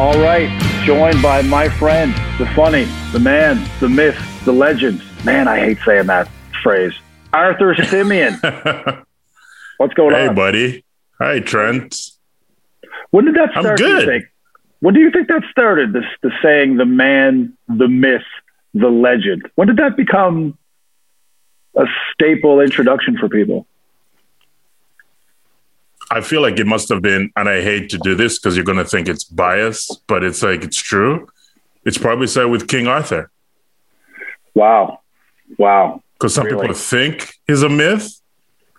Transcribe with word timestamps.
All 0.00 0.18
right, 0.18 0.48
joined 0.86 1.20
by 1.20 1.42
my 1.42 1.68
friend, 1.68 2.14
the 2.38 2.46
funny, 2.56 2.84
the 3.12 3.18
man, 3.18 3.68
the 3.80 3.88
myth, 3.90 4.18
the 4.46 4.50
legend. 4.50 5.02
Man, 5.26 5.46
I 5.46 5.58
hate 5.58 5.76
saying 5.84 6.06
that 6.06 6.26
phrase. 6.62 6.94
Arthur 7.34 7.74
Simeon. 7.84 8.40
What's 9.76 9.92
going 9.92 10.14
hey, 10.14 10.22
on? 10.22 10.28
Hey, 10.28 10.34
buddy. 10.34 10.84
Hi, 11.18 11.40
Trent. 11.40 11.94
When 13.10 13.26
did 13.26 13.34
that 13.34 13.50
start? 13.50 13.66
I'm 13.66 13.76
do 13.76 13.84
good. 13.84 14.08
think? 14.08 14.24
When 14.78 14.94
do 14.94 15.00
you 15.00 15.10
think 15.10 15.28
that 15.28 15.42
started? 15.50 15.92
This 15.92 16.04
the 16.22 16.30
saying, 16.42 16.78
the 16.78 16.86
man, 16.86 17.52
the 17.68 17.86
myth, 17.86 18.22
the 18.72 18.88
legend. 18.88 19.50
When 19.56 19.68
did 19.68 19.76
that 19.76 19.98
become 19.98 20.56
a 21.76 21.84
staple 22.14 22.60
introduction 22.60 23.18
for 23.18 23.28
people? 23.28 23.66
I 26.10 26.20
feel 26.20 26.42
like 26.42 26.58
it 26.58 26.66
must 26.66 26.88
have 26.88 27.02
been, 27.02 27.30
and 27.36 27.48
I 27.48 27.62
hate 27.62 27.88
to 27.90 27.98
do 27.98 28.14
this 28.14 28.38
because 28.38 28.56
you're 28.56 28.64
going 28.64 28.78
to 28.78 28.84
think 28.84 29.08
it's 29.08 29.24
biased, 29.24 30.02
but 30.08 30.24
it's 30.24 30.42
like 30.42 30.64
it's 30.64 30.76
true. 30.76 31.28
It's 31.84 31.98
probably 31.98 32.26
said 32.26 32.44
with 32.46 32.68
King 32.68 32.86
Arthur 32.88 33.30
Wow, 34.54 35.00
wow. 35.56 36.02
because 36.14 36.34
some 36.34 36.46
Really? 36.46 36.60
people 36.60 36.74
think 36.74 37.32
he's 37.46 37.62
a 37.62 37.68
myth. 37.68 38.20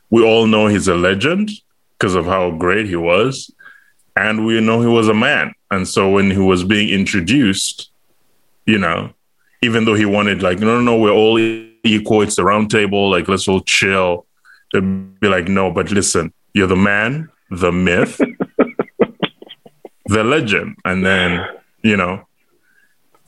We 0.10 0.24
all 0.24 0.46
know 0.46 0.68
he's 0.68 0.88
a 0.90 0.96
legend 0.96 1.50
because 1.98 2.16
of 2.16 2.26
how 2.26 2.52
great 2.52 2.86
he 2.88 2.96
was. 2.98 3.50
And 4.18 4.46
we 4.46 4.60
know 4.60 4.82
he 4.82 4.88
was 4.88 5.08
a 5.08 5.14
man. 5.14 5.54
And 5.72 5.88
so 5.88 6.10
when 6.10 6.30
he 6.30 6.38
was 6.38 6.66
being 6.66 6.90
introduced, 6.90 7.90
you 8.66 8.78
know, 8.78 9.14
even 9.62 9.86
though 9.86 9.94
he 9.96 10.06
wanted, 10.06 10.44
like, 10.44 10.60
no, 10.60 10.66
no, 10.66 10.82
no, 10.82 10.98
we're 10.98 11.12
all 11.14 11.40
equal. 11.40 12.22
It's 12.22 12.36
the 12.36 12.44
round 12.44 12.70
table. 12.70 13.10
Like, 13.10 13.30
let's 13.30 13.48
all 13.48 13.62
chill. 13.62 14.26
They'd 14.74 15.20
be 15.22 15.30
like, 15.30 15.48
no, 15.48 15.72
but 15.72 15.92
listen, 15.92 16.34
you're 16.54 16.68
the 16.68 16.76
man, 16.76 17.30
the 17.50 17.72
myth, 17.72 18.20
the 20.08 20.24
legend. 20.24 20.76
And 20.86 21.06
then, 21.06 21.46
you 21.84 21.96
know, 21.98 22.26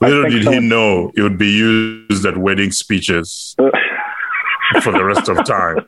little 0.00 0.28
did 0.28 0.44
so. 0.44 0.50
he 0.52 0.60
know 0.60 1.10
it 1.16 1.22
would 1.22 1.38
be 1.38 1.50
used 1.50 2.26
at 2.26 2.36
wedding 2.36 2.70
speeches 2.72 3.54
for 4.82 4.92
the 4.92 5.04
rest 5.04 5.28
of 5.28 5.44
time. 5.44 5.78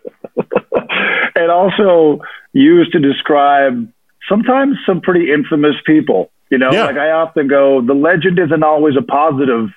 and 1.34 1.50
also 1.50 2.20
used 2.52 2.92
to 2.92 2.98
describe 2.98 3.90
sometimes 4.28 4.76
some 4.86 5.00
pretty 5.00 5.32
infamous 5.32 5.76
people. 5.84 6.30
You 6.50 6.58
know, 6.58 6.70
Yeah. 6.72 6.84
like 6.86 6.96
I 6.96 7.10
often 7.10 7.48
go, 7.48 7.82
the 7.82 7.94
legend 7.94 8.38
isn't 8.38 8.62
always 8.62 8.96
a 8.96 9.02
positive, 9.02 9.68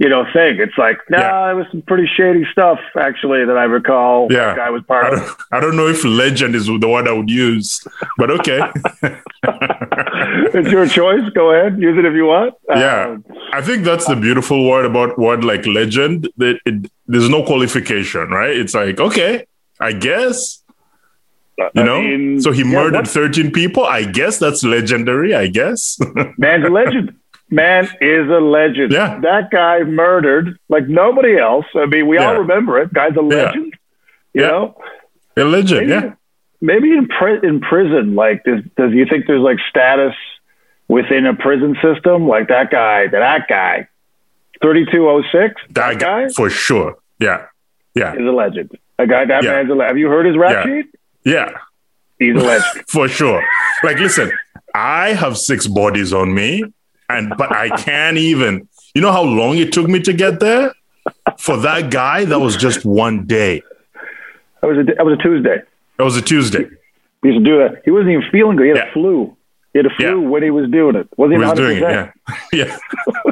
you 0.00 0.08
know, 0.08 0.24
thing. 0.32 0.58
It's 0.60 0.78
like, 0.78 0.98
nah, 1.10 1.18
Yeah. 1.18 1.50
it 1.50 1.54
was 1.54 1.66
some 1.72 1.82
pretty 1.82 2.06
shady 2.16 2.44
stuff 2.52 2.78
actually 2.96 3.44
that 3.44 3.58
I 3.58 3.64
recall. 3.64 4.28
Yeah. 4.30 4.54
guy 4.56 4.70
was 4.70 4.82
I 4.82 4.86
part 4.86 5.12
of. 5.14 5.36
I 5.52 5.58
don't 5.60 5.76
know 5.76 5.88
if 5.88 6.04
legend 6.04 6.54
is 6.54 6.66
the 6.66 6.88
word 6.88 7.08
I 7.08 7.12
would 7.12 7.28
use, 7.30 7.84
but 8.16 8.30
okay. 8.30 8.60
it's 10.54 10.70
your 10.70 10.86
choice. 10.86 11.28
Go 11.34 11.52
ahead, 11.52 11.80
use 11.80 11.98
it 11.98 12.04
if 12.04 12.14
you 12.14 12.26
want. 12.26 12.54
yeah. 12.68 13.08
Um, 13.08 13.24
I 13.52 13.60
think 13.62 13.84
that's 13.84 14.06
the 14.06 14.16
beautiful 14.16 14.68
word 14.68 14.84
about 14.84 15.18
word 15.18 15.44
like 15.44 15.66
legend. 15.66 16.28
That 16.36 16.58
it, 16.64 16.90
there's 17.06 17.28
no 17.28 17.42
qualification, 17.44 18.28
right? 18.30 18.56
It's 18.56 18.74
like, 18.74 19.00
okay, 19.00 19.46
I 19.80 19.92
guess, 19.92 20.62
you 21.58 21.68
I 21.76 21.82
know? 21.82 22.00
mean, 22.02 22.40
so 22.40 22.52
he 22.52 22.60
yeah, 22.62 22.72
murdered 22.78 23.08
13 23.08 23.50
people. 23.52 23.84
I 23.84 24.04
guess 24.04 24.38
that's 24.38 24.62
legendary, 24.62 25.34
I 25.34 25.46
guess. 25.48 25.98
Man's 26.38 26.64
a 26.66 26.70
legend. 26.70 27.16
Man 27.50 27.84
is 28.00 28.28
a 28.28 28.40
legend. 28.40 28.92
Yeah. 28.92 29.18
That 29.22 29.50
guy 29.50 29.82
murdered 29.84 30.58
like 30.68 30.86
nobody 30.88 31.38
else. 31.38 31.64
I 31.74 31.86
mean, 31.86 32.06
we 32.06 32.18
all 32.18 32.36
remember 32.38 32.78
it. 32.80 32.92
Guy's 32.92 33.16
a 33.16 33.22
legend. 33.22 33.74
You 34.34 34.42
Yeah. 34.42 34.48
know? 34.48 34.76
a 35.36 35.44
legend, 35.44 35.88
Maybe, 35.88 35.92
yeah. 36.06 36.12
maybe 36.60 36.92
in 36.92 37.06
pri- 37.06 37.38
in 37.42 37.60
prison, 37.60 38.14
like 38.16 38.42
does 38.44 38.60
does 38.76 38.92
you 38.92 39.06
think 39.06 39.26
there's 39.26 39.40
like 39.40 39.58
status 39.70 40.14
within 40.88 41.26
a 41.26 41.34
prison 41.34 41.76
system? 41.80 42.26
Like 42.26 42.48
that 42.48 42.70
guy, 42.70 43.06
that 43.06 43.46
guy, 43.48 43.86
thirty 44.60 44.84
two 44.90 45.08
oh 45.08 45.22
six, 45.32 45.54
That 45.70 45.98
guy 46.00 46.28
for 46.30 46.50
sure. 46.50 46.96
Yeah. 47.20 47.46
Yeah. 47.94 48.14
is 48.14 48.20
a 48.20 48.32
legend. 48.32 48.70
A 48.98 49.06
guy 49.06 49.24
that 49.26 49.44
Yeah. 49.44 49.52
man's 49.52 49.70
a 49.70 49.74
legend. 49.74 49.88
Have 49.90 49.98
you 49.98 50.08
heard 50.08 50.26
his 50.26 50.36
rap 50.36 50.52
Yeah. 50.52 50.64
sheet? 50.82 50.86
Yeah. 51.24 51.50
He's 52.18 52.34
a 52.34 52.38
legend. 52.44 52.84
for 52.88 53.06
sure. 53.08 53.42
Like, 53.84 53.98
listen, 54.00 54.30
I 54.74 55.12
have 55.14 55.38
six 55.38 55.66
bodies 55.68 56.12
on 56.12 56.34
me, 56.34 56.64
and 57.08 57.32
but 57.36 57.52
I 57.52 57.68
can't 57.70 58.16
even. 58.18 58.68
You 58.94 59.02
know 59.02 59.12
how 59.12 59.22
long 59.22 59.58
it 59.58 59.72
took 59.72 59.88
me 59.88 60.00
to 60.00 60.12
get 60.12 60.40
there? 60.40 60.72
For 61.38 61.56
that 61.58 61.90
guy, 61.90 62.24
that 62.24 62.38
was 62.40 62.56
just 62.56 62.84
one 62.84 63.26
day. 63.26 63.62
that 64.60 64.66
was 64.68 64.78
a 64.78 64.84
that 64.84 65.04
was 65.04 65.18
a 65.18 65.22
Tuesday. 65.22 65.62
That 65.98 66.04
was 66.04 66.16
a 66.16 66.22
Tuesday. 66.22 66.66
He 67.22 67.28
used 67.30 67.44
to 67.44 67.50
do 67.50 67.58
that. 67.58 67.82
He 67.84 67.90
wasn't 67.90 68.10
even 68.10 68.24
feeling 68.30 68.56
good. 68.56 68.64
He 68.64 68.68
had 68.78 68.88
a 68.88 68.92
flu. 68.92 69.36
He 69.72 69.78
had 69.80 69.86
a 69.86 69.90
flu 69.90 70.22
Yeah. 70.22 70.28
when 70.28 70.42
he 70.42 70.50
was 70.50 70.70
doing 70.70 70.96
it. 70.96 71.08
Wasn't 71.16 71.32
He 71.32 71.36
even 71.38 71.48
was 71.48 71.58
doing 71.58 71.76
it. 71.78 71.82
Yeah, 71.82 72.10
yeah. 72.52 72.76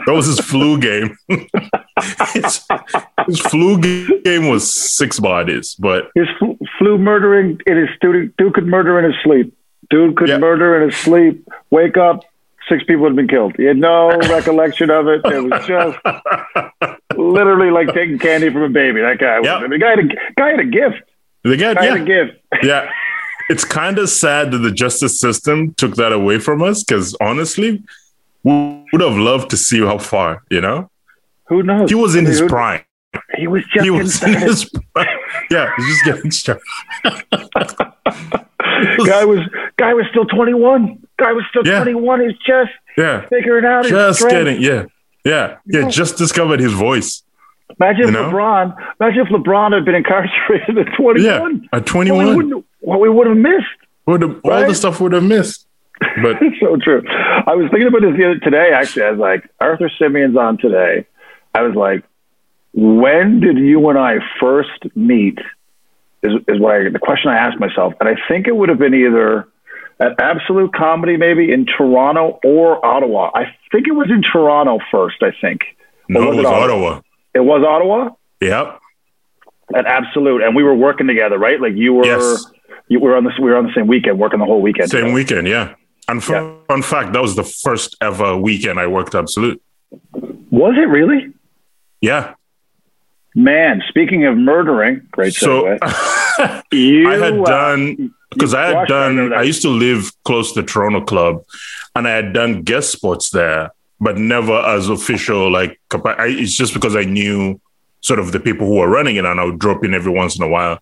That 0.06 0.12
was 0.12 0.26
his 0.26 0.40
flu 0.40 0.78
game. 0.78 1.16
his, 2.32 2.66
his 3.26 3.40
flu 3.40 3.78
game 4.22 4.48
was 4.48 4.72
six 4.72 5.18
bodies, 5.18 5.74
but 5.78 6.10
His 6.14 6.28
flu, 6.38 6.58
flu 6.78 6.98
murdering 6.98 7.60
in 7.66 7.76
his 7.76 7.88
dude, 8.00 8.36
dude 8.36 8.54
could 8.54 8.66
murder 8.66 8.98
in 8.98 9.06
his 9.12 9.20
sleep. 9.22 9.56
Dude 9.90 10.16
could 10.16 10.28
Yeah. 10.28 10.38
murder 10.38 10.80
in 10.80 10.90
his 10.90 10.98
sleep. 10.98 11.46
Wake 11.70 11.96
up, 11.96 12.24
six 12.68 12.84
people 12.84 13.04
had 13.06 13.16
been 13.16 13.28
killed. 13.28 13.54
He 13.56 13.64
had 13.64 13.76
no 13.76 14.08
recollection 14.18 14.90
of 14.90 15.06
it. 15.08 15.20
It 15.24 15.40
was 15.42 15.66
just 15.66 15.98
literally 17.16 17.70
like 17.70 17.92
taking 17.94 18.18
candy 18.18 18.50
from 18.50 18.62
a 18.62 18.68
baby. 18.68 19.00
That 19.00 19.18
guy. 19.18 19.38
Was, 19.40 19.46
Yep. 19.46 19.56
I 19.56 19.60
mean, 19.62 19.70
the 19.70 19.78
guy 19.78 19.90
had 19.90 19.98
a 19.98 20.08
guy 20.36 20.50
had 20.50 20.60
a 20.60 20.64
gift. 20.64 21.02
the 21.44 21.56
guy, 21.56 21.74
Guy 21.74 21.84
had 21.84 21.96
a 21.96 21.98
yeah, 22.00 22.04
gift. 22.04 22.40
yeah. 22.62 22.90
It's 23.48 23.64
kind 23.64 23.98
of 23.98 24.08
sad 24.08 24.50
that 24.50 24.58
the 24.58 24.72
justice 24.72 25.20
system 25.20 25.72
took 25.74 25.94
that 25.96 26.12
away 26.12 26.38
from 26.40 26.62
us 26.62 26.82
because 26.82 27.16
honestly, 27.20 27.82
we 28.42 28.84
would 28.92 29.00
have 29.00 29.16
loved 29.16 29.50
to 29.50 29.56
see 29.56 29.80
how 29.80 29.98
far, 29.98 30.42
you 30.50 30.60
know? 30.60 30.90
Who 31.48 31.62
knows? 31.62 31.88
He 31.88 31.94
was 31.94 32.16
in 32.16 32.26
his 32.26 32.42
prime. 32.42 32.82
He 33.36 33.46
was 33.46 33.62
just 33.72 33.84
He 33.84 33.90
was 33.90 34.22
in 34.22 34.34
his 34.34 34.68
prime. 34.94 35.06
Yeah, 35.50 35.70
he's 35.76 35.86
just 35.86 36.04
getting 36.04 36.30
started. 36.32 36.62
Guy 39.06 39.24
was 39.24 39.40
guy 39.76 39.94
was 39.94 40.04
still 40.10 40.24
twenty 40.26 40.54
one. 40.54 40.98
Guy 41.18 41.32
was 41.32 41.44
still 41.50 41.66
Yeah. 41.66 41.76
twenty 41.82 41.94
one. 41.94 42.20
He's 42.20 42.36
just 42.46 42.70
Yeah, 42.96 43.26
figuring 43.28 43.64
out 43.64 43.84
just 43.84 44.20
strength. 44.20 44.32
getting, 44.34 44.60
yeah, 44.62 44.84
yeah, 45.24 45.56
yeah, 45.66 45.88
just 45.88 46.16
discovered 46.18 46.60
his 46.60 46.72
voice. 46.72 47.22
Imagine 47.80 48.02
if 48.02 48.06
you 48.06 48.12
know? 48.12 48.30
LeBron. 48.30 48.76
Imagine 49.00 49.20
if 49.26 49.28
LeBron 49.28 49.72
had 49.74 49.84
been 49.84 49.94
incarcerated 49.96 50.78
at 50.78 50.94
21. 50.96 51.22
Yeah, 51.22 51.40
one. 51.40 51.68
at 51.72 51.80
What 51.80 51.86
21, 51.86 52.36
we 52.36 52.62
what 52.80 53.00
we 53.00 53.08
would 53.08 53.26
have 53.26 53.36
missed. 53.36 53.66
would 54.06 54.22
have, 54.22 54.40
all 54.44 54.50
Right? 54.50 54.68
the 54.68 54.74
stuff 54.74 55.00
would 55.00 55.12
have 55.12 55.24
missed. 55.24 55.66
But 56.22 56.36
It's 56.42 56.60
so 56.60 56.76
true. 56.76 57.02
I 57.08 57.54
was 57.54 57.68
thinking 57.70 57.88
about 57.88 58.02
this 58.02 58.16
the 58.16 58.24
other 58.26 58.38
today. 58.38 58.70
Actually, 58.72 59.04
I 59.04 59.10
was 59.10 59.18
like, 59.18 59.48
Arthur 59.60 59.90
Simeon's 59.98 60.36
on 60.36 60.58
today. 60.58 61.06
I 61.54 61.62
was 61.62 61.74
like, 61.74 62.04
when 62.72 63.40
did 63.40 63.56
you 63.58 63.88
and 63.88 63.98
I 63.98 64.18
first 64.38 64.94
meet? 64.94 65.38
Is 66.22 66.32
is 66.48 66.58
what 66.60 66.74
I 66.74 66.88
the 66.88 66.98
question 66.98 67.30
I 67.30 67.36
asked 67.36 67.60
myself, 67.60 67.94
and 68.00 68.08
I 68.08 68.14
think 68.28 68.46
it 68.48 68.56
would 68.56 68.68
have 68.68 68.78
been 68.78 68.94
either 68.94 69.48
at 70.00 70.18
Absolute 70.20 70.72
Comedy, 70.74 71.16
maybe 71.16 71.52
in 71.52 71.66
Toronto 71.66 72.38
or 72.44 72.84
Ottawa. 72.84 73.30
I 73.34 73.54
think 73.72 73.86
it 73.86 73.92
was 73.92 74.10
in 74.10 74.22
Toronto 74.22 74.78
first. 74.90 75.22
I 75.22 75.30
think 75.40 75.60
no, 76.08 76.20
Or 76.20 76.24
it 76.24 76.28
was 76.28 76.36
was 76.36 76.44
it 76.46 76.52
Ottawa. 76.54 77.00
it 77.34 77.40
was 77.40 77.62
Ottawa 77.64 78.10
Yep. 78.40 78.78
at 79.74 79.86
Absolute, 79.86 80.42
and 80.42 80.54
we 80.56 80.62
were 80.62 80.74
working 80.74 81.06
together, 81.06 81.38
right? 81.38 81.60
Like 81.60 81.74
you 81.74 81.94
were. 81.94 82.04
Yes. 82.06 82.46
You 82.88 83.00
were 83.00 83.16
on 83.16 83.24
this. 83.24 83.32
We 83.36 83.50
were 83.50 83.56
on 83.56 83.66
the 83.66 83.72
same 83.74 83.88
weekend, 83.88 84.16
working 84.20 84.38
the 84.38 84.44
whole 84.44 84.62
weekend. 84.62 84.90
Same 84.90 85.00
together. 85.00 85.14
weekend, 85.14 85.48
yeah. 85.48 85.74
And 86.08 86.22
fun, 86.22 86.56
fun 86.68 86.82
fact, 86.82 87.14
that 87.14 87.20
was 87.20 87.34
the 87.34 87.42
first 87.42 87.96
ever 88.00 88.36
weekend 88.36 88.78
I 88.78 88.86
worked 88.86 89.12
Absolute. 89.16 89.60
Was 90.12 90.76
it 90.78 90.88
really? 90.88 91.32
Yeah. 92.00 92.34
Man, 93.36 93.82
speaking 93.90 94.24
of 94.24 94.38
murdering, 94.38 95.06
great 95.10 95.34
So 95.34 95.64
segue. 95.64 96.62
you, 96.72 97.06
I 97.06 97.18
had 97.18 97.38
uh, 97.38 97.44
done 97.44 98.14
because 98.30 98.54
I 98.54 98.62
had 98.62 98.72
crushed, 98.72 98.92
I 98.92 99.06
remember 99.08 99.30
done. 99.34 99.38
I 99.38 99.42
used 99.42 99.60
to 99.60 99.68
live 99.68 100.10
close 100.24 100.54
to 100.54 100.62
the 100.62 100.66
Toronto 100.66 101.02
Club, 101.04 101.44
and 101.94 102.08
I 102.08 102.12
had 102.12 102.32
done 102.32 102.62
guest 102.62 102.92
spots 102.92 103.28
there, 103.28 103.72
but 104.00 104.16
never 104.16 104.54
as 104.54 104.88
official. 104.88 105.52
Like 105.52 105.78
I, 105.92 106.28
it's 106.28 106.56
just 106.56 106.72
because 106.72 106.96
I 106.96 107.04
knew 107.04 107.60
sort 108.00 108.20
of 108.20 108.32
the 108.32 108.40
people 108.40 108.66
who 108.66 108.76
were 108.76 108.88
running 108.88 109.16
it, 109.16 109.26
and 109.26 109.38
I 109.38 109.44
would 109.44 109.58
drop 109.58 109.84
in 109.84 109.92
every 109.92 110.12
once 110.12 110.38
in 110.38 110.42
a 110.42 110.48
while 110.48 110.78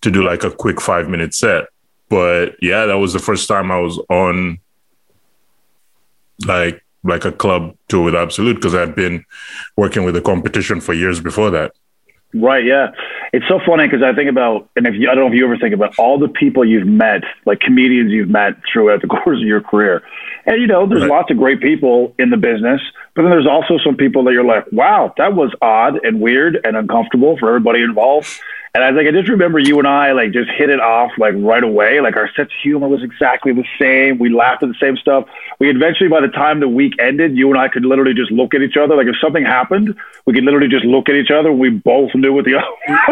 to 0.00 0.10
do 0.10 0.24
like 0.24 0.42
a 0.42 0.50
quick 0.50 0.80
five 0.80 1.08
minute 1.08 1.32
set. 1.32 1.66
But 2.08 2.56
yeah, 2.60 2.86
that 2.86 2.98
was 2.98 3.12
the 3.12 3.20
first 3.20 3.46
time 3.46 3.70
I 3.70 3.78
was 3.78 4.00
on 4.10 4.58
like 6.44 6.84
like 7.04 7.24
a 7.24 7.30
club 7.30 7.76
tour 7.86 8.02
with 8.02 8.16
Absolute 8.16 8.54
because 8.54 8.74
I'd 8.74 8.96
been 8.96 9.24
working 9.76 10.02
with 10.02 10.14
the 10.14 10.22
competition 10.22 10.80
for 10.80 10.92
years 10.92 11.20
before 11.20 11.50
that. 11.50 11.72
Right, 12.34 12.64
yeah. 12.64 12.90
It's 13.32 13.46
so 13.46 13.60
funny 13.64 13.86
because 13.86 14.02
I 14.02 14.12
think 14.12 14.28
about, 14.28 14.68
and 14.74 14.86
if 14.86 14.94
you, 14.94 15.08
I 15.08 15.14
don't 15.14 15.24
know 15.24 15.28
if 15.28 15.34
you 15.34 15.44
ever 15.44 15.56
think 15.56 15.72
about 15.72 15.96
all 15.98 16.18
the 16.18 16.28
people 16.28 16.64
you've 16.64 16.86
met, 16.86 17.22
like 17.46 17.60
comedians 17.60 18.10
you've 18.10 18.28
met 18.28 18.54
throughout 18.70 19.02
the 19.02 19.06
course 19.22 19.38
of 19.38 19.46
your 19.46 19.60
career. 19.60 20.02
And, 20.44 20.60
you 20.60 20.66
know, 20.66 20.86
there's 20.86 21.02
Right. 21.02 21.10
lots 21.10 21.30
of 21.30 21.38
great 21.38 21.60
people 21.60 22.12
in 22.18 22.30
the 22.30 22.36
business, 22.36 22.80
but 23.14 23.22
then 23.22 23.30
there's 23.30 23.46
also 23.46 23.78
some 23.78 23.96
people 23.96 24.24
that 24.24 24.32
you're 24.32 24.44
like, 24.44 24.64
wow, 24.72 25.14
that 25.16 25.34
was 25.34 25.54
odd 25.62 26.04
and 26.04 26.20
weird 26.20 26.60
and 26.64 26.76
uncomfortable 26.76 27.36
for 27.38 27.48
everybody 27.48 27.82
involved. 27.82 28.28
And 28.74 28.82
I 28.82 28.90
was 28.90 28.96
like, 28.98 29.06
I 29.06 29.12
just 29.12 29.28
remember 29.28 29.60
you 29.60 29.78
and 29.78 29.86
I 29.86 30.10
like 30.10 30.32
just 30.32 30.50
hit 30.50 30.68
it 30.68 30.80
off 30.80 31.12
like 31.16 31.34
right 31.36 31.62
away. 31.62 32.00
Like 32.00 32.16
our 32.16 32.26
sense 32.34 32.50
of 32.50 32.60
humor 32.60 32.88
was 32.88 33.04
exactly 33.04 33.52
the 33.52 33.62
same. 33.78 34.18
We 34.18 34.30
laughed 34.30 34.64
at 34.64 34.68
the 34.68 34.74
same 34.80 34.96
stuff. 34.96 35.26
We 35.60 35.70
eventually, 35.70 36.08
by 36.08 36.20
the 36.20 36.26
time 36.28 36.58
the 36.58 36.68
week 36.68 36.94
ended, 36.98 37.36
you 37.36 37.48
and 37.50 37.56
I 37.58 37.68
could 37.68 37.84
literally 37.84 38.14
just 38.14 38.32
look 38.32 38.52
at 38.52 38.62
each 38.62 38.76
other. 38.76 38.96
Like 38.96 39.06
if 39.06 39.14
something 39.20 39.44
happened, 39.44 39.94
we 40.26 40.32
could 40.34 40.42
literally 40.42 40.66
just 40.66 40.84
look 40.84 41.08
at 41.08 41.14
each 41.14 41.30
other. 41.30 41.52
We 41.52 41.70
both 41.70 42.16
knew 42.16 42.32
what 42.32 42.46
the 42.46 42.54
other, 42.58 42.66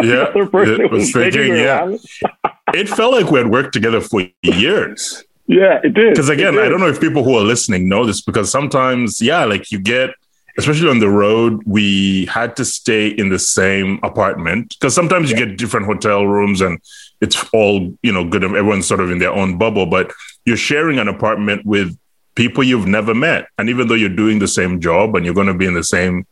Yeah, 0.04 0.16
the 0.16 0.30
other 0.30 0.46
person 0.46 0.80
it 0.80 0.90
was, 0.90 1.12
thinking, 1.12 1.54
yeah. 1.54 1.96
It 2.74 2.88
felt 2.88 3.12
like 3.12 3.30
we 3.30 3.38
had 3.38 3.48
worked 3.50 3.72
together 3.72 4.00
for 4.00 4.22
years. 4.42 5.24
yeah, 5.46 5.78
it 5.84 5.92
did. 5.94 6.10
Because 6.14 6.28
again, 6.30 6.54
did. 6.54 6.64
I 6.64 6.68
don't 6.70 6.80
know 6.80 6.88
if 6.88 7.00
people 7.00 7.22
who 7.22 7.36
are 7.36 7.42
listening 7.44 7.88
know 7.88 8.04
this 8.04 8.20
because 8.20 8.50
sometimes, 8.50 9.20
yeah, 9.20 9.44
like 9.44 9.70
you 9.70 9.78
get, 9.78 10.10
especially 10.58 10.88
on 10.88 10.98
the 10.98 11.08
road, 11.08 11.62
we 11.66 12.26
had 12.26 12.56
to 12.56 12.64
stay 12.64 13.08
in 13.08 13.28
the 13.30 13.38
same 13.38 13.98
apartment 14.02 14.74
because 14.78 14.94
sometimes 14.94 15.30
you 15.30 15.36
get 15.36 15.56
different 15.56 15.86
hotel 15.86 16.26
rooms 16.26 16.60
and 16.60 16.80
it's 17.20 17.44
all, 17.52 17.94
you 18.02 18.12
know, 18.12 18.28
good. 18.28 18.44
Everyone's 18.44 18.86
sort 18.86 19.00
of 19.00 19.10
in 19.10 19.18
their 19.18 19.32
own 19.32 19.56
bubble, 19.56 19.86
but 19.86 20.12
you're 20.44 20.56
sharing 20.56 20.98
an 20.98 21.08
apartment 21.08 21.64
with 21.64 21.96
people 22.34 22.64
you've 22.64 22.86
never 22.86 23.14
met. 23.14 23.46
And 23.58 23.68
even 23.68 23.88
though 23.88 23.94
you're 23.94 24.08
doing 24.08 24.38
the 24.38 24.48
same 24.48 24.80
job 24.80 25.14
and 25.16 25.24
you're 25.24 25.34
going 25.34 25.46
to 25.46 25.54
be 25.54 25.66
in 25.66 25.74
the 25.74 25.84
same 25.84 26.26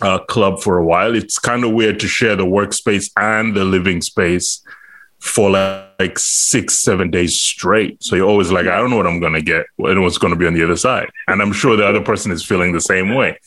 uh, 0.00 0.18
club 0.20 0.60
for 0.60 0.78
a 0.78 0.84
while, 0.84 1.14
it's 1.14 1.38
kind 1.38 1.64
of 1.64 1.72
weird 1.72 2.00
to 2.00 2.08
share 2.08 2.36
the 2.36 2.46
workspace 2.46 3.10
and 3.16 3.54
the 3.54 3.64
living 3.64 4.00
space 4.00 4.62
for 5.18 5.50
like, 5.50 5.89
like 6.00 6.18
six, 6.18 6.74
seven 6.78 7.10
days 7.10 7.38
straight. 7.38 8.02
So 8.02 8.16
you're 8.16 8.28
always 8.28 8.50
like, 8.50 8.66
I 8.66 8.76
don't 8.78 8.90
know 8.90 8.96
what 8.96 9.06
I'm 9.06 9.20
going 9.20 9.34
to 9.34 9.42
get 9.42 9.66
and 9.78 10.02
what's 10.02 10.18
going 10.18 10.32
to 10.32 10.38
be 10.38 10.46
on 10.46 10.54
the 10.54 10.64
other 10.64 10.76
side. 10.76 11.08
And 11.28 11.42
I'm 11.42 11.52
sure 11.52 11.76
the 11.76 11.86
other 11.86 12.00
person 12.00 12.32
is 12.32 12.44
feeling 12.44 12.72
the 12.72 12.80
same 12.80 13.14
way. 13.14 13.38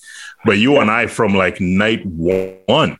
But 0.45 0.57
you 0.59 0.77
and 0.77 0.91
I, 0.91 1.07
from 1.07 1.33
like 1.33 1.59
night 1.59 2.05
one, 2.05 2.97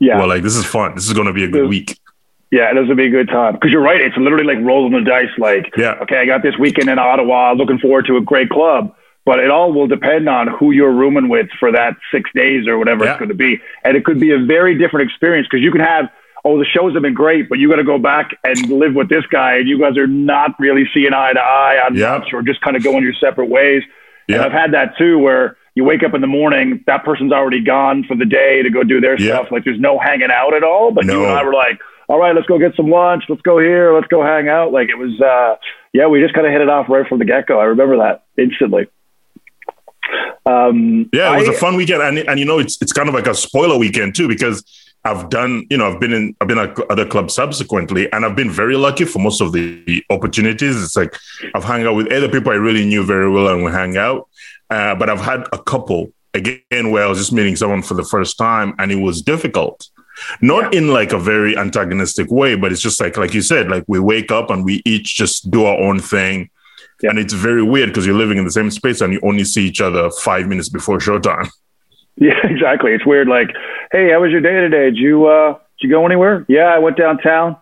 yeah. 0.00 0.18
were 0.20 0.26
like, 0.26 0.42
this 0.42 0.56
is 0.56 0.64
fun. 0.64 0.94
This 0.94 1.06
is 1.06 1.12
going 1.12 1.26
to 1.26 1.32
be 1.32 1.44
a 1.44 1.48
good 1.48 1.68
week. 1.68 1.98
Yeah, 2.50 2.72
this 2.74 2.86
would 2.88 2.96
be 2.96 3.06
a 3.06 3.10
good 3.10 3.28
time 3.28 3.54
because 3.54 3.70
you're 3.70 3.82
right. 3.82 4.00
It's 4.00 4.16
literally 4.16 4.44
like 4.44 4.64
rolling 4.64 4.92
the 4.92 5.08
dice. 5.08 5.30
Like, 5.38 5.72
Yeah. 5.76 5.98
okay, 6.02 6.18
I 6.18 6.26
got 6.26 6.42
this 6.42 6.56
weekend 6.58 6.88
in 6.88 6.98
Ottawa. 6.98 7.52
Looking 7.52 7.78
forward 7.78 8.06
to 8.06 8.16
a 8.16 8.20
great 8.20 8.48
club, 8.48 8.94
but 9.24 9.38
it 9.40 9.50
all 9.50 9.72
will 9.72 9.86
depend 9.88 10.28
on 10.28 10.48
who 10.48 10.70
you're 10.70 10.92
rooming 10.92 11.28
with 11.28 11.48
for 11.58 11.72
that 11.72 11.96
six 12.12 12.30
days 12.34 12.66
or 12.66 12.78
whatever 12.78 13.04
Yeah. 13.04 13.12
it's 13.12 13.18
going 13.18 13.28
to 13.30 13.34
be. 13.34 13.60
And 13.84 13.96
it 13.96 14.04
could 14.04 14.20
be 14.20 14.30
a 14.32 14.38
very 14.38 14.76
different 14.78 15.08
experience 15.08 15.46
because 15.48 15.62
you 15.62 15.70
can 15.72 15.80
have, 15.80 16.08
oh, 16.44 16.58
the 16.58 16.64
shows 16.66 16.92
have 16.94 17.02
been 17.02 17.14
great, 17.14 17.48
but 17.48 17.58
you 17.58 17.68
got 17.70 17.76
to 17.76 17.84
go 17.84 17.98
back 17.98 18.36
and 18.44 18.68
live 18.68 18.94
with 18.94 19.08
this 19.08 19.24
guy, 19.30 19.56
and 19.56 19.68
you 19.68 19.78
guys 19.78 19.96
are 19.96 20.06
not 20.06 20.58
really 20.60 20.84
seeing 20.92 21.12
eye 21.14 21.32
to 21.32 21.40
eye 21.40 21.80
on 21.86 21.98
much, 21.98 22.32
or 22.34 22.42
just 22.42 22.60
kind 22.60 22.76
of 22.76 22.84
going 22.84 23.02
your 23.02 23.14
separate 23.14 23.48
ways. 23.48 23.82
And 24.28 24.36
Yeah. 24.36 24.44
I've 24.44 24.52
had 24.52 24.72
that 24.72 24.96
too, 24.98 25.18
where 25.18 25.56
you 25.74 25.84
wake 25.84 26.02
up 26.02 26.14
in 26.14 26.20
the 26.20 26.26
morning, 26.26 26.84
that 26.86 27.02
person's 27.04 27.32
already 27.32 27.60
gone 27.60 28.04
for 28.04 28.14
the 28.14 28.24
day 28.26 28.62
to 28.62 28.70
go 28.70 28.82
do 28.84 29.00
their 29.00 29.18
Yeah. 29.20 29.36
stuff. 29.36 29.50
Like 29.52 29.64
there's 29.64 29.80
no 29.80 29.98
hanging 29.98 30.30
out 30.30 30.54
at 30.54 30.62
all. 30.62 30.92
But 30.92 31.06
you 31.06 31.24
and 31.24 31.32
I 31.32 31.42
were 31.44 31.52
like, 31.54 31.78
all 32.08 32.18
right, 32.18 32.34
let's 32.34 32.46
go 32.46 32.58
get 32.58 32.76
some 32.76 32.90
lunch. 32.90 33.24
Let's 33.28 33.42
go 33.42 33.58
here. 33.58 33.94
Let's 33.94 34.06
go 34.08 34.22
hang 34.22 34.48
out. 34.48 34.70
Like 34.72 34.88
it 34.90 34.98
was, 34.98 35.18
uh, 35.20 35.56
yeah, 35.94 36.06
we 36.06 36.20
just 36.20 36.34
kind 36.34 36.46
of 36.46 36.52
hit 36.52 36.60
it 36.60 36.68
off 36.68 36.88
right 36.90 37.06
from 37.08 37.18
the 37.18 37.24
get 37.24 37.46
go. 37.46 37.58
I 37.58 37.64
remember 37.64 37.96
that 37.98 38.22
instantly. 38.36 38.86
Um, 40.46 41.08
Yeah, 41.12 41.34
it 41.34 41.38
was 41.40 41.48
a 41.48 41.52
I- 41.52 41.56
fun 41.56 41.76
weekend, 41.76 42.02
and 42.02 42.18
and 42.18 42.38
you 42.38 42.44
know 42.44 42.58
it's 42.58 42.80
it's 42.82 42.92
kind 42.92 43.08
of 43.08 43.14
like 43.14 43.26
a 43.26 43.34
spoiler 43.34 43.78
weekend 43.78 44.14
too 44.14 44.28
because 44.28 44.62
I've 45.04 45.28
done 45.28 45.66
you 45.70 45.76
know 45.76 45.92
I've 45.92 46.00
been 46.00 46.12
in 46.12 46.34
I've 46.40 46.48
been 46.48 46.58
at 46.58 46.78
other 46.90 47.06
clubs 47.06 47.34
subsequently, 47.34 48.10
and 48.12 48.24
I've 48.24 48.36
been 48.36 48.50
very 48.50 48.76
lucky 48.76 49.04
for 49.04 49.18
most 49.18 49.40
of 49.40 49.52
the 49.52 50.02
opportunities. 50.10 50.82
It's 50.82 50.96
like 50.96 51.14
I've 51.54 51.64
hung 51.64 51.86
out 51.86 51.94
with 51.94 52.10
other 52.12 52.28
people 52.28 52.52
I 52.52 52.56
really 52.56 52.84
knew 52.86 53.04
very 53.04 53.30
well, 53.30 53.48
and 53.48 53.64
we 53.64 53.70
hang 53.70 53.96
out. 53.96 54.28
Uh, 54.70 54.94
but 54.94 55.10
I've 55.10 55.20
had 55.20 55.46
a 55.52 55.58
couple 55.58 56.12
again 56.32 56.90
where 56.90 57.04
I 57.04 57.06
was 57.06 57.18
just 57.18 57.32
meeting 57.32 57.56
someone 57.56 57.82
for 57.82 57.94
the 57.94 58.04
first 58.04 58.38
time, 58.38 58.74
and 58.78 58.90
it 58.90 58.96
was 58.96 59.22
difficult. 59.22 59.88
Not 60.40 60.74
in 60.74 60.88
like 60.88 61.12
a 61.12 61.18
very 61.18 61.56
antagonistic 61.56 62.30
way, 62.30 62.54
but 62.54 62.72
it's 62.72 62.80
just 62.80 63.00
like 63.00 63.16
like 63.16 63.34
you 63.34 63.42
said, 63.42 63.68
like 63.68 63.84
we 63.86 64.00
wake 64.00 64.32
up 64.32 64.48
and 64.50 64.64
we 64.64 64.80
each 64.84 65.16
just 65.16 65.50
do 65.50 65.64
our 65.64 65.78
own 65.78 65.98
thing. 65.98 66.50
Yeah. 67.02 67.10
And 67.10 67.18
it's 67.18 67.32
very 67.32 67.62
weird 67.62 67.90
because 67.90 68.06
you're 68.06 68.16
living 68.16 68.38
in 68.38 68.44
the 68.44 68.52
same 68.52 68.70
space 68.70 69.00
and 69.00 69.12
you 69.12 69.20
only 69.22 69.44
see 69.44 69.66
each 69.66 69.80
other 69.80 70.10
five 70.10 70.46
minutes 70.46 70.68
before 70.68 70.98
showtime. 70.98 71.50
Yeah, 72.16 72.34
exactly. 72.44 72.92
It's 72.92 73.04
weird. 73.06 73.28
Like, 73.28 73.48
hey, 73.92 74.10
how 74.12 74.20
was 74.22 74.30
your 74.30 74.40
day 74.40 74.52
today? 74.52 74.84
Did 74.90 74.96
you 74.96 75.26
uh, 75.26 75.52
did 75.80 75.88
you 75.88 75.90
go 75.90 76.06
anywhere? 76.06 76.44
Yeah, 76.48 76.66
I 76.66 76.78
went 76.78 76.96
downtown. 76.96 77.56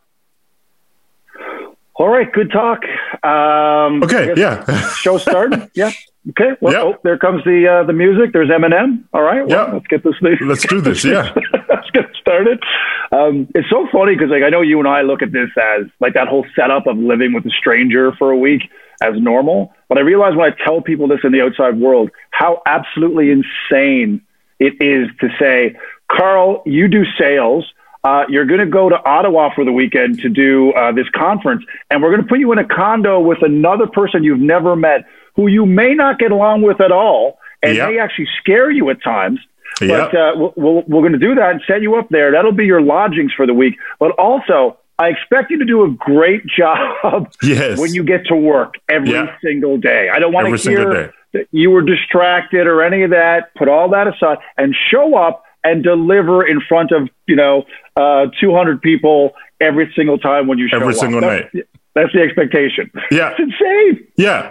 All 1.95 2.09
right, 2.09 2.31
good 2.33 2.51
talk. 2.51 2.85
Um, 3.23 4.03
Okay, 4.03 4.33
yeah. 4.37 4.65
show 4.95 5.19
started. 5.19 5.71
yeah. 5.75 5.91
Okay. 6.31 6.53
Well, 6.61 6.73
Yep. 6.73 6.83
oh, 6.85 6.99
there 7.05 7.19
comes 7.19 7.45
the 7.45 7.67
uh, 7.69 7.85
the 7.87 7.93
music. 7.93 8.33
There's 8.33 8.49
Eminem. 8.49 9.05
All 9.13 9.23
right. 9.23 9.47
Well, 9.47 9.67
Yep. 9.67 9.73
let's 9.75 9.87
get 9.89 10.05
this 10.05 10.15
thing. 10.23 10.39
Let's 10.49 10.67
do 10.67 10.81
this, 10.81 11.05
yeah. 11.05 11.35
let's 11.69 11.91
get 11.93 12.07
started. 12.21 12.63
Um, 13.11 13.49
it's 13.55 13.69
so 13.69 13.87
funny 13.93 14.15
because, 14.15 14.31
like, 14.31 14.43
I 14.43 14.49
know 14.49 14.63
you 14.63 14.79
and 14.79 14.89
I 14.89 15.03
look 15.03 15.21
at 15.21 15.33
this 15.33 15.51
as 15.61 15.87
like 16.01 16.15
that 16.15 16.29
whole 16.29 16.47
setup 16.57 16.87
of 16.87 16.97
living 16.97 17.33
with 17.35 17.45
a 17.45 17.51
stranger 17.51 18.13
for 18.19 18.31
a 18.31 18.37
week 18.37 18.71
as 19.03 19.15
normal, 19.21 19.75
but 19.89 19.99
I 19.99 20.03
realize 20.03 20.35
when 20.37 20.51
I 20.51 20.65
tell 20.65 20.81
people 20.81 21.09
this 21.09 21.21
in 21.25 21.33
the 21.33 21.43
outside 21.43 21.79
world 21.79 22.11
how 22.31 22.63
absolutely 22.67 23.31
insane 23.33 24.23
it 24.59 24.75
is 24.81 25.09
to 25.21 25.29
say, 25.39 25.77
Carl, 26.11 26.63
you 26.67 26.89
do 26.89 27.05
sales. 27.19 27.65
Uh, 28.05 28.25
you're 28.29 28.45
going 28.47 28.61
to 28.61 28.67
go 28.67 28.89
to 28.89 28.97
Ottawa 29.05 29.51
for 29.55 29.65
the 29.65 29.71
weekend 29.73 30.19
to 30.21 30.29
do 30.29 30.73
uh, 30.73 30.91
this 30.93 31.09
conference, 31.15 31.65
and 31.91 32.03
we're 32.03 32.11
going 32.11 32.23
to 32.23 32.27
put 32.29 32.41
you 32.41 32.51
in 32.53 32.59
a 32.59 32.65
condo 32.67 33.21
with 33.21 33.39
another 33.43 33.87
person 33.87 34.25
you've 34.25 34.41
never 34.41 34.75
met, 34.75 35.05
who 35.37 35.47
you 35.47 35.65
may 35.67 35.95
not 35.95 36.19
get 36.19 36.33
along 36.33 36.63
with 36.63 36.81
at 36.81 36.91
all, 36.91 37.39
and 37.63 37.77
Yeah. 37.77 37.87
may 37.87 37.99
actually 38.01 38.27
scare 38.41 38.71
you 38.71 38.91
at 38.91 39.03
times. 39.03 39.39
Yeah. 39.81 39.89
But 40.11 40.15
uh, 40.17 40.33
we'll, 40.37 40.53
we'll, 40.57 40.83
we're 40.89 41.01
going 41.01 41.13
to 41.13 41.19
do 41.19 41.35
that 41.37 41.53
and 41.53 41.63
set 41.67 41.81
you 41.81 41.95
up 41.95 42.09
there. 42.11 42.33
That'll 42.33 42.53
be 42.53 42.67
your 42.67 42.83
lodgings 42.83 43.33
for 43.35 43.47
the 43.47 43.55
week. 43.55 43.77
But 44.01 44.11
also, 44.13 44.79
I 44.99 45.09
expect 45.09 45.51
you 45.51 45.59
to 45.61 45.65
do 45.65 45.85
a 45.85 45.91
great 45.91 46.45
job 46.59 47.33
Yes. 47.43 47.79
when 47.79 47.95
you 47.95 48.03
get 48.05 48.27
to 48.27 48.35
work 48.37 48.75
every 48.89 49.11
Yeah. 49.13 49.37
single 49.43 49.79
day. 49.79 50.09
I 50.13 50.19
don't 50.19 50.33
want 50.33 50.47
Every 50.47 50.59
to 50.59 50.65
single 50.65 50.91
hear 50.93 51.05
day. 51.07 51.13
That 51.33 51.47
you 51.51 51.71
were 51.71 51.83
distracted 51.83 52.67
or 52.67 52.83
any 52.83 53.03
of 53.03 53.11
that. 53.11 53.55
Put 53.55 53.69
all 53.69 53.89
that 53.91 54.07
aside 54.09 54.39
and 54.57 54.75
show 54.91 55.17
up 55.17 55.45
and 55.65 55.83
deliver 55.83 56.47
in 56.47 56.61
front 56.61 56.91
of 56.93 57.09
you 57.27 57.37
know 57.37 57.65
uh, 57.97 58.27
200 58.41 58.83
people 58.83 59.33
every 59.61 59.93
single 59.97 60.19
time 60.19 60.47
when 60.47 60.59
you 60.59 60.69
show 60.69 60.77
up. 60.77 60.83
Every 60.83 60.95
up. 60.95 61.01
single 61.01 61.21
that's, 61.21 61.49
That's 61.95 62.13
the 62.13 62.21
expectation. 62.21 62.91
Yeah. 63.11 63.35
It's 63.37 63.41
insane. 63.41 64.07
Yeah. 64.17 64.51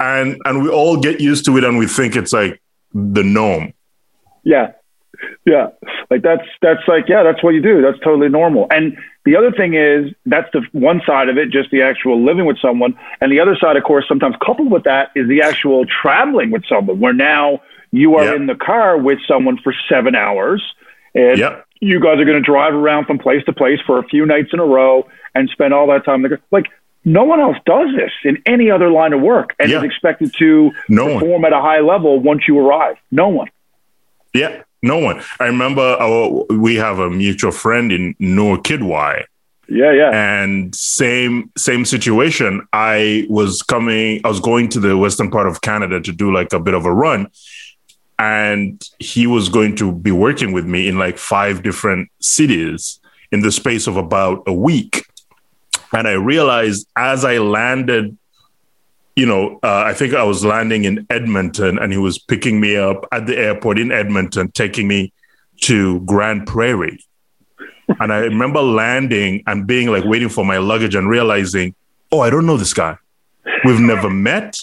And 0.00 0.40
and 0.44 0.62
we 0.62 0.70
all 0.70 0.96
get 0.98 1.20
used 1.20 1.44
to 1.46 1.56
it 1.58 1.64
and 1.64 1.78
we 1.78 1.86
think 1.86 2.16
it's 2.16 2.32
like 2.32 2.60
the 2.94 3.22
norm. 3.22 3.72
Yeah. 4.44 4.72
Yeah. 5.46 5.68
Like 6.10 6.22
that's 6.22 6.46
that's 6.62 6.86
like, 6.88 7.04
yeah, 7.08 7.22
that's 7.22 7.42
what 7.42 7.50
you 7.50 7.62
do. 7.62 7.82
That's 7.82 7.98
totally 8.00 8.28
normal. 8.28 8.66
And 8.70 8.96
the 9.24 9.36
other 9.36 9.52
thing 9.52 9.74
is 9.74 10.12
that's 10.26 10.48
the 10.52 10.62
one 10.72 11.02
side 11.06 11.28
of 11.28 11.36
it, 11.38 11.50
just 11.50 11.70
the 11.70 11.82
actual 11.82 12.24
living 12.24 12.46
with 12.46 12.58
someone. 12.60 12.98
And 13.20 13.30
the 13.30 13.40
other 13.40 13.56
side, 13.60 13.76
of 13.76 13.84
course, 13.84 14.06
sometimes 14.08 14.34
coupled 14.44 14.70
with 14.70 14.84
that 14.84 15.10
is 15.14 15.28
the 15.28 15.42
actual 15.42 15.84
traveling 16.02 16.50
with 16.50 16.64
someone 16.66 16.98
where 17.00 17.12
now 17.12 17.60
you 17.92 18.16
are 18.16 18.24
Yeah. 18.24 18.34
in 18.36 18.46
the 18.46 18.54
car 18.54 18.96
with 18.96 19.18
someone 19.28 19.58
for 19.58 19.74
seven 19.88 20.14
hours 20.14 20.62
and 21.14 21.38
Yep. 21.38 21.64
you 21.80 22.00
guys 22.00 22.18
are 22.20 22.24
going 22.24 22.42
to 22.42 22.52
drive 22.52 22.74
around 22.74 23.06
from 23.06 23.18
place 23.18 23.44
to 23.44 23.52
place 23.52 23.80
for 23.86 23.98
a 23.98 24.04
few 24.04 24.24
nights 24.26 24.50
in 24.52 24.58
a 24.60 24.64
row 24.64 25.06
and 25.34 25.48
spend 25.50 25.74
all 25.74 25.86
that 25.88 26.04
time. 26.04 26.16
in 26.16 26.22
the 26.22 26.28
car. 26.36 26.40
Like 26.50 26.66
no 27.04 27.24
one 27.24 27.40
else 27.40 27.56
does 27.66 27.88
this 27.96 28.12
in 28.24 28.38
any 28.46 28.70
other 28.70 28.90
line 28.90 29.12
of 29.12 29.20
work 29.20 29.54
and 29.58 29.70
Yeah. 29.70 29.78
is 29.78 29.84
expected 29.84 30.32
to 30.38 30.70
No 30.88 31.04
one. 31.06 31.18
perform 31.20 31.44
at 31.44 31.52
a 31.52 31.60
high 31.60 31.80
level 31.80 32.20
once 32.20 32.46
you 32.48 32.58
arrive. 32.58 32.96
No 33.10 33.28
one. 33.28 33.48
Yeah. 34.34 34.62
No 34.82 34.98
one. 34.98 35.22
I 35.38 35.46
remember 35.46 35.82
our, 35.82 36.44
we 36.50 36.76
have 36.76 36.98
a 36.98 37.10
mutual 37.10 37.52
friend 37.52 37.92
in 37.92 38.14
Noor 38.18 38.58
Kidwai. 38.58 39.24
Yeah, 39.72 39.92
yeah. 39.92 40.10
and 40.10 40.74
same 40.74 41.52
same 41.56 41.84
situation 41.84 42.66
i 42.72 43.24
was 43.30 43.62
coming 43.62 44.20
i 44.24 44.28
was 44.28 44.40
going 44.40 44.68
to 44.70 44.80
the 44.80 44.98
western 44.98 45.30
part 45.30 45.46
of 45.46 45.60
canada 45.60 46.00
to 46.00 46.10
do 46.10 46.32
like 46.32 46.52
a 46.52 46.58
bit 46.58 46.74
of 46.74 46.86
a 46.86 46.92
run 46.92 47.28
and 48.18 48.82
he 48.98 49.28
was 49.28 49.48
going 49.48 49.76
to 49.76 49.92
be 49.92 50.10
working 50.10 50.50
with 50.50 50.66
me 50.66 50.88
in 50.88 50.98
like 50.98 51.18
five 51.18 51.62
different 51.62 52.10
cities 52.20 52.98
in 53.30 53.42
the 53.42 53.52
space 53.52 53.86
of 53.86 53.96
about 53.96 54.42
a 54.48 54.52
week 54.52 55.06
and 55.92 56.08
i 56.08 56.14
realized 56.14 56.88
as 56.96 57.24
i 57.24 57.38
landed 57.38 58.18
you 59.20 59.26
know 59.26 59.58
uh, 59.62 59.82
i 59.90 59.92
think 59.92 60.14
i 60.14 60.24
was 60.32 60.44
landing 60.44 60.82
in 60.84 61.06
edmonton 61.10 61.78
and 61.78 61.92
he 61.92 61.98
was 61.98 62.18
picking 62.18 62.60
me 62.64 62.76
up 62.76 63.06
at 63.12 63.26
the 63.26 63.36
airport 63.46 63.78
in 63.78 63.92
edmonton 63.92 64.50
taking 64.52 64.86
me 64.88 65.12
to 65.68 66.00
Grande 66.00 66.46
Prairie 66.46 66.98
and 67.98 68.12
I 68.12 68.18
remember 68.18 68.62
landing 68.62 69.42
and 69.46 69.66
being 69.66 69.88
like 69.88 70.04
waiting 70.04 70.28
for 70.28 70.44
my 70.44 70.58
luggage 70.58 70.94
and 70.94 71.08
realizing, 71.08 71.74
oh, 72.12 72.20
I 72.20 72.30
don't 72.30 72.46
know 72.46 72.56
this 72.56 72.74
guy. 72.74 72.96
We've 73.64 73.80
never 73.80 74.08
met. 74.08 74.60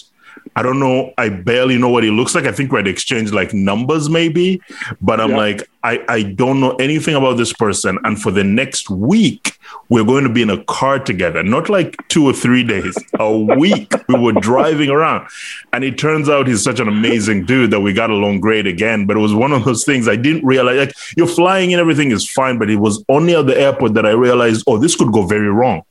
I 0.56 0.62
don't 0.62 0.80
know. 0.80 1.12
I 1.18 1.28
barely 1.28 1.78
know 1.78 1.88
what 1.88 2.02
he 2.04 2.10
looks 2.10 2.34
like. 2.34 2.44
I 2.44 2.52
think 2.52 2.72
we 2.72 2.78
had 2.78 2.88
exchanged 2.88 3.32
like 3.32 3.54
numbers 3.54 4.08
maybe, 4.10 4.60
but 5.00 5.20
I'm 5.20 5.30
Yeah. 5.30 5.36
like, 5.36 5.68
I, 5.84 6.04
I 6.08 6.22
don't 6.22 6.60
know 6.60 6.72
anything 6.76 7.14
about 7.14 7.36
this 7.36 7.52
person. 7.52 7.98
And 8.04 8.20
for 8.20 8.32
the 8.32 8.42
next 8.42 8.90
week, 8.90 9.56
we're 9.88 10.04
going 10.04 10.24
to 10.24 10.30
be 10.30 10.42
in 10.42 10.50
a 10.50 10.62
car 10.64 10.98
together, 10.98 11.42
not 11.44 11.68
like 11.68 11.96
two 12.08 12.24
or 12.26 12.32
three 12.32 12.64
days, 12.64 12.96
a 13.20 13.36
week. 13.38 13.92
we 14.08 14.18
were 14.18 14.32
driving 14.32 14.90
around. 14.90 15.28
And 15.72 15.84
it 15.84 15.96
turns 15.96 16.28
out 16.28 16.48
he's 16.48 16.64
such 16.64 16.80
an 16.80 16.88
amazing 16.88 17.44
dude 17.46 17.70
that 17.70 17.80
we 17.80 17.92
got 17.92 18.10
along 18.10 18.40
great 18.40 18.66
again. 18.66 19.06
But 19.06 19.16
it 19.16 19.20
was 19.20 19.34
one 19.34 19.52
of 19.52 19.64
those 19.64 19.84
things 19.84 20.08
I 20.08 20.16
didn't 20.16 20.44
realize. 20.44 20.78
Like, 20.78 20.94
you're 21.16 21.26
flying 21.28 21.72
and 21.72 21.80
everything 21.80 22.10
is 22.10 22.28
fine, 22.28 22.58
but 22.58 22.68
it 22.68 22.76
was 22.76 23.04
only 23.08 23.36
at 23.36 23.46
the 23.46 23.58
airport 23.58 23.94
that 23.94 24.04
I 24.06 24.10
realized, 24.10 24.64
oh, 24.66 24.78
this 24.78 24.96
could 24.96 25.12
go 25.12 25.22
very 25.26 25.48
wrong. 25.50 25.82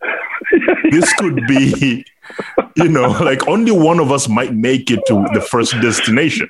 this 0.91 1.11
could 1.13 1.45
be, 1.47 2.05
you 2.75 2.87
know, 2.89 3.09
like 3.09 3.47
only 3.47 3.71
one 3.71 3.99
of 3.99 4.11
us 4.11 4.27
might 4.27 4.53
make 4.53 4.89
it 4.91 4.99
to 5.07 5.25
the 5.33 5.41
first 5.41 5.73
destination. 5.81 6.49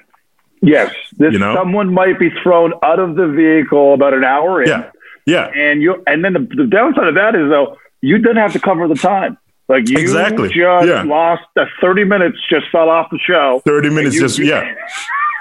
Yes, 0.61 0.93
this, 1.17 1.33
You 1.33 1.39
know? 1.39 1.53
someone 1.55 1.93
might 1.93 2.17
be 2.19 2.29
thrown 2.41 2.73
out 2.83 2.99
of 2.99 3.15
the 3.15 3.27
vehicle 3.27 3.93
about 3.93 4.13
an 4.13 4.23
hour 4.23 4.63
in, 4.63 4.69
Yeah. 4.69 4.89
Yeah. 5.25 5.45
and 5.55 5.81
you. 5.81 6.01
And 6.07 6.23
then 6.25 6.33
the, 6.33 6.39
the 6.39 6.65
downside 6.65 7.07
of 7.07 7.15
that 7.15 7.35
is 7.35 7.49
though 7.49 7.77
you 8.01 8.17
didn't 8.17 8.37
have 8.37 8.53
to 8.53 8.59
cover 8.59 8.87
the 8.87 8.95
time. 8.95 9.37
Like 9.69 9.87
you 9.89 9.97
Exactly. 9.99 10.47
just 10.47 10.55
Yeah. 10.57 11.03
lost 11.03 11.43
uh, 11.57 11.65
thirty 11.81 12.05
minutes, 12.05 12.37
just 12.49 12.67
fell 12.71 12.89
off 12.89 13.09
the 13.11 13.19
show. 13.19 13.61
30 13.65 13.89
minutes 13.89 14.15
You- 14.15 14.21
just, 14.21 14.39
yeah. 14.39 14.73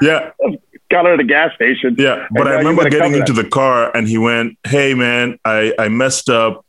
Yeah. 0.02 0.30
got 0.90 1.06
out 1.06 1.12
of 1.12 1.18
the 1.18 1.24
gas 1.24 1.54
station. 1.54 1.94
Yeah, 1.98 2.26
but 2.32 2.46
I 2.46 2.56
remember 2.58 2.88
getting 2.90 3.14
into 3.14 3.32
that. 3.32 3.42
the 3.44 3.48
car 3.48 3.90
and 3.96 4.06
he 4.06 4.18
went, 4.18 4.58
"Hey 4.66 4.92
man, 4.94 5.38
I 5.44 5.72
I 5.78 5.88
messed 5.88 6.28
up. 6.28 6.65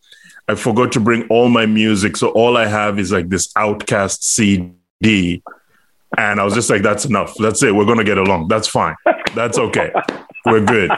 I 0.47 0.55
forgot 0.55 0.91
to 0.93 0.99
bring 0.99 1.27
all 1.29 1.49
my 1.49 1.65
music, 1.65 2.15
so 2.17 2.29
all 2.29 2.55
I 2.57 2.65
have 2.67 2.99
is 2.99 3.11
like 3.11 3.29
this 3.29 3.51
OutKast 3.53 4.21
CD." 4.23 5.43
And 6.17 6.39
I 6.39 6.43
was 6.43 6.53
just 6.53 6.69
like, 6.69 6.81
"That's 6.83 7.05
enough. 7.05 7.35
That's 7.37 7.61
it. 7.63 7.75
We're 7.75 7.85
gonna 7.85 8.03
get 8.05 8.17
along. 8.17 8.47
That's 8.47 8.67
fine. 8.67 8.95
That's 9.35 9.57
okay. 9.57 9.91
We're 10.45 10.63
good. 10.65 10.89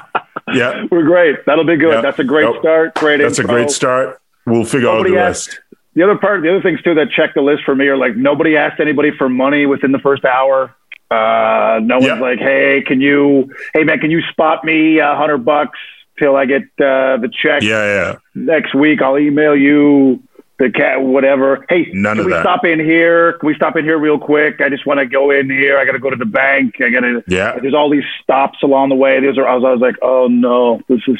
Yeah, 0.53 0.85
We're 0.91 1.03
great. 1.03 1.45
That'll 1.45 1.63
be 1.65 1.77
good. 1.77 1.93
Yeah. 1.95 2.01
That's 2.01 2.19
a 2.19 2.23
great 2.23 2.43
Nope. 2.45 2.59
start. 2.59 2.95
Great. 2.95 3.17
that's 3.21 3.39
a 3.39 3.43
great 3.43 3.69
start. 3.69 4.19
We'll 4.45 4.65
figure 4.65 4.87
Nobody 4.91 5.11
out 5.11 5.13
the 5.15 5.21
asked- 5.21 5.47
rest." 5.49 5.59
The 5.95 6.03
other 6.03 6.15
part, 6.17 6.43
the 6.43 6.49
other 6.49 6.61
things 6.61 6.81
too 6.83 6.93
that 6.95 7.09
check 7.11 7.33
the 7.33 7.41
list 7.41 7.63
for 7.65 7.75
me 7.75 7.87
are 7.87 7.97
like 7.97 8.15
nobody 8.15 8.55
asked 8.55 8.79
anybody 8.79 9.11
for 9.17 9.27
money 9.27 9.65
within 9.65 9.91
the 9.91 9.99
first 9.99 10.23
hour. 10.23 10.73
Uh, 11.11 11.79
no 11.83 11.95
one's 11.95 12.05
Yeah. 12.05 12.19
like, 12.19 12.37
hey, 12.39 12.83
can 12.85 13.01
you, 13.01 13.51
hey 13.73 13.83
man, 13.83 13.99
can 13.99 14.11
you 14.11 14.21
spot 14.29 14.63
me 14.63 14.99
a 14.99 15.15
hundred 15.15 15.39
bucks 15.39 15.79
till 16.19 16.35
I 16.35 16.45
get 16.45 16.63
uh, 16.79 17.17
the 17.17 17.29
check 17.41 17.61
Yeah, 17.63 17.85
yeah. 18.11 18.15
next 18.35 18.75
week? 18.75 19.01
I'll 19.01 19.17
email 19.17 19.55
you 19.55 20.21
the 20.59 20.69
cat, 20.69 21.01
whatever. 21.01 21.65
Hey, 21.69 21.87
None 21.93 22.15
can 22.17 22.19
of 22.19 22.25
we 22.25 22.31
that. 22.33 22.41
stop 22.43 22.65
in 22.65 22.79
here? 22.79 23.33
Can 23.39 23.47
we 23.47 23.55
stop 23.55 23.77
in 23.77 23.85
here 23.85 23.97
real 23.97 24.19
quick? 24.19 24.59
I 24.59 24.67
just 24.69 24.85
want 24.85 24.99
to 24.99 25.05
go 25.05 25.31
in 25.31 25.49
here. 25.49 25.77
I 25.77 25.85
got 25.85 25.93
to 25.93 25.99
go 25.99 26.09
to 26.09 26.17
the 26.17 26.25
bank. 26.25 26.75
I 26.81 26.89
got 26.89 26.99
to. 27.01 27.23
Yeah. 27.27 27.57
There's 27.61 27.73
all 27.73 27.89
these 27.89 28.03
stops 28.21 28.61
along 28.61 28.89
the 28.89 28.95
way. 28.95 29.19
These 29.21 29.37
are. 29.37 29.47
I 29.47 29.55
was, 29.55 29.63
I 29.63 29.71
was 29.71 29.79
like, 29.81 29.95
oh 30.01 30.27
no, 30.27 30.81
this 30.89 31.01
is 31.07 31.17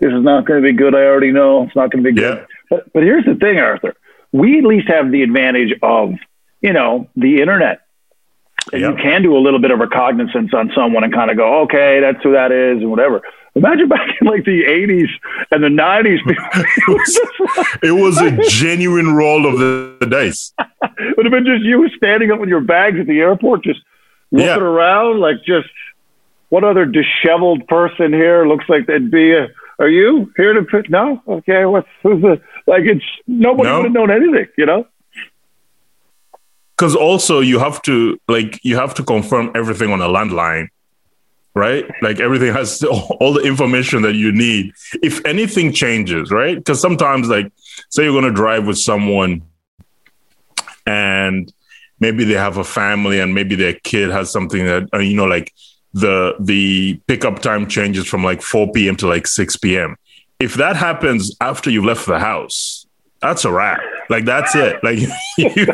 this 0.00 0.12
is 0.12 0.22
not 0.24 0.46
going 0.46 0.60
to 0.60 0.66
be 0.68 0.72
good. 0.76 0.94
I 0.96 1.04
already 1.04 1.30
know 1.30 1.62
it's 1.64 1.76
not 1.76 1.92
going 1.92 2.02
to 2.02 2.12
be 2.12 2.20
good. 2.20 2.38
Yeah. 2.38 2.44
But 2.70 2.92
but 2.92 3.02
here's 3.04 3.24
the 3.24 3.36
thing, 3.36 3.58
Arthur. 3.58 3.94
We 4.32 4.58
at 4.58 4.64
least 4.64 4.88
have 4.88 5.12
the 5.12 5.22
advantage 5.22 5.78
of 5.82 6.14
you 6.60 6.72
know 6.72 7.08
the 7.14 7.40
internet. 7.40 7.82
And 8.72 8.80
Yeah. 8.80 8.90
you 8.90 8.96
can 8.96 9.22
do 9.22 9.36
a 9.36 9.40
little 9.40 9.58
bit 9.60 9.70
of 9.70 9.78
recognizance 9.80 10.52
on 10.54 10.72
someone 10.74 11.02
and 11.04 11.12
kind 11.12 11.30
of 11.30 11.36
go, 11.36 11.62
okay, 11.62 12.00
that's 12.00 12.22
who 12.22 12.32
that 12.32 12.50
is, 12.52 12.78
and 12.78 12.90
whatever. 12.90 13.20
Imagine 13.54 13.88
back 13.88 14.08
in 14.20 14.26
like 14.26 14.44
the 14.44 14.62
'80s 14.64 15.08
and 15.50 15.62
the 15.62 15.68
'90s, 15.68 16.20
It 17.82 17.92
was 17.92 18.18
a 18.20 18.30
genuine 18.48 19.14
roll 19.14 19.46
of 19.46 19.58
the, 19.58 19.96
the 20.00 20.06
dice. 20.06 20.52
it 20.58 21.16
would 21.16 21.26
have 21.26 21.32
been 21.32 21.44
just 21.44 21.62
you 21.62 21.86
standing 21.96 22.30
up 22.30 22.40
with 22.40 22.48
your 22.48 22.62
bags 22.62 22.98
at 22.98 23.06
the 23.06 23.20
airport, 23.20 23.62
just 23.64 23.80
looking 24.30 24.46
Yeah. 24.48 24.56
around 24.58 25.20
like 25.20 25.36
just 25.44 25.68
what 26.48 26.64
other 26.64 26.86
disheveled 26.86 27.66
person 27.68 28.12
here 28.12 28.46
looks 28.46 28.64
like 28.68 28.86
they'd 28.86 29.10
be. 29.10 29.32
A, 29.34 29.48
are 29.78 29.88
you 29.88 30.32
here 30.36 30.52
to 30.54 30.62
put? 30.62 30.88
No, 30.88 31.22
okay. 31.28 31.64
What's 31.66 31.88
who's 32.02 32.22
the 32.22 32.40
like? 32.66 32.84
It's 32.84 33.04
nobody 33.26 33.68
No. 33.68 33.76
would 33.78 33.84
have 33.84 33.92
known 33.92 34.10
anything, 34.10 34.46
you 34.56 34.64
know. 34.64 34.86
because 36.76 36.94
also 36.96 37.40
you 37.40 37.58
have 37.58 37.82
to 37.82 38.18
like 38.28 38.60
you 38.64 38.76
have 38.76 38.94
to 38.94 39.02
confirm 39.04 39.50
everything 39.54 39.90
on 39.92 40.00
a 40.00 40.08
landline 40.08 40.68
right? 41.54 41.90
Like 42.00 42.20
everything 42.20 42.52
has 42.52 42.82
all 43.20 43.32
the 43.32 43.42
information 43.42 44.02
that 44.02 44.14
you 44.14 44.32
need. 44.32 44.72
If 45.02 45.24
anything 45.24 45.72
changes 45.72 46.30
right? 46.30 46.56
Because 46.56 46.80
sometimes 46.80 47.28
like 47.28 47.52
say 47.90 48.04
you're 48.04 48.12
going 48.12 48.24
to 48.24 48.32
drive 48.32 48.66
with 48.66 48.78
someone 48.78 49.42
and 50.86 51.52
maybe 52.00 52.24
they 52.24 52.34
have 52.34 52.56
a 52.56 52.64
family 52.64 53.20
and 53.20 53.34
maybe 53.34 53.54
their 53.54 53.74
kid 53.74 54.10
has 54.10 54.30
something 54.30 54.64
that 54.66 54.88
uh, 54.92 54.98
you 54.98 55.16
know 55.16 55.24
like 55.24 55.52
the 55.94 56.34
the 56.40 57.00
pickup 57.06 57.40
time 57.40 57.66
changes 57.68 58.06
from 58.06 58.24
like 58.24 58.42
4 58.42 58.72
p.m 58.72 58.96
to 58.96 59.06
like 59.06 59.26
6 59.26 59.56
p.m 59.58 59.96
if 60.40 60.54
that 60.54 60.74
happens 60.74 61.36
after 61.40 61.70
you've 61.70 61.84
left 61.84 62.06
the 62.06 62.18
house 62.18 62.81
that's 63.22 63.44
a 63.44 63.52
wrap 63.52 63.80
like 64.10 64.24
that's 64.24 64.54
it 64.54 64.82
like 64.82 64.98
you 65.38 65.66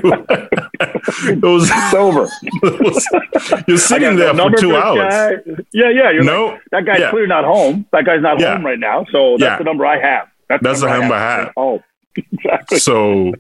it 1.21 1.43
was, 1.43 1.69
It's 1.73 1.95
over. 1.95 2.29
it 2.43 2.81
was- 2.81 3.65
you're 3.67 3.79
sitting 3.79 4.17
there 4.17 4.35
for 4.35 4.51
two 4.57 4.77
hours 4.77 5.13
guy. 5.13 5.31
Yeah, 5.73 5.91
yeah. 5.91 6.11
You're 6.11 6.23
no 6.25 6.47
like, 6.47 6.61
that 6.73 6.85
guy's 6.87 7.01
yeah. 7.01 7.11
clearly 7.11 7.29
not 7.29 7.45
home. 7.45 7.87
That 7.93 8.05
guy's 8.05 8.21
not 8.23 8.39
Yeah. 8.41 8.57
home 8.57 8.67
right 8.67 8.79
now. 8.79 9.07
So 9.11 9.33
that's 9.39 9.43
Yeah. 9.43 9.59
the 9.59 9.65
number 9.65 9.87
I 9.87 9.99
have. 10.01 10.29
That's, 10.49 10.63
That's 10.63 10.81
the 10.81 10.89
number 10.89 11.15
I 11.15 11.21
have. 11.21 11.53
Oh, 11.57 11.83
exactly. 12.17 12.79
so 12.79 13.33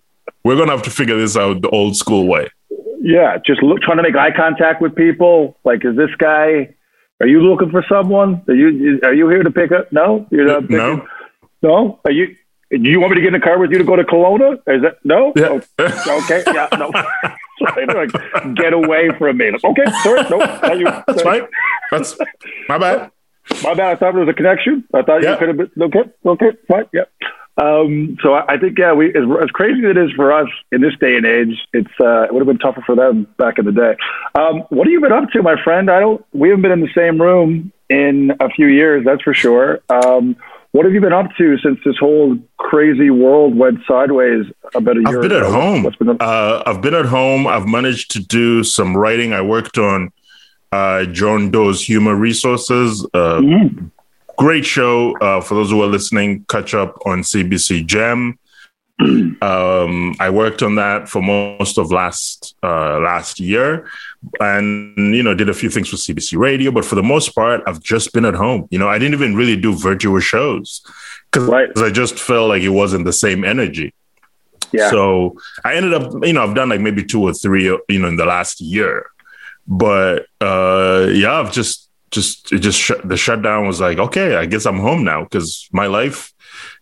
we're 0.44 0.56
gonna 0.56 0.72
have 0.72 0.82
to 0.82 0.90
figure 0.90 1.16
this 1.18 1.36
out 1.36 1.62
the 1.62 1.68
old 1.70 1.96
school 1.96 2.26
way 2.26 2.48
Yeah, 3.00 3.38
just 3.46 3.62
look, 3.62 3.80
trying 3.82 3.98
to 3.98 4.02
make 4.02 4.16
eye 4.16 4.34
contact 4.34 4.80
with 4.82 4.94
people. 4.96 5.56
Like, 5.64 5.84
is 5.84 5.96
this 5.96 6.10
guy? 6.18 6.74
Are 7.20 7.26
you 7.26 7.40
looking 7.42 7.70
for 7.70 7.84
someone? 7.88 8.42
Are 8.48 8.54
you 8.54 9.00
are 9.04 9.14
you 9.14 9.28
here 9.28 9.42
to 9.42 9.50
pick 9.50 9.70
up? 9.72 9.92
No, 9.92 10.26
you're 10.30 10.46
not. 10.46 10.62
Picking, 10.62 10.76
no 10.76 11.06
no. 11.62 12.00
Are 12.04 12.10
you? 12.12 12.34
Do 12.70 12.76
you 12.90 13.00
want 13.00 13.12
me 13.12 13.16
to 13.16 13.20
get 13.22 13.34
in 13.34 13.40
the 13.40 13.44
car 13.44 13.58
with 13.58 13.70
you 13.70 13.78
to 13.78 13.84
go 13.84 13.96
to 13.96 14.04
Kelowna? 14.04 14.54
Is 14.66 14.82
that 14.82 14.98
no? 15.04 15.32
yeah 15.37 15.58
Oh, 15.78 16.22
okay. 16.25 16.42
Yeah. 16.46 16.68
No. 16.78 16.90
like, 17.94 18.54
get 18.56 18.72
away 18.72 19.08
from 19.18 19.38
me. 19.38 19.52
Okay. 19.64 19.84
Sorry. 20.02 20.22
No. 20.28 20.38
that's 21.06 21.22
fine 21.22 21.42
that's 21.90 22.16
my 22.68 22.76
bad 22.78 23.10
My 23.64 23.72
bad. 23.75 23.92
I 23.92 23.96
thought 23.96 24.12
there 24.12 24.20
was 24.25 24.28
a 24.28 24.34
connection. 24.34 24.84
I 24.92 25.02
thought 25.02 25.22
Yeah. 25.22 25.32
you 25.32 25.38
could 25.38 25.48
have 25.48 25.56
been 25.56 25.82
okay. 25.84 26.10
Okay, 26.26 26.50
fine. 26.68 26.84
Yeah. 26.92 27.04
Um, 27.56 28.18
so 28.22 28.34
I, 28.34 28.54
I 28.54 28.58
think 28.58 28.78
yeah, 28.78 28.92
we 28.92 29.08
as, 29.08 29.25
as 29.42 29.50
crazy 29.50 29.84
as 29.84 29.90
it 29.90 29.96
is 29.96 30.12
for 30.12 30.30
us 30.32 30.48
in 30.70 30.80
this 30.80 30.92
day 31.00 31.16
and 31.16 31.26
age, 31.26 31.58
it's 31.72 31.90
uh, 32.00 32.22
it 32.25 32.32
would 32.32 32.40
have 32.40 32.46
been 32.46 32.58
tougher 32.58 32.82
for 32.87 32.94
them 32.94 33.26
back 33.38 33.58
in 33.58 33.64
the 33.64 33.72
day. 33.72 33.96
Um, 34.34 34.60
what 34.68 34.87
have 34.87 34.92
you 34.92 35.00
been 35.00 35.10
up 35.12 35.30
to, 35.30 35.42
my 35.42 35.56
friend? 35.64 35.90
I 35.90 35.98
don't. 36.00 36.25
We 36.32 36.50
haven't 36.50 36.62
been 36.62 36.70
in 36.72 36.80
the 36.82 36.92
same 36.94 37.20
room 37.20 37.72
in 37.88 38.32
a 38.38 38.48
few 38.50 38.66
years, 38.66 39.04
that's 39.04 39.22
for 39.22 39.32
sure. 39.34 39.80
Um, 39.88 40.37
what 40.72 40.84
have 40.84 40.94
you 40.94 41.00
been 41.00 41.12
up 41.12 41.30
to 41.38 41.56
since 41.58 41.78
this 41.84 41.96
whole 41.98 42.37
crazy 42.58 43.10
world 43.10 43.56
went 43.56 43.78
sideways 43.87 44.46
about 44.75 44.96
a 44.96 45.00
year 45.00 45.16
I've 45.16 45.22
been 45.22 45.32
at 45.32 45.42
home. 45.44 45.82
What's 45.82 45.96
been? 45.96 46.16
Uh, 46.20 46.62
I've 46.66 46.82
been 46.82 46.94
at 46.94 47.06
home. 47.06 47.46
I've 47.46 47.66
managed 47.66 48.10
to 48.12 48.20
do 48.20 48.62
some 48.62 48.96
writing. 48.96 49.32
I 49.32 49.40
worked 49.40 49.78
on 49.78 50.12
uh, 50.72 51.04
Jon 51.06 51.50
Dore's 51.50 51.82
Humour 51.82 52.14
Resources. 52.16 53.04
Uh, 53.14 53.40
Mhm. 53.40 53.90
Great 54.37 54.64
show. 54.64 55.16
Uh, 55.18 55.40
for 55.40 55.54
those 55.54 55.70
who 55.70 55.82
are 55.82 55.87
listening, 55.88 56.44
catch 56.48 56.72
up 56.75 56.98
on 57.06 57.22
CBC 57.25 57.82
Gem. 57.84 58.38
um, 59.42 60.14
I 60.20 60.30
worked 60.30 60.62
on 60.62 60.75
that 60.76 61.08
for 61.08 61.22
most 61.22 61.78
of 61.78 61.90
last 61.90 62.54
uh, 62.62 62.98
last 63.00 63.40
year, 63.40 63.88
and 64.40 65.14
you 65.14 65.22
know 65.22 65.34
did 65.34 65.48
a 65.48 65.54
few 65.54 65.70
things 65.70 65.88
for 65.88 65.96
CBC 65.96 66.38
Radio. 66.38 66.70
But 66.70 66.84
for 66.84 66.94
the 66.94 67.02
most 67.02 67.34
part, 67.34 67.62
I've 67.66 67.80
just 67.80 68.12
been 68.12 68.25
at 68.25 68.34
home. 68.34 68.68
You 68.70 68.78
know, 68.78 68.88
I 68.88 68.98
didn't 68.98 69.14
even 69.14 69.34
really 69.34 69.56
do 69.56 69.75
virtual 69.75 70.20
shows 70.20 70.82
because 71.30 71.48
Right. 71.48 71.68
I 71.76 71.90
just 71.90 72.18
felt 72.18 72.48
like 72.48 72.62
it 72.62 72.70
wasn't 72.70 73.04
the 73.04 73.12
same 73.12 73.44
energy. 73.44 73.94
Yeah. 74.72 74.90
So 74.90 75.37
I 75.64 75.75
ended 75.75 75.94
up, 75.94 76.12
you 76.25 76.32
know, 76.32 76.44
I've 76.44 76.54
done 76.54 76.68
like 76.68 76.80
maybe 76.80 77.04
two 77.04 77.22
or 77.22 77.32
three, 77.32 77.64
you 77.64 77.98
know, 77.98 78.08
in 78.08 78.16
the 78.16 78.26
last 78.26 78.60
year. 78.60 79.06
But 79.66 80.26
uh 80.40 81.08
yeah, 81.10 81.34
I've 81.40 81.52
just 81.52 81.88
just 82.10 82.52
it 82.52 82.60
just 82.60 82.78
shut 82.78 83.06
the 83.06 83.16
shutdown 83.16 83.66
was 83.66 83.80
like, 83.80 83.98
okay, 83.98 84.37
I 84.37 84.46
guess 84.46 84.66
I'm 84.66 84.78
home 84.78 85.04
now 85.04 85.22
because 85.25 85.68
my 85.72 85.87
life, 85.87 86.32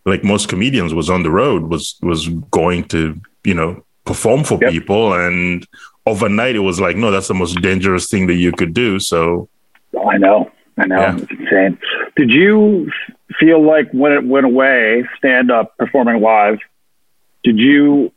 like 0.05 0.23
most 0.23 0.47
comedians, 0.49 0.93
was 0.93 1.09
on 1.09 1.23
the 1.23 1.31
road, 1.31 1.63
was 1.63 1.97
was 2.01 2.27
going 2.51 2.85
to, 2.85 3.19
you 3.43 3.53
know, 3.53 3.83
perform 4.07 4.43
for 4.43 4.57
Yep. 4.61 4.71
people. 4.71 5.13
And 5.13 5.67
overnight 6.05 6.55
it 6.55 6.59
was 6.59 6.79
like, 6.79 6.95
no, 6.95 7.11
that's 7.11 7.27
the 7.27 7.33
most 7.33 7.61
dangerous 7.61 8.09
thing 8.09 8.27
that 8.27 8.35
you 8.35 8.51
could 8.51 8.73
do. 8.73 8.99
So 8.99 9.49
Oh, 9.93 10.09
I 10.09 10.17
know. 10.17 10.51
I 10.77 10.85
know. 10.85 10.97
Yeah. 10.99 11.17
It's 11.17 11.31
insane. 11.31 11.77
Did 12.15 12.29
you 12.31 12.89
feel 13.39 13.61
like 13.65 13.89
when 13.91 14.11
it 14.11 14.23
went 14.25 14.45
away, 14.45 15.03
stand 15.17 15.49
up 15.51 15.75
performing 15.77 16.21
live, 16.21 16.59
did 17.43 17.57
you 17.57 18.11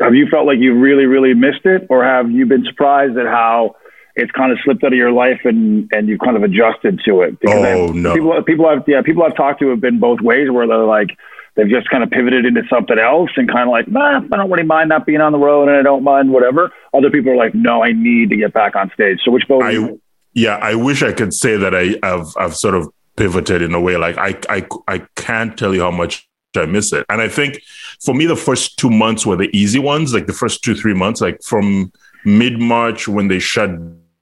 have 0.00 0.14
you 0.14 0.28
felt 0.28 0.46
like 0.46 0.58
you 0.58 0.74
really, 0.78 1.06
really 1.06 1.34
missed 1.34 1.64
it? 1.66 1.86
Or 1.90 2.04
have 2.04 2.30
you 2.30 2.46
been 2.46 2.64
surprised 2.64 3.16
at 3.18 3.26
how 3.26 3.74
it's 4.14 4.30
kind 4.30 4.52
of 4.52 4.58
slipped 4.64 4.84
out 4.84 4.92
of 4.92 4.98
your 4.98 5.10
life 5.10 5.40
and, 5.44 5.88
and 5.92 6.08
you've 6.08 6.20
kind 6.20 6.36
of 6.36 6.44
adjusted 6.44 7.00
to 7.04 7.22
it? 7.22 7.36
Oh, 7.48 7.64
I- 7.64 7.90
no. 7.92 8.14
People 8.14 8.42
people 8.44 8.66
I've 8.66 8.84
yeah, 8.86 9.02
people 9.02 9.24
I've 9.24 9.34
talked 9.36 9.58
to 9.60 9.68
have 9.70 9.80
been 9.80 9.98
both 9.98 10.20
ways 10.20 10.50
where 10.50 10.66
they're 10.68 10.78
like 10.78 11.10
they've 11.58 11.68
just 11.68 11.90
kind 11.90 12.04
of 12.04 12.10
pivoted 12.10 12.46
into 12.46 12.62
something 12.70 13.00
else 13.00 13.30
and 13.36 13.50
kind 13.50 13.68
of 13.68 13.72
like, 13.72 13.88
nah, 13.88 14.18
I 14.18 14.36
don't 14.36 14.48
really 14.48 14.62
mind 14.62 14.90
not 14.90 15.04
being 15.04 15.20
on 15.20 15.32
the 15.32 15.38
road 15.38 15.68
and 15.68 15.76
I 15.76 15.82
don't 15.82 16.04
mind 16.04 16.32
whatever. 16.32 16.72
Other 16.94 17.10
people 17.10 17.32
are 17.32 17.36
like, 17.36 17.52
no, 17.52 17.82
I 17.82 17.90
need 17.90 18.30
to 18.30 18.36
get 18.36 18.52
back 18.52 18.76
on 18.76 18.92
stage. 18.94 19.18
So 19.24 19.32
which 19.32 19.46
boat? 19.48 19.64
I, 19.64 19.98
yeah, 20.34 20.56
I 20.58 20.76
wish 20.76 21.02
I 21.02 21.12
could 21.12 21.34
say 21.34 21.56
that 21.56 21.74
I, 21.74 21.98
have 22.06 22.28
I've 22.38 22.54
sort 22.54 22.76
of 22.76 22.88
pivoted 23.16 23.60
in 23.60 23.74
a 23.74 23.80
way. 23.80 23.96
Like 23.96 24.16
I, 24.18 24.38
I, 24.48 24.66
I 24.86 24.98
can't 25.16 25.58
tell 25.58 25.74
you 25.74 25.80
how 25.80 25.90
much 25.90 26.28
I 26.54 26.64
miss 26.66 26.92
it. 26.92 27.04
And 27.08 27.20
I 27.20 27.28
think 27.28 27.60
for 28.00 28.14
me, 28.14 28.26
the 28.26 28.36
first 28.36 28.78
two 28.78 28.88
months 28.88 29.26
were 29.26 29.36
the 29.36 29.50
easy 29.52 29.80
ones, 29.80 30.14
like 30.14 30.28
the 30.28 30.32
first 30.32 30.62
two, 30.62 30.76
three 30.76 30.94
months, 30.94 31.20
like 31.20 31.42
from 31.42 31.92
mid 32.24 32.60
March 32.60 33.08
when 33.08 33.26
they 33.26 33.40
shut 33.40 33.70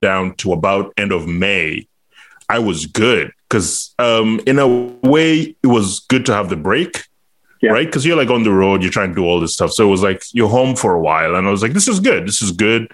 down 0.00 0.34
to 0.36 0.54
about 0.54 0.94
end 0.96 1.12
of 1.12 1.28
May, 1.28 1.86
I 2.48 2.60
was 2.60 2.86
good 2.86 3.30
because 3.48 3.94
um, 3.98 4.40
in 4.46 4.58
a 4.58 4.66
way 4.66 5.54
it 5.62 5.66
was 5.66 6.00
good 6.00 6.24
to 6.26 6.32
have 6.32 6.48
the 6.48 6.56
break. 6.56 7.04
Yeah. 7.66 7.72
Right. 7.72 7.90
Cause 7.90 8.06
you're 8.06 8.16
like 8.16 8.30
on 8.30 8.44
the 8.44 8.52
road, 8.52 8.82
you're 8.82 8.92
trying 8.92 9.10
to 9.10 9.14
do 9.14 9.24
all 9.24 9.40
this 9.40 9.54
stuff. 9.54 9.72
So 9.72 9.86
it 9.86 9.90
was 9.90 10.02
like 10.02 10.22
you're 10.32 10.48
home 10.48 10.76
for 10.76 10.94
a 10.94 11.00
while. 11.00 11.34
And 11.34 11.46
I 11.46 11.50
was 11.50 11.62
like, 11.62 11.72
this 11.72 11.88
is 11.88 12.00
good. 12.00 12.26
This 12.26 12.40
is 12.40 12.52
good. 12.52 12.90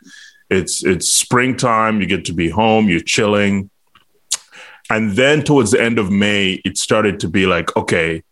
It's 0.51 0.85
it's 0.85 1.09
springtime. 1.09 2.01
You 2.01 2.07
get 2.07 2.25
to 2.27 2.33
be 2.33 2.49
home, 2.49 2.89
you're 2.89 3.01
chilling. 3.01 3.71
And 4.91 5.13
then 5.13 5.43
towards 5.43 5.71
the 5.71 5.83
end 5.83 5.99
of 5.99 6.11
May, 6.11 6.61
it 6.65 6.77
started 6.79 7.21
to 7.21 7.29
be 7.29 7.47
like, 7.47 7.75
okay, 7.77 8.23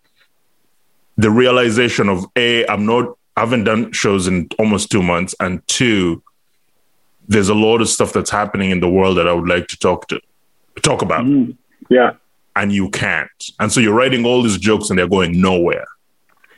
the 1.17 1.31
realization 1.31 2.09
of 2.09 2.27
A, 2.37 2.67
I'm 2.67 2.87
not 2.87 3.17
I 3.37 3.41
haven't 3.41 3.65
done 3.65 3.93
shows 3.93 4.27
in 4.27 4.49
almost 4.59 4.91
two 4.91 5.03
months, 5.03 5.35
and 5.41 5.67
two, 5.67 6.23
there's 7.29 7.49
a 7.49 7.55
lot 7.55 7.81
of 7.81 7.89
stuff 7.89 8.13
that's 8.13 8.31
happening 8.31 8.71
in 8.71 8.81
the 8.81 8.89
world 8.89 9.17
that 9.17 9.29
I 9.29 9.33
would 9.33 9.49
like 9.49 9.69
to 9.69 9.79
talk 9.79 10.09
to 10.09 10.21
talk 10.83 11.03
about. 11.03 11.25
Mm-hmm. 11.25 11.53
Yeah. 11.89 12.13
And 12.57 12.73
you 12.73 12.91
can't. 12.91 13.31
And 13.59 13.73
so 13.73 13.81
you're 13.81 13.95
writing 13.95 14.27
all 14.27 14.43
these 14.43 14.59
jokes 14.59 14.91
and 14.91 14.99
they're 14.99 15.09
going 15.09 15.41
nowhere. 15.41 15.87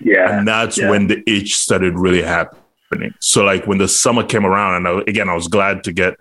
Yeah. 0.04 0.38
And 0.38 0.46
that's 0.46 0.78
yeah. 0.78 0.90
when 0.90 1.06
the 1.06 1.22
itch 1.26 1.56
started 1.56 1.98
really 1.98 2.22
happening. 2.22 3.14
So 3.20 3.44
like 3.44 3.66
when 3.66 3.78
the 3.78 3.88
summer 3.88 4.24
came 4.24 4.44
around, 4.44 4.86
and 4.86 4.88
I, 4.88 5.00
again, 5.06 5.28
I 5.28 5.34
was 5.34 5.48
glad 5.48 5.84
to 5.84 5.92
get 5.92 6.14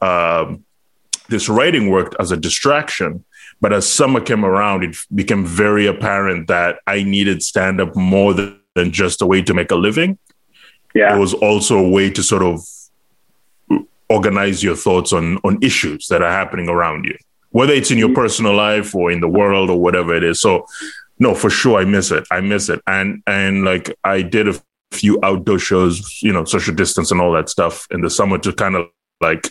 um, 0.00 0.64
this 1.28 1.48
writing 1.48 1.90
worked 1.90 2.16
as 2.18 2.30
a 2.30 2.36
distraction. 2.36 3.24
But 3.60 3.72
as 3.72 3.90
summer 3.90 4.20
came 4.20 4.44
around, 4.44 4.84
it 4.84 4.96
became 5.14 5.46
very 5.46 5.86
apparent 5.86 6.48
that 6.48 6.80
I 6.86 7.02
needed 7.02 7.42
stand 7.42 7.80
up 7.80 7.96
more 7.96 8.34
than, 8.34 8.60
than 8.74 8.92
just 8.92 9.22
a 9.22 9.26
way 9.26 9.42
to 9.42 9.54
make 9.54 9.70
a 9.70 9.76
living. 9.76 10.18
Yeah. 10.94 11.16
It 11.16 11.18
was 11.18 11.34
also 11.34 11.78
a 11.78 11.88
way 11.88 12.10
to 12.10 12.22
sort 12.22 12.42
of 12.42 12.60
organize 14.08 14.62
your 14.62 14.76
thoughts 14.76 15.12
on 15.12 15.38
on 15.38 15.58
issues 15.62 16.08
that 16.08 16.22
are 16.22 16.30
happening 16.30 16.68
around 16.68 17.04
you, 17.04 17.16
whether 17.50 17.72
it's 17.72 17.90
in 17.90 17.98
your 17.98 18.08
mm-hmm. 18.08 18.22
personal 18.22 18.54
life 18.54 18.94
or 18.94 19.10
in 19.10 19.20
the 19.20 19.28
world 19.28 19.70
or 19.70 19.80
whatever 19.80 20.14
it 20.14 20.22
is. 20.22 20.40
So, 20.40 20.66
no, 21.18 21.34
for 21.34 21.50
sure, 21.50 21.80
I 21.80 21.84
miss 21.84 22.10
it. 22.10 22.24
I 22.30 22.40
miss 22.40 22.68
it, 22.68 22.80
and 22.86 23.22
and 23.26 23.64
like 23.64 23.96
I 24.04 24.22
did 24.22 24.48
a 24.48 24.54
few 24.90 25.18
outdoor 25.22 25.58
shows, 25.58 26.20
you 26.22 26.32
know, 26.32 26.44
social 26.44 26.74
distance 26.74 27.10
and 27.10 27.20
all 27.20 27.32
that 27.32 27.48
stuff 27.48 27.86
in 27.90 28.00
the 28.00 28.10
summer 28.10 28.38
to 28.38 28.52
kind 28.52 28.76
of 28.76 28.86
like 29.20 29.50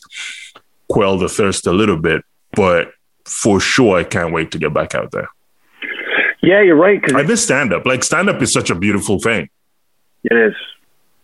quell 0.89 1.17
the 1.17 1.29
thirst 1.29 1.67
a 1.67 1.73
little 1.73 1.97
bit. 1.97 2.23
But 2.55 2.91
for 3.25 3.59
sure, 3.59 3.97
I 3.97 4.03
can't 4.03 4.33
wait 4.33 4.51
to 4.51 4.59
get 4.59 4.73
back 4.73 4.95
out 4.95 5.11
there. 5.11 5.29
Yeah, 6.41 6.61
you're 6.61 6.75
right. 6.75 7.01
Cause 7.01 7.15
I 7.15 7.23
miss 7.23 7.43
stand 7.43 7.73
up. 7.73 7.85
Like 7.85 8.03
stand 8.03 8.29
up 8.29 8.41
is 8.41 8.51
such 8.51 8.69
a 8.69 8.75
beautiful 8.75 9.19
thing. 9.19 9.49
It 10.23 10.35
is. 10.35 10.53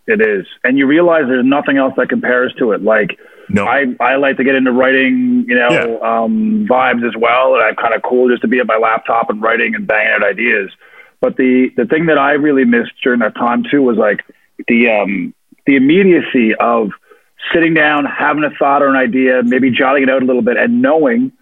It 0.06 0.20
is. 0.20 0.46
And 0.64 0.78
you 0.78 0.86
realize 0.86 1.24
there's 1.26 1.44
nothing 1.44 1.76
else 1.76 1.94
that 1.96 2.08
compares 2.08 2.54
to 2.54 2.72
it. 2.72 2.82
Like, 2.82 3.18
no. 3.52 3.66
I, 3.66 3.86
I 4.00 4.16
like 4.16 4.36
to 4.36 4.44
get 4.44 4.54
into 4.54 4.72
writing, 4.72 5.44
you 5.48 5.54
know, 5.54 5.70
yeah. 5.70 6.22
um, 6.22 6.66
vibes 6.68 7.06
as 7.06 7.14
well. 7.16 7.54
And 7.54 7.64
I'm 7.64 7.76
kind 7.76 7.94
of 7.94 8.02
cool 8.02 8.28
just 8.28 8.42
to 8.42 8.48
be 8.48 8.58
at 8.58 8.66
my 8.66 8.76
laptop 8.76 9.30
and 9.30 9.42
writing 9.42 9.74
and 9.74 9.86
banging 9.86 10.12
out 10.12 10.24
ideas. 10.24 10.70
But 11.20 11.36
the, 11.36 11.70
the 11.76 11.84
thing 11.84 12.06
that 12.06 12.18
I 12.18 12.32
really 12.32 12.64
missed 12.64 12.92
during 13.02 13.20
that 13.20 13.34
time 13.34 13.64
too 13.70 13.82
was 13.82 13.96
like 13.96 14.24
the, 14.68 14.88
um, 14.88 15.34
the 15.66 15.76
immediacy 15.76 16.54
of 16.54 16.90
sitting 17.52 17.74
down, 17.74 18.04
having 18.04 18.44
a 18.44 18.50
thought 18.50 18.82
or 18.82 18.88
an 18.88 18.96
idea, 18.96 19.42
maybe 19.42 19.70
jotting 19.70 20.04
it 20.04 20.10
out 20.10 20.22
a 20.22 20.26
little 20.26 20.42
bit 20.42 20.56
and 20.56 20.80
knowing 20.82 21.32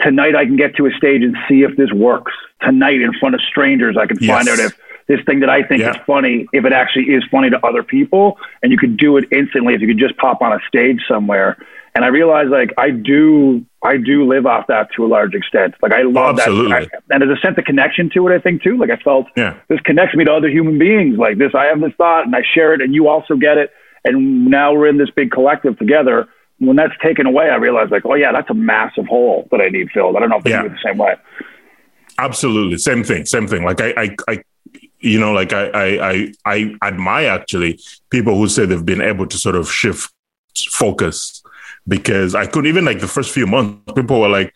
tonight 0.00 0.34
I 0.34 0.44
can 0.44 0.56
get 0.56 0.76
to 0.76 0.86
a 0.86 0.90
stage 0.92 1.22
and 1.22 1.36
see 1.48 1.62
if 1.62 1.76
this 1.76 1.92
works. 1.92 2.32
Tonight 2.62 3.00
in 3.00 3.12
front 3.18 3.34
of 3.34 3.40
strangers, 3.42 3.96
I 3.96 4.06
can 4.06 4.18
yes. 4.20 4.28
find 4.28 4.48
out 4.48 4.58
if 4.58 4.78
this 5.10 5.18
thing 5.26 5.40
that 5.40 5.50
I 5.50 5.64
think 5.64 5.80
yeah. 5.80 5.90
is 5.90 5.96
funny, 6.06 6.46
if 6.52 6.64
it 6.64 6.72
actually 6.72 7.06
is 7.06 7.24
funny 7.32 7.50
to 7.50 7.66
other 7.66 7.82
people, 7.82 8.38
and 8.62 8.70
you 8.70 8.78
could 8.78 8.96
do 8.96 9.16
it 9.16 9.24
instantly 9.32 9.74
if 9.74 9.80
you 9.80 9.88
could 9.88 9.98
just 9.98 10.16
pop 10.16 10.40
on 10.40 10.52
a 10.52 10.60
stage 10.68 11.00
somewhere. 11.08 11.58
And 11.96 12.04
I 12.04 12.08
realized 12.08 12.50
like 12.50 12.72
I 12.78 12.90
do 12.90 13.66
I 13.82 13.96
do 13.96 14.24
live 14.28 14.46
off 14.46 14.68
that 14.68 14.92
to 14.94 15.04
a 15.04 15.08
large 15.08 15.34
extent. 15.34 15.74
Like 15.82 15.92
I 15.92 16.02
love 16.02 16.38
Absolutely. 16.38 16.86
that. 16.92 17.02
And 17.10 17.22
there's 17.22 17.36
a 17.36 17.40
sense 17.40 17.58
of 17.58 17.64
connection 17.64 18.08
to 18.14 18.28
it, 18.28 18.34
I 18.34 18.38
think 18.38 18.62
too. 18.62 18.78
Like 18.78 18.90
I 18.90 18.96
felt 18.98 19.26
yeah. 19.36 19.56
this 19.68 19.80
connects 19.80 20.14
me 20.14 20.24
to 20.24 20.32
other 20.32 20.48
human 20.48 20.78
beings. 20.78 21.18
Like 21.18 21.38
this, 21.38 21.56
I 21.56 21.64
have 21.64 21.80
this 21.80 21.92
thought 21.98 22.26
and 22.26 22.36
I 22.36 22.42
share 22.54 22.72
it 22.72 22.80
and 22.80 22.94
you 22.94 23.08
also 23.08 23.34
get 23.34 23.58
it. 23.58 23.72
And 24.04 24.46
now 24.46 24.72
we're 24.72 24.86
in 24.86 24.98
this 24.98 25.10
big 25.10 25.32
collective 25.32 25.76
together. 25.76 26.28
When 26.58 26.76
that's 26.76 26.94
taken 27.02 27.26
away, 27.26 27.50
I 27.50 27.56
realize 27.56 27.90
like, 27.90 28.06
oh 28.06 28.14
yeah, 28.14 28.30
that's 28.30 28.50
a 28.50 28.54
massive 28.54 29.06
hole 29.06 29.48
that 29.50 29.60
I 29.60 29.70
need 29.70 29.90
filled. 29.90 30.14
I 30.14 30.20
don't 30.20 30.28
know 30.28 30.38
if 30.38 30.44
they 30.44 30.50
yeah. 30.50 30.62
you 30.62 30.68
the 30.68 30.78
same 30.84 30.98
way. 30.98 31.16
Absolutely. 32.18 32.78
Same 32.78 33.02
thing. 33.02 33.26
Same 33.26 33.48
thing. 33.48 33.64
Like 33.64 33.80
I, 33.80 33.94
I, 33.96 34.16
I 34.28 34.44
you 35.00 35.18
know, 35.18 35.32
like 35.32 35.52
I, 35.52 35.68
I, 35.68 36.10
I, 36.12 36.32
I 36.44 36.74
admire 36.82 37.28
actually 37.28 37.80
people 38.10 38.36
who 38.36 38.48
say 38.48 38.66
they've 38.66 38.84
been 38.84 39.00
able 39.00 39.26
to 39.26 39.38
sort 39.38 39.56
of 39.56 39.70
shift 39.70 40.12
focus 40.68 41.42
because 41.88 42.34
I 42.34 42.46
couldn't 42.46 42.68
even 42.68 42.84
like 42.84 43.00
the 43.00 43.08
first 43.08 43.32
few 43.32 43.46
months, 43.46 43.92
people 43.94 44.20
were 44.20 44.28
like, 44.28 44.54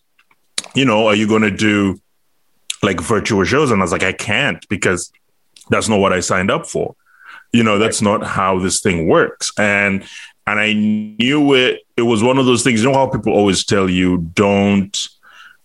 you 0.74 0.84
know, 0.84 1.06
are 1.06 1.14
you 1.14 1.26
going 1.26 1.42
to 1.42 1.50
do 1.50 2.00
like 2.82 3.00
virtual 3.00 3.44
shows? 3.44 3.70
And 3.70 3.80
I 3.80 3.84
was 3.84 3.92
like, 3.92 4.02
I 4.02 4.12
can't 4.12 4.66
because 4.68 5.10
that's 5.70 5.88
not 5.88 6.00
what 6.00 6.12
I 6.12 6.20
signed 6.20 6.50
up 6.50 6.66
for. 6.66 6.94
You 7.52 7.62
know, 7.62 7.78
that's 7.78 8.02
not 8.02 8.24
how 8.24 8.58
this 8.58 8.80
thing 8.80 9.08
works. 9.08 9.50
And, 9.58 10.04
and 10.46 10.60
I 10.60 10.72
knew 10.74 11.54
it, 11.54 11.80
it 11.96 12.02
was 12.02 12.22
one 12.22 12.38
of 12.38 12.46
those 12.46 12.62
things, 12.62 12.82
you 12.82 12.90
know, 12.90 12.98
how 12.98 13.06
people 13.06 13.32
always 13.32 13.64
tell 13.64 13.88
you, 13.88 14.18
don't, 14.34 14.96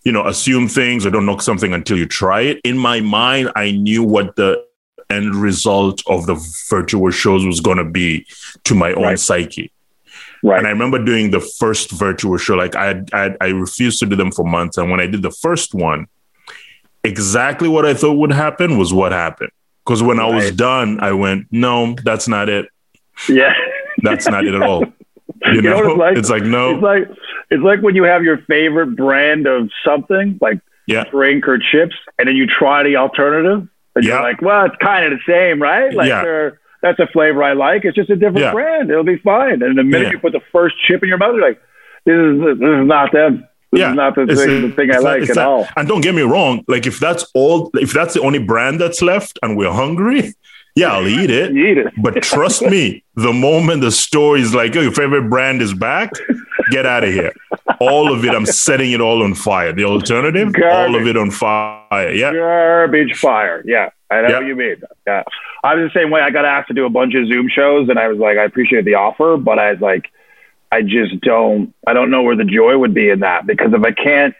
you 0.04 0.12
know, 0.12 0.26
assume 0.26 0.68
things 0.68 1.04
or 1.04 1.10
don't 1.10 1.26
know 1.26 1.36
something 1.38 1.74
until 1.74 1.98
you 1.98 2.06
try 2.06 2.42
it. 2.42 2.60
In 2.64 2.78
my 2.78 3.00
mind, 3.00 3.50
I 3.56 3.72
knew 3.72 4.02
what 4.02 4.36
the 4.36 4.64
end 5.10 5.34
result 5.34 6.02
of 6.06 6.26
the 6.26 6.34
virtual 6.68 7.10
shows 7.10 7.44
was 7.44 7.60
going 7.60 7.78
to 7.78 7.84
be 7.84 8.26
to 8.64 8.74
my 8.74 8.92
own 8.92 9.02
right. 9.02 9.18
psyche. 9.18 9.72
Right. 10.42 10.58
And 10.58 10.66
I 10.66 10.70
remember 10.70 11.02
doing 11.02 11.30
the 11.30 11.40
first 11.40 11.90
virtual 11.90 12.36
show. 12.38 12.54
Like 12.54 12.74
I, 12.74 13.02
I, 13.12 13.36
I 13.40 13.46
refused 13.48 13.98
to 14.00 14.06
do 14.06 14.16
them 14.16 14.32
for 14.32 14.44
months, 14.44 14.78
and 14.78 14.90
when 14.90 15.00
I 15.00 15.06
did 15.06 15.22
the 15.22 15.30
first 15.30 15.74
one, 15.74 16.06
exactly 17.04 17.68
what 17.68 17.84
I 17.84 17.94
thought 17.94 18.14
would 18.14 18.32
happen 18.32 18.78
was 18.78 18.92
what 18.92 19.12
happened. 19.12 19.50
Because 19.84 20.02
when 20.02 20.18
right. 20.18 20.30
I 20.30 20.34
was 20.34 20.52
done, 20.52 21.00
I 21.00 21.12
went, 21.12 21.46
"No, 21.50 21.94
that's 22.04 22.26
not 22.26 22.48
it. 22.48 22.68
Yeah, 23.28 23.52
that's 24.02 24.26
not 24.26 24.44
it 24.44 24.54
at 24.54 24.62
all." 24.62 24.84
You, 25.46 25.52
you 25.54 25.62
know, 25.62 25.80
know 25.80 25.90
it's, 25.90 25.98
like? 25.98 26.18
it's 26.18 26.30
like 26.30 26.42
no. 26.42 26.74
It's 26.74 26.82
like 26.82 27.08
it's 27.50 27.62
like 27.62 27.80
when 27.80 27.94
you 27.94 28.02
have 28.02 28.22
your 28.22 28.38
favorite 28.38 28.94
brand 28.96 29.46
of 29.46 29.70
something, 29.84 30.38
like 30.40 30.60
yeah. 30.86 31.04
drink 31.04 31.48
or 31.48 31.56
chips, 31.56 31.96
and 32.18 32.28
then 32.28 32.36
you 32.36 32.46
try 32.46 32.82
the 32.82 32.96
alternative, 32.96 33.66
and 33.94 34.04
you're 34.04 34.22
like, 34.22 34.40
well, 34.40 34.66
it's 34.66 34.76
kind 34.76 35.04
of 35.04 35.18
the 35.18 35.32
same, 35.32 35.60
right? 35.60 35.92
Like, 35.92 36.08
yeah. 36.08 36.50
that's 36.82 36.98
a 36.98 37.06
flavor 37.08 37.42
I 37.42 37.54
like. 37.54 37.84
It's 37.84 37.96
just 37.96 38.10
a 38.10 38.16
different 38.16 38.38
yeah. 38.38 38.52
brand. 38.52 38.90
It'll 38.90 39.04
be 39.04 39.18
fine. 39.18 39.62
And 39.62 39.76
the 39.76 39.82
minute 39.82 40.06
yeah. 40.06 40.12
you 40.12 40.18
put 40.18 40.32
the 40.32 40.42
first 40.52 40.76
chip 40.86 41.02
in 41.02 41.08
your 41.08 41.18
mouth, 41.18 41.34
you're 41.34 41.48
like, 41.48 41.60
this 42.04 42.14
is 42.14 42.58
this 42.58 42.80
is 42.80 42.86
not 42.86 43.12
them. 43.12 43.46
This 43.72 43.80
yeah, 43.80 43.90
is 43.90 43.96
not 43.96 44.14
the 44.16 44.26
thing, 44.26 44.70
the 44.70 44.74
thing 44.74 44.92
I 44.92 44.98
like 44.98 45.28
at 45.28 45.38
all. 45.38 45.68
And 45.76 45.86
don't 45.86 46.00
get 46.00 46.14
me 46.14 46.22
wrong, 46.22 46.64
like 46.66 46.86
if 46.86 46.98
that's 46.98 47.24
all, 47.34 47.70
if 47.74 47.92
that's 47.92 48.14
the 48.14 48.20
only 48.20 48.40
brand 48.40 48.80
that's 48.80 49.00
left, 49.00 49.38
and 49.42 49.56
we're 49.56 49.72
hungry, 49.72 50.34
yeah, 50.74 50.92
I'll 50.92 51.06
eat 51.06 51.30
it. 51.30 51.56
eat 51.56 51.78
it. 51.78 51.92
But 52.02 52.22
trust 52.22 52.62
me, 52.62 53.04
the 53.14 53.32
moment 53.32 53.82
the 53.82 53.90
store 53.90 54.36
is 54.36 54.54
like, 54.54 54.74
oh, 54.76 54.80
your 54.80 54.92
favorite 54.92 55.28
brand 55.28 55.62
is 55.62 55.74
back, 55.74 56.12
get 56.70 56.86
out 56.86 57.04
of 57.04 57.12
here. 57.12 57.32
All 57.80 58.12
of 58.12 58.24
it, 58.24 58.34
I'm 58.34 58.46
setting 58.46 58.92
it 58.92 59.00
all 59.00 59.22
on 59.22 59.34
fire. 59.34 59.72
The 59.72 59.84
alternative, 59.84 60.52
Garbage. 60.52 60.94
all 60.94 61.00
of 61.00 61.06
it 61.06 61.16
on 61.16 61.30
fire. 61.30 62.12
Yeah. 62.12 62.32
Garbage 62.32 63.16
fire. 63.18 63.62
Yeah. 63.64 63.90
I 64.10 64.22
know 64.22 64.38
what 64.38 64.46
you 64.46 64.56
mean. 64.56 64.76
Yeah. 65.06 65.22
I 65.62 65.74
was 65.74 65.90
the 65.92 65.98
same 65.98 66.10
way. 66.10 66.20
I 66.20 66.30
got 66.30 66.44
asked 66.44 66.68
to 66.68 66.74
do 66.74 66.84
a 66.84 66.90
bunch 66.90 67.14
of 67.14 67.26
Zoom 67.28 67.48
shows 67.48 67.88
and 67.88 67.98
I 67.98 68.08
was 68.08 68.18
like, 68.18 68.38
I 68.38 68.44
appreciate 68.44 68.84
the 68.84 68.94
offer, 68.94 69.36
but 69.36 69.58
I 69.58 69.72
was 69.72 69.80
like, 69.80 70.10
I 70.72 70.82
just 70.82 71.20
don't, 71.20 71.74
I 71.86 71.92
don't 71.92 72.10
know 72.10 72.22
where 72.22 72.36
the 72.36 72.44
joy 72.44 72.76
would 72.76 72.94
be 72.94 73.08
in 73.08 73.20
that 73.20 73.46
because 73.46 73.72
if 73.72 73.82
I 73.82 73.92
can't 73.92 74.34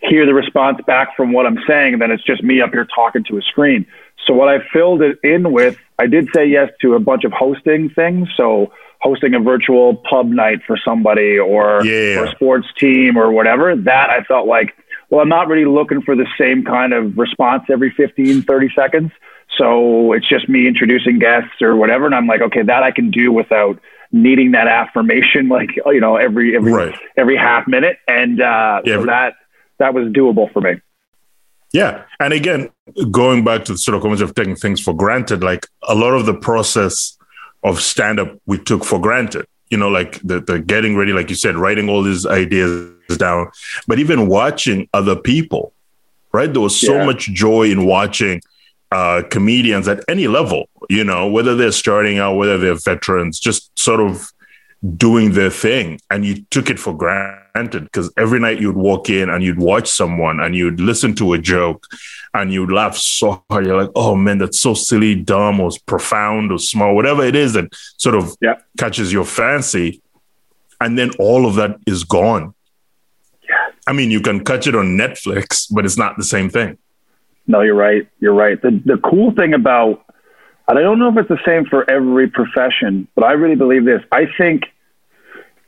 hear 0.00 0.26
the 0.26 0.34
response 0.34 0.80
back 0.86 1.16
from 1.16 1.32
what 1.32 1.46
I'm 1.46 1.58
saying, 1.66 1.98
then 1.98 2.10
it's 2.10 2.22
just 2.22 2.42
me 2.42 2.60
up 2.60 2.70
here 2.70 2.84
talking 2.84 3.24
to 3.24 3.38
a 3.38 3.42
screen. 3.42 3.86
So 4.26 4.34
what 4.34 4.48
I 4.48 4.58
filled 4.72 5.02
it 5.02 5.18
in 5.22 5.52
with, 5.52 5.76
I 5.98 6.06
did 6.06 6.28
say 6.34 6.46
yes 6.46 6.70
to 6.82 6.94
a 6.94 7.00
bunch 7.00 7.24
of 7.24 7.32
hosting 7.32 7.90
things. 7.90 8.28
So 8.36 8.72
hosting 9.00 9.34
a 9.34 9.40
virtual 9.40 9.96
pub 9.96 10.26
night 10.26 10.58
for 10.66 10.76
somebody 10.84 11.38
or, 11.38 11.84
yeah. 11.84 12.20
or 12.20 12.24
a 12.26 12.30
sports 12.32 12.66
team 12.78 13.16
or 13.16 13.30
whatever, 13.30 13.74
that 13.76 14.10
I 14.10 14.22
felt 14.24 14.46
like, 14.46 14.74
well, 15.10 15.20
I'm 15.20 15.28
not 15.28 15.48
really 15.48 15.64
looking 15.64 16.02
for 16.02 16.14
the 16.14 16.26
same 16.38 16.64
kind 16.64 16.92
of 16.92 17.16
response 17.16 17.64
every 17.70 17.90
15, 17.96 18.42
30 18.42 18.68
seconds. 18.74 19.12
So 19.56 20.12
it's 20.12 20.28
just 20.28 20.48
me 20.48 20.66
introducing 20.66 21.18
guests 21.18 21.62
or 21.62 21.76
whatever. 21.76 22.06
And 22.06 22.14
I'm 22.14 22.26
like, 22.26 22.42
okay, 22.42 22.62
that 22.62 22.82
I 22.82 22.90
can 22.90 23.10
do 23.10 23.32
without 23.32 23.80
needing 24.12 24.52
that 24.52 24.68
affirmation, 24.68 25.48
like, 25.48 25.70
you 25.86 26.00
know, 26.00 26.16
every, 26.16 26.56
every, 26.56 26.72
right. 26.72 26.98
every 27.16 27.36
half 27.36 27.66
minute. 27.66 27.98
And, 28.06 28.40
uh, 28.40 28.82
yeah, 28.84 28.96
so 28.96 29.06
that, 29.06 29.34
that 29.78 29.94
was 29.94 30.08
doable 30.08 30.52
for 30.52 30.60
me. 30.60 30.80
Yeah. 31.72 32.04
And 32.18 32.32
again, 32.32 32.70
going 33.10 33.44
back 33.44 33.64
to 33.66 33.72
the 33.72 33.78
sort 33.78 33.94
of 33.94 34.02
comments 34.02 34.22
of 34.22 34.34
taking 34.34 34.56
things 34.56 34.80
for 34.80 34.94
granted, 34.94 35.42
like 35.42 35.66
a 35.86 35.94
lot 35.94 36.14
of 36.14 36.26
the 36.26 36.34
process 36.34 37.18
of 37.62 37.80
stand 37.80 38.20
up 38.20 38.38
we 38.46 38.58
took 38.58 38.84
for 38.84 39.00
granted. 39.00 39.46
You 39.70 39.76
know, 39.76 39.88
like 39.88 40.20
the, 40.22 40.40
the 40.40 40.60
getting 40.60 40.96
ready, 40.96 41.12
like 41.12 41.28
you 41.28 41.36
said, 41.36 41.56
writing 41.56 41.90
all 41.90 42.02
these 42.02 42.24
ideas 42.24 42.90
down, 43.18 43.50
but 43.86 43.98
even 43.98 44.26
watching 44.26 44.88
other 44.94 45.14
people, 45.14 45.74
right? 46.32 46.50
There 46.50 46.62
was 46.62 46.78
so 46.78 46.94
yeah. 46.94 47.04
much 47.04 47.24
joy 47.24 47.64
in 47.64 47.84
watching 47.84 48.40
uh, 48.90 49.22
comedians 49.28 49.86
at 49.86 50.02
any 50.08 50.26
level, 50.26 50.70
you 50.88 51.04
know, 51.04 51.28
whether 51.28 51.54
they're 51.54 51.72
starting 51.72 52.18
out, 52.18 52.36
whether 52.36 52.56
they're 52.56 52.74
veterans, 52.76 53.38
just 53.38 53.78
sort 53.78 54.00
of 54.00 54.32
doing 54.96 55.32
their 55.32 55.50
thing. 55.50 56.00
And 56.10 56.24
you 56.24 56.44
took 56.50 56.70
it 56.70 56.78
for 56.78 56.96
granted 56.96 57.84
because 57.84 58.12
every 58.16 58.38
night 58.38 58.60
you'd 58.60 58.76
walk 58.76 59.10
in 59.10 59.28
and 59.28 59.42
you'd 59.42 59.58
watch 59.58 59.88
someone 59.88 60.40
and 60.40 60.54
you'd 60.54 60.80
listen 60.80 61.14
to 61.16 61.32
a 61.32 61.38
joke 61.38 61.86
and 62.34 62.52
you'd 62.52 62.70
laugh 62.70 62.96
so 62.96 63.42
hard. 63.50 63.66
You're 63.66 63.80
like, 63.80 63.90
oh 63.94 64.14
man, 64.14 64.38
that's 64.38 64.60
so 64.60 64.74
silly, 64.74 65.14
dumb, 65.14 65.60
or 65.60 65.70
profound, 65.86 66.52
or 66.52 66.58
small, 66.58 66.94
whatever 66.94 67.24
it 67.24 67.34
is 67.34 67.54
that 67.54 67.72
sort 67.96 68.14
of 68.14 68.36
yeah. 68.40 68.54
catches 68.78 69.12
your 69.12 69.24
fancy. 69.24 70.00
And 70.80 70.96
then 70.96 71.10
all 71.18 71.46
of 71.46 71.56
that 71.56 71.76
is 71.86 72.04
gone. 72.04 72.54
Yeah. 73.48 73.56
I 73.86 73.92
mean, 73.92 74.10
you 74.10 74.20
can 74.20 74.44
catch 74.44 74.68
it 74.68 74.76
on 74.76 74.96
Netflix, 74.96 75.66
but 75.70 75.84
it's 75.84 75.98
not 75.98 76.16
the 76.16 76.24
same 76.24 76.50
thing. 76.50 76.78
No, 77.48 77.62
you're 77.62 77.74
right. 77.74 78.06
You're 78.20 78.34
right. 78.34 78.60
The 78.60 78.80
the 78.84 78.98
cool 78.98 79.32
thing 79.32 79.54
about 79.54 80.04
and 80.68 80.78
I 80.78 80.82
don't 80.82 80.98
know 80.98 81.08
if 81.08 81.16
it's 81.16 81.28
the 81.28 81.38
same 81.46 81.64
for 81.64 81.88
every 81.90 82.28
profession, 82.28 83.08
but 83.14 83.24
I 83.24 83.32
really 83.32 83.56
believe 83.56 83.84
this. 83.84 84.02
I 84.12 84.26
think 84.36 84.64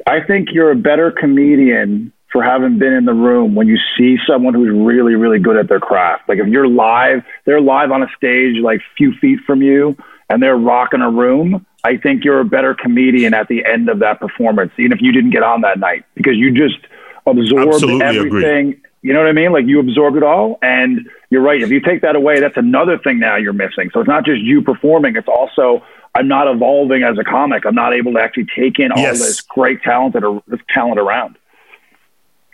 I 0.06 0.20
think 0.22 0.48
you're 0.52 0.70
a 0.70 0.76
better 0.76 1.10
comedian 1.10 2.12
for 2.32 2.42
having 2.42 2.78
been 2.78 2.92
in 2.92 3.04
the 3.04 3.14
room 3.14 3.54
when 3.54 3.66
you 3.66 3.78
see 3.98 4.16
someone 4.26 4.54
who's 4.54 4.70
really, 4.70 5.14
really 5.14 5.38
good 5.38 5.56
at 5.56 5.68
their 5.68 5.80
craft. 5.80 6.28
Like 6.28 6.38
if 6.38 6.46
you're 6.46 6.68
live, 6.68 7.22
they're 7.44 7.60
live 7.60 7.90
on 7.90 8.02
a 8.02 8.06
stage 8.16 8.56
like 8.62 8.80
few 8.96 9.12
feet 9.20 9.40
from 9.46 9.62
you 9.62 9.96
and 10.28 10.42
they're 10.42 10.56
rocking 10.56 11.00
a 11.00 11.10
room. 11.10 11.66
I 11.82 11.96
think 11.96 12.24
you're 12.24 12.40
a 12.40 12.44
better 12.44 12.74
comedian 12.74 13.34
at 13.34 13.48
the 13.48 13.64
end 13.64 13.88
of 13.88 13.98
that 14.00 14.20
performance, 14.20 14.70
even 14.78 14.92
if 14.92 15.00
you 15.00 15.12
didn't 15.12 15.30
get 15.30 15.42
on 15.42 15.62
that 15.62 15.78
night, 15.78 16.04
because 16.14 16.36
you 16.36 16.52
just 16.52 16.78
absorbed 17.26 17.74
Absolutely 17.74 18.06
everything. 18.06 18.68
Agree. 18.68 18.82
You 19.02 19.12
know 19.14 19.20
what 19.20 19.28
I 19.28 19.32
mean? 19.32 19.52
Like 19.52 19.66
you 19.66 19.80
absorb 19.80 20.16
it 20.16 20.22
all. 20.22 20.58
And 20.62 21.08
you're 21.30 21.42
right. 21.42 21.60
If 21.60 21.70
you 21.70 21.80
take 21.80 22.02
that 22.02 22.16
away, 22.16 22.40
that's 22.40 22.56
another 22.56 22.98
thing 22.98 23.18
now 23.18 23.36
you're 23.36 23.52
missing. 23.52 23.90
So 23.92 24.00
it's 24.00 24.08
not 24.08 24.24
just 24.24 24.40
you 24.42 24.62
performing, 24.62 25.16
it's 25.16 25.28
also 25.28 25.82
I'm 26.14 26.28
not 26.28 26.48
evolving 26.48 27.02
as 27.02 27.18
a 27.18 27.24
comic. 27.24 27.64
I'm 27.64 27.74
not 27.74 27.94
able 27.94 28.12
to 28.14 28.20
actually 28.20 28.46
take 28.56 28.78
in 28.78 28.92
all 28.92 28.98
yes. 28.98 29.20
this 29.20 29.40
great 29.40 29.82
talent 29.82 30.14
that 30.14 30.24
are, 30.24 30.42
this 30.48 30.60
talent 30.68 30.98
around. 30.98 31.36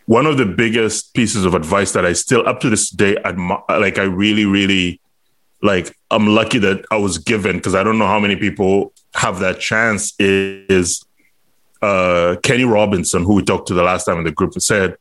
One 0.04 0.26
of 0.26 0.36
the 0.36 0.46
biggest 0.46 1.14
pieces 1.14 1.44
of 1.44 1.54
advice 1.54 1.92
that 1.92 2.04
I 2.04 2.12
still 2.12 2.46
up 2.46 2.60
to 2.60 2.70
this 2.70 2.90
day 2.90 3.16
admire, 3.24 3.62
like 3.68 3.98
I 3.98 4.04
really, 4.04 4.44
really 4.44 5.00
like 5.62 5.96
I'm 6.10 6.28
lucky 6.28 6.58
that 6.58 6.84
I 6.90 6.96
was 6.96 7.18
given 7.18 7.56
because 7.56 7.74
I 7.74 7.82
don't 7.82 7.98
know 7.98 8.06
how 8.06 8.20
many 8.20 8.36
people 8.36 8.92
have 9.14 9.40
that 9.40 9.58
chance 9.58 10.14
is 10.20 11.04
uh, 11.82 12.36
Kenny 12.42 12.64
Robinson, 12.64 13.24
who 13.24 13.34
we 13.34 13.42
talked 13.42 13.68
to 13.68 13.74
the 13.74 13.82
last 13.82 14.04
time 14.04 14.18
in 14.18 14.24
the 14.24 14.30
group, 14.30 14.52
said 14.60 14.96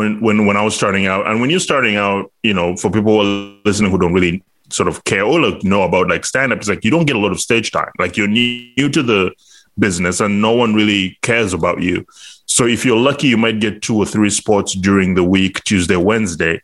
when 0.00 0.46
when 0.46 0.56
I 0.56 0.62
was 0.62 0.74
starting 0.74 1.06
out, 1.06 1.26
and 1.26 1.40
when 1.40 1.50
you're 1.50 1.60
starting 1.60 1.96
out, 1.96 2.32
you 2.42 2.54
know, 2.54 2.76
for 2.76 2.90
people 2.90 3.22
who 3.22 3.58
listening 3.64 3.90
who 3.90 3.98
don't 3.98 4.14
really 4.14 4.42
sort 4.70 4.88
of 4.88 5.04
care 5.04 5.22
or 5.22 5.38
like 5.38 5.62
know 5.64 5.82
about 5.82 6.08
like 6.08 6.24
stand 6.24 6.52
up, 6.52 6.58
it's 6.58 6.68
like 6.68 6.82
you 6.82 6.90
don't 6.90 7.04
get 7.04 7.16
a 7.16 7.18
lot 7.18 7.32
of 7.32 7.40
stage 7.40 7.70
time. 7.70 7.90
Like 7.98 8.16
you're 8.16 8.26
new 8.26 8.88
to 8.88 9.02
the 9.02 9.32
business, 9.78 10.20
and 10.20 10.40
no 10.40 10.52
one 10.52 10.74
really 10.74 11.18
cares 11.20 11.52
about 11.52 11.82
you. 11.82 12.06
So 12.46 12.66
if 12.66 12.84
you're 12.86 12.96
lucky, 12.96 13.28
you 13.28 13.36
might 13.36 13.60
get 13.60 13.82
two 13.82 13.96
or 13.96 14.06
three 14.06 14.30
spots 14.30 14.74
during 14.74 15.14
the 15.14 15.24
week, 15.24 15.62
Tuesday, 15.64 15.96
Wednesday. 15.96 16.62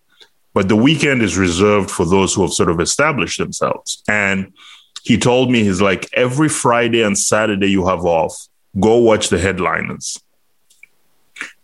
But 0.55 0.69
the 0.69 0.77
weekend 0.77 1.23
is 1.23 1.37
reserved 1.37 1.91
for 1.91 2.07
those 2.07 2.35
who 2.35 2.43
have 2.43 2.53
sort 2.53 2.71
of 2.71 2.81
established 2.81 3.39
themselves. 3.39 4.03
And 4.09 4.55
he 5.03 5.19
told 5.19 5.51
me 5.51 5.63
he's 5.63 5.83
like 5.83 6.09
every 6.15 6.49
Friday 6.49 7.03
and 7.03 7.17
Saturday 7.17 7.71
you 7.71 7.87
have 7.87 8.05
off, 8.07 8.35
go 8.81 8.97
watch 8.97 9.29
the 9.29 9.39
headliners 9.39 10.19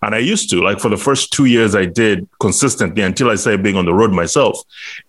and 0.03 0.15
I 0.15 0.19
used 0.19 0.51
to, 0.51 0.61
like 0.61 0.81
for 0.81 0.89
the 0.89 0.97
first 0.97 1.33
two 1.33 1.47
years, 1.47 1.75
I 1.75 1.87
did 1.87 2.29
consistently 2.41 3.03
until 3.03 3.31
I 3.31 3.37
started 3.37 3.63
being 3.63 3.77
on 3.77 3.87
the 3.87 3.95
road 3.95 4.13
myself. 4.13 4.61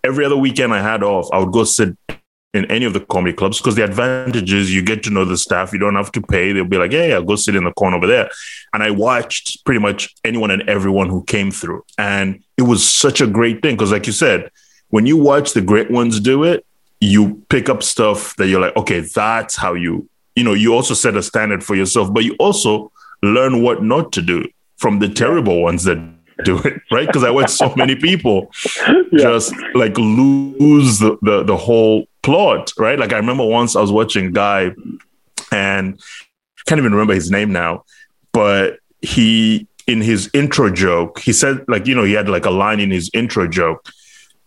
Every 0.03 0.25
other 0.25 0.37
weekend 0.37 0.73
I 0.73 0.81
had 0.81 1.03
off, 1.03 1.27
I 1.33 1.39
would 1.39 1.51
go 1.51 1.63
sit 1.63 1.97
in 2.55 2.63
any 2.71 2.85
of 2.85 2.93
the 2.93 3.01
comedy 3.01 3.33
clubs 3.33 3.59
because 3.59 3.75
the 3.75 3.83
advantage 3.83 4.53
is 4.53 4.73
you 4.73 4.81
get 4.81 5.03
to 5.03 5.09
know 5.09 5.25
the 5.25 5.37
staff. 5.37 5.73
You 5.73 5.79
don't 5.79 5.95
have 5.95 6.11
to 6.13 6.21
pay. 6.21 6.53
They'll 6.53 6.63
be 6.63 6.77
like, 6.77 6.91
hey, 6.91 7.13
I'll 7.13 7.23
go 7.23 7.35
sit 7.35 7.55
in 7.55 7.65
the 7.65 7.73
corner 7.73 7.97
over 7.97 8.07
there. 8.07 8.29
And 8.73 8.81
I 8.81 8.91
watched 8.91 9.65
pretty 9.65 9.81
much 9.81 10.15
anyone 10.23 10.51
and 10.51 10.67
everyone 10.69 11.09
who 11.09 11.25
came 11.25 11.51
through. 11.51 11.83
And 11.97 12.41
it 12.55 12.61
was 12.61 12.87
such 12.87 13.19
a 13.19 13.27
great 13.27 13.61
thing 13.61 13.75
because, 13.75 13.91
like 13.91 14.07
you 14.07 14.13
said, 14.13 14.49
when 14.89 15.05
you 15.05 15.17
watch 15.17 15.51
the 15.51 15.61
great 15.61 15.91
ones 15.91 16.21
do 16.21 16.45
it, 16.45 16.65
you 17.01 17.43
pick 17.49 17.67
up 17.67 17.83
stuff 17.83 18.33
that 18.37 18.47
you're 18.47 18.61
like, 18.61 18.77
okay, 18.77 19.01
that's 19.01 19.57
how 19.57 19.73
you, 19.73 20.07
you 20.35 20.45
know, 20.45 20.53
you 20.53 20.73
also 20.73 20.93
set 20.93 21.17
a 21.17 21.23
standard 21.23 21.61
for 21.61 21.75
yourself, 21.75 22.13
but 22.13 22.23
you 22.23 22.37
also 22.39 22.89
learn 23.21 23.61
what 23.61 23.83
not 23.83 24.13
to 24.13 24.21
do 24.21 24.45
from 24.77 24.99
the 24.99 25.09
terrible 25.09 25.61
ones 25.61 25.83
that 25.85 25.97
do 26.43 26.57
it, 26.59 26.81
right? 26.91 27.07
Because 27.07 27.23
I 27.23 27.31
watch 27.31 27.49
so 27.49 27.73
many 27.75 27.95
people 27.95 28.51
yeah. 28.87 29.01
just 29.13 29.53
like 29.73 29.97
lose 29.97 30.99
the, 30.99 31.17
the, 31.21 31.43
the 31.43 31.57
whole 31.57 32.07
plot, 32.23 32.71
right? 32.77 32.99
Like 32.99 33.13
I 33.13 33.17
remember 33.17 33.45
once 33.45 33.75
I 33.75 33.81
was 33.81 33.91
watching 33.91 34.27
a 34.27 34.31
guy 34.31 34.71
and 35.51 35.99
I 35.99 36.61
can't 36.67 36.79
even 36.79 36.91
remember 36.91 37.13
his 37.13 37.31
name 37.31 37.51
now, 37.51 37.85
but 38.33 38.79
he 39.01 39.67
in 39.87 40.01
his 40.01 40.29
intro 40.33 40.71
joke, 40.71 41.19
he 41.19 41.31
said 41.31 41.63
like, 41.67 41.85
you 41.85 41.95
know, 41.95 42.03
he 42.03 42.13
had 42.13 42.27
like 42.27 42.45
a 42.45 42.51
line 42.51 42.79
in 42.79 42.91
his 42.91 43.09
intro 43.13 43.47
joke 43.47 43.87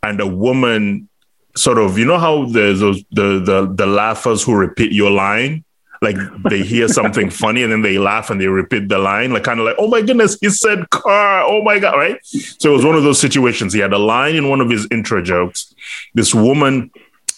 and 0.03 0.21
a 0.21 0.27
woman 0.27 1.09
sort 1.57 1.79
of, 1.79 1.97
you 1.97 2.05
know 2.05 2.19
how 2.19 2.45
there's 2.47 2.81
those 2.81 3.03
the 3.13 3.39
the 3.39 3.73
the 3.73 3.87
laughers 3.87 4.43
who 4.43 4.55
repeat 4.55 4.93
your 4.93 5.11
line 5.11 5.65
like 6.01 6.17
they 6.49 6.63
hear 6.63 6.89
something 6.89 7.31
funny 7.31 7.63
and 7.63 7.73
then 7.73 7.83
they 7.83 7.99
laugh 7.99 8.31
and 8.31 8.41
they 8.41 8.47
repeat 8.47 8.89
the 8.89 8.99
line, 8.99 9.33
like 9.33 9.45
kind 9.45 9.59
of 9.59 9.67
like, 9.67 9.77
oh 9.79 9.89
my 9.89 10.01
goodness, 10.01 10.39
he 10.41 10.49
said 10.51 10.89
car. 10.91 11.43
Oh 11.43 11.63
my 11.63 11.79
God, 11.79 11.97
right? 11.97 12.19
So 12.25 12.71
it 12.71 12.77
was 12.77 12.85
one 12.85 12.95
of 12.95 13.03
those 13.03 13.21
situations. 13.21 13.73
He 13.73 13.81
had 13.81 13.93
a 13.93 13.99
line 13.99 14.37
in 14.37 14.49
one 14.49 14.61
of 14.61 14.71
his 14.71 14.87
intro 14.91 15.23
jokes. 15.23 15.75
This 16.15 16.35
woman 16.35 16.91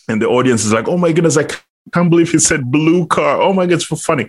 and 0.09 0.21
the 0.21 0.29
audience 0.29 0.65
is 0.65 0.73
like, 0.73 0.89
oh 0.89 0.99
my 0.99 1.13
goodness, 1.13 1.39
I 1.39 1.47
can't 1.93 2.11
believe 2.11 2.31
he 2.31 2.39
said 2.39 2.71
blue 2.71 3.07
car. 3.07 3.41
Oh 3.41 3.53
my 3.53 3.67
God, 3.67 3.75
it's 3.75 3.85
for 3.85 3.97
funny. 3.97 4.29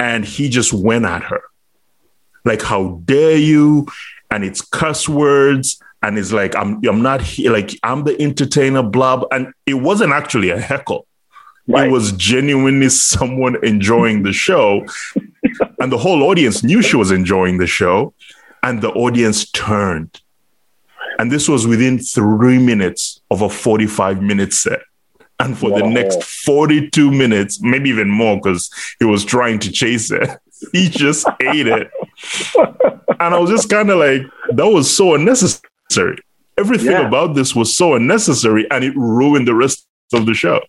And 0.00 0.24
he 0.24 0.48
just 0.48 0.72
went 0.72 1.04
at 1.04 1.22
her. 1.24 1.42
Like, 2.44 2.62
how 2.62 3.00
dare 3.04 3.36
you? 3.36 3.86
And 4.30 4.44
it's 4.44 4.60
cuss 4.60 5.08
words. 5.08 5.80
And 6.02 6.18
it's 6.18 6.32
like, 6.32 6.54
I'm 6.54 6.84
I'm 6.86 7.02
not 7.02 7.20
here, 7.20 7.50
like 7.52 7.78
I'm 7.82 8.04
the 8.04 8.20
entertainer, 8.20 8.82
blah. 8.82 9.22
And 9.30 9.52
it 9.64 9.74
wasn't 9.74 10.12
actually 10.12 10.50
a 10.50 10.60
heckle 10.60 11.05
Right. 11.68 11.88
It 11.88 11.90
was 11.90 12.12
genuinely 12.12 12.88
someone 12.88 13.64
enjoying 13.64 14.22
the 14.22 14.32
show. 14.32 14.86
and 15.80 15.90
the 15.90 15.98
whole 15.98 16.22
audience 16.22 16.62
knew 16.62 16.82
she 16.82 16.96
was 16.96 17.10
enjoying 17.10 17.58
the 17.58 17.66
show. 17.66 18.14
And 18.62 18.80
the 18.82 18.90
audience 18.90 19.50
turned. 19.50 20.20
And 21.18 21.32
this 21.32 21.48
was 21.48 21.66
within 21.66 21.98
three 21.98 22.58
minutes 22.58 23.20
of 23.30 23.42
a 23.42 23.48
45 23.48 24.22
minute 24.22 24.52
set. 24.52 24.80
And 25.38 25.56
for 25.56 25.70
the 25.70 25.86
next 25.86 26.22
42 26.22 27.10
minutes, 27.10 27.60
maybe 27.60 27.90
even 27.90 28.08
more, 28.08 28.36
because 28.36 28.70
he 28.98 29.04
was 29.04 29.24
trying 29.24 29.58
to 29.60 29.70
chase 29.70 30.10
it, 30.10 30.28
he 30.72 30.88
just 30.88 31.26
ate 31.40 31.66
it. 31.66 31.90
and 32.56 33.34
I 33.34 33.38
was 33.38 33.50
just 33.50 33.68
kind 33.68 33.90
of 33.90 33.98
like, 33.98 34.22
that 34.50 34.66
was 34.66 34.94
so 34.94 35.14
unnecessary. 35.14 36.18
Everything 36.58 36.92
yeah. 36.92 37.06
about 37.06 37.34
this 37.34 37.54
was 37.54 37.76
so 37.76 37.94
unnecessary 37.94 38.66
and 38.70 38.82
it 38.82 38.96
ruined 38.96 39.46
the 39.46 39.54
rest 39.54 39.86
of 40.14 40.24
the 40.24 40.32
show. 40.32 40.60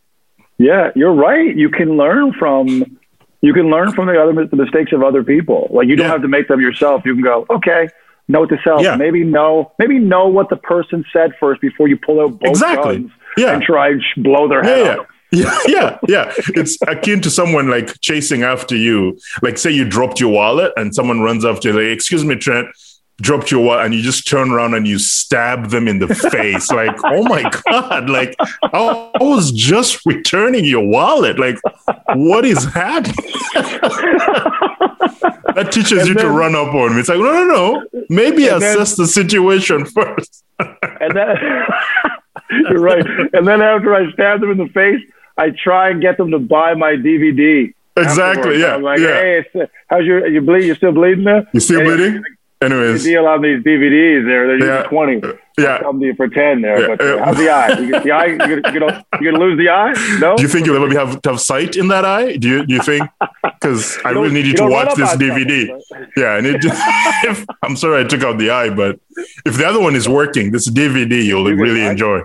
Yeah, 0.58 0.91
you're 0.96 1.13
right. 1.13 1.56
You 1.56 1.70
can 1.70 1.98
learn 1.98 2.34
from 2.34 2.98
you 3.41 3.54
can 3.54 3.70
learn 3.70 3.91
from 3.93 4.08
the 4.08 4.22
other 4.22 4.46
the 4.46 4.56
mistakes 4.56 4.91
of 4.91 5.04
other 5.04 5.24
people. 5.24 5.67
Like 5.72 5.88
you 5.88 5.96
don't 5.96 6.08
yeah. 6.08 6.13
have 6.13 6.22
to 6.22 6.28
make 6.28 6.48
them 6.48 6.60
yourself. 6.60 7.04
You 7.06 7.13
can 7.13 7.24
go, 7.24 7.46
okay, 7.50 7.89
note 8.28 8.50
to 8.50 8.58
self. 8.63 8.82
Yeah. 8.82 8.96
Maybe 8.96 9.24
know 9.24 9.72
maybe 9.78 10.00
know 10.00 10.28
what 10.28 10.50
the 10.50 10.58
person 10.58 11.06
said 11.13 11.34
first 11.39 11.62
before 11.62 11.88
you 11.88 11.98
pull 11.98 12.22
out 12.22 12.39
both 12.39 12.50
exactly. 12.50 13.00
guns 13.00 13.12
yeah. 13.38 13.54
and 13.54 13.62
try 13.62 13.89
and 13.89 14.04
blow 14.17 14.48
their 14.48 14.63
head 14.63 14.98
yeah, 14.98 15.06
Yeah, 15.32 15.60
yeah, 15.67 15.98
yeah. 16.08 16.34
It's 16.56 16.78
akin 16.88 17.22
to 17.22 17.30
someone 17.30 17.70
like 17.70 18.00
chasing 18.00 18.43
after 18.43 18.76
you. 18.76 19.20
Like, 19.41 19.58
say 19.58 19.72
you 19.72 19.84
dropped 19.84 20.22
your 20.22 20.32
wallet 20.32 20.72
and 20.78 20.96
someone 20.96 21.20
runs 21.20 21.43
after 21.43 21.70
you, 21.70 21.74
like, 21.74 21.93
excuse 21.93 22.24
me, 22.24 22.36
Trent, 22.36 22.70
dropped 23.19 23.49
your 23.49 23.63
wallet 23.65 23.86
and 23.86 23.95
you 23.95 24.01
just 24.01 24.27
turn 24.27 24.51
around 24.51 24.75
and 24.75 24.88
you 24.88 24.99
stab 24.99 25.69
them 25.69 25.88
in 25.88 25.99
the 25.99 26.08
face. 26.08 26.71
Like 26.77 26.97
oh 27.06 27.23
my 27.23 27.49
god 27.65 28.08
like 28.08 28.36
i 28.62 29.10
was 29.19 29.51
just 29.51 30.06
returning 30.06 30.63
your 30.63 30.86
wallet. 30.86 31.39
Like 31.39 31.58
what 32.13 32.45
is 32.45 32.63
happening? 32.65 33.15
That 35.56 35.71
teaches 35.71 35.99
and 35.99 36.10
you 36.10 36.13
then, 36.13 36.25
to 36.25 36.30
run 36.30 36.53
up 36.53 36.71
on 36.75 36.93
me. 36.93 36.99
It's 36.99 37.10
like 37.10 37.17
no 37.17 37.32
no 37.32 37.45
no. 37.45 37.86
Maybe 38.10 38.47
assess 38.47 38.95
then, 38.95 39.06
the 39.06 39.08
situation 39.08 39.86
first. 39.97 40.43
And 40.60 41.15
then 41.15 41.36
you're 42.51 42.80
right. 42.80 43.03
And 43.34 43.47
then 43.47 43.62
after 43.62 43.95
i 43.95 44.12
stab 44.12 44.41
them 44.41 44.51
in 44.51 44.58
the 44.58 44.69
face 44.69 45.01
i 45.38 45.49
try 45.49 45.89
and 45.89 46.01
get 46.01 46.17
them 46.17 46.32
to 46.32 46.39
buy 46.39 46.73
my 46.73 46.93
dvd 46.93 47.73
exactly 47.95 48.60
yeah 48.60 48.75
i'm 48.75 48.82
like 48.82 48.99
yeah. 48.99 49.21
hey 49.53 49.67
how's 49.88 50.06
your 50.06 50.27
you 50.27 50.41
bleed 50.41 50.65
you 50.65 50.75
still 50.75 50.91
bleeding 50.91 51.23
there? 51.23 51.47
You 51.53 51.60
still 51.60 51.82
bleeding 51.82 52.23
Anyways, 52.62 53.04
the 53.04 53.12
deal 53.12 53.26
on 53.28 53.41
these 53.41 53.63
DVDs. 53.63 54.26
They're 54.26 54.48
they're 54.60 54.67
Yeah. 54.67 54.84
twenty. 54.84 55.22
yeah. 55.60 55.80
Come 55.80 56.00
to 56.00 56.06
you 56.08 56.15
for 56.15 56.28
ten 56.28 56.62
there. 56.62 56.82
Yeah, 56.82 56.88
But 56.96 57.02
uh, 57.02 57.15
yeah. 57.17 57.26
how's 57.26 57.38
the 57.38 57.50
eye? 57.50 57.80
You 57.80 57.91
the 58.00 58.12
eye. 58.12 58.26
You 58.26 58.38
gonna, 58.38 58.56
you 58.74 58.80
gonna, 58.80 59.06
you 59.22 59.32
gonna 59.32 59.43
lose 59.46 59.58
the 59.60 59.70
eye? 59.70 59.93
No. 60.20 60.36
Do 60.36 60.41
you 60.41 60.50
think 60.50 60.65
you'll 60.65 60.84
ever 60.84 60.91
have, 60.98 61.20
have 61.24 61.39
sight 61.39 61.76
in 61.76 61.88
that 61.89 62.04
eye? 62.04 62.38
Do 62.38 62.48
you 62.50 62.65
do 62.65 62.74
you 62.74 62.82
think? 62.82 63.08
Because 63.43 63.98
I 64.04 64.10
really 64.10 64.32
need 64.32 64.46
you, 64.46 64.52
you 64.52 64.58
to 64.58 64.67
watch 64.67 64.96
this 64.96 65.15
DVD. 65.17 65.67
something, 65.88 66.08
Yeah, 66.17 66.30
I 66.30 66.41
need 66.41 66.62
to, 66.62 66.70
if, 67.30 67.46
I'm 67.63 67.76
sorry 67.76 68.04
I 68.04 68.08
took 68.08 68.24
out 68.24 68.38
the 68.39 68.50
eye, 68.50 68.70
but 68.70 69.00
if 69.46 69.58
the 69.58 69.65
other 69.67 69.80
one 69.80 69.96
is 69.96 70.08
working, 70.10 70.52
this 70.52 70.70
DVD 70.70 71.24
you'll 71.24 71.48
You 71.50 71.56
really 71.56 71.86
enjoy. 71.86 72.22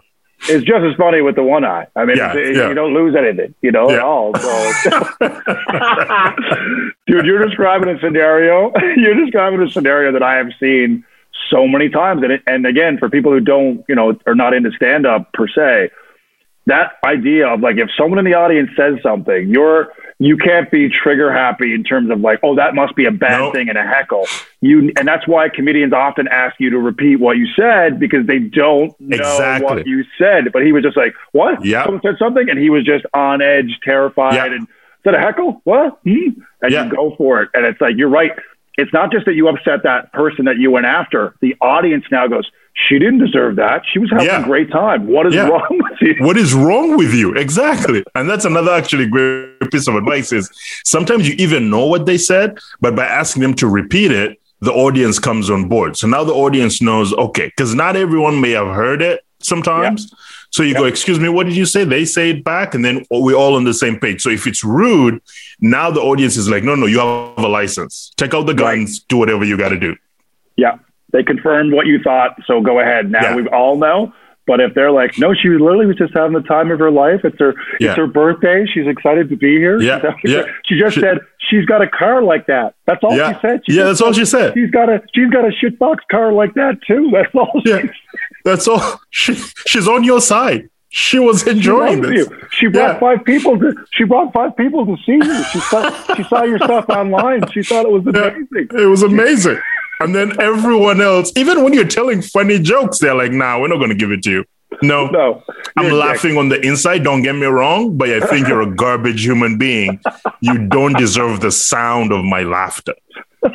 It's 0.48 0.64
just 0.64 0.83
as 0.85 0.94
funny 0.96 1.20
with 1.22 1.37
the 1.37 1.42
one 1.42 1.64
eye. 1.64 1.87
I 1.94 2.05
mean, 2.05 2.16
Yeah, 2.16 2.37
it's- 2.37 2.57
yeah. 2.57 2.68
you 2.68 2.74
don't 2.74 2.94
lose 2.94 3.14
anything, 3.14 3.55
you 3.62 3.70
know, 3.70 3.90
at 3.90 4.00
all. 4.00 4.35
So, 4.37 4.90
dude, 7.07 7.26
you're 7.26 7.44
describing 7.46 7.88
a 7.88 7.98
scenario. 8.00 8.72
You're 8.96 9.14
describing 9.24 9.61
a 9.62 9.70
scenario 9.70 10.12
that 10.12 10.22
I 10.22 10.37
have 10.37 10.48
seen 10.59 11.05
so 11.50 11.66
many 11.66 11.88
times, 11.88 12.22
and 12.22 12.33
it, 12.33 12.42
and 12.46 12.66
again, 12.66 12.98
for 12.98 13.09
people 13.11 13.33
who 13.33 13.40
don't, 13.40 13.85
you 13.88 13.94
know, 13.94 14.18
are 14.26 14.35
not 14.35 14.55
into 14.55 14.70
stand 14.72 15.07
up 15.07 15.33
per 15.33 15.46
se, 15.48 15.90
that 16.66 16.92
idea 17.05 17.48
of 17.48 17.61
like 17.61 17.77
if 17.79 17.88
someone 17.98 18.18
in 18.18 18.25
the 18.25 18.35
audience 18.35 18.70
says 18.77 18.94
something, 19.03 19.48
you're 19.48 19.92
you 20.18 20.37
can't 20.37 20.70
be 20.70 20.88
trigger 20.88 21.33
happy 21.33 21.75
in 21.75 21.83
terms 21.83 22.09
of 22.11 22.20
like, 22.20 22.38
oh, 22.44 22.55
that 22.55 22.75
must 22.77 22.94
be 22.94 23.07
a 23.07 23.11
bad 23.11 23.38
Nope. 23.40 23.55
thing 23.55 23.68
and 23.68 23.77
a 23.77 23.83
heckle. 23.83 24.27
You 24.61 24.92
and 24.96 25.09
that's 25.09 25.27
why 25.27 25.48
comedians 25.48 25.92
often 25.92 26.29
ask 26.29 26.55
you 26.61 26.70
to 26.70 26.79
repeat 26.79 27.16
what 27.16 27.37
you 27.37 27.46
said 27.59 27.98
because 27.98 28.27
they 28.27 28.38
don't 28.38 28.98
know 29.01 29.16
Exactly. 29.16 29.64
what 29.64 29.87
you 29.87 30.05
said. 30.18 30.53
But 30.53 30.64
he 30.64 30.70
was 30.72 30.85
just 30.85 30.96
like, 30.96 31.14
What? 31.33 31.64
Yeah. 31.64 31.85
Someone 31.85 32.03
said 32.03 32.14
something 32.18 32.48
and 32.48 32.59
he 32.59 32.70
was 32.70 32.85
just 32.85 33.05
on 33.14 33.42
edge, 33.42 33.79
terrified 33.83 34.35
Yeah. 34.35 34.44
and 34.46 34.68
said 35.03 35.14
a 35.14 35.18
heckle? 35.18 35.61
What? 35.64 35.98
Hmm? 36.05 36.40
And 36.62 36.70
Yeah. 36.70 36.85
you 36.85 36.90
go 36.94 37.14
for 37.18 37.42
it. 37.42 37.48
And 37.55 37.66
it's 37.66 37.81
like, 37.81 37.96
you're 37.96 38.09
right. 38.09 38.31
It's 38.78 38.92
not 38.92 39.12
just 39.12 39.26
that 39.26 39.35
you 39.35 39.48
upset 39.48 39.82
that 39.85 40.12
person 40.12 40.46
that 40.46 40.56
you 40.56 40.70
went 40.70 40.87
after. 40.87 41.35
The 41.40 41.54
audience 41.61 42.04
now 42.11 42.26
goes, 42.26 42.50
She 42.88 42.98
didn't 42.98 43.18
deserve 43.18 43.56
that. 43.56 43.82
She 43.92 43.98
was 43.98 44.11
having 44.11 44.24
Yeah. 44.26 44.40
a 44.40 44.44
great 44.44 44.70
time. 44.70 45.06
What 45.06 45.26
is 45.26 45.35
Yeah. 45.35 45.46
wrong 45.46 45.66
with 45.70 46.00
you? 46.00 46.16
What 46.24 46.38
is 46.38 46.54
wrong 46.54 46.96
with 46.96 47.12
you? 47.12 47.35
Exactly. 47.35 48.02
And 48.14 48.30
that's 48.30 48.46
another 48.46 48.72
actually 48.72 49.06
great 49.06 49.70
piece 49.70 49.87
of 49.88 49.94
advice 49.94 50.32
is 50.32 50.48
sometimes 50.82 51.28
you 51.28 51.35
even 51.37 51.68
know 51.68 51.85
what 51.85 52.06
they 52.06 52.16
said, 52.16 52.56
but 52.80 52.96
by 52.96 53.04
asking 53.04 53.42
them 53.42 53.52
to 53.54 53.66
repeat 53.68 54.11
it, 54.11 54.38
the 54.62 54.72
audience 54.72 55.18
comes 55.18 55.50
on 55.50 55.68
board. 55.68 55.98
So 55.98 56.06
now 56.06 56.24
the 56.24 56.32
audience 56.32 56.80
knows, 56.80 57.12
okay, 57.12 57.46
because 57.54 57.74
not 57.74 57.94
everyone 57.94 58.40
may 58.40 58.52
have 58.52 58.68
heard 58.68 59.02
it 59.02 59.20
sometimes. 59.40 60.11
So 60.52 60.62
you 60.62 60.74
go, 60.74 60.84
excuse 60.84 61.18
me, 61.18 61.30
what 61.30 61.46
did 61.46 61.56
you 61.56 61.64
say? 61.64 61.84
They 61.84 62.04
say 62.04 62.30
it 62.30 62.44
back, 62.44 62.74
and 62.74 62.84
then 62.84 63.06
we're 63.10 63.34
all 63.34 63.56
on 63.56 63.64
the 63.64 63.72
same 63.72 63.98
page. 63.98 64.20
So 64.20 64.28
if 64.28 64.46
it's 64.46 64.62
rude, 64.62 65.20
now 65.60 65.90
the 65.90 66.00
audience 66.00 66.36
is 66.36 66.46
like, 66.48 66.62
no, 66.62 66.74
no, 66.74 66.84
you 66.84 66.98
have 66.98 67.38
a 67.38 67.48
license. 67.48 68.12
Take 68.18 68.34
out 68.34 68.44
the 68.46 68.52
Right. 68.54 68.76
guns, 68.76 69.00
do 69.00 69.16
whatever 69.16 69.44
you 69.44 69.56
got 69.56 69.70
to 69.70 69.78
do. 69.78 69.96
Yeah. 70.56 70.76
They 71.12 71.22
confirmed 71.22 71.72
what 71.72 71.86
you 71.86 72.02
thought, 72.02 72.36
so 72.46 72.60
go 72.60 72.80
ahead. 72.80 73.10
Now 73.10 73.22
Yeah. 73.22 73.36
we 73.36 73.46
all 73.48 73.76
know. 73.78 74.12
But 74.46 74.61
if 74.61 74.74
they're 74.74 74.90
like, 74.90 75.16
no, 75.18 75.35
she 75.35 75.48
literally 75.50 75.87
was 75.87 75.96
just 75.96 76.14
having 76.14 76.33
the 76.33 76.42
time 76.42 76.70
of 76.72 76.78
her 76.81 76.90
life. 76.90 77.20
It's 77.24 77.38
her, 77.38 77.55
Yeah. 77.78 77.90
it's 77.90 77.96
her 77.96 78.09
birthday. 78.09 78.66
She's 78.66 78.88
excited 78.88 79.28
to 79.31 79.37
be 79.37 79.57
here. 79.57 79.81
Yeah, 79.81 80.00
yeah. 80.24 80.42
She 80.66 80.78
just 80.78 80.96
She- 80.96 81.00
said 81.00 81.18
she's 81.48 81.64
got 81.64 81.81
a 81.81 81.87
car 81.88 82.22
like 82.22 82.46
that. 82.46 82.74
That's 82.87 83.02
all 83.05 83.16
Yeah. 83.16 83.35
she 83.35 83.38
said. 83.40 83.61
She 83.68 83.76
Yeah, 83.76 83.85
that's 83.85 84.00
all 84.00 84.12
she 84.12 84.24
said. 84.24 84.55
She's 84.55 84.70
got 84.70 84.88
a 84.88 85.00
she's 85.14 85.31
got 85.31 85.44
a 85.44 85.50
shitbox 85.52 85.98
car 86.11 86.33
like 86.33 86.55
that 86.55 86.78
too. 86.87 87.09
That's 87.12 87.33
all. 87.35 87.52
She, 87.64 87.70
Yeah. 87.70 87.83
That's 88.44 88.66
all. 88.66 89.00
She, 89.11 89.35
she's 89.68 89.87
on 89.87 90.02
your 90.02 90.20
side. 90.20 90.68
She 90.94 91.18
was 91.20 91.46
enjoying 91.46 92.02
loves 92.02 92.12
this. 92.14 92.28
you. 92.28 92.37
She 92.50 92.66
brought 92.66 92.94
Yeah. 92.94 92.98
five 93.00 93.24
people 93.24 93.59
to 93.61 93.74
she 93.92 94.05
brought 94.05 94.33
five 94.33 94.57
people 94.57 94.85
to 94.85 94.96
see 95.07 95.12
you. 95.12 95.44
She 95.44 95.61
saw 95.61 95.88
she 96.16 96.24
saw 96.24 96.42
your 96.42 96.59
stuff 96.59 96.87
online. 96.88 97.46
She 97.52 97.62
thought 97.62 97.87
it 97.87 97.92
was 97.92 98.05
amazing. 98.07 98.68
It 98.76 98.87
was 98.88 99.02
amazing. 99.05 99.59
And 100.04 100.14
then 100.14 100.40
everyone 100.40 101.00
else, 101.00 101.32
even 101.36 101.62
when 101.62 101.72
you're 101.72 101.86
telling 101.86 102.22
funny 102.22 102.58
jokes, 102.58 102.98
they're 102.98 103.14
like, 103.14 103.32
nah, 103.32 103.60
we're 103.60 103.68
not 103.68 103.76
going 103.76 103.90
to 103.90 103.94
give 103.96 104.10
it 104.10 104.22
to 104.24 104.30
you. 104.30 104.44
No, 104.82 105.06
No, 105.10 105.42
I'm 105.76 105.92
laughing 105.92 106.36
on 106.36 106.48
the 106.48 106.60
inside. 106.60 107.04
Don't 107.04 107.22
get 107.22 107.34
me 107.34 107.46
wrong, 107.46 107.96
but 107.96 108.08
I 108.10 108.20
think 108.20 108.48
you're 108.48 108.62
a 108.62 108.74
garbage 108.74 109.24
human 109.24 109.58
being. 109.58 110.00
You 110.40 110.66
don't 110.68 110.96
deserve 110.98 111.40
the 111.40 111.50
sound 111.50 112.12
of 112.12 112.24
my 112.24 112.42
laughter. 112.42 112.94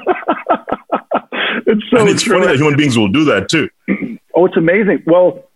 It's 1.70 1.84
so 1.90 1.98
and 1.98 2.08
it's 2.10 2.24
true. 2.24 2.36
funny 2.36 2.48
that 2.48 2.56
human 2.56 2.78
beings 2.78 2.98
will 2.98 3.10
do 3.10 3.26
that 3.26 3.50
too. 3.50 3.70
Oh, 4.34 4.46
it's 4.46 4.56
amazing. 4.56 5.02
Well, 5.08 5.50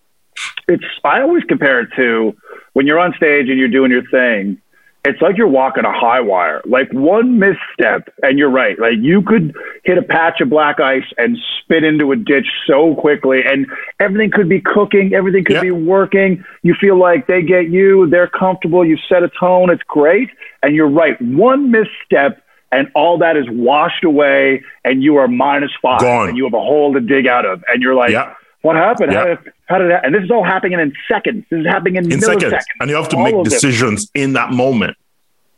it's 0.67 0.83
I 1.03 1.21
always 1.21 1.43
compare 1.43 1.81
it 1.81 1.89
to 1.95 2.35
when 2.73 2.87
you're 2.87 2.97
on 2.97 3.13
stage 3.13 3.47
and 3.47 3.59
you're 3.59 3.67
doing 3.67 3.91
your 3.91 4.09
thing. 4.09 4.59
It's 5.03 5.19
like 5.19 5.35
you're 5.35 5.47
walking 5.47 5.83
a 5.83 5.91
high 5.91 6.21
wire. 6.21 6.61
Like 6.63 6.91
one 6.93 7.39
misstep, 7.39 8.13
and 8.21 8.37
you're 8.37 8.51
right. 8.51 8.77
Like 8.77 8.97
you 8.99 9.23
could 9.23 9.55
hit 9.83 9.97
a 9.97 10.03
patch 10.03 10.41
of 10.41 10.49
black 10.51 10.79
ice 10.79 11.05
and 11.17 11.37
spit 11.59 11.83
into 11.83 12.11
a 12.11 12.15
ditch 12.15 12.45
so 12.67 12.93
quickly, 12.95 13.41
and 13.43 13.65
everything 13.99 14.29
could 14.29 14.47
be 14.47 14.61
cooking, 14.61 15.13
everything 15.15 15.43
could 15.43 15.55
Yeah. 15.55 15.61
be 15.61 15.71
working. 15.71 16.43
You 16.61 16.75
feel 16.75 16.97
like 16.97 17.25
they 17.25 17.41
get 17.41 17.69
you, 17.69 18.05
they're 18.07 18.27
comfortable, 18.27 18.85
you 18.85 18.97
set 19.09 19.23
a 19.23 19.29
tone, 19.39 19.71
it's 19.71 19.81
great. 19.87 20.29
And 20.61 20.75
you're 20.75 20.89
right. 20.89 21.19
One 21.19 21.71
misstep, 21.71 22.43
and 22.71 22.87
all 22.93 23.17
that 23.17 23.35
is 23.37 23.49
washed 23.49 24.03
away, 24.03 24.61
and 24.85 25.01
you 25.01 25.15
are 25.17 25.27
minus 25.27 25.71
five, 25.81 26.01
Gone. 26.01 26.29
and 26.29 26.37
you 26.37 26.43
have 26.43 26.53
a 26.53 26.59
hole 26.61 26.93
to 26.93 26.99
dig 26.99 27.25
out 27.25 27.45
of, 27.45 27.63
and 27.67 27.81
you're 27.81 27.95
like, 27.95 28.11
Yeah. 28.11 28.33
what 28.61 28.75
happened? 28.75 29.13
Did, 29.13 29.39
how 29.71 29.77
did 29.79 29.89
that? 29.91 30.05
And 30.05 30.13
this 30.13 30.23
is 30.23 30.29
all 30.31 30.43
happening 30.43 30.79
in 30.79 30.93
seconds. 31.07 31.45
This 31.49 31.61
is 31.61 31.65
happening 31.65 31.95
in, 31.95 32.11
In 32.11 32.19
milliseconds. 32.19 32.41
seconds. 32.41 32.65
And 32.79 32.89
you 32.89 32.95
have 32.95 33.09
to 33.09 33.15
All 33.17 33.23
make 33.23 33.43
decisions 33.43 34.09
in 34.13 34.33
that 34.33 34.51
moment. 34.51 34.95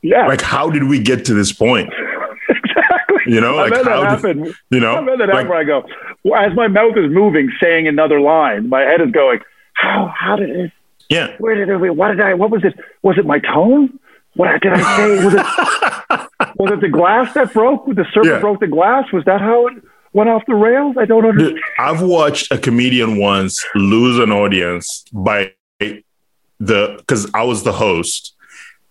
Yeah, 0.01 0.27
Like, 0.27 0.41
how 0.41 0.69
did 0.69 0.83
we 0.85 0.99
get 0.99 1.25
to 1.25 1.33
this 1.33 1.51
point? 1.51 1.91
exactly. 2.49 3.33
You 3.33 3.39
know, 3.41 3.55
like 3.55 3.73
that 3.73 3.85
how 3.85 4.15
did- 4.17 4.53
You 4.69 4.79
know, 4.79 4.95
I've 4.97 5.07
had 5.07 5.19
that 5.19 5.27
like, 5.29 5.35
happen 5.35 5.49
where 5.49 5.59
I 5.59 5.63
go, 5.63 5.85
well, 6.23 6.41
as 6.43 6.53
my 6.55 6.67
mouth 6.67 6.97
is 6.97 7.09
moving, 7.11 7.49
saying 7.61 7.87
another 7.87 8.19
line, 8.19 8.69
my 8.69 8.81
head 8.81 9.01
is 9.01 9.11
going, 9.11 9.39
how, 9.73 10.13
how 10.15 10.35
did 10.35 10.49
it, 10.49 10.71
yeah. 11.09 11.35
where 11.39 11.55
did 11.55 11.69
it, 11.69 11.95
what 11.95 12.09
did 12.09 12.19
I, 12.21 12.33
what 12.33 12.51
was 12.51 12.63
it? 12.63 12.73
Was 13.01 13.17
it 13.17 13.25
my 13.25 13.39
tone? 13.39 13.97
What 14.35 14.61
did 14.61 14.73
I 14.73 14.97
say? 14.97 15.23
Was 15.25 15.33
it, 15.35 15.39
was 16.57 16.71
it 16.71 16.81
the 16.81 16.89
glass 16.89 17.33
that 17.35 17.53
broke? 17.53 17.85
The 17.87 18.05
server 18.13 18.27
Yeah. 18.29 18.39
broke 18.39 18.59
the 18.59 18.67
glass? 18.67 19.05
Was 19.13 19.23
that 19.25 19.39
how 19.41 19.67
it 19.67 19.73
went 20.13 20.29
off 20.29 20.43
the 20.47 20.55
rails? 20.55 20.95
I 20.97 21.05
don't 21.05 21.25
understand. 21.25 21.59
I've 21.77 22.01
watched 22.01 22.51
a 22.51 22.57
comedian 22.57 23.17
once 23.17 23.63
lose 23.75 24.19
an 24.19 24.31
audience 24.31 25.03
by 25.11 25.53
the 25.79 26.95
because 26.97 27.29
I 27.33 27.43
was 27.43 27.63
the 27.63 27.73
host, 27.73 28.35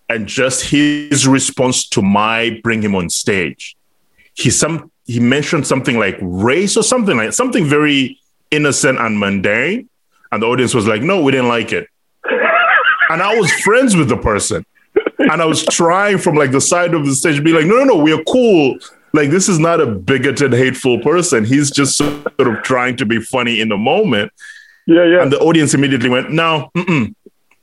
and 0.08 0.26
just 0.26 0.64
his 0.64 1.26
response 1.26 1.88
to 1.90 2.02
my 2.02 2.60
bring 2.62 2.82
him 2.82 2.94
on 2.94 3.08
stage. 3.08 3.76
He 4.34 4.50
some 4.50 4.90
he 5.06 5.20
mentioned 5.20 5.66
something 5.66 5.98
like 5.98 6.18
race 6.20 6.76
or 6.76 6.82
something 6.82 7.16
like 7.16 7.32
something 7.32 7.64
very 7.64 8.18
innocent 8.50 8.98
and 8.98 9.18
mundane, 9.18 9.88
and 10.30 10.42
the 10.42 10.46
audience 10.46 10.74
was 10.74 10.86
like, 10.86 11.02
"No, 11.02 11.22
we 11.22 11.32
didn't 11.32 11.48
like 11.48 11.72
it." 11.72 11.88
and 13.10 13.22
I 13.22 13.36
was 13.36 13.50
friends 13.62 13.96
with 13.96 14.08
the 14.08 14.16
person, 14.16 14.64
and 15.18 15.42
I 15.42 15.44
was 15.44 15.64
trying 15.64 16.18
from 16.18 16.34
like 16.34 16.50
the 16.50 16.60
side 16.60 16.94
of 16.94 17.06
the 17.06 17.14
stage, 17.14 17.36
to 17.36 17.42
be 17.42 17.52
like, 17.52 17.66
"No, 17.66 17.76
no, 17.78 17.84
no, 17.84 17.96
we 17.96 18.12
are 18.12 18.22
cool." 18.24 18.78
Like 19.12 19.30
this 19.30 19.48
is 19.48 19.58
not 19.58 19.80
a 19.80 19.86
bigoted, 19.86 20.52
hateful 20.52 20.98
person. 21.00 21.44
He's 21.44 21.70
just 21.70 21.96
sort 21.96 22.26
of 22.38 22.62
trying 22.62 22.96
to 22.96 23.06
be 23.06 23.20
funny 23.20 23.60
in 23.60 23.68
the 23.68 23.76
moment. 23.76 24.32
Yeah, 24.86 25.04
yeah. 25.04 25.22
And 25.22 25.30
the 25.30 25.38
audience 25.38 25.74
immediately 25.74 26.08
went, 26.08 26.30
"No, 26.30 26.70
mm-mm, 26.76 27.14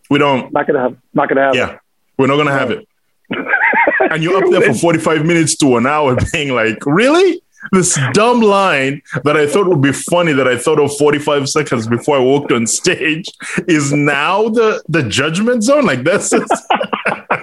we 0.10 0.20
don't. 0.20 0.52
not 0.54 0.68
gonna 0.68 0.80
have, 0.82 0.98
not 1.14 1.28
gonna 1.30 1.42
have. 1.42 1.56
it. 1.56 1.58
Yeah, 1.58 1.78
we're 2.18 2.28
not 2.28 2.38
gonna 2.38 2.52
have 2.52 2.72
it." 2.72 2.88
and 4.12 4.24
you're 4.24 4.44
up 4.44 4.50
there 4.52 4.74
for 4.74 4.80
45 4.80 5.26
minutes 5.26 5.56
to 5.58 5.78
an 5.78 5.86
hour, 5.86 6.16
being 6.34 6.54
like, 6.54 6.86
"Really?" 6.86 7.42
This 7.74 8.00
dumb 8.14 8.40
line 8.40 9.02
that 9.26 9.36
I 9.36 9.46
thought 9.46 9.68
would 9.68 9.82
be 9.82 9.92
funny 9.92 10.32
that 10.32 10.48
I 10.48 10.58
thought 10.58 10.80
of 10.80 10.96
45 10.96 11.50
seconds 11.50 11.88
before 11.88 12.16
I 12.16 12.20
walked 12.20 12.54
on 12.54 12.66
stage 12.66 13.30
is 13.68 13.92
now 13.92 14.48
the 14.48 14.82
the 14.88 15.04
judgment 15.04 15.64
zone. 15.64 15.86
Like 15.86 16.04
that's 16.04 16.30
just, 16.30 16.54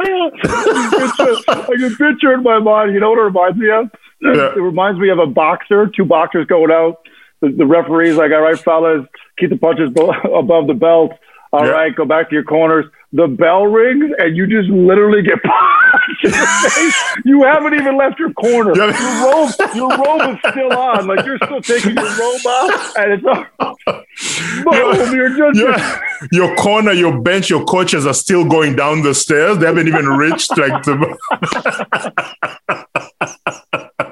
I 0.00 1.66
can 1.78 1.96
picture 1.96 2.32
in 2.34 2.42
my 2.42 2.58
mind. 2.58 2.94
You 2.94 3.00
know 3.00 3.10
what 3.10 3.18
it 3.18 3.22
reminds 3.22 3.58
me 3.58 3.70
of? 3.70 3.90
Yeah. 4.20 4.52
It 4.56 4.60
reminds 4.60 5.00
me 5.00 5.10
of 5.10 5.18
a 5.18 5.26
boxer, 5.26 5.86
two 5.94 6.04
boxers 6.04 6.46
going 6.46 6.70
out. 6.70 6.98
The, 7.40 7.50
the 7.50 7.66
referee's 7.66 8.16
like, 8.16 8.32
"All 8.32 8.42
right, 8.42 8.58
fellas, 8.58 9.06
keep 9.38 9.50
the 9.50 9.56
punches 9.56 9.90
bo- 9.90 10.10
above 10.38 10.66
the 10.66 10.74
belt. 10.74 11.12
All 11.52 11.64
Yeah. 11.64 11.70
right, 11.72 11.94
go 11.94 12.04
back 12.04 12.28
to 12.30 12.34
your 12.34 12.44
corners." 12.44 12.86
The 13.10 13.26
bell 13.26 13.66
rings, 13.66 14.12
and 14.18 14.36
you 14.36 14.46
just 14.46 14.68
literally 14.68 15.22
get 15.22 15.42
punched 15.50 16.24
in 16.24 16.30
the 16.30 16.70
face. 16.70 17.02
You 17.24 17.42
haven't 17.42 17.72
even 17.72 17.96
left 17.96 18.18
your 18.18 18.34
corner. 18.34 18.74
Your 18.76 18.88
robe, 18.88 19.50
your 19.74 19.88
robe 19.88 20.34
is 20.34 20.38
still 20.52 20.74
on. 20.78 21.06
Like 21.06 21.24
you're 21.24 21.38
still 21.38 21.62
taking 21.62 21.94
your 21.96 22.04
robe 22.04 22.46
off, 22.46 22.96
and 22.98 23.12
it's 23.14 23.22
boom. 24.64 25.14
You're 25.14 25.30
just 25.38 25.58
yeah, 25.58 26.00
your 26.32 26.54
corner, 26.56 26.92
your 26.92 27.18
bench, 27.22 27.48
your 27.48 27.64
coaches 27.64 28.04
are 28.04 28.12
still 28.12 28.44
going 28.44 28.76
down 28.76 29.00
the 29.02 29.14
stairs. 29.14 29.56
They 29.56 29.64
haven't 29.64 29.88
even 29.88 30.06
reached 30.06 30.54
like 30.58 30.82
the. 30.82 31.16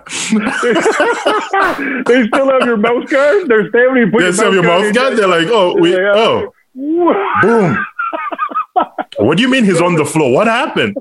they 2.07 2.27
still 2.27 2.51
have 2.51 2.67
your 2.67 2.77
mouth 2.77 3.09
guard. 3.11 3.49
They're 3.49 3.71
they 3.71 3.81
haven't 3.81 3.97
even 3.99 4.11
put 4.11 4.19
They 4.21 4.25
your 4.25 4.33
still 4.33 4.45
have 4.47 4.55
your 4.55 4.63
mouth 4.63 4.95
guard. 4.95 5.17
They're 5.17 5.29
like, 5.29 5.47
oh, 5.49 5.77
we, 5.79 5.97
oh, 5.97 6.53
boom. 6.77 7.87
What 9.19 9.39
do 9.39 9.43
you 9.43 9.49
mean 9.49 9.65
he's 9.65 9.81
on 9.81 9.95
the 9.95 10.05
floor? 10.05 10.31
What 10.31 10.47
happened? 10.47 10.97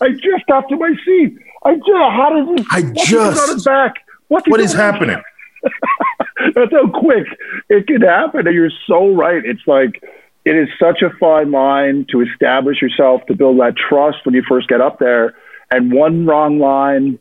I 0.00 0.08
just 0.12 0.46
got 0.48 0.66
to 0.70 0.76
my 0.76 0.94
seat. 1.04 1.36
I 1.62 1.74
just, 1.74 1.86
how 1.90 2.30
did 2.34 2.58
he, 2.58 2.66
I 2.70 2.82
just- 2.94 3.38
on 3.50 3.54
his 3.54 3.64
back? 3.64 3.96
What's 4.28 4.48
What 4.48 4.60
is 4.60 4.72
happening? 4.72 5.20
That's 6.54 6.72
how 6.72 6.88
quick 6.88 7.26
it 7.68 7.86
can 7.86 8.00
happen. 8.00 8.46
And 8.46 8.54
you're 8.56 8.70
so 8.86 9.12
right. 9.14 9.44
It's 9.44 9.60
like 9.66 10.02
it 10.46 10.56
is 10.56 10.68
such 10.78 11.02
a 11.02 11.10
fine 11.18 11.50
line 11.50 12.06
to 12.10 12.22
establish 12.22 12.80
yourself, 12.80 13.26
to 13.26 13.34
build 13.34 13.60
that 13.60 13.74
trust 13.76 14.18
when 14.24 14.34
you 14.34 14.42
first 14.48 14.68
get 14.68 14.80
up 14.80 14.98
there. 14.98 15.34
And 15.70 15.92
one 15.92 16.24
wrong 16.24 16.58
line, 16.58 17.18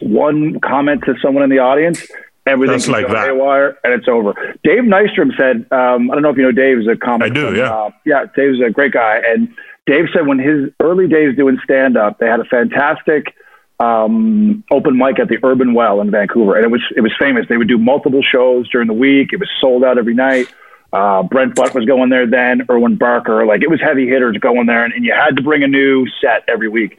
one 0.00 0.60
comment 0.60 1.02
to 1.06 1.14
someone 1.20 1.42
in 1.42 1.50
the 1.50 1.58
audience, 1.58 2.06
everything 2.46 2.76
Just 2.76 2.88
like 2.88 3.08
that. 3.08 3.28
haywire 3.28 3.78
and 3.84 3.92
it's 3.92 4.08
over. 4.08 4.34
Dave 4.62 4.84
Nystrom 4.84 5.36
said, 5.36 5.66
um, 5.72 6.10
I 6.10 6.14
don't 6.14 6.22
know 6.22 6.30
if 6.30 6.36
you 6.36 6.44
know 6.44 6.52
Dave 6.52 6.78
is 6.78 6.88
a 6.88 6.96
comic. 6.96 7.32
I 7.32 7.34
do, 7.34 7.46
from, 7.46 7.56
yeah. 7.56 7.74
Uh, 7.74 7.90
yeah, 8.04 8.24
Dave's 8.34 8.60
a 8.60 8.70
great 8.70 8.92
guy. 8.92 9.20
And 9.26 9.48
Dave 9.86 10.06
said 10.14 10.26
when 10.26 10.38
his 10.38 10.70
early 10.80 11.08
days 11.08 11.36
doing 11.36 11.58
stand 11.64 11.96
up, 11.96 12.18
they 12.18 12.26
had 12.26 12.40
a 12.40 12.44
fantastic 12.44 13.34
um, 13.78 14.64
open 14.70 14.96
mic 14.96 15.18
at 15.18 15.28
the 15.28 15.38
Urban 15.42 15.74
Well 15.74 16.00
in 16.00 16.10
Vancouver, 16.10 16.56
and 16.56 16.64
it 16.64 16.70
was 16.70 16.82
it 16.96 17.02
was 17.02 17.12
famous. 17.18 17.46
They 17.48 17.56
would 17.56 17.68
do 17.68 17.78
multiple 17.78 18.22
shows 18.22 18.68
during 18.70 18.86
the 18.88 18.94
week. 18.94 19.32
It 19.32 19.40
was 19.40 19.50
sold 19.60 19.84
out 19.84 19.98
every 19.98 20.14
night. 20.14 20.46
Uh, 20.92 21.22
Brent 21.24 21.54
Butt 21.54 21.74
was 21.74 21.84
going 21.84 22.08
there 22.08 22.26
then. 22.26 22.62
Irwin 22.70 22.96
Barker, 22.96 23.44
like 23.44 23.62
it 23.62 23.68
was 23.68 23.80
heavy 23.80 24.06
hitters 24.08 24.38
going 24.38 24.66
there, 24.66 24.84
and, 24.84 24.94
and 24.94 25.04
you 25.04 25.12
had 25.12 25.36
to 25.36 25.42
bring 25.42 25.62
a 25.62 25.68
new 25.68 26.06
set 26.20 26.44
every 26.48 26.68
week. 26.68 26.96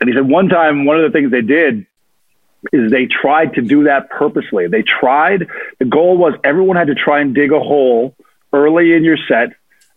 And 0.00 0.08
he 0.08 0.14
said 0.14 0.26
one 0.26 0.48
time 0.48 0.86
one 0.86 0.96
of 0.98 1.02
the 1.02 1.16
things 1.16 1.30
they 1.30 1.42
did 1.42 1.86
is 2.72 2.90
they 2.90 3.06
tried 3.06 3.54
to 3.54 3.62
do 3.62 3.84
that 3.84 4.10
purposely. 4.10 4.66
They 4.68 4.82
tried. 4.82 5.46
The 5.78 5.84
goal 5.84 6.16
was 6.16 6.34
everyone 6.44 6.76
had 6.76 6.88
to 6.88 6.94
try 6.94 7.20
and 7.20 7.34
dig 7.34 7.52
a 7.52 7.60
hole 7.60 8.14
early 8.52 8.92
in 8.94 9.04
your 9.04 9.16
set 9.28 9.50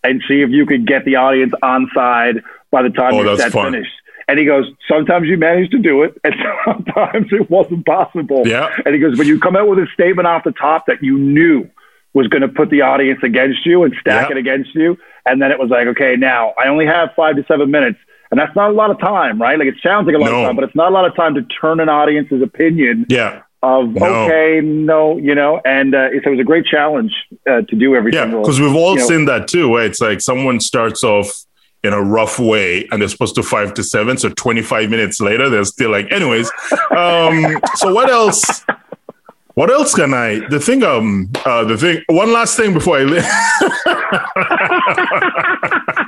and 0.04 0.22
see 0.28 0.42
if 0.42 0.50
you 0.50 0.66
could 0.66 0.86
get 0.88 1.06
the 1.06 1.16
audience 1.16 1.54
on 1.62 1.90
side 1.94 2.44
by 2.72 2.84
the 2.84 2.90
time 2.90 3.14
Oh, 3.14 3.24
your 3.24 3.38
set 3.38 3.52
fun. 3.52 3.74
finished. 3.74 3.92
And 4.30 4.38
he 4.38 4.46
goes, 4.46 4.70
sometimes 4.90 5.28
you 5.28 5.38
managed 5.38 5.72
to 5.72 5.80
do 5.80 6.04
it, 6.04 6.20
and 6.24 6.36
sometimes 6.66 7.28
it 7.32 7.50
wasn't 7.50 7.86
possible. 7.86 8.46
Yeah. 8.46 8.70
And 8.86 8.94
he 8.94 9.00
goes, 9.00 9.18
when 9.18 9.28
you 9.28 9.40
come 9.40 9.56
out 9.56 9.68
with 9.70 9.80
a 9.80 9.88
statement 9.94 10.28
off 10.28 10.44
the 10.44 10.52
top 10.52 10.86
that 10.88 11.02
you 11.02 11.18
knew 11.18 11.70
was 12.14 12.28
going 12.28 12.42
to 12.42 12.48
put 12.50 12.70
the 12.70 12.82
audience 12.82 13.20
against 13.24 13.66
you 13.66 13.84
and 13.84 13.94
stack 14.02 14.30
Yeah. 14.30 14.36
it 14.36 14.40
against 14.40 14.76
you, 14.76 14.98
and 15.26 15.42
then 15.42 15.52
it 15.52 15.60
was 15.60 15.70
like, 15.70 15.88
okay, 15.88 16.16
now 16.18 16.54
I 16.62 16.68
only 16.68 16.86
have 16.86 17.10
five 17.16 17.36
to 17.38 17.46
seven 17.48 17.72
minutes, 17.72 18.00
and 18.32 18.40
that's 18.40 18.56
not 18.56 18.70
a 18.70 18.74
lot 18.74 18.92
of 18.92 19.00
time, 19.00 19.42
right? 19.42 19.58
Like 19.58 19.68
it 19.68 19.76
sounds 19.82 20.06
like 20.08 20.16
a 20.16 20.20
lot 20.20 20.32
No. 20.32 20.42
of 20.42 20.48
time, 20.48 20.56
but 20.56 20.64
it's 20.66 20.76
not 20.76 20.92
a 20.92 20.94
lot 20.96 21.06
of 21.06 21.16
time 21.16 21.34
to 21.36 21.42
turn 21.44 21.80
an 21.80 21.90
audience's 21.90 22.42
opinion 22.42 23.06
Yeah. 23.10 23.42
of 23.64 23.90
No. 23.94 24.06
okay, 24.26 24.62
no, 24.64 25.18
you 25.18 25.34
know. 25.36 25.62
And 25.66 25.96
uh, 25.96 26.10
it 26.12 26.26
was 26.30 26.40
a 26.40 26.44
great 26.44 26.66
challenge 26.66 27.14
uh, 27.50 27.62
to 27.62 27.76
do 27.76 27.96
every 27.96 28.12
Yeah, 28.14 28.26
because 28.26 28.60
we've 28.60 28.76
all 28.76 28.94
you 28.94 29.00
know- 29.00 29.08
seen 29.08 29.26
that 29.26 29.48
too, 29.48 29.70
where 29.70 29.86
it's 29.86 30.02
like 30.02 30.22
someone 30.22 30.60
starts 30.60 31.04
off 31.04 31.32
in 31.84 31.94
a 31.94 32.02
rough 32.02 32.40
way 32.40 32.88
and 32.92 33.02
they're 33.02 33.08
supposed 33.08 33.36
to 33.36 33.44
five 33.44 33.74
to 33.76 33.84
seven. 33.84 34.18
So 34.18 34.30
25 34.30 34.90
minutes 34.90 35.22
later, 35.22 35.48
they're 35.50 35.64
still 35.64 35.92
like, 35.92 36.12
anyways. 36.12 36.52
Um, 36.92 37.60
so 37.76 37.94
what 37.94 38.10
else? 38.10 38.64
What 39.54 39.70
else 39.72 39.94
can 39.96 40.14
I? 40.14 40.40
The 40.50 40.60
thing, 40.60 40.84
um, 40.84 41.30
uh, 41.46 41.64
the 41.64 41.78
thing. 41.78 42.04
One 42.10 42.32
last 42.34 42.58
thing 42.58 42.74
before 42.74 42.98
I 43.00 43.04
leave. 43.04 43.24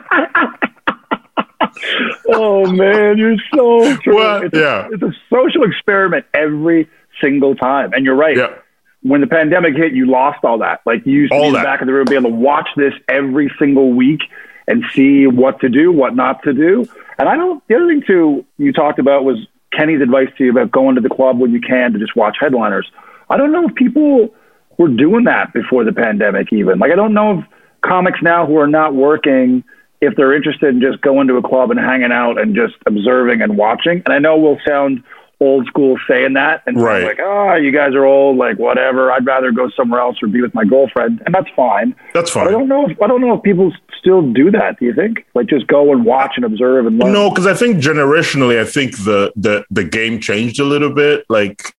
oh 2.35 2.71
man, 2.71 3.17
you're 3.17 3.37
so 3.53 3.95
true. 3.97 4.15
Well, 4.15 4.43
it's, 4.43 4.55
a, 4.55 4.59
yeah. 4.59 4.87
it's 4.91 5.03
a 5.03 5.13
social 5.29 5.63
experiment 5.63 6.25
every 6.33 6.89
single 7.21 7.55
time, 7.55 7.93
and 7.93 8.05
you're 8.05 8.15
right. 8.15 8.37
yeah, 8.37 8.55
When 9.01 9.21
the 9.21 9.27
pandemic 9.27 9.75
hit, 9.75 9.93
you 9.93 10.05
lost 10.05 10.43
all 10.43 10.59
that. 10.59 10.81
Like 10.85 11.05
you 11.05 11.21
used 11.21 11.31
to 11.31 11.37
All 11.37 11.43
be 11.43 11.47
in 11.47 11.53
the 11.53 11.59
that. 11.59 11.65
back 11.65 11.81
of 11.81 11.87
the 11.87 11.93
room, 11.93 12.05
be 12.05 12.15
able 12.15 12.29
to 12.29 12.35
watch 12.35 12.69
this 12.75 12.93
every 13.07 13.51
single 13.59 13.93
week 13.93 14.21
and 14.67 14.83
see 14.93 15.25
what 15.27 15.59
to 15.61 15.69
do, 15.69 15.91
what 15.91 16.15
not 16.15 16.43
to 16.43 16.53
do. 16.53 16.85
And 17.17 17.27
I 17.27 17.35
don't. 17.35 17.61
The 17.67 17.75
other 17.75 17.87
thing 17.87 18.03
too, 18.05 18.45
you 18.57 18.71
talked 18.71 18.99
about 18.99 19.23
was 19.25 19.37
Kenny's 19.75 20.01
advice 20.01 20.29
to 20.37 20.45
you 20.45 20.51
about 20.51 20.71
going 20.71 20.95
to 20.95 21.01
the 21.01 21.09
club 21.09 21.39
when 21.39 21.51
you 21.51 21.61
can 21.61 21.93
to 21.93 21.99
just 21.99 22.15
watch 22.15 22.37
headliners. 22.39 22.89
I 23.29 23.37
don't 23.37 23.51
know 23.51 23.67
if 23.67 23.75
people 23.75 24.33
were 24.77 24.87
doing 24.87 25.25
that 25.25 25.53
before 25.53 25.83
the 25.83 25.91
pandemic, 25.91 26.53
even. 26.53 26.79
Like 26.79 26.91
I 26.91 26.95
don't 26.95 27.13
know 27.13 27.39
if 27.39 27.45
comics 27.81 28.19
now 28.21 28.45
who 28.45 28.57
are 28.57 28.67
not 28.67 28.93
working 28.93 29.63
if 30.01 30.15
they're 30.15 30.33
interested 30.33 30.69
in 30.73 30.81
just 30.81 31.01
going 31.01 31.27
to 31.27 31.35
a 31.37 31.41
club 31.41 31.71
and 31.71 31.79
hanging 31.79 32.11
out 32.11 32.39
and 32.39 32.55
just 32.55 32.75
observing 32.85 33.41
and 33.41 33.57
watching. 33.57 34.01
And 34.05 34.13
I 34.13 34.19
know 34.19 34.37
we'll 34.37 34.59
sound 34.65 35.03
old 35.41 35.65
school 35.67 35.97
saying 36.07 36.33
that 36.33 36.61
and 36.65 36.81
Right. 36.81 37.03
like, 37.03 37.19
oh, 37.21 37.55
you 37.55 37.71
guys 37.71 37.93
are 37.95 38.05
old, 38.05 38.37
like 38.37 38.57
whatever. 38.57 39.11
I'd 39.11 39.25
rather 39.25 39.51
go 39.51 39.69
somewhere 39.69 39.99
else 40.01 40.17
or 40.21 40.27
be 40.27 40.41
with 40.41 40.53
my 40.53 40.65
girlfriend, 40.65 41.21
and 41.25 41.33
that's 41.33 41.49
fine. 41.55 41.95
that's 42.13 42.33
But 42.33 42.47
I 42.47 42.51
don't 42.51 42.67
know. 42.67 42.89
If, 42.89 43.01
I 43.01 43.07
don't 43.07 43.21
know 43.21 43.35
if 43.37 43.43
people 43.43 43.73
still 43.97 44.21
do 44.21 44.51
that. 44.51 44.79
Do 44.79 44.85
you 44.85 44.93
think? 44.93 45.25
Like 45.35 45.47
just 45.47 45.67
go 45.67 45.91
and 45.93 46.03
watch 46.05 46.33
and 46.35 46.43
observe 46.45 46.85
and 46.87 46.97
learn. 46.99 47.13
No, 47.13 47.29
because 47.29 47.47
I 47.47 47.53
think 47.53 47.77
generationally, 47.77 48.59
I 48.59 48.65
think 48.65 48.97
the 48.97 49.31
the 49.35 49.65
the 49.71 49.83
game 49.83 50.19
changed 50.19 50.59
a 50.59 50.65
little 50.65 50.93
bit. 50.93 51.25
Like, 51.29 51.73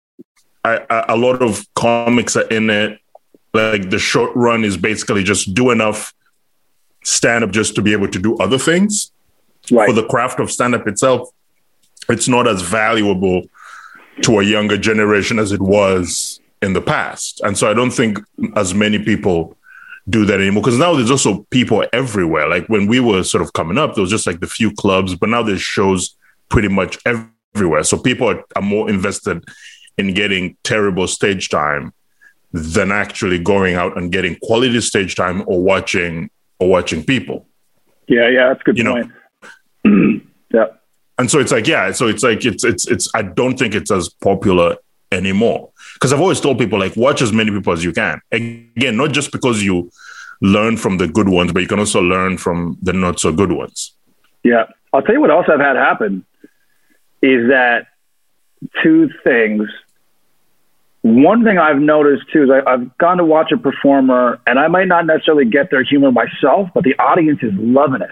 I, 0.63 0.79
I, 0.89 1.05
a 1.09 1.17
lot 1.17 1.41
of 1.41 1.65
comics 1.75 2.35
are 2.37 2.47
in 2.47 2.69
it. 2.69 2.99
Like 3.53 3.89
the 3.89 3.99
short 3.99 4.31
run 4.35 4.63
is 4.63 4.77
basically 4.77 5.23
just 5.23 5.53
do 5.53 5.71
enough 5.71 6.13
stand 7.03 7.43
up 7.43 7.51
just 7.51 7.75
to 7.75 7.81
be 7.81 7.93
able 7.93 8.07
to 8.07 8.19
do 8.19 8.37
other 8.37 8.57
things. 8.57 9.11
right. 9.71 9.87
For 9.87 9.93
the 9.93 10.07
craft 10.07 10.39
of 10.39 10.51
stand 10.51 10.75
up 10.75 10.87
itself, 10.87 11.29
it's 12.09 12.27
not 12.27 12.47
as 12.47 12.61
valuable 12.61 13.43
to 14.23 14.39
a 14.39 14.43
younger 14.43 14.77
generation 14.77 15.39
as 15.39 15.51
it 15.51 15.61
was 15.61 16.39
in 16.61 16.73
the 16.73 16.81
past. 16.81 17.41
And 17.41 17.57
so 17.57 17.69
I 17.69 17.73
don't 17.73 17.91
think 17.91 18.19
as 18.55 18.73
many 18.73 18.99
people 18.99 19.55
do 20.09 20.25
that 20.25 20.41
anymore 20.41 20.63
because 20.63 20.79
now 20.79 20.95
there's 20.95 21.11
also 21.11 21.45
people 21.51 21.85
everywhere. 21.93 22.47
Like 22.47 22.67
when 22.67 22.87
we 22.87 22.99
were 22.99 23.23
sort 23.23 23.43
of 23.43 23.53
coming 23.53 23.77
up, 23.77 23.95
there 23.95 24.01
was 24.01 24.09
just 24.09 24.27
like 24.27 24.39
the 24.39 24.47
few 24.47 24.73
clubs, 24.73 25.15
but 25.15 25.29
now 25.29 25.43
there's 25.43 25.61
shows 25.61 26.15
pretty 26.49 26.67
much 26.67 26.97
everywhere. 27.05 27.83
So 27.83 27.97
people 27.97 28.29
are, 28.29 28.43
are 28.55 28.61
more 28.61 28.89
invested 28.89 29.45
in 29.97 30.13
getting 30.13 30.57
terrible 30.63 31.07
stage 31.07 31.49
time 31.49 31.93
than 32.51 32.91
actually 32.91 33.37
going 33.37 33.75
out 33.75 33.97
and 33.97 34.11
getting 34.11 34.35
quality 34.41 34.81
stage 34.81 35.15
time 35.15 35.43
or 35.45 35.61
watching 35.61 36.29
watching 36.67 37.03
people. 37.03 37.47
yeah, 38.07 38.27
yeah, 38.27 38.49
that's 38.49 38.61
a 38.61 38.63
good 38.63 38.77
You 38.77 38.83
know. 38.83 39.09
yeah. 40.53 40.65
And 41.17 41.29
so 41.29 41.39
it's 41.39 41.51
like, 41.51 41.67
yeah, 41.67 41.91
so 41.91 42.07
it's 42.07 42.23
like 42.23 42.45
it's 42.45 42.63
it's 42.63 42.87
it's 42.87 43.09
I 43.13 43.21
don't 43.21 43.57
think 43.57 43.75
it's 43.75 43.91
as 43.91 44.09
popular 44.09 44.77
anymore. 45.11 45.69
Because 45.93 46.13
I've 46.13 46.21
always 46.21 46.39
told 46.39 46.57
people 46.57 46.79
like 46.79 46.95
watch 46.95 47.21
as 47.21 47.33
many 47.33 47.51
people 47.51 47.73
as 47.73 47.83
you 47.83 47.91
can. 47.91 48.21
Again, 48.31 48.97
not 48.97 49.11
just 49.11 49.31
because 49.31 49.61
you 49.63 49.91
learn 50.41 50.77
from 50.77 50.97
the 50.97 51.07
good 51.07 51.29
ones, 51.29 51.51
but 51.51 51.61
you 51.61 51.67
can 51.67 51.79
also 51.79 52.01
learn 52.01 52.37
from 52.37 52.77
the 52.81 52.93
not 52.93 53.19
so 53.19 53.33
good 53.33 53.51
ones. 53.51 53.95
Yeah. 54.43 54.65
I'll 54.93 55.01
tell 55.01 55.13
you 55.13 55.21
what 55.21 55.29
else 55.29 55.45
I've 55.49 55.59
had 55.59 55.75
happen 55.75 56.25
is 57.21 57.49
that 57.49 57.87
two 58.81 59.09
things. 59.23 59.69
One 61.01 61.43
thing 61.45 61.57
I've 61.57 61.79
noticed 61.79 62.23
too 62.33 62.43
is 62.43 62.49
I, 62.49 62.69
I've 62.69 62.97
gone 62.97 63.17
to 63.17 63.25
watch 63.25 63.51
a 63.53 63.57
performer 63.57 64.39
and 64.45 64.59
I 64.59 64.67
might 64.67 64.87
not 64.89 65.05
necessarily 65.05 65.45
get 65.45 65.71
their 65.71 65.83
humor 65.83 66.11
myself, 66.11 66.69
but 66.73 66.83
the 66.83 66.95
audience 66.99 67.39
is 67.41 67.53
loving 67.55 68.01
it. 68.01 68.09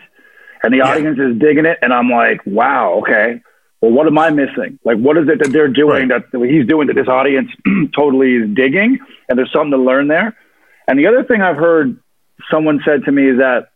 And 0.63 0.73
the 0.73 0.77
Yeah. 0.77 0.91
audience 0.91 1.19
is 1.19 1.37
digging 1.37 1.65
it. 1.65 1.77
And 1.81 1.93
I'm 1.93 2.09
like, 2.09 2.41
wow, 2.45 2.93
okay. 3.01 3.41
Well, 3.81 3.91
what 3.91 4.07
am 4.07 4.17
I 4.17 4.29
missing? 4.29 4.79
Like, 4.85 4.97
what 4.97 5.17
is 5.17 5.27
it 5.27 5.39
that 5.39 5.51
they're 5.51 5.67
doing 5.67 6.07
Right. 6.09 6.23
that 6.31 6.47
he's 6.49 6.65
doing 6.65 6.87
that 6.87 6.95
this 6.95 7.07
audience 7.09 7.51
totally 7.95 8.35
is 8.35 8.49
digging? 8.55 8.99
And 9.29 9.37
there's 9.37 9.51
something 9.51 9.71
to 9.71 9.77
learn 9.77 10.07
there. 10.07 10.35
And 10.87 10.97
the 10.97 11.07
other 11.07 11.23
thing 11.23 11.41
I've 11.41 11.57
heard 11.57 11.99
someone 12.49 12.81
said 12.85 13.03
to 13.05 13.11
me 13.11 13.29
is 13.29 13.37
that 13.39 13.67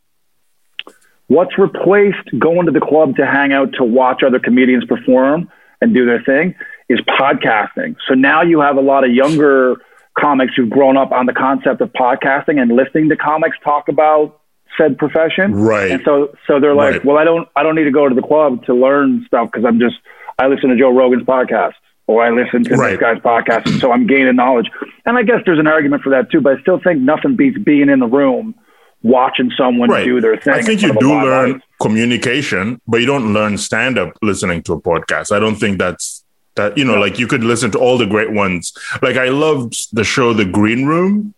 what's 1.27 1.57
replaced 1.57 2.29
going 2.39 2.65
to 2.65 2.71
the 2.71 2.79
club 2.79 3.17
to 3.17 3.25
hang 3.25 3.51
out 3.53 3.73
to 3.73 3.83
watch 3.83 4.23
other 4.23 4.39
comedians 4.39 4.85
perform 4.85 5.49
and 5.81 5.93
do 5.93 6.05
their 6.05 6.21
thing 6.21 6.55
is 6.91 6.99
podcasting. 7.01 7.95
So 8.07 8.13
now 8.13 8.41
you 8.41 8.59
have 8.61 8.77
a 8.77 8.81
lot 8.81 9.03
of 9.03 9.11
younger 9.11 9.75
comics 10.19 10.53
who've 10.55 10.69
grown 10.69 10.97
up 10.97 11.11
on 11.11 11.25
the 11.25 11.33
concept 11.33 11.81
of 11.81 11.91
podcasting 11.93 12.61
and 12.61 12.71
listening 12.75 13.09
to 13.09 13.15
comics 13.15 13.57
talk 13.63 13.87
about 13.87 14.39
said 14.77 14.97
profession. 14.97 15.53
Right. 15.53 15.91
And 15.91 16.01
so 16.05 16.33
so 16.47 16.59
they're 16.59 16.75
like, 16.75 16.93
Right. 16.93 17.05
well, 17.05 17.17
I 17.17 17.23
don't 17.23 17.47
I 17.55 17.63
don't 17.63 17.75
need 17.75 17.85
to 17.85 17.91
go 17.91 18.07
to 18.07 18.15
the 18.15 18.21
club 18.21 18.65
to 18.65 18.73
learn 18.73 19.23
stuff 19.27 19.49
because 19.51 19.65
I'm 19.65 19.79
just 19.79 19.95
I 20.39 20.47
listen 20.47 20.69
to 20.69 20.77
Joe 20.77 20.91
Rogan's 20.95 21.23
podcast 21.23 21.73
or 22.07 22.23
I 22.23 22.29
listen 22.31 22.63
to 22.65 22.75
Right. 22.75 22.91
this 22.91 22.99
guy's 22.99 23.19
podcast, 23.19 23.67
and 23.67 23.79
so 23.79 23.91
I'm 23.91 24.05
gaining 24.07 24.35
knowledge. 24.35 24.67
And 25.05 25.17
I 25.17 25.23
guess 25.23 25.41
there's 25.45 25.59
an 25.59 25.67
argument 25.67 26.03
for 26.03 26.09
that 26.09 26.31
too, 26.31 26.41
but 26.41 26.57
I 26.57 26.61
still 26.61 26.79
think 26.79 26.99
nothing 27.01 27.35
beats 27.35 27.57
being 27.59 27.89
in 27.89 27.99
the 27.99 28.07
room 28.07 28.55
watching 29.03 29.51
someone 29.57 29.89
Right. 29.89 30.03
do 30.05 30.19
their 30.21 30.37
thing. 30.37 30.53
I 30.53 30.61
think 30.61 30.81
you 30.81 30.89
front 30.93 31.03
of 31.03 31.09
a 31.09 31.21
do 31.21 31.25
learn 31.29 31.61
communication, 31.81 32.79
but 32.87 32.99
you 33.01 33.05
don't 33.07 33.33
learn 33.33 33.57
stand 33.57 33.97
up 33.97 34.13
listening 34.21 34.61
to 34.63 34.73
a 34.73 34.81
podcast. 34.81 35.31
I 35.35 35.39
don't 35.39 35.55
think 35.55 35.79
that's 35.79 36.20
that, 36.55 36.77
you 36.77 36.83
know, 36.85 36.99
like 36.99 37.17
you 37.19 37.27
could 37.27 37.43
listen 37.43 37.71
to 37.71 37.79
all 37.79 37.97
the 37.97 38.05
great 38.05 38.31
ones. 38.31 38.73
Like 39.01 39.15
I 39.17 39.29
loved 39.29 39.95
the 39.95 40.03
show 40.03 40.33
The 40.33 40.45
Green 40.45 40.85
Room 40.85 41.33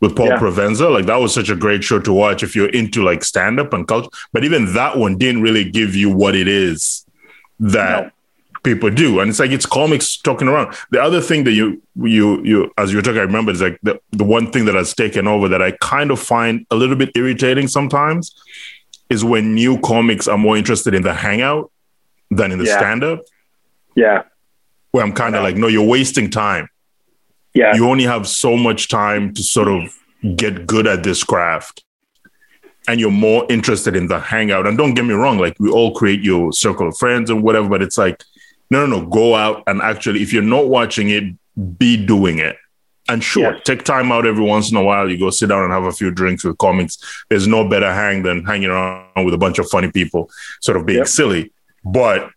with 0.00 0.14
Paul 0.14 0.26
Yeah. 0.28 0.38
Provenza. 0.38 0.92
Like 0.92 1.06
that 1.06 1.16
was 1.20 1.32
such 1.34 1.48
a 1.48 1.56
great 1.56 1.82
show 1.82 1.98
to 2.00 2.12
watch 2.12 2.42
if 2.42 2.54
you're 2.54 2.68
into 2.68 3.02
like 3.02 3.24
stand 3.24 3.58
up 3.60 3.72
and 3.72 3.86
culture. 3.88 4.10
But 4.32 4.44
even 4.44 4.74
that 4.74 4.98
one 4.98 5.16
didn't 5.18 5.42
really 5.42 5.64
give 5.68 5.94
you 5.96 6.10
what 6.10 6.34
it 6.36 6.46
is 6.48 7.04
that 7.60 8.04
No. 8.04 8.10
people 8.62 8.90
do. 8.90 9.20
And 9.20 9.30
it's 9.30 9.40
like 9.40 9.50
it's 9.50 9.66
comics 9.66 10.16
talking 10.18 10.48
around. 10.48 10.76
The 10.90 11.00
other 11.02 11.20
thing 11.20 11.44
that 11.44 11.52
you 11.52 11.82
you 11.96 12.42
you 12.44 12.70
as 12.76 12.90
you 12.92 12.98
were 12.98 13.02
talking, 13.02 13.18
I 13.20 13.22
remember 13.24 13.50
is 13.52 13.62
like 13.62 13.78
the, 13.82 13.98
the 14.12 14.24
one 14.24 14.52
thing 14.52 14.66
that 14.66 14.74
has 14.74 14.94
taken 14.94 15.26
over 15.26 15.48
that 15.48 15.62
I 15.62 15.72
kind 15.80 16.10
of 16.10 16.20
find 16.20 16.66
a 16.70 16.76
little 16.76 16.94
bit 16.96 17.10
irritating 17.16 17.66
sometimes 17.68 18.34
is 19.10 19.24
when 19.24 19.54
new 19.54 19.80
comics 19.80 20.28
are 20.28 20.36
more 20.38 20.56
interested 20.58 20.92
in 20.94 21.02
the 21.02 21.14
hangout 21.14 21.72
than 22.30 22.52
in 22.52 22.58
the 22.58 22.66
Yeah. 22.66 22.76
stand 22.78 23.02
up, 23.02 23.20
Yeah. 23.96 24.22
Where 24.90 25.04
I'm 25.04 25.12
kind 25.12 25.36
of 25.36 25.42
like, 25.42 25.56
no, 25.56 25.66
you're 25.68 25.86
wasting 25.86 26.30
time. 26.30 26.68
Yeah. 27.54 27.74
You 27.74 27.88
only 27.88 28.04
have 28.04 28.26
so 28.28 28.56
much 28.56 28.88
time 28.88 29.34
to 29.34 29.42
sort 29.42 29.68
of 29.68 29.94
get 30.36 30.66
good 30.66 30.86
at 30.86 31.02
this 31.02 31.24
craft. 31.24 31.84
And 32.86 32.98
you're 33.00 33.10
more 33.10 33.46
interested 33.50 33.94
in 33.96 34.06
the 34.08 34.18
hangout. 34.18 34.66
And 34.66 34.78
don't 34.78 34.94
get 34.94 35.04
me 35.04 35.12
wrong, 35.14 35.38
like 35.38 35.56
we 35.58 35.68
all 35.70 35.94
create 35.94 36.22
your 36.22 36.52
circle 36.52 36.88
of 36.88 36.96
friends 36.96 37.28
and 37.28 37.42
whatever, 37.42 37.68
but 37.68 37.82
it's 37.82 37.98
like, 37.98 38.24
no, 38.70 38.86
no, 38.86 39.00
no, 39.00 39.06
go 39.06 39.34
out 39.34 39.62
and 39.66 39.80
actually, 39.82 40.22
if 40.22 40.32
you're 40.32 40.42
not 40.42 40.68
watching 40.68 41.10
it, 41.10 41.24
be 41.78 41.96
doing 42.02 42.38
it. 42.38 42.56
And 43.10 43.24
sure, 43.24 43.54
Yes. 43.54 43.62
take 43.64 43.84
time 43.84 44.12
out 44.12 44.26
every 44.26 44.44
once 44.44 44.70
in 44.70 44.76
a 44.76 44.82
while. 44.82 45.10
You 45.10 45.18
go 45.18 45.30
sit 45.30 45.48
down 45.48 45.64
and 45.64 45.72
have 45.72 45.84
a 45.84 45.92
few 45.92 46.10
drinks 46.10 46.44
with 46.44 46.58
comics. 46.58 46.98
There's 47.30 47.46
no 47.46 47.66
better 47.66 47.92
hang 47.92 48.22
than 48.22 48.44
hanging 48.44 48.68
around 48.68 49.24
with 49.24 49.32
a 49.34 49.38
bunch 49.38 49.58
of 49.58 49.68
funny 49.70 49.90
people, 49.90 50.30
sort 50.60 50.76
of 50.76 50.84
being 50.86 50.98
Yep. 50.98 51.08
silly. 51.08 51.52
But 51.84 52.30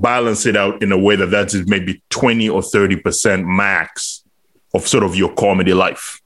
balance 0.00 0.46
it 0.46 0.56
out 0.56 0.82
in 0.82 0.92
a 0.92 0.98
way 0.98 1.16
that 1.16 1.30
that 1.30 1.54
is 1.54 1.66
maybe 1.68 2.02
20 2.10 2.48
or 2.48 2.60
30% 2.60 3.44
max 3.46 4.22
of 4.74 4.86
sort 4.86 5.04
of 5.04 5.16
your 5.16 5.32
comedy 5.34 5.72
life. 5.72 6.20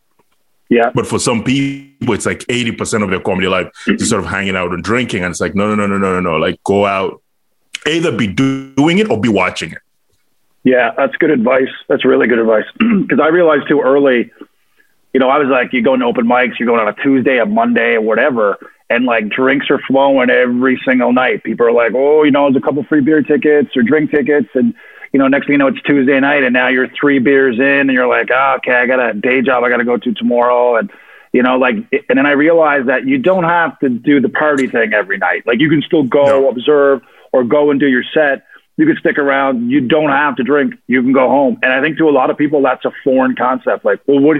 Yeah. 0.68 0.90
But 0.94 1.06
for 1.06 1.18
some 1.18 1.42
people, 1.44 2.14
it's 2.14 2.26
like 2.26 2.40
80% 2.40 3.02
of 3.02 3.10
their 3.10 3.20
comedy 3.20 3.48
life 3.48 3.68
is 3.86 4.10
sort 4.10 4.22
of 4.22 4.30
hanging 4.30 4.56
out 4.56 4.72
and 4.72 4.82
drinking. 4.82 5.24
And 5.24 5.30
it's 5.30 5.40
like, 5.40 5.54
no, 5.54 5.74
no, 5.74 5.86
no, 5.86 5.86
no, 5.86 5.98
no, 5.98 6.20
no, 6.20 6.20
no. 6.20 6.36
Like 6.36 6.62
go 6.64 6.84
out, 6.84 7.22
either 7.86 8.12
be 8.14 8.26
do- 8.26 8.74
doing 8.74 8.98
it 8.98 9.10
or 9.10 9.20
be 9.20 9.28
watching 9.28 9.72
it. 9.72 9.78
Yeah, 10.64 10.92
that's 10.96 11.16
good 11.16 11.30
advice. 11.30 11.70
That's 11.88 12.04
really 12.04 12.26
good 12.26 12.38
advice. 12.38 12.64
Because 12.78 13.20
I 13.20 13.28
realized 13.28 13.68
too 13.68 13.80
early, 13.80 14.30
you 15.14 15.20
know, 15.20 15.30
I 15.30 15.38
was 15.38 15.48
like, 15.48 15.72
you 15.72 15.82
go 15.82 15.96
to 15.96 16.04
open 16.04 16.26
mics, 16.26 16.58
you're 16.58 16.66
going 16.66 16.80
on 16.80 16.88
a 16.88 17.02
Tuesday, 17.02 17.38
a 17.38 17.46
Monday, 17.46 17.94
or 17.94 18.02
whatever, 18.02 18.58
and 18.90 19.04
like 19.04 19.28
drinks 19.28 19.66
are 19.70 19.80
flowing 19.86 20.30
every 20.30 20.80
single 20.86 21.12
night. 21.12 21.44
People 21.44 21.66
are 21.66 21.72
like, 21.72 21.92
oh, 21.94 22.22
you 22.22 22.30
know, 22.30 22.50
there's 22.50 22.62
a 22.62 22.64
couple 22.64 22.82
free 22.84 23.00
beer 23.00 23.22
tickets 23.22 23.76
or 23.76 23.82
drink 23.82 24.10
tickets, 24.10 24.48
and 24.54 24.74
you 25.12 25.18
know, 25.18 25.28
next 25.28 25.46
thing 25.46 25.54
you 25.54 25.58
know, 25.58 25.68
it's 25.68 25.80
Tuesday 25.82 26.18
night, 26.20 26.42
and 26.42 26.52
now 26.52 26.68
you're 26.68 26.88
three 26.88 27.18
beers 27.18 27.58
in, 27.58 27.62
and 27.64 27.92
you're 27.92 28.08
like, 28.08 28.28
oh, 28.32 28.56
okay, 28.58 28.74
I 28.74 28.86
got 28.86 29.00
a 29.00 29.14
day 29.14 29.42
job 29.42 29.64
I 29.64 29.68
got 29.70 29.78
to 29.78 29.84
go 29.84 29.96
to 29.96 30.12
tomorrow, 30.14 30.76
and 30.76 30.90
you 31.32 31.42
know, 31.42 31.56
like, 31.58 31.74
and 31.92 32.16
then 32.18 32.26
I 32.26 32.32
realized 32.32 32.88
that 32.88 33.06
you 33.06 33.18
don't 33.18 33.44
have 33.44 33.78
to 33.80 33.90
do 33.90 34.20
the 34.20 34.30
party 34.30 34.66
thing 34.66 34.94
every 34.94 35.18
night. 35.18 35.46
Like, 35.46 35.60
you 35.60 35.68
can 35.68 35.82
still 35.82 36.02
go 36.02 36.24
No. 36.24 36.48
observe 36.48 37.02
or 37.32 37.44
go 37.44 37.70
and 37.70 37.78
do 37.78 37.86
your 37.86 38.02
set. 38.14 38.46
You 38.78 38.86
can 38.86 38.96
stick 38.96 39.18
around. 39.18 39.68
You 39.68 39.82
don't 39.82 40.08
have 40.08 40.36
to 40.36 40.42
drink. 40.42 40.74
You 40.86 41.02
can 41.02 41.12
go 41.12 41.28
home. 41.28 41.58
And 41.62 41.70
I 41.70 41.82
think 41.82 41.98
to 41.98 42.08
a 42.08 42.10
lot 42.10 42.30
of 42.30 42.38
people, 42.38 42.62
that's 42.62 42.84
a 42.86 42.92
foreign 43.04 43.34
concept. 43.36 43.84
Like, 43.84 44.00
well, 44.06 44.20
what, 44.20 44.38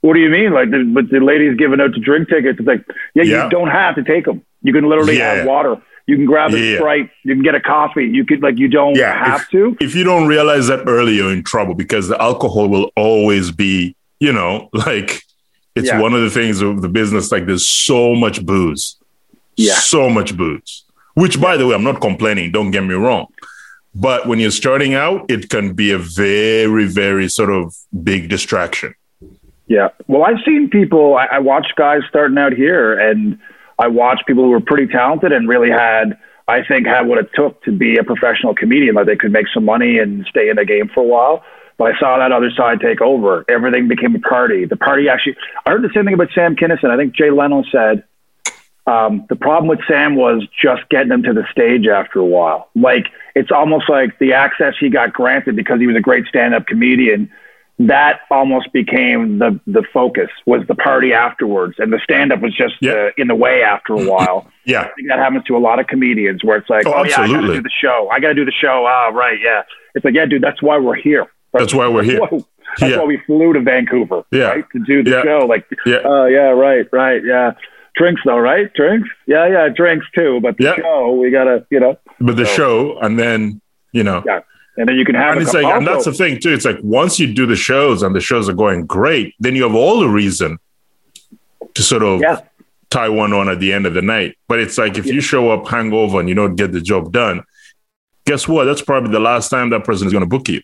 what 0.00 0.14
do 0.14 0.20
you 0.20 0.28
mean? 0.30 0.52
Like, 0.52 0.70
the, 0.70 0.84
but 0.94 1.10
the 1.10 1.20
lady's 1.20 1.56
giving 1.56 1.80
out 1.80 1.92
to 1.94 2.00
drink 2.00 2.28
tickets. 2.28 2.58
It's 2.58 2.66
like, 2.68 2.84
yeah, 3.14 3.22
Yeah. 3.24 3.44
you 3.44 3.50
don't 3.50 3.68
have 3.68 3.94
to 3.96 4.04
take 4.04 4.24
them. 4.26 4.42
You 4.62 4.72
can 4.72 4.88
literally 4.88 5.18
Yeah. 5.18 5.34
have 5.34 5.46
water. 5.46 5.76
You 6.06 6.16
can 6.16 6.24
grab 6.26 6.52
a 6.54 6.58
Yeah. 6.58 6.76
Sprite. 6.78 7.10
You 7.24 7.34
can 7.34 7.42
get 7.42 7.54
a 7.54 7.60
coffee. 7.60 8.06
You 8.06 8.24
could, 8.24 8.42
like, 8.42 8.58
you 8.58 8.68
don't 8.68 8.96
have 8.96 9.42
if- 9.42 9.50
to. 9.50 9.76
If 9.80 9.94
you 9.94 10.04
don't 10.04 10.26
realize 10.26 10.68
that 10.68 10.84
early, 10.86 11.16
you're 11.16 11.32
in 11.32 11.42
trouble 11.42 11.74
because 11.74 12.08
the 12.08 12.20
alcohol 12.20 12.68
will 12.68 12.90
always 12.96 13.50
be, 13.50 13.94
you 14.20 14.32
know, 14.32 14.70
like 14.72 15.22
it's 15.76 15.92
one 15.92 16.12
of 16.14 16.22
the 16.22 16.30
things 16.30 16.60
of 16.62 16.80
the 16.82 16.88
business. 16.88 17.30
Like 17.30 17.46
there's 17.46 17.66
so 17.66 18.14
much 18.14 18.44
booze, 18.44 18.96
Yeah. 19.56 19.74
so 19.74 20.08
much 20.08 20.36
booze. 20.36 20.84
Which, 21.14 21.40
by 21.40 21.56
the 21.56 21.66
way, 21.66 21.74
I'm 21.74 21.84
not 21.84 22.00
complaining. 22.00 22.52
Don't 22.52 22.70
get 22.70 22.84
me 22.84 22.94
wrong. 22.94 23.26
But 23.94 24.26
when 24.28 24.38
you're 24.38 24.50
starting 24.52 24.94
out, 24.94 25.26
it 25.28 25.50
can 25.50 25.72
be 25.72 25.90
a 25.90 25.98
very, 25.98 26.84
very 26.86 27.28
sort 27.28 27.50
of 27.50 27.74
big 28.02 28.28
distraction. 28.28 28.94
Yeah. 29.68 29.88
Well, 30.06 30.24
I've 30.24 30.42
seen 30.44 30.70
people, 30.70 31.16
I, 31.16 31.26
I 31.32 31.38
watched 31.38 31.74
guys 31.76 32.00
starting 32.08 32.38
out 32.38 32.54
here, 32.54 32.98
and 32.98 33.38
I 33.78 33.88
watched 33.88 34.26
people 34.26 34.44
who 34.44 34.50
were 34.50 34.60
pretty 34.60 34.90
talented 34.90 35.30
and 35.30 35.48
really 35.48 35.70
had, 35.70 36.18
I 36.48 36.64
think, 36.66 36.86
had 36.86 37.06
what 37.06 37.18
it 37.18 37.30
took 37.34 37.62
to 37.64 37.72
be 37.72 37.98
a 37.98 38.04
professional 38.04 38.54
comedian. 38.54 38.94
Like 38.94 39.06
they 39.06 39.16
could 39.16 39.30
make 39.30 39.46
some 39.52 39.64
money 39.64 39.98
and 39.98 40.26
stay 40.28 40.48
in 40.48 40.56
the 40.56 40.64
game 40.64 40.88
for 40.92 41.00
a 41.00 41.06
while. 41.06 41.44
But 41.76 41.94
I 41.94 41.98
saw 42.00 42.18
that 42.18 42.32
other 42.32 42.50
side 42.50 42.80
take 42.80 43.00
over. 43.00 43.44
Everything 43.48 43.86
became 43.86 44.16
a 44.16 44.18
party. 44.18 44.64
The 44.64 44.76
party 44.76 45.08
actually, 45.08 45.36
I 45.64 45.70
heard 45.70 45.82
the 45.82 45.90
same 45.94 46.06
thing 46.06 46.14
about 46.14 46.30
Sam 46.34 46.56
Kinison. 46.56 46.90
I 46.90 46.96
think 46.96 47.14
Jay 47.14 47.30
Leno 47.30 47.62
said 47.70 48.02
um, 48.88 49.26
the 49.28 49.36
problem 49.36 49.68
with 49.68 49.80
Sam 49.86 50.16
was 50.16 50.44
just 50.60 50.88
getting 50.88 51.12
him 51.12 51.22
to 51.22 51.34
the 51.34 51.46
stage 51.52 51.86
after 51.86 52.18
a 52.18 52.24
while. 52.24 52.68
Like 52.74 53.06
it's 53.36 53.52
almost 53.52 53.88
like 53.88 54.18
the 54.18 54.32
access 54.32 54.74
he 54.80 54.88
got 54.88 55.12
granted 55.12 55.54
because 55.54 55.78
he 55.78 55.86
was 55.86 55.94
a 55.94 56.00
great 56.00 56.26
stand-up 56.26 56.66
comedian. 56.66 57.30
That 57.80 58.20
almost 58.30 58.72
became 58.72 59.38
the 59.38 59.60
the 59.68 59.84
focus 59.92 60.28
was 60.46 60.66
the 60.66 60.74
party 60.74 61.12
afterwards, 61.12 61.76
and 61.78 61.92
the 61.92 62.00
stand-up 62.02 62.40
was 62.40 62.52
just 62.56 62.74
Yeah. 62.80 62.92
uh, 62.92 63.10
in 63.16 63.28
the 63.28 63.36
way 63.36 63.62
after 63.62 63.92
a 63.94 64.04
while. 64.04 64.46
Yeah. 64.68 64.80
I 64.82 64.88
think 64.96 65.08
that 65.08 65.18
happens 65.18 65.44
to 65.44 65.56
a 65.56 65.58
lot 65.58 65.78
of 65.78 65.86
comedians 65.86 66.44
where 66.44 66.58
it's 66.58 66.68
like, 66.68 66.86
Oh, 66.86 66.92
oh, 66.96 67.02
yeah, 67.04 67.22
I 67.22 67.26
got 67.26 67.40
to 67.40 67.54
do 67.54 67.62
the 67.62 67.70
show. 67.80 68.06
I 68.12 68.20
got 68.20 68.28
to 68.28 68.34
do 68.34 68.44
the 68.44 68.52
show. 68.52 68.84
Ah, 68.86 69.08
right, 69.14 69.38
yeah. 69.42 69.62
It's 69.94 70.04
like, 70.04 70.12
yeah, 70.12 70.26
dude, 70.26 70.42
that's 70.42 70.60
why 70.60 70.76
we're 70.76 70.94
here. 70.94 71.26
That's 71.54 71.72
why 71.72 71.88
we're 71.88 72.02
here. 72.02 72.20
That's 72.30 72.92
Yeah. 72.92 72.98
why 72.98 73.04
we 73.06 73.16
flew 73.26 73.54
to 73.54 73.60
Vancouver, 73.60 74.24
Yeah. 74.30 74.48
right, 74.50 74.64
to 74.72 74.78
do 74.80 75.02
the 75.02 75.10
Yeah. 75.10 75.22
show. 75.22 75.46
Like, 75.46 75.64
Yeah. 75.86 76.00
oh 76.04 76.26
yeah, 76.26 76.50
right, 76.50 76.86
right, 76.92 77.22
yeah. 77.24 77.52
Drinks 77.96 78.20
though, 78.26 78.36
right? 78.38 78.70
Drinks, 78.74 79.08
yeah, 79.26 79.46
yeah, 79.48 79.68
drinks 79.74 80.04
too. 80.14 80.40
But 80.42 80.58
the 80.58 80.64
Yeah. 80.64 80.74
show, 80.76 81.12
we 81.12 81.30
gotta, 81.30 81.64
you 81.70 81.80
know, 81.80 81.96
But 82.20 82.36
the 82.36 82.44
So- 82.44 82.52
show, 82.56 82.98
and 83.00 83.18
then, 83.18 83.62
you 83.92 84.02
know, 84.04 84.22
yeah. 84.26 84.40
And 84.78 84.88
then 84.88 84.96
you 84.96 85.04
can 85.04 85.16
have. 85.16 85.32
and 85.32 85.42
it's 85.42 85.52
like, 85.52 85.66
and 85.66 85.84
that's 85.84 86.04
the 86.04 86.12
thing 86.12 86.38
too. 86.40 86.54
It's 86.54 86.64
like 86.64 86.78
once 86.82 87.18
you 87.18 87.34
do 87.34 87.46
the 87.46 87.56
shows 87.56 88.02
and 88.02 88.14
the 88.14 88.20
shows 88.20 88.48
are 88.48 88.54
going 88.54 88.86
great, 88.86 89.34
then 89.40 89.56
you 89.56 89.64
have 89.64 89.74
all 89.74 89.98
the 89.98 90.08
reason 90.08 90.58
to 91.74 91.82
sort 91.82 92.04
of 92.04 92.20
yeah, 92.20 92.40
tie 92.88 93.08
one 93.08 93.32
on 93.32 93.48
at 93.48 93.58
the 93.58 93.72
end 93.72 93.86
of 93.86 93.94
the 93.94 94.02
night. 94.02 94.38
But 94.46 94.60
it's 94.60 94.78
like 94.78 94.96
if 94.96 95.06
you 95.06 95.20
show 95.20 95.50
up 95.50 95.66
hangover 95.66 96.20
and 96.20 96.28
you 96.28 96.36
don't 96.36 96.54
get 96.54 96.70
the 96.70 96.80
job 96.80 97.12
done, 97.12 97.42
guess 98.24 98.46
what? 98.46 98.64
That's 98.64 98.82
probably 98.82 99.10
the 99.10 99.20
last 99.20 99.48
time 99.48 99.70
that 99.70 99.82
person 99.82 100.06
is 100.06 100.12
going 100.12 100.24
to 100.24 100.28
book 100.28 100.48
you. 100.48 100.62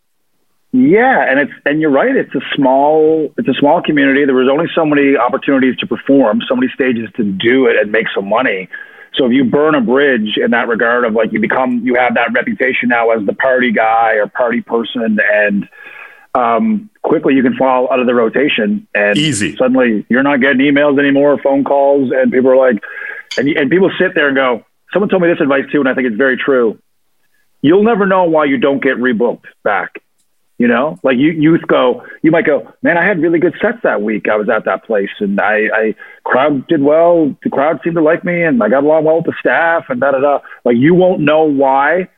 Yeah, 0.72 1.30
and 1.30 1.38
it's 1.38 1.52
and 1.66 1.80
you're 1.80 1.90
right. 1.90 2.14
It's 2.14 2.34
a 2.34 2.40
small 2.54 3.32
it's 3.38 3.48
a 3.48 3.54
small 3.54 3.80
community. 3.82 4.24
There 4.24 4.34
was 4.34 4.48
only 4.48 4.66
so 4.74 4.84
many 4.84 5.16
opportunities 5.16 5.76
to 5.78 5.86
perform, 5.86 6.40
so 6.48 6.56
many 6.56 6.70
stages 6.72 7.08
to 7.16 7.24
do 7.24 7.66
it 7.66 7.76
and 7.76 7.92
make 7.92 8.06
some 8.14 8.28
money. 8.28 8.68
So 9.16 9.26
if 9.26 9.32
you 9.32 9.44
burn 9.44 9.74
a 9.74 9.80
bridge 9.80 10.36
in 10.36 10.50
that 10.50 10.68
regard 10.68 11.04
of 11.04 11.14
like 11.14 11.32
you 11.32 11.40
become 11.40 11.80
you 11.84 11.94
have 11.94 12.14
that 12.14 12.32
reputation 12.32 12.88
now 12.88 13.10
as 13.10 13.24
the 13.26 13.32
party 13.32 13.70
guy 13.70 14.14
or 14.14 14.26
party 14.26 14.60
person, 14.60 15.18
and 15.32 15.68
um, 16.34 16.90
quickly 17.02 17.34
you 17.34 17.42
can 17.42 17.54
fall 17.54 17.88
out 17.92 18.00
of 18.00 18.06
the 18.06 18.14
rotation 18.14 18.88
and 18.94 19.16
Easy. 19.16 19.56
suddenly 19.56 20.04
you're 20.08 20.24
not 20.24 20.40
getting 20.40 20.58
emails 20.58 20.98
anymore, 20.98 21.38
phone 21.42 21.62
calls, 21.62 22.10
and 22.12 22.32
people 22.32 22.50
are 22.50 22.56
like, 22.56 22.82
and 23.38 23.48
and 23.48 23.70
people 23.70 23.90
sit 23.98 24.14
there 24.14 24.28
and 24.28 24.36
go. 24.36 24.64
Someone 24.92 25.08
told 25.08 25.22
me 25.22 25.28
this 25.28 25.40
advice 25.40 25.64
too, 25.70 25.80
and 25.80 25.88
I 25.88 25.94
think 25.94 26.08
it's 26.08 26.16
very 26.16 26.36
true. 26.36 26.78
You'll 27.62 27.84
never 27.84 28.06
know 28.06 28.24
why 28.24 28.44
you 28.44 28.58
don't 28.58 28.82
get 28.82 28.96
rebooked 28.96 29.44
back. 29.62 30.02
You 30.56 30.68
know, 30.68 31.00
like 31.02 31.16
you 31.18 31.32
youth 31.32 31.62
go, 31.66 32.04
you 32.22 32.30
might 32.30 32.46
go, 32.46 32.72
man, 32.80 32.96
I 32.96 33.04
had 33.04 33.20
really 33.20 33.40
good 33.40 33.54
sets 33.60 33.78
that 33.82 34.02
week. 34.02 34.28
I 34.28 34.36
was 34.36 34.48
at 34.48 34.64
that 34.66 34.84
place 34.84 35.10
and 35.18 35.40
I, 35.40 35.66
I 35.74 35.94
crowd 36.22 36.68
did 36.68 36.80
well. 36.80 37.34
The 37.42 37.50
crowd 37.50 37.80
seemed 37.82 37.96
to 37.96 38.02
like 38.02 38.24
me 38.24 38.40
and 38.44 38.62
I 38.62 38.68
got 38.68 38.84
along 38.84 39.02
well 39.04 39.16
with 39.16 39.24
the 39.26 39.34
staff 39.40 39.86
and 39.88 40.00
da 40.00 40.12
da 40.12 40.20
da. 40.20 40.38
Like 40.64 40.76
you 40.76 40.94
won't 40.94 41.20
know 41.22 41.42
why 41.42 42.08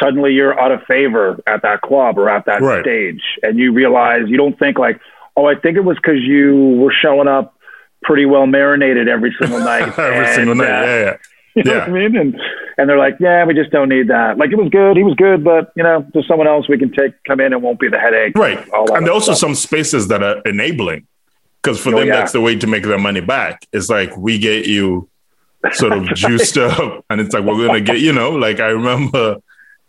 suddenly 0.00 0.32
you're 0.32 0.58
out 0.58 0.72
of 0.72 0.80
favor 0.84 1.38
at 1.46 1.60
that 1.62 1.82
club 1.82 2.18
or 2.18 2.30
at 2.30 2.46
that 2.46 2.62
Right. 2.62 2.82
stage. 2.82 3.20
And 3.42 3.58
you 3.58 3.74
realize 3.74 4.22
you 4.26 4.38
don't 4.38 4.58
think 4.58 4.78
like, 4.78 4.98
oh, 5.36 5.44
I 5.46 5.54
think 5.54 5.76
it 5.76 5.84
was 5.84 5.96
because 5.98 6.20
you 6.22 6.56
were 6.80 6.92
showing 6.98 7.28
up 7.28 7.54
pretty 8.02 8.24
well 8.24 8.46
marinated 8.46 9.06
every 9.06 9.36
single 9.38 9.58
night. 9.72 9.82
Every 9.98 10.26
And, 10.26 10.34
single 10.34 10.54
night. 10.54 10.64
uh, 10.70 10.86
yeah, 10.86 11.00
yeah. 11.02 11.16
you 11.56 11.62
know 11.64 11.72
Yeah. 11.72 11.78
what 11.80 11.88
I 11.88 12.08
mean? 12.08 12.16
And 12.16 12.40
and 12.78 12.88
they're 12.88 12.98
like, 12.98 13.16
yeah, 13.20 13.44
we 13.44 13.54
just 13.54 13.70
don't 13.70 13.88
need 13.88 14.08
that. 14.08 14.38
Like 14.38 14.50
it 14.50 14.56
was 14.56 14.68
good, 14.70 14.96
he 14.96 15.02
was 15.02 15.14
good, 15.14 15.44
but 15.44 15.72
you 15.76 15.82
know, 15.82 16.06
there's 16.12 16.26
someone 16.26 16.46
else 16.48 16.68
we 16.68 16.78
can 16.78 16.90
take 16.92 17.12
come 17.26 17.40
in 17.40 17.52
and 17.52 17.62
won't 17.62 17.78
be 17.80 17.88
the 17.88 17.98
headache. 17.98 18.36
Right. 18.36 18.58
And 18.72 19.06
there 19.06 19.12
also 19.12 19.32
stuff. 19.32 19.38
some 19.38 19.54
spaces 19.54 20.08
that 20.08 20.22
are 20.22 20.40
enabling 20.46 21.06
because 21.62 21.78
for 21.80 21.94
Oh, 21.94 21.98
them, 21.98 22.08
yeah. 22.08 22.16
that's 22.16 22.32
the 22.32 22.40
way 22.40 22.56
to 22.56 22.66
make 22.66 22.84
their 22.84 22.98
money 22.98 23.20
back. 23.20 23.66
It's 23.72 23.88
like 23.90 24.16
we 24.16 24.38
get 24.38 24.66
you 24.66 25.08
sort 25.72 25.92
of 25.92 26.04
juiced 26.14 26.56
up 26.58 27.04
and 27.10 27.20
it's 27.20 27.34
like 27.34 27.44
we're 27.44 27.56
going 27.66 27.74
to 27.84 27.92
get, 27.92 28.00
you 28.00 28.12
know, 28.12 28.30
like 28.30 28.58
I 28.58 28.68
remember 28.68 29.36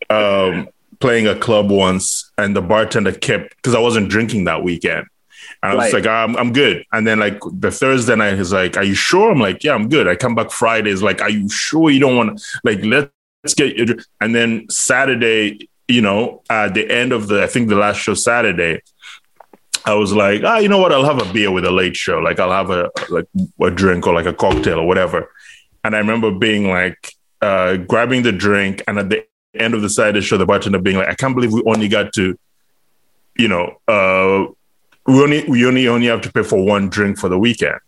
um, 0.09 0.67
playing 0.99 1.27
a 1.27 1.35
club 1.35 1.71
once 1.71 2.31
and 2.37 2.55
the 2.55 2.61
bartender 2.61 3.11
kept, 3.13 3.55
because 3.55 3.73
I 3.73 3.79
wasn't 3.79 4.09
drinking 4.09 4.43
that 4.43 4.63
weekend. 4.63 5.07
And 5.61 5.71
I 5.71 5.75
was 5.75 5.93
Right. 5.93 6.03
like, 6.03 6.07
I'm, 6.07 6.35
I'm 6.37 6.53
good. 6.53 6.85
And 6.91 7.05
then 7.05 7.19
like 7.19 7.39
the 7.51 7.71
Thursday 7.71 8.15
night, 8.15 8.37
he's 8.37 8.53
like, 8.53 8.77
are 8.77 8.83
you 8.83 8.95
sure? 8.95 9.31
I'm 9.31 9.39
like, 9.39 9.63
yeah, 9.63 9.73
I'm 9.73 9.89
good. 9.89 10.07
I 10.07 10.15
come 10.15 10.35
back 10.35 10.51
Friday. 10.51 10.89
He's 10.89 11.03
like, 11.03 11.21
are 11.21 11.29
you 11.29 11.49
sure 11.49 11.89
you 11.89 11.99
don't 11.99 12.15
want 12.17 12.39
to, 12.39 12.45
like, 12.63 12.79
let's 12.83 13.53
get 13.55 13.75
you. 13.75 13.99
And 14.21 14.33
then 14.33 14.67
Saturday, 14.69 15.69
you 15.87 16.01
know, 16.01 16.41
at 16.49 16.73
the 16.73 16.89
end 16.89 17.11
of 17.11 17.27
the, 17.27 17.43
I 17.43 17.47
think 17.47 17.69
the 17.69 17.75
last 17.75 17.97
show 17.97 18.13
Saturday, 18.13 18.81
I 19.85 19.95
was 19.95 20.13
like, 20.13 20.43
ah, 20.45 20.57
you 20.59 20.69
know 20.69 20.77
what? 20.77 20.93
I'll 20.93 21.03
have 21.03 21.21
a 21.21 21.33
beer 21.33 21.51
with 21.51 21.65
a 21.65 21.71
late 21.71 21.97
show. 21.97 22.19
Like 22.19 22.39
I'll 22.39 22.51
have 22.51 22.69
a 22.69 22.89
like 23.09 23.27
a 23.61 23.69
drink 23.69 24.07
or 24.07 24.13
like 24.13 24.25
a 24.25 24.33
cocktail 24.33 24.79
or 24.79 24.87
whatever. 24.87 25.29
And 25.83 25.93
I 25.93 25.99
remember 25.99 26.31
being 26.31 26.69
like, 26.69 27.13
uh, 27.41 27.75
grabbing 27.75 28.23
the 28.23 28.31
drink, 28.31 28.81
and 28.87 28.97
at 28.97 29.09
the 29.09 29.25
end 29.53 29.73
of 29.73 29.81
the 29.81 29.89
Saturday 29.89 30.21
show, 30.21 30.37
the 30.37 30.45
bartender 30.45 30.79
being 30.79 30.95
like, 30.95 31.09
I 31.09 31.15
can't 31.15 31.35
believe 31.35 31.51
we 31.51 31.61
only 31.65 31.89
got 31.89 32.13
to, 32.13 32.39
you 33.37 33.47
know, 33.49 33.81
uh, 33.89 34.45
we 35.07 35.21
only 35.21 35.43
we 35.49 35.65
only 35.65 35.87
only 35.87 36.07
have 36.07 36.21
to 36.21 36.31
pay 36.31 36.43
for 36.43 36.63
one 36.63 36.89
drink 36.89 37.17
for 37.17 37.29
the 37.29 37.37
weekend. 37.39 37.79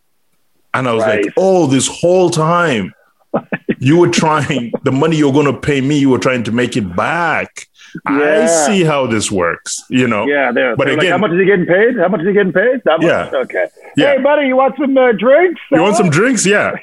And 0.74 0.88
I 0.88 0.94
was 0.94 1.04
Right. 1.04 1.24
like, 1.26 1.34
oh, 1.38 1.68
this 1.68 1.88
whole 1.88 2.30
time 2.30 2.94
you 3.80 3.98
were 3.98 4.10
trying 4.10 4.72
the 4.84 4.92
money 4.92 5.16
you're 5.18 5.32
going 5.34 5.46
to 5.46 5.58
pay 5.58 5.80
me. 5.82 5.98
You 6.00 6.10
were 6.10 6.20
trying 6.20 6.44
to 6.44 6.52
make 6.52 6.76
it 6.76 6.96
back. 6.96 7.68
Yeah. 8.10 8.44
I 8.44 8.46
see 8.68 8.84
how 8.84 9.08
this 9.08 9.32
works. 9.32 9.82
You 9.90 10.08
know. 10.08 10.26
Yeah, 10.28 10.52
they're, 10.52 10.76
But 10.76 10.86
they're 10.88 10.96
like, 10.96 11.04
again- 11.04 11.12
how 11.14 11.18
much 11.20 11.32
is 11.32 11.40
he 11.40 11.46
getting 11.46 11.66
paid? 11.66 11.98
How 11.98 12.10
much 12.10 12.22
is 12.22 12.28
he 12.28 12.34
getting 12.34 12.52
paid? 12.52 12.82
That 12.84 13.00
much? 13.00 13.08
Yeah. 13.08 13.30
Okay. 13.34 13.66
Yeah. 13.96 14.16
Hey, 14.18 14.22
buddy, 14.22 14.48
you 14.48 14.58
want 14.58 14.76
some 14.78 14.98
uh, 14.98 15.14
drinks? 15.14 15.62
You 15.72 15.82
want 15.82 15.96
some 15.96 16.10
drinks? 16.10 16.46
Yeah. 16.46 16.74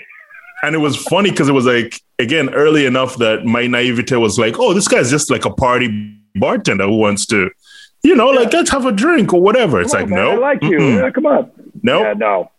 And 0.63 0.75
it 0.75 0.79
was 0.79 0.97
funny 0.97 1.31
because 1.31 1.49
it 1.49 1.53
was 1.53 1.67
like, 1.67 2.01
again, 2.19 2.55
early 2.55 2.87
enough 2.87 3.17
that 3.19 3.45
my 3.45 3.67
naivete 3.67 4.17
was 4.17 4.39
like, 4.39 4.59
oh, 4.59 4.73
this 4.73 4.89
guy's 4.89 5.11
just 5.11 5.29
like 5.31 5.45
a 5.45 5.51
party 5.51 6.17
bartender 6.37 6.85
who 6.85 6.97
wants 6.97 7.27
to, 7.27 7.51
you 8.03 8.15
know, 8.17 8.29
like, 8.29 8.53
let's 8.53 8.71
have 8.71 8.85
a 8.87 8.93
drink 8.93 9.33
or 9.33 9.41
whatever. 9.41 9.81
It's 9.81 9.93
Come 9.93 10.11
like, 10.11 10.13
on, 10.13 10.17
man, 10.17 10.25
no. 10.25 10.45
I 10.45 10.53
like 10.53 10.63
you. 10.63 10.81
Yeah, 10.99 11.11
come 11.11 11.27
on. 11.27 11.51
No. 11.83 12.03
Yeah, 12.03 12.13
no, 12.15 12.51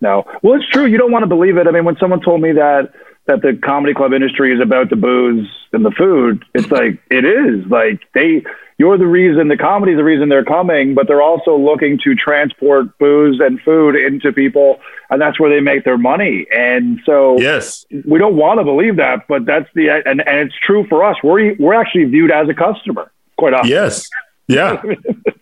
no. 0.00 0.24
Well, 0.42 0.54
it's 0.60 0.68
true. 0.68 0.86
You 0.86 0.98
don't 0.98 1.12
want 1.12 1.22
to 1.24 1.28
believe 1.28 1.56
it. 1.56 1.66
I 1.66 1.70
mean, 1.70 1.84
when 1.84 1.96
someone 1.98 2.20
told 2.20 2.40
me 2.40 2.52
that 2.52 2.92
that 3.26 3.40
the 3.40 3.56
comedy 3.64 3.94
club 3.94 4.12
industry 4.12 4.52
is 4.52 4.60
about 4.60 4.90
the 4.90 4.96
booze 4.96 5.48
and 5.72 5.84
the 5.84 5.92
food, 5.92 6.44
it's 6.54 6.70
like 6.70 7.00
it 7.10 7.24
is. 7.24 7.64
Like 7.70 8.00
they, 8.14 8.44
you're 8.78 8.98
the 8.98 9.06
reason. 9.06 9.46
The 9.48 9.56
comedy's 9.56 9.96
the 9.96 10.02
reason 10.04 10.28
they're 10.28 10.44
coming, 10.44 10.94
but 10.94 11.06
they're 11.06 11.22
also 11.22 11.56
looking 11.56 11.98
to 12.02 12.14
transport 12.16 12.98
booze 12.98 13.38
and 13.40 13.60
food 13.60 13.94
into 13.94 14.32
people, 14.32 14.80
and 15.10 15.20
that's 15.20 15.38
where 15.38 15.50
they 15.50 15.60
make 15.60 15.84
their 15.84 15.98
money. 15.98 16.46
And 16.52 17.00
so, 17.06 17.38
Yes. 17.40 17.86
we 18.06 18.18
don't 18.18 18.34
want 18.36 18.58
to 18.58 18.64
believe 18.64 18.96
that, 18.96 19.28
but 19.28 19.44
that's 19.46 19.68
the 19.74 19.88
and, 20.04 20.20
and 20.26 20.38
it's 20.48 20.54
true 20.66 20.84
for 20.88 21.04
us. 21.04 21.16
We're 21.22 21.54
we're 21.60 21.74
actually 21.74 22.04
viewed 22.04 22.32
as 22.32 22.48
a 22.48 22.54
customer 22.54 23.12
quite 23.38 23.54
often. 23.54 23.70
Yes. 23.70 24.08
Yeah. 24.48 24.82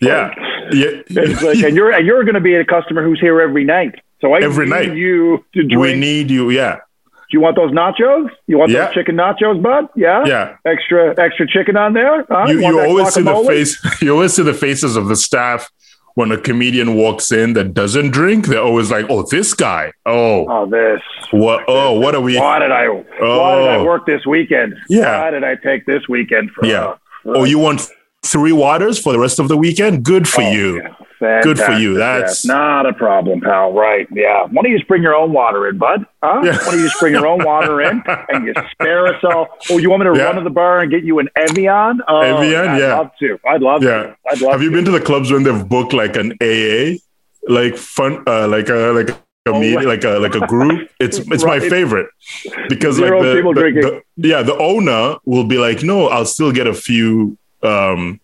Yeah. 0.03 0.33
Yeah. 0.73 1.03
It's 1.09 1.43
like, 1.43 1.59
and 1.59 1.77
you're 1.77 1.93
and 1.93 2.07
you're 2.07 2.25
going 2.25 2.37
to 2.37 2.41
be 2.41 2.55
a 2.55 2.65
customer 2.65 3.05
who's 3.05 3.21
here 3.21 3.39
every 3.39 3.65
night. 3.65 3.97
So 4.23 4.33
I 4.33 4.41
Every 4.41 4.65
need 4.65 4.71
night. 4.71 4.97
you 4.97 5.45
to 5.53 5.63
drink. 5.63 5.79
we 5.79 5.95
need 5.95 6.31
you. 6.31 6.49
Yeah. 6.49 6.77
Do 6.77 7.37
you 7.37 7.41
want 7.43 7.57
those 7.57 7.71
nachos? 7.73 8.31
You 8.47 8.57
want 8.57 8.71
Yeah. 8.71 8.87
those 8.87 8.95
chicken 8.95 9.17
nachos, 9.17 9.63
bud? 9.63 9.89
Yeah. 9.95 10.25
Yeah. 10.25 10.57
Extra 10.65 11.15
extra 11.21 11.47
chicken 11.47 11.77
on 11.77 11.93
there. 11.93 12.25
Huh? 12.31 12.47
You, 12.49 12.61
you 12.61 12.81
always 12.81 13.13
see 13.13 13.21
the 13.21 13.45
face, 13.47 14.01
you 14.03 14.11
always 14.13 14.33
see 14.33 14.43
the 14.43 14.55
faces 14.55 14.97
of 14.97 15.09
the 15.09 15.17
staff 15.17 15.71
when 16.15 16.33
a 16.33 16.39
comedian 16.39 16.95
walks 16.95 17.31
in 17.31 17.53
that 17.53 17.75
doesn't 17.75 18.11
drink. 18.13 18.47
They're 18.47 18.63
always 18.63 18.91
like, 18.91 19.05
oh, 19.11 19.23
this 19.31 19.53
guy. 19.53 19.93
Oh, 20.07 20.47
Oh, 20.49 20.65
this. 20.67 21.03
what? 21.31 21.63
Oh, 21.69 22.01
what 22.01 22.15
are 22.15 22.23
we? 22.23 22.39
Why 22.39 22.59
did 22.59 22.73
I? 22.73 22.87
Oh. 22.87 23.05
Why 23.39 23.57
did 23.59 23.69
I 23.69 23.77
Oh. 23.77 23.85
work 23.85 24.07
this 24.07 24.25
weekend? 24.25 24.77
Yeah. 24.89 25.21
Why 25.21 25.31
did 25.31 25.45
I 25.45 25.57
take 25.57 25.85
this 25.85 26.09
weekend 26.09 26.53
for? 26.53 26.65
Yeah. 26.65 26.85
uh, 26.87 26.97
Oh, 27.27 27.45
you 27.45 27.59
want 27.59 27.87
three 28.23 28.53
waters 28.53 28.99
for 28.99 29.13
the 29.13 29.19
rest 29.19 29.39
of 29.39 29.49
the 29.49 29.57
weekend? 29.57 30.05
Good 30.05 30.29
for 30.29 30.43
Oh, 30.43 30.51
you. 30.51 30.77
yeah. 30.83 31.41
Good 31.43 31.59
for 31.59 31.73
you. 31.73 31.95
That's- 31.99 32.31
Yes. 32.31 32.45
not 32.47 32.87
a 32.87 32.95
problem, 32.95 33.41
pal. 33.43 33.73
Right? 33.75 34.07
Yeah. 34.11 34.45
Why 34.45 34.63
don't 34.63 34.71
you 34.73 34.79
just 34.79 34.89
bring 34.89 35.03
your 35.03 35.15
own 35.15 35.33
water 35.33 35.69
in, 35.69 35.77
bud? 35.77 36.07
Huh? 36.23 36.41
Yeah. 36.43 36.53
Why 36.53 36.65
don't 36.71 36.79
you 36.79 36.85
just 36.87 36.99
bring 36.99 37.13
your 37.13 37.27
own 37.27 37.45
water 37.45 37.83
in 37.83 38.03
and 38.31 38.47
you 38.47 38.55
spare 38.73 39.07
us 39.07 39.23
all? 39.23 39.49
Oh, 39.71 39.77
you 39.77 39.91
want 39.91 40.03
me 40.03 40.11
to 40.13 40.17
Yeah. 40.19 40.25
run 40.25 40.37
to 40.37 40.43
the 40.43 40.49
bar 40.51 40.81
and 40.81 40.91
get 40.91 41.05
you 41.05 41.19
an 41.19 41.29
Evian? 41.37 42.01
Oh, 42.09 42.21
Evian, 42.21 42.69
I'd 42.69 42.79
yeah. 42.81 42.97
love 42.99 43.11
to. 43.21 43.39
I'd 43.47 43.61
love 43.61 43.83
Yeah. 43.83 44.03
to. 44.03 44.17
I'd 44.31 44.41
love 44.41 44.53
Have 44.53 44.63
you 44.63 44.71
to. 44.71 44.77
been 44.77 44.85
to 44.87 44.91
the 44.93 45.01
clubs 45.01 45.31
when 45.31 45.43
they've 45.43 45.69
booked 45.69 45.93
like 45.93 46.17
an 46.17 46.33
AA, 46.43 46.97
like 47.49 47.77
fun, 47.77 48.23
uh, 48.27 48.49
like 48.49 48.69
a 48.71 48.93
like 48.93 49.11
a 49.11 49.17
Oh, 49.47 49.59
meeting, 49.61 49.89
like 49.89 50.05
a 50.05 50.19
like 50.19 50.35
a 50.35 50.47
group? 50.47 50.89
It's 51.01 51.19
it's 51.35 51.45
my 51.45 51.61
favorite 51.61 52.07
because 52.71 52.97
Zero 52.97 53.19
like 53.19 53.27
the, 53.29 53.35
people 53.35 53.55
the- 53.55 53.61
drinking. 53.61 53.83
the- 54.17 54.29
yeah 54.29 54.43
the 54.43 54.57
owner 54.59 55.17
will 55.27 55.45
be 55.45 55.59
like, 55.59 55.83
no, 55.83 56.09
I'll 56.09 56.25
still 56.27 56.53
get 56.53 56.67
a 56.67 56.75
few 56.75 57.37
um 57.63 58.21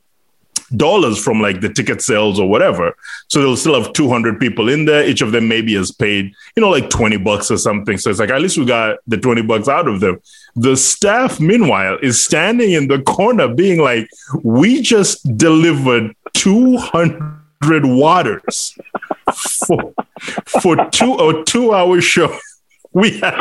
dollars 0.74 1.22
from 1.22 1.40
like 1.40 1.60
the 1.60 1.68
ticket 1.68 2.02
sales 2.02 2.40
or 2.40 2.48
whatever. 2.48 2.96
So 3.28 3.40
they'll 3.40 3.56
still 3.56 3.80
have 3.80 3.92
200 3.92 4.40
people 4.40 4.68
in 4.68 4.84
there. 4.84 5.06
Each 5.06 5.20
of 5.20 5.32
them 5.32 5.48
maybe 5.48 5.74
has 5.74 5.92
paid, 5.92 6.32
you 6.56 6.60
know, 6.60 6.70
like 6.70 6.90
20 6.90 7.18
bucks 7.18 7.50
or 7.50 7.56
something. 7.56 7.98
So 7.98 8.10
it's 8.10 8.18
like, 8.18 8.30
at 8.30 8.40
least 8.40 8.58
we 8.58 8.64
got 8.64 8.98
the 9.06 9.16
20 9.16 9.42
bucks 9.42 9.68
out 9.68 9.86
of 9.86 10.00
them. 10.00 10.20
The 10.56 10.76
staff, 10.76 11.38
meanwhile, 11.38 11.98
is 12.02 12.22
standing 12.22 12.72
in 12.72 12.88
the 12.88 13.00
corner 13.02 13.48
being 13.48 13.80
like, 13.80 14.08
we 14.42 14.82
just 14.82 15.36
delivered 15.36 16.14
200 16.34 17.84
waters 17.84 18.76
for, 19.66 19.94
for 20.60 20.76
two 20.90 21.14
or 21.14 21.44
two 21.44 21.72
hour 21.74 22.00
show. 22.00 22.36
We 23.02 23.18
had 23.20 23.34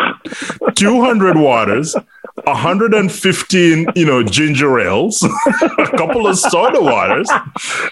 200 0.76 1.38
waters, 1.38 1.96
115, 2.44 3.88
you 3.96 4.06
know, 4.06 4.22
ginger 4.22 4.80
ales, 4.82 5.24
a 5.80 5.88
couple 5.98 6.28
of 6.28 6.38
soda 6.38 6.82
waters, 6.82 7.30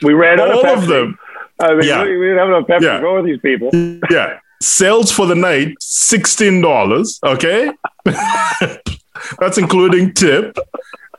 we 0.02 0.14
ran 0.14 0.40
out 0.42 0.52
all 0.52 0.66
of, 0.66 0.80
Pepsi. 0.80 0.88
them. 0.88 1.20
I 1.62 1.74
mean, 1.76 1.88
Yeah. 1.88 2.04
we, 2.04 2.18
we 2.18 2.26
didn't 2.26 2.40
have 2.40 2.48
enough 2.50 2.68
Pepsi 2.68 2.82
Yeah. 2.82 2.96
to 2.98 3.02
go 3.02 3.16
with 3.16 3.26
these 3.26 3.40
people. 3.40 3.70
Yeah. 4.12 4.40
Sales 4.62 5.12
for 5.12 5.26
the 5.26 5.36
night, 5.36 5.76
$16. 5.80 7.20
Okay. 7.24 7.72
That's 9.40 9.58
including 9.58 10.14
tip. 10.14 10.58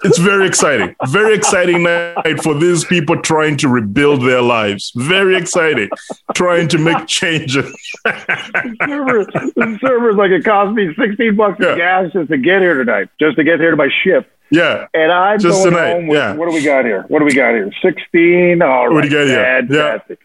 It's 0.02 0.18
very 0.18 0.46
exciting. 0.46 0.94
Very 1.08 1.34
exciting 1.34 1.84
night 1.84 2.42
for 2.42 2.52
these 2.54 2.84
people 2.84 3.20
trying 3.22 3.56
to 3.58 3.68
rebuild 3.68 4.22
their 4.22 4.42
lives. 4.42 4.92
Very 4.96 5.36
exciting. 5.36 5.88
Trying 6.34 6.68
to 6.68 6.78
make 6.78 7.06
changes. 7.06 7.64
the, 8.04 8.76
server, 8.86 9.24
the 9.54 9.78
server's 9.80 10.16
like 10.16 10.30
it 10.30 10.44
cost 10.44 10.74
me 10.74 10.92
sixteen 10.98 11.36
bucks 11.36 11.58
Yeah. 11.60 11.68
of 11.68 11.78
gas 11.78 12.12
just 12.12 12.30
to 12.30 12.36
get 12.38 12.60
here 12.60 12.74
tonight, 12.82 13.08
just 13.20 13.36
to 13.36 13.44
get 13.44 13.60
here 13.60 13.70
to 13.70 13.76
my 13.76 13.88
ship. 14.02 14.30
Yeah. 14.50 14.86
And 14.94 15.10
I'm 15.10 15.38
Just 15.38 15.62
going 15.62 15.74
tonight, 15.74 15.92
home 15.92 16.06
with, 16.08 16.18
yeah. 16.18 16.34
what 16.34 16.48
do 16.48 16.54
we 16.54 16.62
got 16.62 16.84
here? 16.84 17.04
What 17.08 17.20
do 17.20 17.24
we 17.24 17.34
got 17.34 17.54
here? 17.54 17.70
16? 17.82 18.62
All 18.62 18.88
right. 18.88 18.94
What 18.94 19.00
do 19.02 19.08
you 19.08 19.14
got 19.14 19.26
here? 19.26 19.40
Yeah. 19.40 19.60
Fantastic. 19.98 20.18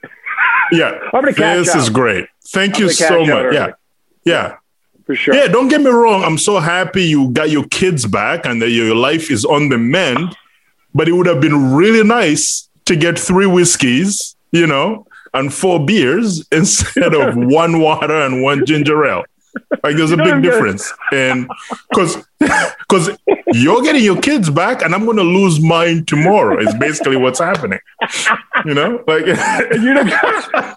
Yeah. 0.72 1.00
I'm 1.14 1.22
gonna 1.22 1.34
catch 1.34 1.58
This 1.66 1.76
is 1.76 1.90
great. 1.90 2.28
Thank 2.48 2.76
I'm 2.76 2.82
you 2.84 2.90
so 2.90 3.20
much. 3.22 3.30
early. 3.30 3.56
Yeah. 3.56 3.72
Yeah. 4.26 4.56
For 5.10 5.16
sure. 5.16 5.34
Yeah, 5.34 5.48
don't 5.48 5.70
get 5.70 5.82
me 5.82 5.90
wrong. 5.90 6.24
I'm 6.24 6.38
so 6.38 6.60
happy 6.60 7.02
you 7.02 7.32
got 7.32 7.50
your 7.50 7.66
kids 7.70 8.06
back 8.06 8.46
and 8.46 8.62
that 8.62 8.70
your 8.70 8.94
life 8.94 9.32
is 9.32 9.44
on 9.44 9.70
the 9.70 9.78
mend. 9.80 10.38
But 10.94 11.08
it 11.08 11.14
would 11.14 11.26
have 11.26 11.42
been 11.42 11.74
really 11.74 12.04
nice 12.04 12.70
to 12.86 12.96
get 12.96 13.18
three 13.18 13.48
whiskeys, 13.48 14.36
you 14.52 14.68
know, 14.68 15.08
and 15.34 15.52
four 15.52 15.84
beers 15.84 16.48
instead 16.52 17.16
of 17.16 17.36
one 17.36 17.80
water 17.80 18.22
and 18.22 18.44
one 18.44 18.68
ginger 18.68 19.04
ale. 19.04 19.24
Like 19.84 19.96
there's 19.96 20.12
a 20.12 20.16
know, 20.16 20.26
big 20.26 20.44
difference. 20.44 20.94
And 21.12 21.50
because 21.90 22.24
because 22.40 23.18
you're 23.48 23.82
getting 23.82 24.04
your 24.04 24.22
kids 24.22 24.52
back 24.52 24.84
and 24.84 24.94
I'm 24.94 25.08
gonna 25.08 25.24
lose 25.24 25.60
mine 25.60 26.06
tomorrow 26.06 26.60
is 26.60 26.72
basically 26.76 27.18
what's 27.18 27.40
happening. 27.40 27.80
You 28.64 28.76
know? 28.76 29.04
Like 29.08 29.26
You 29.26 29.36
don't, 29.36 30.08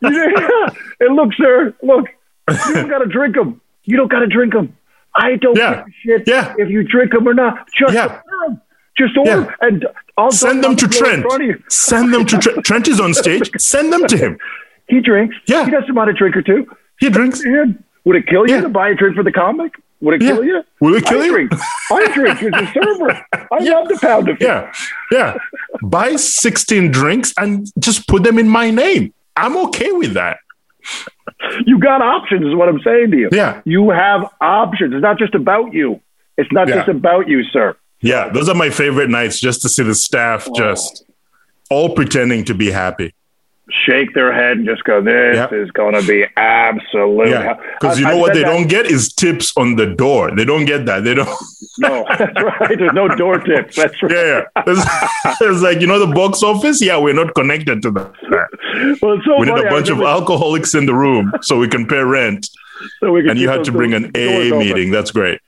you 0.01 0.31
don't, 0.31 0.77
and 1.01 1.17
look, 1.17 1.35
sir, 1.35 1.75
look, 1.83 2.07
you 2.49 2.75
don't 2.77 2.89
got 2.89 3.01
to 3.01 3.07
drink 3.07 3.35
them. 3.35 3.61
You 3.85 3.97
don't 3.97 4.11
got 4.11 4.21
to 4.21 4.27
drink 4.27 4.53
them. 4.53 4.77
I 5.15 5.37
don't 5.37 5.57
Yeah. 5.57 5.75
give 5.75 5.87
a 5.87 5.91
shit 6.19 6.29
Yeah. 6.29 6.55
if 6.59 6.71
you 6.71 6.83
drink 6.85 7.13
them 7.13 7.27
or 7.29 7.35
not. 7.35 7.69
Just 7.79 7.95
Yeah. 7.95 8.05
order 8.07 8.23
them. 8.49 8.61
Just 8.97 9.17
order 9.17 9.31
Yeah. 9.31 9.37
'em, 9.39 9.49
and 9.61 9.87
I'll 10.17 10.31
send 10.31 10.63
them 10.65 10.77
to 10.77 10.85
on 10.87 10.91
the 10.91 10.97
floor 10.97 11.11
in 11.13 11.21
Trent. 11.21 11.23
front 11.31 11.43
of 11.43 11.49
you. 11.49 11.63
Send 11.69 12.15
them 12.15 12.25
to 12.27 12.39
Trent. 12.39 12.65
Trent 12.65 12.89
is 12.89 13.01
on 13.01 13.15
stage. 13.15 13.51
Send 13.59 13.93
them 13.93 14.07
to 14.07 14.17
him. 14.17 14.39
He 14.89 15.01
drinks. 15.01 15.37
Yeah. 15.47 15.65
He 15.65 15.71
doesn't 15.71 15.95
mind 15.95 16.11
a 16.11 16.13
drink 16.13 16.37
or 16.37 16.43
two. 16.43 16.67
He 16.99 17.09
drinks. 17.09 17.43
Would 18.05 18.17
it 18.17 18.27
kill 18.27 18.47
you 18.49 18.57
Yeah. 18.57 18.61
to 18.63 18.69
buy 18.69 18.89
a 18.91 18.95
drink 18.95 19.17
for 19.17 19.23
the 19.23 19.33
comic? 19.33 19.73
Would 20.01 20.15
it 20.15 20.23
Yeah. 20.23 20.33
kill 20.35 20.45
you? 20.45 20.63
Will 20.81 20.95
it 20.97 21.05
kill 21.07 21.21
I 21.23 21.25
you? 21.27 21.33
Drink. 21.33 21.53
I 21.91 22.07
drink 22.13 22.43
as 22.43 22.63
a 22.63 22.73
server. 22.73 23.25
I 23.53 23.59
love 23.61 23.89
the 23.89 23.99
pound 24.01 24.29
of 24.29 24.37
Yeah. 24.41 24.71
Yeah. 25.11 25.37
Buy 25.83 26.17
16 26.17 26.91
drinks 26.91 27.33
and 27.39 27.67
just 27.79 28.07
put 28.09 28.25
them 28.25 28.39
in 28.39 28.49
my 28.49 28.71
name. 28.71 29.13
I'm 29.37 29.57
okay 29.69 29.93
with 29.93 30.15
that. 30.15 30.39
You 31.67 31.79
got 31.79 32.01
options, 32.01 32.47
is 32.47 32.55
what 32.55 32.69
I'm 32.69 32.81
saying 32.83 33.11
to 33.11 33.17
you. 33.17 33.29
Yeah. 33.33 33.61
You 33.65 33.91
have 33.91 34.29
options. 34.41 34.95
It's 34.95 35.03
not 35.03 35.19
just 35.19 35.35
about 35.35 35.73
you. 35.73 36.01
It's 36.39 36.51
not 36.51 36.69
Yeah. 36.69 36.77
just 36.77 36.89
about 36.89 37.29
you, 37.29 37.45
sir. 37.45 37.77
Yeah. 38.01 38.31
Those 38.31 38.49
are 38.49 38.55
my 38.55 38.71
favorite 38.71 39.11
nights 39.11 39.39
just 39.39 39.63
to 39.63 39.69
see 39.69 39.83
the 39.83 39.95
staff 39.95 40.49
oh. 40.49 40.55
just 40.55 41.05
all 41.71 41.95
pretending 41.95 42.45
to 42.47 42.55
be 42.55 42.71
happy. 42.71 43.15
Shake 43.87 44.13
their 44.15 44.33
head 44.33 44.59
and 44.59 44.67
just 44.67 44.85
go, 44.85 45.01
this 45.03 45.35
Yeah. 45.37 45.49
is 45.53 45.71
going 45.71 45.95
to 45.95 46.07
be 46.07 46.25
absolute. 46.37 47.31
Yeah. 47.31 47.55
Because 47.81 47.99
you 47.99 48.05
know 48.05 48.13
I 48.13 48.21
what 48.21 48.35
they 48.35 48.41
that- 48.43 48.47
don't 48.53 48.69
get 48.69 48.87
is 48.87 49.13
tips 49.13 49.53
on 49.57 49.77
the 49.77 49.87
door. 49.87 50.31
They 50.37 50.45
don't 50.45 50.65
get 50.67 50.85
that. 50.87 51.05
They 51.05 51.15
don't. 51.15 51.29
No, 51.79 52.05
that's 52.19 52.35
right. 52.43 52.79
There's 52.79 52.93
no 52.93 53.09
door 53.09 53.39
tips. 53.39 53.77
That's 53.77 54.01
right. 54.03 54.13
Yeah. 54.13 54.43
yeah. 54.55 54.63
It's, 54.67 55.41
it's 55.41 55.63
like, 55.63 55.81
you 55.81 55.87
know, 55.87 55.99
the 55.99 56.15
box 56.15 56.43
office? 56.43 56.83
Yeah, 56.83 56.99
we're 56.99 57.15
not 57.15 57.35
connected 57.35 57.81
to 57.83 57.91
that. 57.93 58.99
Well, 59.01 59.19
so 59.25 59.39
We 59.41 59.47
need 59.47 59.57
a 59.59 59.71
bunch 59.71 59.89
of 59.89 59.99
alcoholics 60.03 60.75
in 60.75 60.85
the 60.85 60.93
room 60.95 61.33
so 61.41 61.59
we 61.59 61.69
can 61.69 61.87
pay 61.87 62.01
rent. 62.03 62.47
so 63.01 63.11
we 63.11 63.23
could 63.23 63.31
And 63.31 63.41
you 63.41 63.49
had 63.49 63.65
to 63.65 63.73
bring 63.73 63.95
an 63.95 64.11
AA 64.15 64.55
meeting. 64.59 64.91
That's 64.91 65.11
great. 65.13 65.41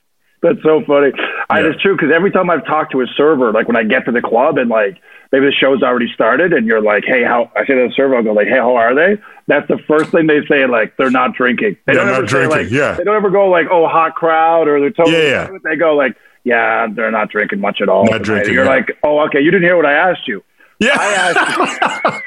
That's 0.45 0.61
so 0.61 0.83
funny. 0.85 1.11
I, 1.49 1.61
it's 1.61 1.81
true 1.81 1.95
because 1.95 2.11
every 2.13 2.29
time 2.29 2.51
I've 2.51 2.65
talked 2.65 2.91
to 2.91 3.01
a 3.01 3.07
server, 3.17 3.51
like 3.51 3.67
when 3.67 3.75
I 3.75 3.83
get 3.83 4.05
to 4.05 4.11
the 4.11 4.21
club 4.21 4.59
and 4.59 4.69
like 4.69 5.01
maybe 5.31 5.47
the 5.47 5.51
show's 5.51 5.81
already 5.81 6.07
started, 6.13 6.53
and 6.53 6.67
you're 6.67 6.81
like, 6.83 7.03
"Hey, 7.03 7.23
how?" 7.23 7.51
I 7.55 7.65
say 7.65 7.73
to 7.73 7.87
the 7.87 7.93
server, 7.95 8.15
I'll 8.15 8.23
go 8.23 8.33
like, 8.33 8.47
"Hey, 8.47 8.57
how 8.57 8.75
are 8.75 8.93
they?" 8.93 9.19
That's 9.47 9.67
the 9.67 9.79
first 9.87 10.11
thing 10.11 10.27
they 10.27 10.45
say. 10.47 10.67
Like 10.67 10.97
they're 10.97 11.09
not 11.09 11.33
drinking. 11.33 11.77
They 11.87 11.93
They're 11.93 12.03
don't 12.05 12.11
not 12.11 12.17
ever 12.19 12.27
say 12.27 12.45
like, 12.45 12.69
yeah. 12.69 12.93
They 12.93 13.03
don't 13.03 13.15
ever 13.15 13.31
go 13.31 13.49
like, 13.49 13.65
"Oh, 13.71 13.87
hot 13.87 14.13
crowd," 14.13 14.67
or 14.67 14.79
they're 14.79 14.91
totally. 14.91 15.17
Yeah, 15.17 15.49
yeah. 15.51 15.57
They 15.63 15.75
go 15.77 15.95
like, 15.95 16.15
"Yeah, 16.43 16.87
they're 16.93 17.09
not 17.09 17.31
drinking 17.31 17.59
much 17.59 17.81
at 17.81 17.89
all." 17.89 18.03
Not 18.05 18.11
tonight." 18.11 18.23
drinking, 18.23 18.53
You're 18.53 18.65
yeah. 18.65 18.69
like, 18.69 18.97
"Oh, 19.03 19.19
okay, 19.25 19.41
you 19.41 19.49
didn't 19.49 19.63
hear 19.63 19.77
what 19.77 19.87
I 19.87 19.93
asked 19.93 20.27
you." 20.27 20.43
Yeah. 20.79 20.93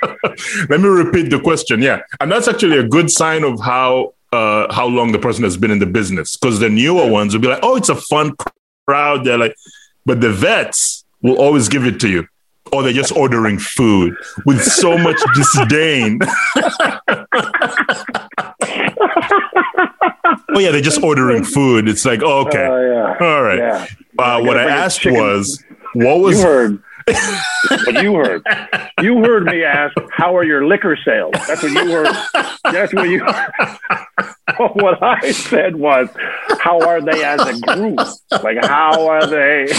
Let 0.68 0.80
me 0.80 0.88
repeat 0.88 1.30
the 1.30 1.40
question. 1.42 1.82
Yeah. 1.82 2.00
And 2.20 2.32
that's 2.32 2.48
actually 2.48 2.78
a 2.78 2.88
good 2.88 3.10
sign 3.10 3.44
of 3.44 3.60
how 3.60 4.14
uh, 4.32 4.72
how 4.72 4.86
long 4.86 5.12
the 5.12 5.18
person 5.18 5.44
has 5.44 5.56
been 5.56 5.70
in 5.70 5.78
the 5.78 5.86
business. 5.86 6.36
Because 6.36 6.60
the 6.60 6.68
newer 6.68 7.08
ones 7.10 7.34
will 7.34 7.40
be 7.40 7.48
like, 7.48 7.60
oh, 7.62 7.76
it's 7.76 7.88
a 7.88 7.94
fun 7.96 8.34
crowd. 8.86 9.24
They're 9.24 9.38
like, 9.38 9.54
but 10.06 10.20
the 10.20 10.32
vets 10.32 11.04
will 11.22 11.36
always 11.38 11.68
give 11.68 11.84
it 11.84 11.98
to 12.00 12.08
you. 12.08 12.26
Or 12.70 12.82
they're 12.82 12.92
just 12.92 13.16
ordering 13.16 13.58
food 13.58 14.14
with 14.44 14.62
so 14.62 14.98
much 14.98 15.16
disdain. 15.34 16.18
oh 20.50 20.58
yeah, 20.58 20.70
they're 20.70 20.80
just 20.80 21.02
ordering 21.02 21.44
food. 21.44 21.88
It's 21.88 22.04
like, 22.04 22.20
oh, 22.22 22.46
okay, 22.46 22.66
Oh, 22.66 23.16
yeah. 23.18 23.26
all 23.26 23.42
right. 23.42 23.58
Yeah. 23.58 23.86
Uh, 24.18 24.40
what 24.42 24.58
I 24.58 24.64
asked 24.64 25.00
chicken. 25.00 25.18
was, 25.20 25.62
what 25.94 26.20
was 26.20 26.38
You 26.38 26.44
heard. 26.44 26.82
But 27.84 28.02
you 28.02 28.14
heard. 28.14 28.42
You 29.00 29.24
heard 29.24 29.44
me 29.44 29.64
ask, 29.64 29.96
"How 30.12 30.36
are 30.36 30.44
your 30.44 30.66
liquor 30.66 30.96
sales?" 31.04 31.34
That's 31.46 31.62
what 31.62 31.72
you 31.72 31.90
heard. 31.90 32.14
That's 32.64 32.92
what 32.92 33.08
you. 33.08 33.24
what 34.74 35.02
I 35.02 35.30
said 35.32 35.76
was, 35.76 36.08
"How 36.60 36.80
are 36.80 37.00
they 37.00 37.24
as 37.24 37.40
a 37.40 37.60
group? 37.60 37.98
Like, 38.42 38.64
how 38.64 39.08
are 39.08 39.26
they?" 39.26 39.66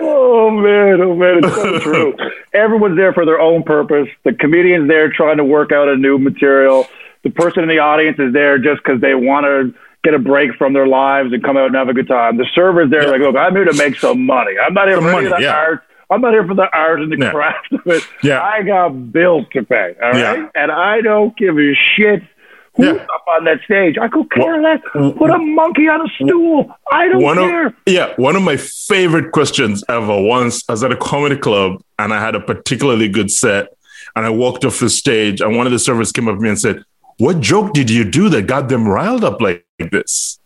oh 0.00 0.50
man, 0.50 1.00
oh 1.00 1.14
man, 1.14 1.44
it's 1.44 1.54
so 1.54 1.78
true. 1.80 2.16
Everyone's 2.52 2.96
there 2.96 3.12
for 3.12 3.24
their 3.24 3.40
own 3.40 3.62
purpose. 3.62 4.08
The 4.24 4.32
comedian's 4.32 4.88
there 4.88 5.10
trying 5.10 5.38
to 5.38 5.44
work 5.44 5.72
out 5.72 5.88
a 5.88 5.96
new 5.96 6.18
material. 6.18 6.86
The 7.22 7.30
person 7.30 7.62
in 7.62 7.68
the 7.68 7.80
audience 7.80 8.18
is 8.18 8.32
there 8.32 8.58
just 8.58 8.82
because 8.82 9.00
they 9.00 9.14
want 9.14 9.44
to 9.44 9.74
get 10.06 10.14
a 10.14 10.18
break 10.32 10.50
from 10.60 10.72
their 10.72 10.86
lives 10.86 11.32
and 11.32 11.42
come 11.42 11.56
out 11.56 11.66
and 11.66 11.74
have 11.74 11.88
a 11.88 11.94
good 12.00 12.06
time. 12.08 12.36
The 12.36 12.46
server's 12.54 12.90
there 12.90 13.08
like, 13.10 13.20
look, 13.20 13.36
I'm 13.36 13.54
here 13.54 13.64
to 13.64 13.76
make 13.76 13.96
some 13.98 14.24
money. 14.24 14.52
I'm 14.64 14.72
not 14.74 14.86
here 14.86 14.96
Some 14.98 15.04
for 15.06 15.12
money, 15.12 15.28
the 15.28 15.38
yeah. 15.40 15.54
art. 15.54 15.82
I'm 16.10 16.20
not 16.20 16.32
here 16.32 16.46
for 16.46 16.54
the 16.54 16.68
art 16.72 17.00
and 17.00 17.10
the 17.10 17.18
Yeah. 17.18 17.32
craft 17.32 17.72
of 17.72 17.80
it. 17.86 18.02
Yeah. 18.22 18.40
I 18.40 18.62
got 18.62 18.90
bills 19.12 19.46
to 19.54 19.64
pay. 19.64 19.94
All 20.02 20.12
right, 20.12 20.18
Yeah. 20.38 20.48
and 20.54 20.70
I 20.70 21.00
don't 21.00 21.36
give 21.36 21.58
a 21.58 21.74
shit. 21.74 22.22
Who's 22.76 22.86
Yeah. 22.86 23.06
up 23.16 23.24
on 23.34 23.44
that 23.46 23.58
stage? 23.64 23.96
I 23.98 24.06
could 24.08 24.30
care 24.30 24.60
less. 24.62 24.80
Put 24.92 25.30
a 25.30 25.38
monkey 25.38 25.88
on 25.88 26.00
a 26.06 26.08
stool. 26.14 26.70
I 26.92 27.08
don't 27.08 27.22
one 27.22 27.36
care. 27.38 27.66
of 27.68 27.74
yeah 27.86 28.12
one 28.16 28.36
of 28.36 28.42
my 28.42 28.56
favorite 28.56 29.32
questions 29.32 29.82
ever 29.88 30.14
once 30.20 30.62
i 30.68 30.72
was 30.72 30.84
at 30.84 30.92
a 30.92 30.96
comedy 30.96 31.36
club 31.46 31.80
and 31.98 32.12
i 32.12 32.20
had 32.26 32.34
a 32.34 32.40
particularly 32.40 33.08
good 33.08 33.30
set 33.30 33.64
and 34.14 34.26
i 34.26 34.30
walked 34.44 34.64
off 34.66 34.78
the 34.78 34.90
stage 34.90 35.40
and 35.40 35.56
one 35.56 35.66
of 35.66 35.72
the 35.72 35.78
servers 35.78 36.12
came 36.12 36.28
up 36.28 36.34
to 36.36 36.40
me 36.40 36.50
and 36.50 36.58
said 36.66 36.76
what 37.18 37.40
joke 37.40 37.72
did 37.72 37.90
you 37.90 38.04
do 38.04 38.28
that 38.28 38.46
got 38.46 38.68
them 38.68 38.86
riled 38.86 39.24
up 39.24 39.40
like 39.40 39.64
this 39.90 40.38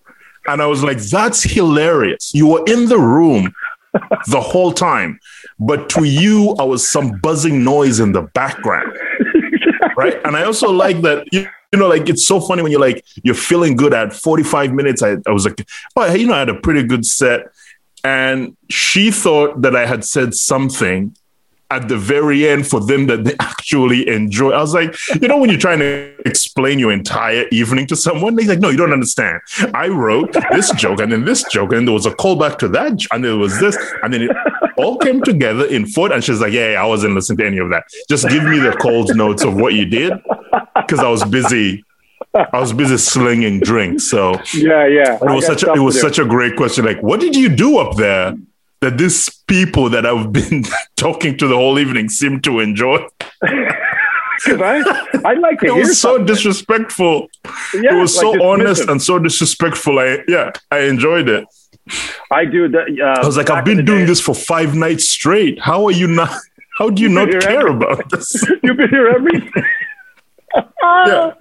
and 0.46 0.62
i 0.62 0.66
was 0.66 0.82
like 0.82 0.98
that's 0.98 1.42
hilarious 1.42 2.32
you 2.34 2.46
were 2.46 2.62
in 2.66 2.88
the 2.88 2.98
room 2.98 3.52
the 4.28 4.40
whole 4.40 4.72
time 4.72 5.18
but 5.58 5.88
to 5.88 6.04
you 6.04 6.54
i 6.58 6.62
was 6.62 6.88
some 6.88 7.18
buzzing 7.22 7.64
noise 7.64 8.00
in 8.00 8.12
the 8.12 8.22
background 8.22 8.96
right? 10.00 10.20
And 10.24 10.36
I 10.36 10.44
also 10.44 10.70
like 10.70 11.00
that 11.02 11.26
you, 11.32 11.46
you 11.72 11.78
know, 11.78 11.88
like 11.88 12.08
it's 12.08 12.26
so 12.26 12.40
funny 12.40 12.62
when 12.62 12.72
you're 12.72 12.80
like 12.80 13.04
you're 13.22 13.34
feeling 13.34 13.76
good 13.76 13.94
at 13.94 14.12
45 14.12 14.72
minutes. 14.72 15.02
I, 15.02 15.16
I 15.26 15.30
was 15.30 15.44
like, 15.44 15.66
oh, 15.96 16.12
you 16.12 16.26
know, 16.26 16.34
I 16.34 16.40
had 16.40 16.48
a 16.48 16.54
pretty 16.54 16.82
good 16.82 17.06
set, 17.06 17.52
and 18.02 18.56
she 18.68 19.10
thought 19.10 19.62
that 19.62 19.76
I 19.76 19.86
had 19.86 20.04
said 20.04 20.34
something 20.34 21.16
at 21.70 21.88
the 21.88 21.96
very 21.96 22.48
end 22.48 22.66
for 22.66 22.80
them 22.80 23.06
that 23.06 23.24
they 23.24 23.34
actually 23.40 24.08
enjoy. 24.08 24.50
I 24.50 24.60
was 24.60 24.74
like, 24.74 24.94
you 25.20 25.28
know, 25.28 25.38
when 25.38 25.50
you're 25.50 25.58
trying 25.58 25.78
to 25.78 26.12
explain 26.26 26.78
your 26.78 26.92
entire 26.92 27.46
evening 27.50 27.86
to 27.88 27.96
someone, 27.96 28.34
they're 28.34 28.46
like, 28.46 28.58
no, 28.58 28.70
you 28.70 28.76
don't 28.76 28.92
understand. 28.92 29.40
I 29.74 29.88
wrote 29.88 30.34
this 30.50 30.70
joke 30.72 31.00
and 31.00 31.12
then 31.12 31.24
this 31.24 31.44
joke, 31.44 31.72
and 31.72 31.86
there 31.86 31.94
was 31.94 32.06
a 32.06 32.10
callback 32.10 32.58
to 32.58 32.68
that, 32.68 33.00
and 33.12 33.24
there 33.24 33.36
was 33.36 33.58
this, 33.60 33.76
and 34.02 34.12
then 34.12 34.22
it 34.22 34.36
all 34.76 34.98
came 34.98 35.22
together 35.22 35.66
in 35.66 35.86
foot. 35.86 36.12
And 36.12 36.22
she's 36.22 36.40
like, 36.40 36.52
yeah, 36.52 36.72
yeah, 36.72 36.82
I 36.82 36.86
wasn't 36.86 37.14
listening 37.14 37.38
to 37.38 37.46
any 37.46 37.58
of 37.58 37.70
that. 37.70 37.84
Just 38.08 38.28
give 38.28 38.44
me 38.44 38.58
the 38.58 38.72
cold 38.80 39.14
notes 39.16 39.44
of 39.44 39.54
what 39.54 39.74
you 39.74 39.86
did, 39.86 40.12
because 40.76 40.98
I 41.00 41.08
was 41.08 41.24
busy. 41.24 41.84
I 42.34 42.60
was 42.60 42.72
busy 42.72 42.96
slinging 42.96 43.58
drinks. 43.58 44.04
So 44.04 44.34
Yeah, 44.54 44.86
yeah. 44.86 45.18
I 45.20 45.34
was 45.34 45.46
such 45.46 45.64
a, 45.64 45.72
it 45.72 45.80
was 45.80 45.96
do. 45.96 46.00
such 46.00 46.18
a 46.20 46.24
great 46.24 46.54
question. 46.54 46.84
Like, 46.84 47.02
what 47.02 47.18
did 47.18 47.34
you 47.34 47.48
do 47.48 47.78
up 47.78 47.96
there 47.96 48.36
that 48.80 48.98
these 48.98 49.28
people 49.46 49.88
that 49.90 50.06
I've 50.06 50.32
been 50.32 50.64
talking 50.96 51.36
to 51.38 51.46
the 51.46 51.56
whole 51.56 51.78
evening 51.78 52.08
seem 52.08 52.40
to 52.42 52.60
enjoy? 52.60 53.06
I, 54.46 55.20
I 55.24 55.34
like 55.34 55.60
to 55.60 55.66
It 55.66 55.74
was 55.74 56.00
so 56.00 56.16
something. 56.16 56.26
disrespectful. 56.26 57.28
Yeah, 57.74 57.96
it 57.96 58.00
was 58.00 58.16
like 58.16 58.22
so 58.22 58.42
honest 58.42 58.88
and 58.88 59.02
so 59.02 59.18
disrespectful. 59.18 59.98
I 59.98 60.20
yeah, 60.28 60.50
I 60.70 60.80
enjoyed 60.84 61.28
it. 61.28 61.44
I 62.30 62.46
do 62.46 62.68
that. 62.68 62.86
Uh, 62.98 63.20
I 63.22 63.26
was 63.26 63.36
like, 63.36 63.50
I've 63.50 63.64
been 63.66 63.84
doing 63.84 64.06
this 64.06 64.20
for 64.20 64.34
five 64.34 64.74
nights 64.74 65.08
straight. 65.10 65.60
How 65.60 65.84
are 65.86 65.90
you 65.92 66.06
not? 66.06 66.30
How 66.78 66.88
do 66.88 67.02
you 67.02 67.10
not 67.10 67.28
You're 67.28 67.40
care 67.42 67.68
every- 67.68 67.72
about 67.72 68.08
this? 68.10 68.42
You've 68.62 68.78
been 68.78 68.88
here 68.88 69.08
every. 69.08 69.52
Yeah. 70.56 71.32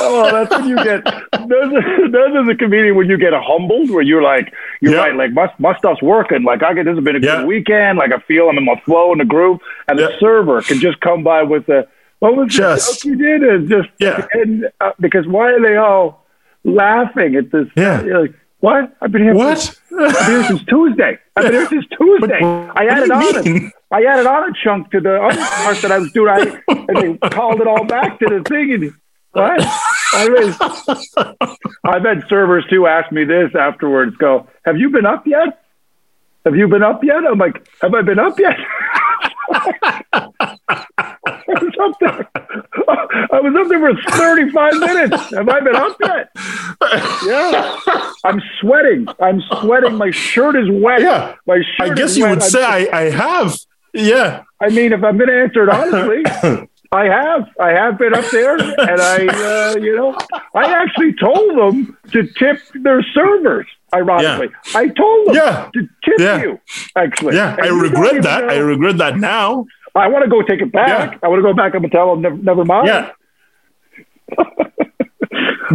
oh, 0.00 0.28
that's 0.32 0.50
when 0.50 0.68
you 0.68 0.76
get. 0.76 1.04
Those 1.04 1.72
are, 1.72 2.10
those 2.10 2.34
are 2.36 2.44
the 2.46 2.54
comedian 2.58 2.96
when 2.96 3.08
you 3.08 3.16
get 3.18 3.32
humbled, 3.34 3.90
where 3.90 4.02
you're 4.02 4.22
like, 4.22 4.52
you're 4.80 4.92
Yeah. 4.94 4.98
right, 4.98 5.14
like 5.16 5.32
my 5.32 5.52
my 5.58 5.76
stuff's 5.78 6.02
working. 6.02 6.42
Like 6.42 6.62
I 6.62 6.74
get 6.74 6.84
this 6.84 6.94
has 6.96 7.04
been 7.04 7.16
a 7.16 7.20
Yeah. 7.20 7.38
good 7.38 7.46
weekend. 7.46 7.98
Like 7.98 8.12
I 8.12 8.18
feel 8.20 8.48
I'm 8.48 8.58
in 8.58 8.64
my 8.64 8.80
flow 8.84 9.12
in 9.12 9.18
the 9.18 9.24
groove, 9.24 9.60
and 9.88 9.98
the 9.98 10.12
server 10.20 10.60
can 10.62 10.78
just 10.80 11.00
come 11.00 11.22
by 11.24 11.42
with 11.42 11.66
the 11.66 11.88
what 12.18 12.36
was 12.36 12.48
the 12.48 12.52
Just- 12.62 13.04
you 13.04 13.16
did? 13.16 13.42
And 13.42 13.68
just 13.68 13.88
Yeah. 13.98 14.26
and 14.32 14.68
uh, 14.80 14.92
because 15.00 15.26
why 15.26 15.52
are 15.52 15.60
they 15.62 15.76
all 15.76 16.26
laughing 16.64 17.36
at 17.36 17.50
this? 17.50 17.66
Yeah. 17.76 18.02
You're 18.04 18.20
like, 18.22 18.34
what? 18.60 18.94
I've 19.00 19.10
been 19.12 19.22
here. 19.22 19.34
What? 19.34 19.79
I've 19.98 20.14
been 20.14 20.24
here 20.26 20.44
since 20.44 20.64
Tuesday. 20.64 21.18
I've 21.36 21.44
been 21.44 21.52
here 21.52 21.66
since 21.68 21.84
Tuesday. 21.98 22.40
I 22.42 22.86
added 22.86 23.10
on 23.10 23.44
mean? 23.44 23.72
I 23.90 24.04
added 24.04 24.26
on 24.26 24.50
a 24.50 24.52
chunk 24.62 24.90
to 24.92 25.00
the 25.00 25.20
other 25.20 25.36
part 25.36 25.76
that 25.82 25.92
I 25.92 25.98
was 25.98 26.12
doing. 26.12 26.28
I 26.28 26.62
and 26.68 27.20
they 27.20 27.28
called 27.28 27.60
it 27.60 27.66
all 27.66 27.84
back 27.84 28.18
to 28.20 28.26
the 28.26 28.42
thing. 28.48 28.72
And 28.74 28.94
what? 29.32 29.60
I 30.12 30.28
mean, 30.28 30.54
I've 31.84 32.04
had 32.04 32.24
servers 32.28 32.64
too 32.70 32.86
ask 32.86 33.10
me 33.12 33.24
this 33.24 33.54
afterwards. 33.58 34.16
Go, 34.16 34.48
have 34.64 34.76
you 34.76 34.90
been 34.90 35.06
up 35.06 35.26
yet? 35.26 35.62
Have 36.44 36.56
you 36.56 36.68
been 36.68 36.82
up 36.82 37.04
yet? 37.04 37.24
I'm 37.30 37.38
like, 37.38 37.66
have 37.82 37.94
I 37.94 38.02
been 38.02 38.18
up 38.18 38.38
yet? 38.38 38.56
I 41.60 41.64
was 41.64 41.74
up 41.80 41.98
there. 42.00 42.30
I 43.32 43.40
was 43.40 43.54
up 43.58 43.68
there 43.68 43.80
for 43.94 44.12
35 44.18 44.74
minutes. 44.80 45.34
Have 45.34 45.48
I 45.48 45.60
been 45.60 45.76
up 45.76 45.96
yet? 46.00 46.30
Yeah. 47.26 48.10
I'm 48.24 48.40
sweating. 48.60 49.06
I'm 49.20 49.40
sweating. 49.60 49.96
My 49.96 50.10
shirt 50.10 50.56
is 50.56 50.68
wet. 50.70 51.00
Yeah. 51.02 51.34
My 51.46 51.62
shirt 51.76 51.90
I 51.90 51.94
guess 51.94 52.16
you 52.16 52.24
wet. 52.24 52.30
would 52.30 52.42
I'm- 52.42 52.50
say 52.50 52.64
I, 52.64 52.98
I 53.06 53.10
have. 53.10 53.56
Yeah. 53.92 54.42
I 54.60 54.68
mean, 54.68 54.92
if 54.92 55.02
I'm 55.02 55.16
going 55.18 55.28
to 55.30 55.42
answer 55.42 55.64
it 55.64 55.68
honestly, 55.68 56.68
I 56.92 57.04
have. 57.04 57.48
I 57.60 57.70
have 57.70 57.98
been 57.98 58.14
up 58.14 58.24
there, 58.30 58.56
and 58.56 59.00
I, 59.00 59.26
uh, 59.28 59.76
you 59.78 59.96
know, 59.96 60.16
I 60.54 60.72
actually 60.72 61.14
told 61.14 61.56
them 61.56 61.96
to 62.12 62.26
tip 62.38 62.58
their 62.74 63.02
servers. 63.14 63.66
Ironically, 63.94 64.48
I 64.74 64.86
told 64.88 65.26
them 65.28 65.34
Yeah. 65.34 65.68
to 65.74 65.80
tip 66.04 66.18
Yeah. 66.18 66.40
you. 66.42 66.60
Actually, 66.96 67.36
Yeah. 67.36 67.54
And 67.56 67.66
I 67.66 67.68
regret 67.80 68.22
that. 68.22 68.44
know- 68.44 68.52
I 68.54 68.58
regret 68.58 68.98
that 68.98 69.16
now. 69.18 69.66
I 69.94 70.08
want 70.08 70.24
to 70.24 70.30
go 70.30 70.42
take 70.42 70.60
it 70.60 70.72
back. 70.72 71.12
Yeah. 71.12 71.18
I 71.22 71.28
want 71.28 71.38
to 71.38 71.42
go 71.42 71.54
back 71.54 71.74
up 71.74 71.82
and 71.82 71.92
tell 71.92 72.10
them 72.10 72.22
never, 72.22 72.36
never 72.36 72.64
mind. 72.64 72.86
Yeah. 72.86 73.12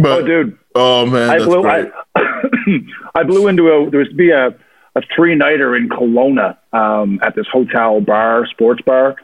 Oh, 0.04 0.22
dude, 0.22 0.58
oh 0.74 1.06
man, 1.06 1.30
I 1.30 1.38
blew. 1.38 1.66
I, 1.66 1.86
I 3.14 3.22
blew 3.22 3.48
into 3.48 3.70
a. 3.70 3.90
There 3.90 4.00
was 4.00 4.08
to 4.08 4.14
be 4.14 4.30
a 4.30 4.54
a 4.96 5.02
three 5.14 5.34
nighter 5.34 5.76
in 5.76 5.88
Kelowna 5.88 6.56
um, 6.72 7.20
at 7.22 7.34
this 7.34 7.46
hotel 7.46 8.00
bar, 8.00 8.46
sports 8.46 8.82
bar, 8.82 9.16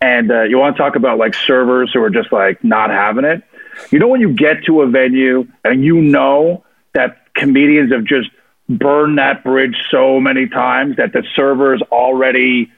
and 0.00 0.30
uh, 0.30 0.42
you 0.42 0.58
want 0.58 0.76
to 0.76 0.82
talk 0.82 0.96
about 0.96 1.18
like 1.18 1.34
servers 1.34 1.90
who 1.92 2.02
are 2.02 2.10
just 2.10 2.32
like 2.32 2.62
not 2.62 2.90
having 2.90 3.24
it. 3.24 3.42
You 3.90 3.98
know 3.98 4.08
when 4.08 4.20
you 4.20 4.32
get 4.32 4.64
to 4.64 4.82
a 4.82 4.86
venue 4.88 5.46
and 5.64 5.84
you 5.84 6.00
know 6.00 6.64
that 6.94 7.34
comedians 7.34 7.92
have 7.92 8.04
just 8.04 8.28
burned 8.68 9.18
that 9.18 9.44
bridge 9.44 9.76
so 9.90 10.20
many 10.20 10.48
times 10.48 10.96
that 10.96 11.12
the 11.12 11.22
servers 11.34 11.80
already 11.90 12.70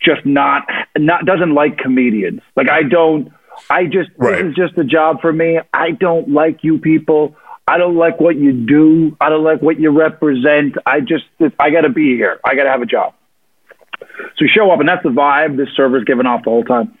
just 0.00 0.24
not 0.24 0.68
not 0.96 1.24
doesn't 1.24 1.54
like 1.54 1.78
comedians. 1.78 2.40
Like 2.56 2.68
I 2.70 2.82
don't. 2.82 3.32
I 3.68 3.84
just 3.86 4.10
Right. 4.16 4.42
this 4.42 4.50
is 4.50 4.54
just 4.54 4.78
a 4.78 4.84
job 4.84 5.20
for 5.20 5.32
me. 5.32 5.58
I 5.74 5.90
don't 5.90 6.28
like 6.28 6.62
you 6.62 6.78
people. 6.78 7.36
I 7.66 7.76
don't 7.76 7.96
like 7.96 8.18
what 8.20 8.36
you 8.36 8.52
do. 8.52 9.16
I 9.20 9.28
don't 9.28 9.44
like 9.44 9.60
what 9.60 9.78
you 9.78 9.90
represent. 9.90 10.76
I 10.86 11.00
just 11.00 11.24
I 11.58 11.70
got 11.70 11.82
to 11.82 11.90
be 11.90 12.16
here. 12.16 12.40
I 12.44 12.54
got 12.54 12.64
to 12.64 12.70
have 12.70 12.82
a 12.82 12.86
job. 12.86 13.14
So 14.00 14.44
you 14.44 14.48
show 14.48 14.70
up, 14.70 14.80
and 14.80 14.88
that's 14.88 15.02
the 15.02 15.10
vibe 15.10 15.56
this 15.56 15.68
server's 15.76 16.04
giving 16.04 16.26
off 16.26 16.44
the 16.44 16.50
whole 16.50 16.64
time. 16.64 16.96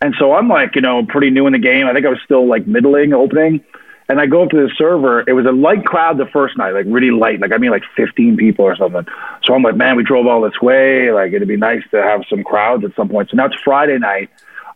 And 0.00 0.14
so 0.18 0.34
I'm 0.34 0.48
like, 0.48 0.74
you 0.74 0.80
know, 0.80 1.04
pretty 1.06 1.30
new 1.30 1.46
in 1.46 1.52
the 1.54 1.58
game. 1.58 1.86
I 1.86 1.92
think 1.94 2.04
I 2.04 2.08
was 2.10 2.18
still 2.24 2.46
like 2.46 2.66
middling 2.66 3.12
opening. 3.14 3.64
And 4.12 4.20
I 4.20 4.26
go 4.26 4.42
up 4.42 4.50
to 4.50 4.56
the 4.56 4.70
server. 4.76 5.24
It 5.26 5.32
was 5.32 5.46
a 5.46 5.52
light 5.52 5.86
crowd 5.86 6.18
the 6.18 6.26
first 6.26 6.58
night, 6.58 6.72
like 6.72 6.84
really 6.86 7.10
light. 7.10 7.40
Like 7.40 7.50
I 7.50 7.56
mean, 7.56 7.70
like 7.70 7.82
15 7.96 8.36
people 8.36 8.66
or 8.66 8.76
something. 8.76 9.06
So 9.42 9.54
I'm 9.54 9.62
like, 9.62 9.74
man, 9.74 9.96
we 9.96 10.04
drove 10.04 10.26
all 10.26 10.42
this 10.42 10.60
way. 10.60 11.10
Like 11.10 11.32
it'd 11.32 11.48
be 11.48 11.56
nice 11.56 11.80
to 11.92 12.02
have 12.02 12.20
some 12.28 12.44
crowds 12.44 12.84
at 12.84 12.94
some 12.94 13.08
point. 13.08 13.30
So 13.30 13.38
now 13.38 13.46
it's 13.46 13.56
Friday 13.64 13.98
night. 13.98 14.28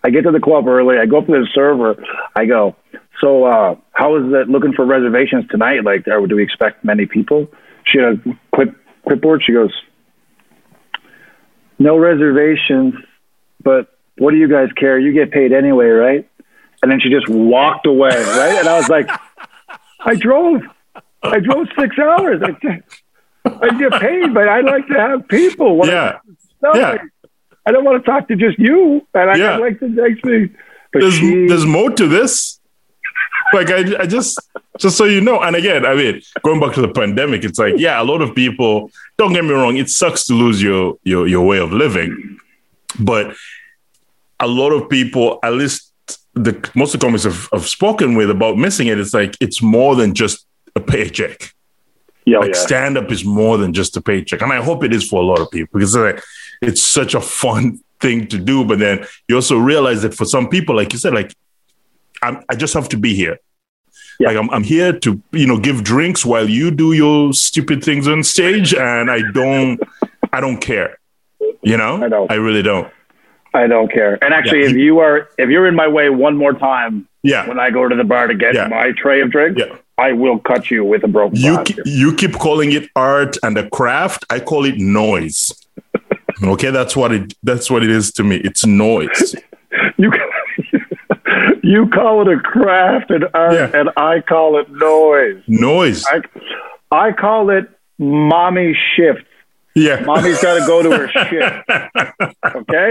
I 0.03 0.09
get 0.09 0.22
to 0.22 0.30
the 0.30 0.41
club 0.41 0.66
early. 0.66 0.97
I 0.97 1.05
go 1.05 1.18
up 1.18 1.26
to 1.26 1.32
the 1.32 1.47
server. 1.53 2.03
I 2.34 2.47
go, 2.47 2.76
so 3.20 3.45
uh, 3.45 3.76
how 3.93 4.16
is 4.16 4.24
it 4.32 4.49
looking 4.49 4.72
for 4.72 4.87
reservations 4.87 5.47
tonight? 5.51 5.84
Like, 5.84 6.07
do 6.07 6.34
we 6.34 6.43
expect 6.43 6.82
many 6.82 7.05
people? 7.05 7.49
She 7.84 7.99
had 7.99 8.14
a 8.14 8.39
clip 8.55 8.74
clipboard. 9.07 9.43
She 9.45 9.53
goes, 9.53 9.72
no 11.78 11.99
reservations, 11.99 12.95
but 13.62 13.99
what 14.16 14.30
do 14.30 14.39
you 14.39 14.49
guys 14.49 14.72
care? 14.72 14.99
You 14.99 15.12
get 15.12 15.30
paid 15.30 15.53
anyway, 15.53 15.89
right? 15.89 16.26
And 16.82 16.91
then 16.91 17.01
she 17.01 17.11
just 17.11 17.28
walked 17.28 17.87
away, 17.87 18.11
right? 18.11 18.59
And 18.59 18.68
I 18.68 18.78
was 18.78 18.89
like, 18.89 19.11
I 20.01 20.15
drove. 20.15 20.63
I 21.23 21.41
drove 21.41 21.67
six 21.79 21.99
hours. 21.99 22.43
I, 22.43 22.81
I 23.45 23.79
get 23.79 23.93
paid, 24.01 24.35
but 24.35 24.49
I 24.49 24.61
like 24.61 24.87
to 24.89 24.95
have 24.95 25.29
people. 25.29 25.77
When 25.79 25.89
Yeah. 25.89 26.19
I, 26.65 26.79
Yeah. 26.79 26.99
I 27.67 27.73
don't 27.73 27.85
want 27.85 28.05
to 28.05 28.09
talk 28.11 28.29
to 28.29 28.37
just 28.37 28.59
you, 28.59 29.07
and 29.15 29.31
I, 29.31 29.37
Yeah. 29.37 29.53
I 29.53 29.57
like 29.57 29.81
to 29.81 29.87
actually. 30.09 30.51
There's 30.93 31.21
there's 31.21 31.67
more 31.67 31.91
to 31.91 32.07
this. 32.09 32.61
Like 33.53 33.71
I, 33.71 34.03
I 34.03 34.07
just 34.07 34.41
just 34.79 34.97
so 34.97 35.05
you 35.05 35.21
know, 35.21 35.41
and 35.41 35.55
again, 35.57 35.85
I 35.87 35.95
mean, 35.95 36.21
going 36.43 36.61
back 36.61 36.75
to 36.75 36.81
the 36.81 36.89
pandemic, 36.89 37.45
it's 37.45 37.59
like, 37.59 37.75
yeah, 37.77 38.01
a 38.01 38.05
lot 38.05 38.21
of 38.23 38.35
people. 38.35 38.91
Don't 39.19 39.33
get 39.33 39.45
me 39.45 39.53
wrong, 39.53 39.77
it 39.77 39.89
sucks 39.91 40.25
to 40.27 40.35
lose 40.35 40.63
your 40.63 40.97
your 41.05 41.27
your 41.27 41.47
way 41.47 41.59
of 41.59 41.73
living, 41.73 42.39
but 42.99 43.35
a 44.41 44.47
lot 44.47 44.71
of 44.73 44.89
people, 44.89 45.39
at 45.43 45.53
least 45.55 45.86
the 46.37 46.70
most 46.74 46.95
of 46.95 47.01
the 47.01 47.07
comics 47.07 47.26
I've, 47.26 47.49
I've 47.53 47.66
spoken 47.66 48.14
with 48.14 48.30
about 48.30 48.57
missing 48.59 48.87
it, 48.89 48.99
it's 48.99 49.14
like 49.14 49.37
it's 49.41 49.61
more 49.62 49.97
than 49.97 50.14
just 50.14 50.47
a 50.76 50.80
paycheck. 50.80 51.55
yeah, 52.26 52.37
oh, 52.37 52.41
like 52.41 52.55
yeah. 52.55 52.61
stand 52.61 52.99
up 52.99 53.11
is 53.11 53.24
more 53.24 53.57
than 53.57 53.72
just 53.72 53.97
a 53.97 54.03
paycheck 54.03 54.43
and 54.43 54.53
i 54.53 54.61
hope 54.62 54.84
it 54.84 54.93
is 54.93 55.09
for 55.09 55.22
a 55.22 55.24
lot 55.24 55.41
of 55.41 55.51
people 55.51 55.78
because 55.78 55.97
like, 55.97 56.22
it's 56.61 56.82
such 56.82 57.14
a 57.14 57.20
fun 57.20 57.80
thing 58.01 58.26
to 58.26 58.39
do 58.39 58.64
but 58.64 58.78
then 58.78 59.07
you 59.28 59.34
also 59.34 59.57
realize 59.57 60.03
that 60.03 60.12
for 60.14 60.26
some 60.26 60.49
people 60.49 60.76
like 60.76 60.93
you 60.93 60.99
said 60.99 61.14
like 61.14 61.32
I'm, 62.22 62.45
i 62.51 62.55
just 62.55 62.74
have 62.74 62.89
to 62.91 62.99
be 62.99 63.14
here 63.14 63.39
Yeah. 64.20 64.28
like 64.28 64.37
I'm, 64.37 64.51
I'm 64.51 64.64
here 64.64 64.93
to 65.05 65.22
you 65.32 65.47
know 65.47 65.59
give 65.59 65.82
drinks 65.82 66.26
while 66.26 66.49
you 66.59 66.70
do 66.70 66.93
your 66.93 67.32
stupid 67.32 67.82
things 67.82 68.07
on 68.07 68.22
stage 68.22 68.74
and 68.74 69.11
i 69.11 69.20
don't 69.32 69.80
i 70.32 70.41
don't 70.45 70.61
care 70.61 70.99
you 71.62 71.76
know 71.78 71.95
I 72.05 72.09
know. 72.09 72.26
i 72.28 72.34
really 72.34 72.62
don't 72.62 72.89
I 73.57 73.67
don't 73.67 73.91
care. 73.99 74.13
And 74.23 74.33
actually, 74.35 74.63
Yeah. 74.63 74.71
if 74.71 74.77
you 74.77 74.99
are, 75.01 75.29
if 75.39 75.49
you're 75.51 75.67
in 75.67 75.75
my 75.75 75.89
way 75.89 76.07
one 76.11 76.37
more 76.37 76.53
time 76.53 77.09
yeah 77.23 77.49
when 77.49 77.59
I 77.59 77.71
go 77.71 77.89
to 77.89 77.97
the 77.97 78.05
bar 78.05 78.27
to 78.33 78.35
get 78.35 78.55
Yeah. 78.55 78.69
my 78.69 78.93
tray 79.03 79.21
of 79.23 79.31
drinks, 79.31 79.61
yeah 79.61 79.75
I 79.99 80.13
will 80.13 80.39
cut 80.51 80.71
you 80.71 80.85
with 80.85 81.03
a 81.05 81.09
broken 81.09 81.37
you 81.47 81.55
glass. 81.55 81.69
ke- 81.73 81.87
you 82.03 82.09
keep 82.15 82.35
calling 82.47 82.71
it 82.79 82.85
art 82.95 83.35
and 83.43 83.57
a 83.59 83.67
craft 83.79 84.21
i 84.31 84.39
call 84.51 84.63
it 84.71 84.77
noise 84.79 85.41
okay 86.55 86.71
that's 86.79 86.95
what 87.01 87.11
it 87.19 87.35
that's 87.43 87.71
what 87.73 87.83
it 87.87 87.91
is 87.99 88.13
to 88.19 88.23
me 88.31 88.37
it's 88.49 88.65
noise 88.67 89.35
You 90.03 90.11
you 91.63 91.89
call 91.89 92.15
it 92.23 92.29
a 92.37 92.41
craft 92.41 93.11
and 93.11 93.25
art, 93.35 93.75
and 93.75 93.89
I 93.97 94.21
call 94.21 94.59
it 94.61 94.69
noise. 94.71 95.43
noise 95.49 96.05
I 96.07 96.21
I 97.07 97.13
call 97.13 97.51
it 97.59 97.65
mommy 97.99 98.77
shift. 98.95 99.25
yeah 99.75 100.01
Mommy's 100.05 100.41
got 100.43 100.55
to 100.61 100.65
go 100.67 100.77
to 100.83 100.91
her 100.99 101.09
shift. 101.29 101.57
Okay. 102.61 102.89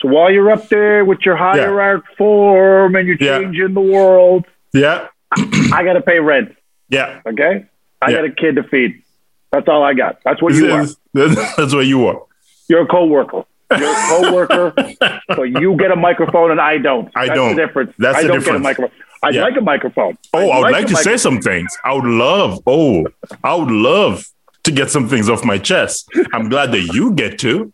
So 0.00 0.08
while 0.08 0.30
you're 0.30 0.50
up 0.50 0.68
there 0.68 1.04
with 1.04 1.20
your 1.26 1.36
higher 1.36 1.74
Yeah. 1.76 1.82
art 1.84 2.02
form 2.16 2.96
and 2.96 3.06
you're 3.06 3.16
Yeah. 3.20 3.40
changing 3.40 3.74
the 3.74 3.80
world, 3.80 4.46
Yeah, 4.72 5.08
I 5.72 5.82
got 5.84 5.94
to 5.94 6.00
pay 6.00 6.18
rent. 6.20 6.56
yeah. 6.88 7.20
Okay. 7.26 7.64
I 8.02 8.10
Yeah. 8.10 8.16
got 8.16 8.24
a 8.24 8.30
kid 8.30 8.56
to 8.56 8.62
feed. 8.62 9.02
That's 9.52 9.68
all 9.68 9.82
I 9.82 9.94
got. 9.94 10.18
That's 10.24 10.40
what 10.40 10.54
you 10.54 10.70
are. 10.72 10.86
That's 11.14 11.74
what 11.74 11.86
you 11.86 12.06
are. 12.06 12.22
You're 12.68 12.82
a 12.82 12.86
coworker. 12.86 13.42
You're 13.76 13.90
a 13.90 13.94
coworker, 14.08 14.72
so 15.36 15.42
you 15.42 15.76
get 15.76 15.90
a 15.90 15.96
microphone 15.96 16.50
and 16.50 16.60
I 16.60 16.78
don't. 16.78 17.08
I 17.14 17.26
That's 17.26 17.36
don't. 17.36 17.56
The 17.56 17.66
difference. 17.66 17.92
That's 17.98 18.18
I 18.18 18.22
the 18.22 18.28
don't 18.28 18.44
get 18.44 18.54
a 18.54 18.58
microphone. 18.58 18.96
I'd 19.22 19.34
Yeah. 19.34 19.42
like 19.42 19.56
a 19.56 19.60
microphone. 19.60 20.16
Oh, 20.32 20.48
I 20.50 20.58
would 20.60 20.72
like, 20.72 20.84
a 20.86 20.88
to 20.88 20.96
say 20.96 21.16
some 21.18 21.40
things. 21.40 21.76
I 21.84 21.92
would 21.92 22.04
love. 22.06 22.60
Oh, 22.66 23.04
I 23.44 23.54
would 23.54 23.70
love 23.70 24.24
to 24.64 24.70
get 24.72 24.88
some 24.90 25.08
things 25.08 25.28
off 25.28 25.44
my 25.44 25.58
chest. 25.58 26.08
I'm 26.32 26.48
glad 26.48 26.72
that 26.72 26.80
you 26.94 27.12
get 27.12 27.38
to, 27.40 27.72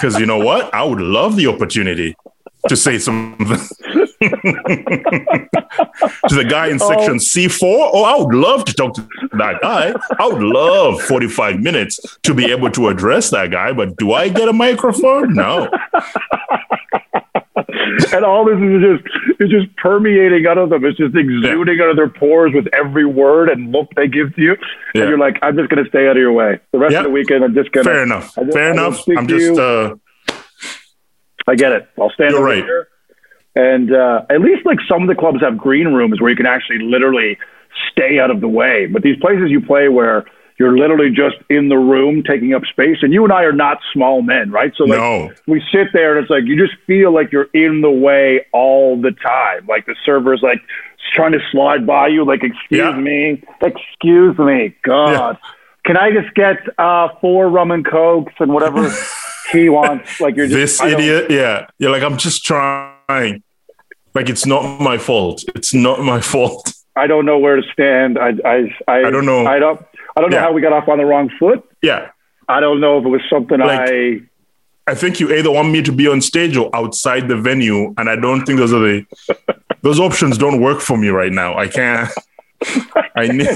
because 0.00 0.18
you 0.18 0.24
know 0.24 0.38
what? 0.38 0.72
I 0.72 0.82
would 0.82 1.00
love 1.00 1.36
the 1.36 1.46
opportunity 1.46 2.16
to 2.68 2.76
say 2.76 2.98
something 2.98 3.46
to 3.48 3.58
the 6.30 6.46
guy 6.48 6.68
in 6.68 6.78
section 6.78 7.16
C4. 7.16 7.60
Oh, 7.62 8.04
I 8.04 8.16
would 8.16 8.34
love 8.34 8.64
to 8.64 8.72
talk 8.72 8.94
to 8.94 9.06
that 9.32 9.60
guy. 9.60 9.92
I 10.18 10.26
would 10.26 10.42
love 10.42 11.02
45 11.02 11.60
minutes 11.60 12.18
to 12.22 12.32
be 12.32 12.50
able 12.50 12.70
to 12.70 12.88
address 12.88 13.28
that 13.30 13.50
guy. 13.50 13.72
But 13.72 13.98
do 13.98 14.12
I 14.12 14.30
get 14.30 14.48
a 14.48 14.54
microphone? 14.54 15.34
No. 15.34 15.70
and 18.14 18.24
all 18.24 18.44
this 18.44 18.56
is 18.58 18.82
just 18.82 19.40
it's 19.40 19.50
just 19.50 19.74
permeating 19.76 20.46
out 20.46 20.58
of 20.58 20.70
them. 20.70 20.84
It's 20.84 20.98
just 20.98 21.14
exuding 21.16 21.80
out 21.80 21.90
of 21.90 21.96
their 21.96 22.08
pores 22.08 22.52
with 22.54 22.66
every 22.74 23.04
word 23.06 23.48
and 23.48 23.72
look 23.72 23.88
they 23.96 24.08
give 24.08 24.34
to 24.36 24.42
you. 24.42 24.56
Yeah. 24.94 25.02
And 25.02 25.08
you're 25.10 25.18
like, 25.18 25.38
I'm 25.42 25.56
just 25.56 25.68
going 25.70 25.82
to 25.84 25.88
stay 25.90 26.06
out 26.06 26.12
of 26.16 26.20
your 26.20 26.32
way. 26.32 26.60
The 26.72 26.78
rest 26.78 26.92
Yeah. 26.92 26.98
of 27.00 27.04
the 27.04 27.10
weekend, 27.10 27.44
I'm 27.44 27.54
just 27.54 27.72
going 27.72 27.84
to. 27.86 27.90
Fair 27.92 28.02
enough. 28.02 28.34
Just- 28.34 28.52
Fair 28.52 28.70
enough. 28.72 29.08
I'm 29.08 29.28
just. 29.28 29.58
uh 29.58 29.96
I 31.46 31.54
get 31.56 31.72
it. 31.72 31.88
I'll 32.00 32.10
stand 32.10 32.34
over 32.34 32.44
right. 32.44 32.62
here. 32.64 32.88
And 33.56 33.92
uh, 33.92 34.22
at 34.30 34.40
least 34.40 34.64
like 34.64 34.78
some 34.88 35.02
of 35.02 35.08
the 35.08 35.14
clubs 35.14 35.40
have 35.40 35.58
green 35.58 35.88
rooms 35.88 36.20
where 36.20 36.30
you 36.30 36.36
can 36.36 36.46
actually 36.46 36.78
literally 36.78 37.38
stay 37.90 38.18
out 38.20 38.30
of 38.30 38.40
the 38.40 38.48
way. 38.48 38.86
But 38.86 39.02
these 39.02 39.16
places 39.20 39.50
you 39.50 39.60
play 39.60 39.88
where 39.88 40.24
you're 40.60 40.76
literally 40.78 41.10
just 41.10 41.36
in 41.48 41.70
the 41.70 41.78
room 41.78 42.22
taking 42.22 42.52
up 42.54 42.64
space, 42.66 42.98
and 43.02 43.12
you 43.12 43.24
and 43.24 43.32
I 43.32 43.42
are 43.44 43.52
not 43.52 43.78
small 43.92 44.20
men, 44.20 44.50
right? 44.52 44.72
So 44.76 44.84
like 44.84 44.98
No. 44.98 45.32
we 45.48 45.60
sit 45.72 45.88
there 45.92 46.16
and 46.16 46.22
it's 46.22 46.30
like 46.30 46.44
you 46.44 46.56
just 46.56 46.78
feel 46.86 47.12
like 47.12 47.32
you're 47.32 47.48
in 47.54 47.80
the 47.80 47.90
way 47.90 48.44
all 48.52 49.00
the 49.00 49.10
time. 49.12 49.66
Like 49.66 49.86
the 49.86 49.96
server's 50.04 50.42
like 50.42 50.60
trying 51.14 51.32
to 51.32 51.40
slide 51.50 51.86
by 51.86 52.08
you, 52.08 52.24
like 52.24 52.44
excuse 52.44 52.78
Yeah. 52.78 52.92
me, 52.92 53.42
excuse 53.62 54.38
me, 54.38 54.76
God. 54.82 55.38
Can 55.86 55.96
I 55.96 56.12
just 56.12 56.34
get 56.34 56.58
uh, 56.78 57.08
four 57.22 57.48
rum 57.48 57.70
and 57.70 57.84
cokes 57.84 58.34
and 58.38 58.52
whatever 58.52 58.94
he 59.52 59.70
wants? 59.70 60.20
Like 60.20 60.36
you're 60.36 60.46
just 60.46 60.78
this 60.78 60.92
idiot 60.92 61.30
yeah 61.30 61.66
you're 61.78 61.90
like 61.90 62.02
i'm 62.02 62.18
just 62.18 62.44
trying 62.44 63.42
like 64.14 64.28
it's 64.28 64.44
not 64.46 64.78
my 64.80 64.98
fault 64.98 65.42
it's 65.56 65.72
not 65.72 66.00
my 66.00 66.20
fault 66.32 66.72
I 66.96 67.06
don't 67.06 67.24
know 67.24 67.38
where 67.38 67.54
to 67.56 67.62
stand. 67.72 68.18
I, 68.18 68.30
I, 68.44 68.56
I, 68.88 68.96
I 69.06 69.10
don't 69.10 69.24
know. 69.24 69.46
I 69.46 69.58
don't, 69.60 69.80
I 70.20 70.22
don't 70.22 70.30
know 70.30 70.36
Yeah. 70.36 70.42
how 70.42 70.52
we 70.52 70.60
got 70.60 70.72
off 70.74 70.86
on 70.88 70.98
the 70.98 71.04
wrong 71.06 71.30
foot. 71.38 71.64
yeah 71.82 72.10
I 72.48 72.60
don't 72.60 72.80
know 72.80 72.98
if 72.98 73.04
it 73.06 73.08
was 73.08 73.22
something 73.30 73.58
Like- 73.58 73.88
I. 73.90 74.20
i 74.92 74.94
think 74.94 75.20
you 75.20 75.26
either 75.38 75.50
want 75.58 75.68
me 75.70 75.80
to 75.88 75.92
be 75.92 76.06
on 76.08 76.20
stage 76.20 76.56
or 76.62 76.68
outside 76.80 77.22
the 77.32 77.36
venue 77.36 77.80
and 77.98 78.06
i 78.14 78.16
don't 78.16 78.42
think 78.44 78.58
those 78.58 78.72
are 78.78 78.84
the 78.90 78.96
those 79.86 79.98
options 80.08 80.36
don't 80.44 80.60
work 80.68 80.80
for 80.88 80.96
me 81.02 81.08
right 81.20 81.32
now 81.42 81.50
i 81.64 81.66
can't 81.78 82.08
i 83.22 83.26
need 83.38 83.48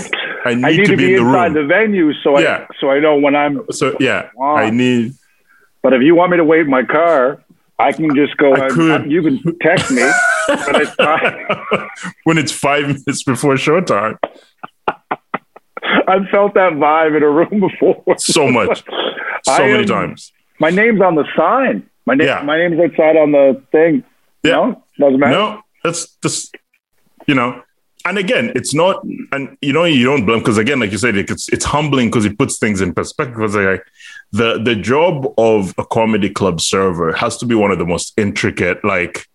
i 0.50 0.54
need, 0.54 0.64
I 0.64 0.70
need 0.76 0.86
to, 0.86 0.96
be, 0.96 1.04
in 1.04 1.24
the 1.24 1.28
inside 1.28 1.44
room 1.46 1.52
the 1.54 1.66
venue 1.66 2.12
so 2.22 2.38
Yeah. 2.38 2.66
I 2.70 2.74
so 2.80 2.84
I 2.90 2.98
know 3.04 3.14
when 3.24 3.34
I'm. 3.42 3.54
so 3.80 3.86
yeah 4.08 4.20
Wow. 4.36 4.56
i 4.56 4.70
need 4.70 5.04
But 5.82 5.92
if 5.92 6.02
you 6.06 6.14
want 6.14 6.28
me 6.32 6.36
to 6.42 6.44
wait 6.52 6.62
in 6.68 6.70
my 6.78 6.84
car, 6.98 7.42
I 7.78 7.90
can 7.92 8.08
just 8.20 8.34
go. 8.42 8.48
I 8.54 8.68
could. 8.76 9.00
You 9.14 9.20
can 9.26 9.36
text 9.60 9.90
me. 9.98 10.04
but 10.48 10.76
it's 10.84 10.94
when 12.26 12.36
it's 12.42 12.52
five 12.68 12.84
minutes 12.86 13.22
before 13.32 13.54
showtime 13.66 14.16
I've 16.08 16.28
felt 16.30 16.54
that 16.54 16.72
vibe 16.74 17.16
in 17.16 17.22
a 17.22 17.30
room 17.30 17.60
before. 17.68 18.02
so 18.18 18.50
much 18.50 18.82
so 19.44 19.58
many 19.66 19.84
times 19.84 20.32
My 20.60 20.70
name's 20.70 21.00
on 21.00 21.14
the 21.14 21.24
sign. 21.36 21.88
My 22.06 22.14
name. 22.14 22.28
Yeah. 22.28 22.42
My 22.42 22.58
name's 22.58 22.78
outside 22.80 23.16
on 23.16 23.32
the 23.32 23.62
thing. 23.72 24.04
Yeah. 24.42 24.52
No, 24.52 24.82
doesn't 24.98 25.20
matter. 25.20 25.32
No, 25.32 25.62
that's 25.82 26.16
just 26.22 26.56
you 27.26 27.34
know. 27.34 27.62
And 28.06 28.18
again, 28.18 28.52
it's 28.54 28.74
not, 28.74 29.02
and 29.32 29.56
you 29.62 29.72
know, 29.72 29.84
you 29.84 30.04
don't 30.04 30.26
blame 30.26 30.40
because 30.40 30.58
again, 30.58 30.78
like 30.80 30.92
you 30.92 30.98
said, 30.98 31.16
it's 31.16 31.48
it's 31.48 31.64
humbling 31.64 32.08
because 32.08 32.26
it 32.26 32.38
puts 32.38 32.58
things 32.58 32.82
in 32.82 32.92
perspective. 32.92 33.36
Because 33.36 33.56
like 33.56 33.82
the 34.32 34.60
the 34.62 34.76
job 34.76 35.32
of 35.38 35.74
a 35.78 35.86
comedy 35.86 36.28
club 36.28 36.60
server 36.60 37.12
has 37.14 37.38
to 37.38 37.46
be 37.46 37.54
one 37.54 37.70
of 37.70 37.78
the 37.78 37.86
most 37.86 38.12
intricate 38.18 38.84
like 38.84 39.26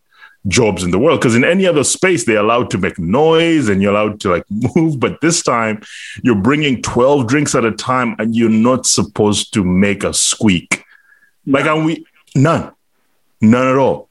jobs 0.47 0.83
in 0.83 0.91
the 0.91 0.99
world. 0.99 1.19
Because 1.19 1.35
in 1.35 1.43
any 1.43 1.65
other 1.65 1.83
space, 1.83 2.25
they're 2.25 2.37
allowed 2.39 2.69
to 2.71 2.77
make 2.77 2.97
noise 2.97 3.67
and 3.69 3.81
you're 3.81 3.91
allowed 3.91 4.19
to 4.21 4.29
like 4.29 4.43
move, 4.75 4.99
but 4.99 5.19
this 5.21 5.43
time 5.43 5.81
you're 6.23 6.35
bringing 6.35 6.81
twelve 6.81 7.27
drinks 7.27 7.55
at 7.55 7.65
a 7.65 7.71
time, 7.71 8.15
and 8.19 8.35
you're 8.35 8.49
not 8.49 8.85
supposed 8.85 9.53
to 9.53 9.63
make 9.63 10.03
a 10.03 10.13
squeak. 10.13 10.83
Like, 11.45 11.65
and 11.65 11.85
we 11.85 12.05
none, 12.35 12.71
none 13.41 13.67
at 13.67 13.75
all. 13.75 14.09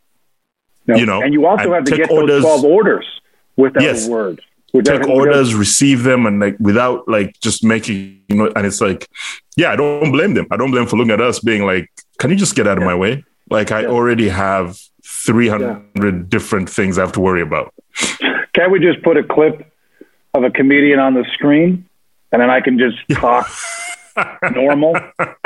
No. 0.86 0.96
you 0.96 1.04
know, 1.06 1.20
and 1.22 1.34
you 1.34 1.44
also 1.46 1.64
and 1.64 1.74
have 1.74 1.84
to 1.84 1.96
get 1.96 2.08
those 2.08 2.18
orders- 2.18 2.42
twelve 2.42 2.64
orders 2.64 3.06
without 3.56 3.82
Yes. 3.82 4.06
a 4.06 4.10
word. 4.10 4.40
Without, 4.74 4.98
take 4.98 5.08
orders, 5.08 5.54
receive 5.54 6.02
them, 6.02 6.26
and 6.26 6.40
like 6.40 6.56
without 6.60 7.08
like 7.08 7.38
just 7.40 7.64
making 7.64 8.20
you 8.28 8.36
know. 8.36 8.52
And 8.54 8.66
it's 8.66 8.82
like, 8.82 9.08
yeah, 9.56 9.70
I 9.72 9.76
don't 9.76 10.12
blame 10.12 10.34
them. 10.34 10.46
I 10.50 10.58
don't 10.58 10.70
blame 10.70 10.82
them 10.84 10.90
for 10.90 10.96
looking 10.98 11.12
at 11.12 11.22
us 11.22 11.40
being 11.40 11.64
like, 11.64 11.90
"Can 12.18 12.28
you 12.30 12.36
just 12.36 12.54
get 12.54 12.66
out 12.66 12.76
of 12.76 12.84
my 12.84 12.94
way?" 12.94 13.24
Like 13.50 13.72
I 13.72 13.82
Yeah. 13.82 13.88
already 13.88 14.28
have 14.28 14.78
three 15.28 15.46
hundred 15.48 16.30
different 16.30 16.70
things 16.70 16.96
I 16.96 17.02
have 17.02 17.12
to 17.12 17.20
worry 17.20 17.42
about. 17.42 17.74
Can't 18.54 18.70
we 18.72 18.80
just 18.80 19.02
put 19.02 19.18
a 19.18 19.22
clip 19.22 19.70
of 20.32 20.42
a 20.42 20.50
comedian 20.50 20.98
on 20.98 21.12
the 21.12 21.24
screen, 21.34 21.86
and 22.32 22.40
then 22.40 22.48
I 22.48 22.62
can 22.62 22.78
just 22.78 22.96
talk 23.20 23.46
normal 24.54 24.96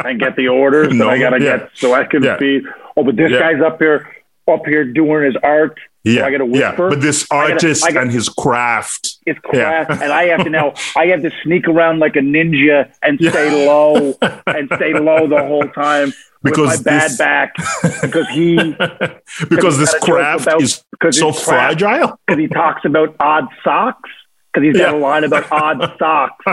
and 0.04 0.20
get 0.20 0.36
the 0.36 0.46
orders 0.48 0.96
that 0.96 1.08
I 1.08 1.18
gotta 1.18 1.40
yeah. 1.42 1.58
get, 1.58 1.70
so 1.74 1.94
I 1.94 2.04
can 2.04 2.22
Yeah. 2.22 2.36
be. 2.36 2.62
Oh, 2.96 3.02
but 3.02 3.16
this 3.16 3.32
Yeah. 3.32 3.40
guy's 3.40 3.60
up 3.60 3.80
here, 3.80 4.08
up 4.48 4.66
here 4.66 4.84
doing 4.84 5.24
his 5.24 5.36
art. 5.42 5.78
Yeah, 6.04 6.26
I 6.26 6.32
gotta 6.32 6.46
yeah. 6.50 6.74
But 6.76 7.00
this 7.00 7.26
I 7.30 7.42
gotta- 7.42 7.52
artist 7.54 7.84
I 7.84 7.88
gotta- 7.92 8.00
and 8.06 8.10
his 8.12 8.28
craft. 8.28 9.18
Yeah. 9.24 9.34
craft, 9.34 9.90
and 10.02 10.12
I 10.12 10.24
have 10.28 10.42
to 10.44 10.50
now. 10.50 10.74
I 10.96 11.06
have 11.06 11.22
to 11.22 11.30
sneak 11.44 11.68
around 11.68 12.00
like 12.00 12.16
a 12.16 12.20
ninja 12.20 12.92
and 13.02 13.20
Yeah. 13.20 13.30
stay 13.30 13.66
low 13.66 14.14
and 14.46 14.68
stay 14.74 14.94
low 14.94 15.28
the 15.28 15.38
whole 15.46 15.68
time 15.68 16.12
Because 16.42 16.78
with 16.78 16.86
my 16.86 16.90
bad 16.92 17.10
back 17.18 17.54
because 18.02 18.26
he 18.30 18.56
because 19.48 19.78
this 19.78 19.92
got 19.92 20.00
craft 20.02 20.46
about- 20.48 20.62
is 20.62 20.82
so 21.12 21.30
craft- 21.30 21.44
fragile. 21.44 22.18
because 22.26 22.40
he 22.40 22.48
talks 22.48 22.84
about 22.84 23.14
odd 23.20 23.46
socks. 23.62 24.10
because 24.52 24.66
he's 24.66 24.76
got 24.76 24.92
Yeah. 24.94 24.98
a 24.98 25.00
line 25.00 25.22
about 25.22 25.46
odd 25.52 25.94
socks. 26.00 26.44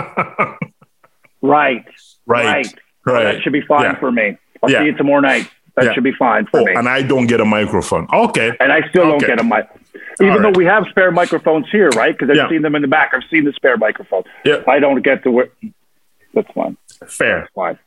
Right. 1.42 1.84
Right. 2.26 2.44
Right. 2.44 2.66
Right. 3.04 3.24
That 3.24 3.42
should 3.42 3.52
be 3.52 3.62
fine 3.62 3.82
Yeah. 3.82 3.98
for 3.98 4.12
me. 4.12 4.36
I'll 4.62 4.70
Yeah. 4.70 4.80
see 4.80 4.86
you 4.86 4.96
tomorrow 4.96 5.20
night. 5.20 5.50
That 5.76 5.86
Yeah. 5.86 5.92
should 5.94 6.04
be 6.04 6.12
fine 6.12 6.46
for 6.46 6.60
Oh, 6.60 6.64
me. 6.64 6.74
and 6.74 6.88
I 6.88 7.02
don't 7.02 7.26
get 7.26 7.40
a 7.40 7.44
microphone. 7.44 8.06
Okay. 8.12 8.52
And 8.60 8.72
I 8.72 8.86
still 8.88 9.08
don't 9.08 9.24
get 9.24 9.40
a 9.40 9.44
mic. 9.44 9.66
Even 10.20 10.32
All 10.34 10.40
though 10.42 10.50
we 10.58 10.64
have 10.66 10.84
spare 10.90 11.10
microphones 11.10 11.66
here, 11.70 11.88
right? 11.90 12.12
Because 12.16 12.30
I've 12.30 12.36
Yeah. 12.36 12.48
seen 12.48 12.62
them 12.62 12.74
in 12.74 12.82
the 12.82 12.88
back. 12.88 13.10
I've 13.14 13.22
seen 13.30 13.44
the 13.44 13.52
spare 13.52 13.76
microphone. 13.76 14.24
Yeah. 14.44 14.56
I 14.68 14.78
don't 14.78 15.00
get 15.02 15.22
to 15.24 15.30
wear. 15.30 15.48
That's 16.34 16.50
fine. 16.52 16.76
Fair. 17.06 17.48
Fine. 17.54 17.78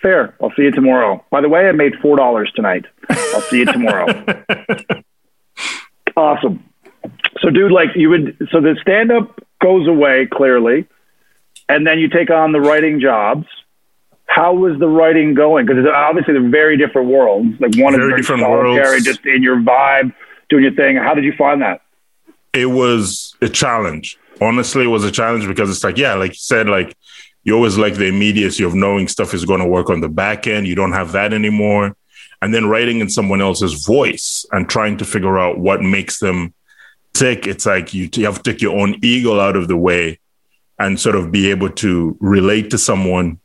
Fair. 0.00 0.34
I'll 0.42 0.52
see 0.56 0.62
you 0.62 0.70
tomorrow. 0.70 1.22
By 1.30 1.40
the 1.40 1.48
way, 1.48 1.68
I 1.68 1.72
made 1.72 1.94
four 2.00 2.16
dollars 2.16 2.50
tonight. 2.54 2.86
I'll 3.10 3.40
see 3.42 3.58
you 3.58 3.66
tomorrow. 3.66 4.06
awesome. 6.16 6.64
So, 7.40 7.50
dude, 7.50 7.72
like 7.72 7.88
you 7.94 8.08
would. 8.10 8.48
So 8.50 8.60
the 8.60 8.76
stand 8.80 9.12
up 9.12 9.40
goes 9.62 9.86
away 9.88 10.26
clearly, 10.32 10.86
and 11.68 11.86
then 11.86 11.98
you 11.98 12.08
take 12.08 12.30
on 12.30 12.52
the 12.52 12.60
writing 12.60 13.00
jobs. 13.00 13.46
How 14.34 14.52
was 14.52 14.78
the 14.80 14.88
writing 14.88 15.34
going? 15.34 15.64
Because 15.66 15.86
obviously 15.86 16.34
they're 16.34 16.48
very 16.48 16.76
different 16.76 17.08
worlds. 17.08 17.60
Like 17.60 17.76
one 17.76 17.94
Very 17.94 18.06
is 18.06 18.08
very 18.10 18.20
different 18.20 18.42
solitary, 18.42 18.74
worlds. 18.74 19.04
just 19.04 19.24
in 19.26 19.42
your 19.42 19.58
vibe, 19.58 20.12
doing 20.48 20.64
your 20.64 20.74
thing. 20.74 20.96
How 20.96 21.14
did 21.14 21.24
you 21.24 21.32
find 21.38 21.62
that? 21.62 21.82
it 22.54 22.66
was 22.66 23.34
a 23.42 23.48
challenge. 23.48 24.16
Honestly, 24.40 24.84
it 24.84 24.88
was 24.88 25.04
a 25.04 25.10
challenge 25.10 25.46
because 25.46 25.68
it's 25.70 25.84
like, 25.84 25.98
yeah, 25.98 26.14
like 26.14 26.30
you 26.30 26.38
said, 26.38 26.68
like 26.68 26.96
you 27.42 27.54
always 27.54 27.76
like 27.76 27.94
the 27.94 28.06
immediacy 28.06 28.64
of 28.64 28.74
knowing 28.74 29.08
stuff 29.08 29.34
is 29.34 29.44
going 29.44 29.60
to 29.60 29.66
work 29.66 29.90
on 29.90 30.00
the 30.00 30.08
back 30.08 30.46
end. 30.46 30.66
You 30.66 30.74
don't 30.74 30.92
have 30.92 31.12
that 31.12 31.32
anymore. 31.32 31.96
And 32.40 32.54
then 32.54 32.68
writing 32.68 33.00
in 33.00 33.10
someone 33.10 33.40
else's 33.40 33.84
voice 33.84 34.46
and 34.52 34.68
trying 34.68 34.96
to 34.98 35.04
figure 35.04 35.38
out 35.38 35.58
what 35.58 35.82
makes 35.82 36.18
them 36.20 36.54
tick. 37.12 37.46
It's 37.46 37.66
like 37.66 37.92
you, 37.92 38.08
you 38.14 38.24
have 38.26 38.42
to 38.42 38.52
take 38.52 38.62
your 38.62 38.78
own 38.78 38.96
ego 39.02 39.40
out 39.40 39.56
of 39.56 39.68
the 39.68 39.76
way 39.76 40.20
and 40.78 40.98
sort 40.98 41.16
of 41.16 41.30
be 41.32 41.50
able 41.50 41.70
to 41.70 42.16
relate 42.20 42.70
to 42.70 42.78
someone. 42.78 43.40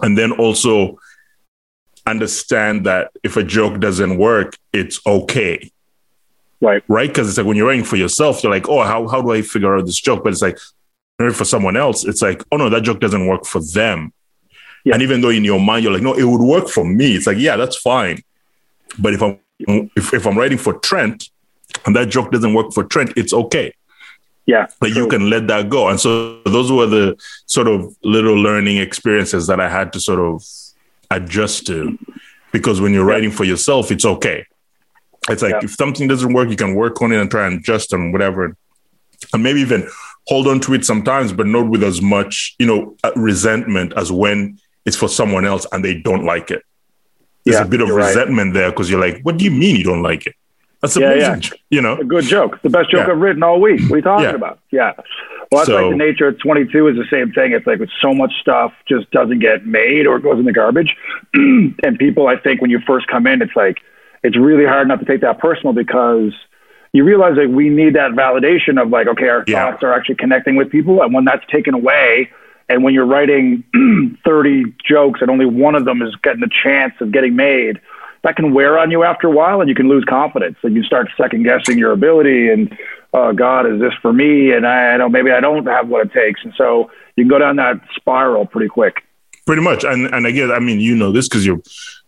And 0.00 0.16
then 0.16 0.32
also 0.32 0.98
understand 2.06 2.86
that 2.86 3.12
if 3.22 3.36
a 3.36 3.42
joke 3.42 3.80
doesn't 3.80 4.18
work, 4.18 4.56
it's 4.72 5.00
okay 5.06 5.70
Right. 6.64 6.82
right? 6.88 7.08
Because 7.08 7.28
it's 7.28 7.36
like 7.36 7.46
when 7.46 7.56
you're 7.56 7.66
writing 7.66 7.84
for 7.84 7.96
yourself, 7.96 8.42
you're 8.42 8.52
like, 8.52 8.68
oh, 8.68 8.82
how, 8.82 9.06
how 9.06 9.20
do 9.20 9.32
I 9.32 9.42
figure 9.42 9.76
out 9.76 9.84
this 9.84 10.00
joke? 10.00 10.24
But 10.24 10.32
it's 10.32 10.42
like, 10.42 10.58
for 11.34 11.44
someone 11.44 11.76
else, 11.76 12.04
it's 12.04 12.22
like, 12.22 12.42
oh 12.50 12.56
no, 12.56 12.68
that 12.70 12.82
joke 12.82 13.00
doesn't 13.00 13.26
work 13.26 13.44
for 13.44 13.60
them. 13.60 14.12
Yeah. 14.84 14.94
And 14.94 15.02
even 15.02 15.20
though 15.20 15.28
in 15.28 15.44
your 15.44 15.60
mind 15.60 15.84
you're 15.84 15.92
like, 15.92 16.02
no, 16.02 16.14
it 16.14 16.24
would 16.24 16.40
work 16.40 16.68
for 16.68 16.84
me. 16.84 17.14
It's 17.14 17.26
like, 17.26 17.38
yeah, 17.38 17.56
that's 17.56 17.76
fine. 17.76 18.22
But 18.98 19.14
if 19.14 19.22
I'm 19.22 19.38
if, 19.60 20.12
if 20.12 20.26
I'm 20.26 20.36
writing 20.36 20.58
for 20.58 20.74
Trent 20.80 21.30
and 21.86 21.94
that 21.94 22.08
joke 22.08 22.32
doesn't 22.32 22.52
work 22.54 22.72
for 22.72 22.82
Trent, 22.84 23.12
it's 23.16 23.32
okay. 23.32 23.72
Yeah. 24.46 24.66
Like 24.80 24.94
you 24.94 25.08
can 25.08 25.30
let 25.30 25.46
that 25.48 25.70
go. 25.70 25.88
And 25.88 25.98
so 25.98 26.40
those 26.44 26.70
were 26.70 26.86
the 26.86 27.16
sort 27.46 27.66
of 27.66 27.96
little 28.02 28.34
learning 28.34 28.76
experiences 28.76 29.46
that 29.46 29.58
I 29.60 29.68
had 29.68 29.92
to 29.94 30.00
sort 30.00 30.20
of 30.20 30.44
adjust 31.10 31.66
to. 31.68 31.98
Because 32.52 32.80
when 32.80 32.92
you're 32.92 33.06
Yeah. 33.08 33.14
writing 33.14 33.30
for 33.30 33.44
yourself, 33.44 33.90
it's 33.90 34.04
okay. 34.04 34.44
It's 35.30 35.40
like 35.42 35.52
Yeah. 35.52 35.60
if 35.64 35.70
something 35.74 36.06
doesn't 36.08 36.32
work, 36.34 36.50
you 36.50 36.56
can 36.56 36.74
work 36.74 37.00
on 37.00 37.10
it 37.12 37.20
and 37.20 37.30
try 37.30 37.46
and 37.46 37.60
adjust 37.60 37.92
and 37.94 38.12
whatever. 38.12 38.54
And 39.32 39.42
maybe 39.42 39.60
even 39.60 39.88
hold 40.26 40.46
on 40.46 40.60
to 40.60 40.74
it 40.74 40.84
sometimes, 40.84 41.32
but 41.32 41.46
not 41.46 41.68
with 41.68 41.82
as 41.82 42.02
much, 42.02 42.54
you 42.58 42.66
know, 42.66 42.96
uh, 43.02 43.12
resentment 43.16 43.92
as 43.96 44.12
when 44.12 44.58
it's 44.84 44.96
for 44.96 45.08
someone 45.08 45.46
else 45.46 45.66
and 45.72 45.82
they 45.84 45.94
don't 45.94 46.24
like 46.24 46.50
it. 46.50 46.62
There's 47.44 47.56
Yeah, 47.58 47.64
a 47.64 47.68
bit 47.68 47.80
of 47.80 47.88
you're 47.88 47.96
right. 47.96 48.08
resentment 48.08 48.52
there 48.54 48.70
because 48.70 48.90
you're 48.90 49.00
like, 49.00 49.20
what 49.22 49.38
do 49.38 49.44
you 49.44 49.50
mean 49.50 49.76
you 49.76 49.84
don't 49.84 50.02
like 50.02 50.26
it? 50.26 50.34
That's 50.84 50.96
Yeah, 50.98 51.12
amazing. 51.32 51.58
You 51.70 51.80
know? 51.80 51.96
A 51.96 52.04
good 52.04 52.24
joke. 52.24 52.60
The 52.62 52.68
best 52.68 52.90
joke 52.90 53.06
Yeah. 53.06 53.12
I've 53.14 53.20
written 53.20 53.42
all 53.42 53.58
week. 53.60 53.80
What 53.82 53.92
are 53.92 53.96
you 53.96 54.02
talking 54.02 54.24
Yeah. 54.28 54.34
about? 54.34 54.58
Yeah. 54.70 54.92
Well, 55.50 55.60
that's 55.60 55.66
So- 55.66 55.76
like 55.80 55.90
the 55.90 55.96
nature 55.96 56.28
of 56.28 56.38
22 56.38 56.88
is 56.88 56.96
the 56.96 57.06
same 57.10 57.32
thing. 57.32 57.52
It's 57.52 57.66
like 57.66 57.78
with 57.80 57.88
so 58.02 58.12
much 58.14 58.32
stuff 58.40 58.72
just 58.86 59.10
doesn't 59.10 59.38
get 59.38 59.66
made 59.66 60.06
or 60.06 60.18
goes 60.18 60.38
in 60.38 60.44
the 60.44 60.52
garbage. 60.52 60.94
and 61.34 61.98
people, 61.98 62.26
I 62.28 62.36
think 62.36 62.60
when 62.60 62.70
you 62.70 62.80
first 62.86 63.06
come 63.06 63.26
in, 63.26 63.40
it's 63.40 63.56
like, 63.56 63.78
it's 64.22 64.36
really 64.36 64.66
hard 64.66 64.88
not 64.88 65.00
to 65.00 65.06
take 65.06 65.20
that 65.22 65.38
personal 65.38 65.72
because 65.72 66.32
you 66.92 67.02
realize 67.04 67.36
that 67.36 67.48
we 67.50 67.70
need 67.70 67.94
that 67.94 68.12
validation 68.12 68.80
of 68.80 68.90
like, 68.90 69.06
okay, 69.06 69.28
our 69.28 69.44
Yeah. 69.46 69.70
thoughts 69.70 69.82
are 69.82 69.92
actually 69.94 70.16
connecting 70.16 70.56
with 70.56 70.70
people. 70.70 71.02
And 71.02 71.14
when 71.14 71.24
that's 71.24 71.44
taken 71.50 71.72
away, 71.74 72.30
and 72.68 72.82
when 72.84 72.92
you're 72.94 73.06
writing 73.06 73.62
30 74.24 74.64
jokes 74.86 75.20
and 75.22 75.30
only 75.30 75.46
one 75.46 75.74
of 75.74 75.84
them 75.84 76.02
is 76.02 76.14
getting 76.22 76.42
a 76.42 76.48
chance 76.62 76.94
of 77.00 77.10
getting 77.12 77.36
made, 77.36 77.80
that 78.24 78.36
can 78.36 78.52
wear 78.52 78.78
on 78.78 78.90
you 78.90 79.04
after 79.04 79.28
a 79.28 79.30
while 79.30 79.60
and 79.60 79.68
you 79.68 79.74
can 79.74 79.88
lose 79.88 80.04
confidence 80.04 80.56
and 80.62 80.74
you 80.74 80.82
start 80.82 81.08
second 81.16 81.44
guessing 81.44 81.78
your 81.78 81.92
ability 81.92 82.48
and 82.48 82.76
oh 83.12 83.32
god 83.32 83.66
is 83.66 83.80
this 83.80 83.92
for 84.02 84.12
me 84.12 84.52
and 84.52 84.66
i, 84.66 84.92
I 84.92 84.96
know 84.96 85.08
maybe 85.08 85.30
i 85.30 85.40
don't 85.40 85.66
have 85.66 85.88
what 85.88 86.06
it 86.06 86.12
takes 86.12 86.40
and 86.44 86.52
so 86.56 86.90
you 87.16 87.24
can 87.24 87.28
go 87.28 87.38
down 87.38 87.56
that 87.56 87.80
spiral 87.96 88.46
pretty 88.46 88.68
quick 88.68 89.04
Pretty 89.46 89.60
much. 89.60 89.84
And 89.84 90.06
and 90.14 90.26
again, 90.26 90.50
I 90.50 90.58
mean, 90.58 90.80
you 90.80 90.96
know 90.96 91.12
this 91.12 91.28
because 91.28 91.44
you're 91.44 91.60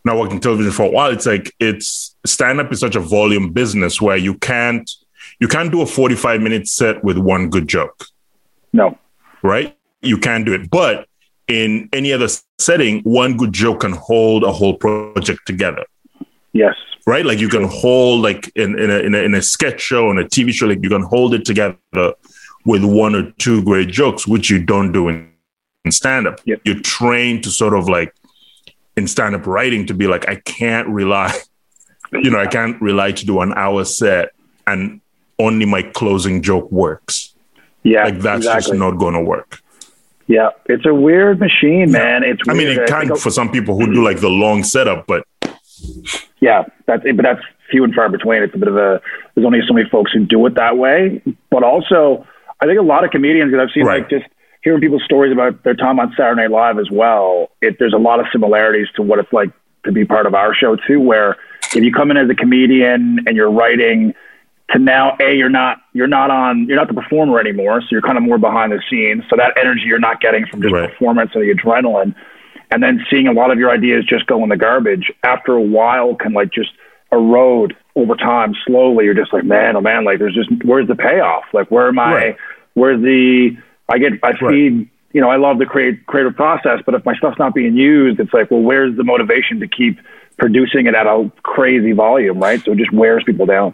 not 0.07 0.17
working 0.17 0.41
television 0.41 0.73
for 0.73 0.85
a 0.85 0.91
while. 0.91 1.11
It's 1.11 1.27
like 1.27 1.53
it's 1.61 2.17
stand 2.25 2.61
up 2.61 2.73
is 2.73 2.81
such 2.81 2.97
a 2.97 3.01
volume 3.01 3.53
business 3.53 4.01
where 4.01 4.17
you 4.17 4.37
can't 4.39 4.91
you 5.39 5.47
can't 5.47 5.71
do 5.71 5.83
a 5.83 5.87
45 5.87 6.41
minute 6.41 6.67
set 6.67 7.05
with 7.05 7.19
one 7.19 7.51
good 7.51 7.69
joke, 7.69 8.07
no 8.73 8.97
right? 9.43 9.77
You 10.03 10.19
can't 10.19 10.45
do 10.45 10.55
it. 10.55 10.71
But 10.71 11.09
in 11.49 11.89
any 11.93 12.13
other 12.13 12.29
setting, 12.59 13.03
one 13.03 13.37
good 13.37 13.53
joke 13.53 13.81
can 13.81 13.93
hold 13.93 14.43
a 14.43 14.53
whole 14.53 14.75
project 14.75 15.41
together. 15.47 15.85
Yes 16.63 16.75
Right? 17.09 17.25
Like 17.25 17.39
you 17.39 17.49
can 17.49 17.63
hold 17.69 18.23
like 18.23 18.51
in, 18.57 18.77
in 18.83 18.91
a 18.91 18.99
in 18.99 19.15
a 19.15 19.19
in 19.19 19.35
a 19.35 19.41
sketch 19.41 19.81
show 19.81 20.11
and 20.11 20.19
a 20.19 20.25
TV 20.25 20.51
show, 20.53 20.67
like 20.67 20.83
you 20.83 20.89
can 20.89 21.05
hold 21.05 21.35
it 21.35 21.45
together 21.45 21.77
with 22.65 22.83
one 22.85 23.15
or 23.15 23.31
two 23.39 23.63
great 23.63 23.87
jokes, 24.01 24.27
which 24.27 24.51
you 24.51 24.59
don't 24.73 24.91
do 24.91 25.07
in, 25.09 25.31
in 25.85 25.93
stand 25.93 26.27
up. 26.27 26.41
Yep. 26.47 26.63
You're 26.65 26.81
trained 26.81 27.45
to 27.45 27.51
sort 27.51 27.75
of 27.75 27.89
like 27.89 28.13
in 28.97 29.07
stand 29.07 29.37
up 29.37 29.47
writing 29.47 29.87
to 29.87 29.95
be 29.95 30.09
like, 30.09 30.29
I 30.29 30.35
can't 30.59 30.89
rely, 30.89 31.33
you 32.13 32.29
know, 32.29 32.41
I 32.41 32.49
can't 32.49 32.83
rely 32.83 33.13
to 33.13 33.25
do 33.25 33.41
an 33.41 33.53
hour 33.55 33.85
set 33.85 34.33
and 34.67 35.01
only 35.39 35.65
my 35.65 35.83
closing 35.83 36.43
joke 36.43 36.73
works. 36.73 37.37
yeah 37.85 38.03
Like 38.03 38.19
that's 38.19 38.47
just 38.47 38.75
not 38.75 38.99
going 38.99 39.15
to 39.15 39.21
work. 39.35 39.61
yeah 40.27 40.51
it's 40.73 40.87
a 40.87 40.95
weird 41.07 41.39
machine 41.39 41.93
man 41.93 42.25
it's 42.25 42.43
I 42.49 42.55
mean, 42.55 42.67
weird. 42.67 42.89
it 42.89 42.93
I 42.93 43.05
can 43.05 43.15
for 43.15 43.31
some 43.31 43.49
people 43.57 43.79
who 43.79 43.87
do 43.95 44.03
like 44.03 44.19
the 44.19 44.29
long 44.45 44.65
setup, 44.65 45.07
but 45.07 45.23
yeah 46.41 46.65
that's 46.87 47.03
it, 47.05 47.17
but 47.17 47.23
that's 47.25 47.41
few 47.71 47.83
and 47.85 47.95
far 47.95 48.09
between 48.09 48.43
it's 48.43 48.55
a 48.55 48.59
bit 48.59 48.69
of 48.69 48.77
a 48.77 49.01
there's 49.35 49.45
only 49.45 49.61
so 49.67 49.75
many 49.75 49.89
folks 49.89 50.13
who 50.13 50.25
do 50.25 50.45
it 50.47 50.55
that 50.55 50.77
way 50.79 51.21
but 51.51 51.63
also 51.63 52.25
i 52.61 52.67
think 52.67 52.79
a 52.79 52.83
lot 52.83 53.05
of 53.05 53.11
comedians 53.11 53.51
that 53.53 53.61
i've 53.61 53.71
seen 53.75 53.85
Right. 53.85 54.01
like 54.03 54.11
just 54.11 54.25
hearing 54.63 54.81
people's 54.81 55.05
stories 55.05 55.33
about 55.33 55.63
their 55.65 55.75
time 55.75 55.99
on 55.99 56.13
saturday 56.17 56.43
night 56.43 56.51
live 56.51 56.79
as 56.79 56.91
well 56.91 57.51
it 57.61 57.79
there's 57.79 57.93
a 57.93 57.99
lot 57.99 58.21
of 58.21 58.27
similarities 58.33 58.87
to 58.97 59.03
what 59.03 59.19
it's 59.19 59.33
like 59.33 59.51
to 59.85 59.93
be 59.93 60.05
part 60.05 60.27
of 60.27 60.35
our 60.35 60.55
show 60.55 60.77
too 60.77 61.01
where 61.01 61.37
if 61.75 61.83
you 61.83 61.93
come 61.93 62.11
in 62.11 62.17
as 62.17 62.31
a 62.31 62.35
comedian 62.35 63.19
and 63.27 63.37
you're 63.37 63.51
writing 63.51 64.15
to 64.71 64.79
now 64.79 65.17
a 65.21 65.35
you're 65.37 65.49
not 65.49 65.79
you're 65.93 66.07
not 66.09 66.31
on 66.31 66.67
you're 66.67 66.77
not 66.77 66.89
the 66.89 66.95
performer 66.95 67.39
anymore 67.41 67.81
so 67.81 67.87
you're 67.91 68.03
kind 68.03 68.17
of 68.19 68.23
more 68.25 68.39
behind 68.39 68.71
the 68.73 68.81
scenes 68.91 69.23
so 69.31 69.37
that 69.37 69.57
energy 69.59 69.83
you're 69.87 69.99
not 69.99 70.21
getting 70.21 70.47
from 70.47 70.63
just 70.63 70.73
Right. 70.73 70.91
performance 70.91 71.33
and 71.35 71.43
the 71.43 71.53
adrenaline 71.55 72.15
and 72.71 72.83
then 72.83 73.05
seeing 73.11 73.27
a 73.27 73.33
lot 73.33 73.51
of 73.51 73.59
your 73.59 73.71
ideas 73.71 74.05
just 74.05 74.27
go 74.27 74.43
in 74.43 74.49
the 74.49 74.57
garbage 74.57 75.13
after 75.23 75.53
a 75.55 75.61
while 75.63 76.15
can 76.15 76.33
like 76.33 76.51
just 76.53 76.71
erode 77.13 77.77
over 77.95 78.15
time 78.17 78.55
slowly 78.67 79.05
you're 79.05 79.15
just 79.15 79.33
like 79.33 79.45
man 79.45 79.77
oh 79.77 79.81
man 79.81 80.05
like 80.05 80.19
there's 80.19 80.35
just 80.35 80.51
where's 80.65 80.89
the 80.89 80.97
payoff 80.97 81.45
like 81.53 81.71
where 81.71 81.89
am 81.89 81.99
i 81.99 82.15
Right. 82.15 82.37
where's 82.75 83.01
the 83.03 83.57
i 83.89 83.99
get 83.99 84.13
i 84.23 84.31
Right. 84.31 84.39
feed 84.41 84.89
you 85.13 85.21
know 85.21 85.31
i 85.31 85.37
love 85.37 85.59
the 85.59 85.67
create, 85.67 86.05
creative 86.07 86.35
process 86.35 86.81
but 86.85 86.95
if 86.95 87.05
my 87.05 87.15
stuff's 87.17 87.39
not 87.39 87.55
being 87.55 87.77
used 87.77 88.19
it's 88.21 88.33
like 88.35 88.51
well 88.51 88.61
where's 88.61 88.97
the 88.97 89.05
motivation 89.05 89.61
to 89.61 89.69
keep 89.69 89.99
producing 90.37 90.87
it 90.87 90.95
at 90.95 91.07
a 91.07 91.31
crazy 91.43 91.93
volume 91.93 92.39
right 92.41 92.63
so 92.65 92.73
it 92.73 92.79
just 92.79 92.93
wears 92.93 93.23
people 93.25 93.47
down 93.47 93.73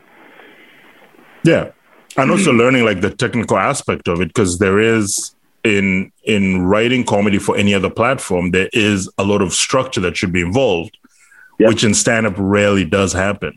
Yeah. 1.44 1.70
And 2.16 2.30
also 2.30 2.50
mm-hmm. 2.50 2.58
learning 2.60 2.84
like 2.84 3.00
the 3.00 3.10
technical 3.10 3.56
aspect 3.56 4.06
of 4.06 4.20
it 4.20 4.28
because 4.28 4.58
there 4.58 4.78
is 4.78 5.34
in 5.64 6.10
in 6.24 6.62
writing 6.62 7.04
comedy 7.04 7.38
for 7.38 7.56
any 7.56 7.72
other 7.72 7.90
platform 7.90 8.50
there 8.50 8.68
is 8.72 9.08
a 9.18 9.24
lot 9.24 9.40
of 9.42 9.52
structure 9.52 10.00
that 10.00 10.16
should 10.16 10.32
be 10.32 10.40
involved 10.40 10.96
Yep. 11.58 11.68
which 11.68 11.84
in 11.84 11.94
stand 11.94 12.26
up 12.26 12.34
rarely 12.38 12.84
does 12.84 13.12
happen. 13.12 13.56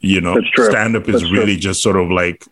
You 0.00 0.20
know, 0.20 0.36
stand 0.54 0.94
up 0.94 1.08
is 1.08 1.14
That's 1.14 1.28
true. 1.28 1.38
really 1.40 1.56
just 1.56 1.82
sort 1.82 1.96
of 1.96 2.08
like 2.10 2.44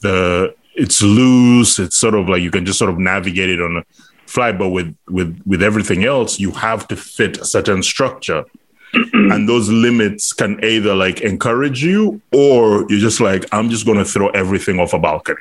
the 0.00 0.54
it's 0.74 1.00
loose, 1.02 1.78
it's 1.78 1.96
sort 1.96 2.14
of 2.14 2.28
like 2.28 2.42
you 2.42 2.50
can 2.50 2.66
just 2.66 2.78
sort 2.78 2.90
of 2.90 2.98
navigate 2.98 3.48
it 3.48 3.60
on 3.62 3.76
a 3.78 3.84
fly 4.26 4.52
but 4.52 4.68
with 4.68 4.94
with 5.08 5.40
with 5.46 5.62
everything 5.62 6.04
else 6.04 6.38
you 6.38 6.50
have 6.50 6.86
to 6.88 6.96
fit 6.96 7.38
a 7.38 7.44
certain 7.46 7.82
structure 7.82 8.44
and 8.92 9.48
those 9.48 9.70
limits 9.70 10.34
can 10.34 10.62
either 10.62 10.94
like 10.94 11.22
encourage 11.22 11.82
you 11.82 12.20
or 12.32 12.84
you're 12.90 13.00
just 13.00 13.20
like 13.20 13.46
i'm 13.52 13.70
just 13.70 13.86
going 13.86 13.96
to 13.96 14.04
throw 14.04 14.28
everything 14.30 14.78
off 14.78 14.92
a 14.92 14.98
balcony 14.98 15.40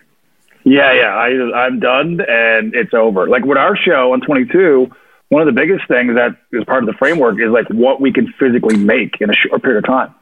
Yeah, 0.67 0.91
yeah. 0.93 1.15
I, 1.15 1.65
I'm 1.65 1.79
done 1.79 2.19
and 2.27 2.75
it's 2.75 2.93
over. 2.93 3.27
Like 3.27 3.45
with 3.45 3.57
our 3.57 3.77
show 3.77 4.11
on 4.13 4.21
22, 4.21 4.87
one 5.29 5.41
of 5.41 5.45
the 5.45 5.59
biggest 5.59 5.87
things 5.87 6.15
that 6.15 6.35
is 6.51 6.63
part 6.65 6.83
of 6.83 6.87
the 6.87 6.95
framework 6.99 7.35
is 7.39 7.49
like 7.49 7.67
what 7.69 8.01
we 8.01 8.11
can 8.11 8.33
physically 8.39 8.77
make 8.77 9.21
in 9.21 9.29
a 9.29 9.33
short 9.33 9.63
period 9.63 9.83
of 9.83 9.87
time. 9.87 10.13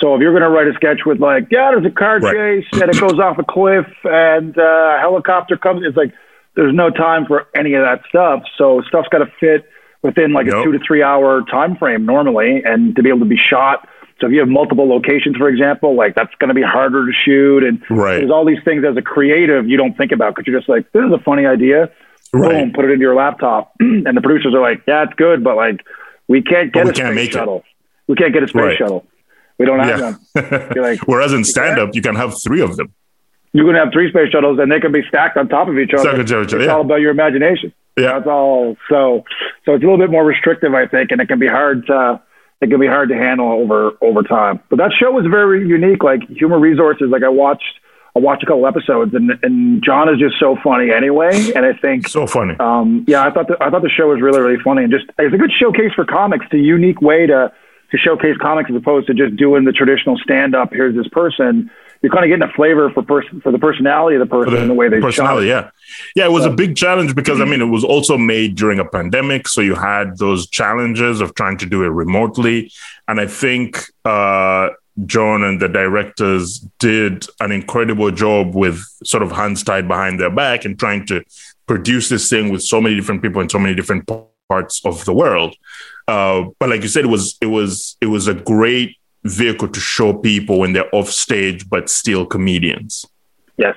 So 0.00 0.14
if 0.14 0.20
you're 0.20 0.32
going 0.32 0.42
to 0.42 0.50
write 0.50 0.66
a 0.68 0.74
sketch 0.74 1.00
with 1.06 1.18
like, 1.20 1.48
yeah, 1.50 1.70
there's 1.70 1.86
a 1.86 1.90
car 1.90 2.18
Right. 2.20 2.62
chase 2.62 2.80
and 2.82 2.90
it 2.90 3.00
goes 3.00 3.18
off 3.18 3.38
a 3.38 3.44
cliff 3.44 3.86
and 4.04 4.56
uh, 4.58 4.96
a 4.96 4.98
helicopter 5.00 5.56
comes, 5.56 5.82
it's 5.86 5.96
like 5.96 6.12
there's 6.54 6.74
no 6.74 6.90
time 6.90 7.24
for 7.26 7.46
any 7.54 7.72
of 7.74 7.82
that 7.82 8.02
stuff. 8.08 8.42
So 8.58 8.82
stuff's 8.88 9.08
got 9.08 9.18
to 9.18 9.32
fit 9.40 9.68
within 10.02 10.32
like 10.32 10.46
a 10.46 10.62
two 10.62 10.72
to 10.72 10.78
three 10.86 11.02
hour 11.02 11.42
time 11.50 11.76
frame 11.76 12.04
normally, 12.04 12.62
and 12.64 12.94
to 12.96 13.02
be 13.02 13.08
able 13.08 13.20
to 13.20 13.24
be 13.24 13.38
shot. 13.38 13.88
So 14.20 14.26
if 14.28 14.32
you 14.32 14.40
have 14.40 14.48
multiple 14.48 14.88
locations, 14.88 15.36
for 15.36 15.48
example, 15.48 15.94
like 15.94 16.14
that's 16.14 16.34
going 16.38 16.48
to 16.48 16.54
be 16.54 16.62
harder 16.62 17.04
to 17.06 17.12
shoot, 17.12 17.62
and 17.64 17.82
Right. 17.90 18.18
there's 18.18 18.30
all 18.30 18.44
these 18.46 18.62
things 18.64 18.84
as 18.84 18.96
a 18.96 19.02
creative 19.02 19.68
you 19.68 19.76
don't 19.76 19.96
think 19.96 20.12
about 20.12 20.34
because 20.34 20.46
you're 20.46 20.58
just 20.58 20.68
like, 20.68 20.90
this 20.92 21.04
is 21.04 21.12
a 21.12 21.18
funny 21.18 21.44
idea. 21.46 21.90
Right. 22.32 22.50
Boom, 22.64 22.72
put 22.72 22.84
it 22.86 22.90
into 22.90 23.02
your 23.02 23.14
laptop, 23.14 23.72
and 23.80 24.16
the 24.16 24.20
producers 24.22 24.54
are 24.54 24.60
like, 24.60 24.82
yeah, 24.88 25.04
it's 25.04 25.12
good, 25.14 25.44
but 25.44 25.56
like 25.56 25.80
we 26.28 26.42
can't 26.42 26.72
get 26.72 26.84
But 26.84 26.86
we 26.86 26.90
a 26.90 26.94
can't 26.94 27.08
space 27.08 27.14
make 27.16 27.28
it. 27.30 27.32
shuttle. 27.34 27.62
We 28.08 28.14
can't 28.16 28.32
get 28.32 28.42
a 28.42 28.48
space 28.48 28.60
Right. 28.62 28.78
shuttle. 28.78 29.06
We 29.58 29.66
don't 29.66 29.80
have 29.80 29.98
Yeah. 29.98 30.14
one. 30.42 30.70
You're 30.74 30.84
like, 30.84 31.00
Whereas 31.06 31.32
in 31.32 31.44
stand 31.44 31.78
up, 31.78 31.90
you 31.94 32.02
can 32.02 32.14
have 32.16 32.34
three 32.42 32.60
of 32.62 32.76
them. 32.76 32.92
you're 33.52 33.64
going 33.64 33.74
to 33.76 33.80
have 33.84 33.92
three 33.92 34.08
space 34.10 34.30
shuttles, 34.30 34.58
and 34.58 34.70
they 34.70 34.80
can 34.80 34.92
be 34.92 35.02
stacked 35.08 35.36
on 35.38 35.48
top 35.48 35.68
of 35.68 35.78
each 35.78 35.90
other. 35.94 36.02
Stacked 36.02 36.18
on 36.18 36.26
top 36.26 36.36
of 36.38 36.42
each 36.44 36.52
other, 36.52 36.62
It's 36.62 36.66
yeah. 36.68 36.74
all 36.74 36.80
about 36.82 37.00
your 37.00 37.10
imagination. 37.10 37.72
Yeah. 37.96 38.12
That's 38.14 38.26
all. 38.26 38.76
So, 38.90 39.24
so 39.64 39.72
it's 39.74 39.82
a 39.82 39.86
little 39.86 39.96
bit 39.98 40.10
more 40.10 40.24
restrictive, 40.26 40.74
I 40.74 40.86
think, 40.86 41.10
and 41.10 41.20
it 41.22 41.28
can 41.28 41.38
be 41.38 41.46
hard 41.46 41.86
to 41.86 42.20
it 42.60 42.70
can 42.70 42.80
be 42.80 42.86
hard 42.86 43.08
to 43.10 43.14
handle 43.16 43.50
over 43.52 43.92
over 44.00 44.22
time. 44.22 44.60
But 44.70 44.76
that 44.78 44.92
show 44.98 45.10
was 45.10 45.26
very 45.26 45.66
unique. 45.66 46.02
Like 46.02 46.20
Humour 46.28 46.58
Resources, 46.58 47.08
like 47.10 47.22
I 47.22 47.28
watched 47.28 47.80
I 48.14 48.18
watched 48.18 48.42
a 48.42 48.46
couple 48.46 48.66
episodes, 48.66 49.14
and 49.14 49.32
and 49.42 49.82
Jon 49.84 50.08
is 50.08 50.18
just 50.18 50.36
so 50.40 50.56
funny 50.64 50.90
anyway. 50.90 51.52
And 51.54 51.66
I 51.66 51.74
think 51.74 52.08
So 52.08 52.26
funny. 52.26 52.54
um, 52.58 53.04
yeah, 53.06 53.24
I 53.26 53.30
thought 53.30 53.48
the, 53.48 53.56
I 53.60 53.68
thought 53.70 53.82
the 53.82 53.90
show 53.90 54.08
was 54.08 54.20
really 54.22 54.40
really 54.40 54.62
funny 54.62 54.84
and 54.84 54.92
just 54.92 55.04
it's 55.18 55.34
a 55.34 55.38
good 55.38 55.52
showcase 55.52 55.92
for 55.94 56.04
comics. 56.04 56.46
It's 56.46 56.54
a 56.54 56.58
unique 56.58 57.02
way 57.02 57.26
to 57.26 57.52
to 57.92 57.98
showcase 57.98 58.36
comics 58.40 58.70
as 58.70 58.76
opposed 58.76 59.06
to 59.08 59.14
just 59.14 59.36
doing 59.36 59.64
the 59.64 59.72
traditional 59.72 60.16
stand 60.18 60.54
up. 60.56 60.72
Here's 60.72 60.96
this 60.96 61.08
person. 61.08 61.70
You're 62.02 62.12
kind 62.12 62.24
of 62.24 62.28
getting 62.28 62.48
a 62.48 62.52
flavor 62.54 62.90
for 62.90 63.02
person 63.02 63.40
for 63.40 63.50
the 63.52 63.58
personality 63.58 64.16
of 64.16 64.20
the 64.20 64.26
person 64.26 64.56
and 64.56 64.70
the 64.70 64.74
way 64.74 64.88
they 64.88 65.00
shot 65.00 65.06
personality, 65.06 65.46
it. 65.48 65.50
yeah. 65.50 65.70
Yeah, 66.14 66.26
it 66.26 66.32
was 66.32 66.44
a 66.44 66.50
big 66.50 66.76
challenge 66.76 67.14
because 67.14 67.40
I 67.40 67.44
mean 67.44 67.60
it 67.60 67.66
was 67.66 67.84
also 67.84 68.18
made 68.18 68.56
during 68.56 68.78
a 68.78 68.84
pandemic, 68.84 69.48
so 69.48 69.60
you 69.60 69.74
had 69.74 70.18
those 70.18 70.48
challenges 70.48 71.20
of 71.20 71.34
trying 71.34 71.58
to 71.58 71.66
do 71.66 71.82
it 71.84 71.88
remotely. 71.88 72.70
And 73.08 73.20
I 73.20 73.26
think 73.26 73.84
uh 74.04 74.70
Jon 75.04 75.42
and 75.42 75.60
the 75.60 75.68
directors 75.68 76.60
did 76.78 77.26
an 77.40 77.52
incredible 77.52 78.10
job 78.10 78.54
with 78.54 78.82
sort 79.04 79.22
of 79.22 79.30
hands 79.30 79.62
tied 79.62 79.86
behind 79.86 80.18
their 80.18 80.30
back 80.30 80.64
and 80.64 80.78
trying 80.78 81.06
to 81.06 81.22
produce 81.66 82.08
this 82.08 82.30
thing 82.30 82.50
with 82.50 82.62
so 82.62 82.80
many 82.80 82.94
different 82.94 83.22
people 83.22 83.42
in 83.42 83.48
so 83.48 83.58
many 83.58 83.74
different 83.74 84.08
parts 84.48 84.80
of 84.84 85.04
the 85.04 85.12
world. 85.12 85.54
Uh, 86.08 86.44
but 86.58 86.68
like 86.68 86.82
you 86.82 86.88
said, 86.88 87.04
it 87.04 87.08
was 87.08 87.36
it 87.40 87.46
was 87.46 87.96
it 88.00 88.06
was 88.06 88.28
a 88.28 88.34
great 88.34 88.96
vehicle 89.28 89.68
to 89.68 89.80
show 89.80 90.12
people 90.12 90.58
when 90.58 90.72
they're 90.72 90.94
off 90.94 91.10
stage 91.10 91.68
but 91.68 91.88
still 91.88 92.24
comedians 92.26 93.06
Yes. 93.58 93.76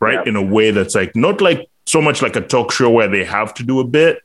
right? 0.00 0.14
Yeah. 0.24 0.28
In 0.30 0.36
a 0.36 0.42
way 0.42 0.70
that's 0.70 0.94
like 0.94 1.14
not 1.16 1.40
like 1.40 1.68
so 1.86 2.02
much 2.02 2.20
like 2.22 2.36
a 2.36 2.40
talk 2.40 2.70
show 2.72 2.90
where 2.90 3.08
they 3.08 3.24
have 3.24 3.54
to 3.54 3.62
do 3.62 3.80
a 3.80 3.84
bit, 3.84 4.20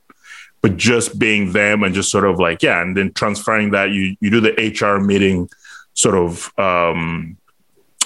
but 0.61 0.75
just 0.77 1.17
being 1.17 1.51
them 1.53 1.83
and 1.83 1.93
just 1.95 2.11
sort 2.11 2.25
of 2.25 2.39
like, 2.39 2.61
yeah, 2.61 2.81
and 2.81 2.97
then 2.97 3.13
transferring 3.13 3.71
that 3.71 3.91
you 3.91 4.15
you 4.19 4.29
do 4.29 4.41
the 4.41 4.53
HR 4.79 4.99
meeting 4.99 5.47
sort 5.93 6.15
of 6.15 6.51
um 6.59 7.37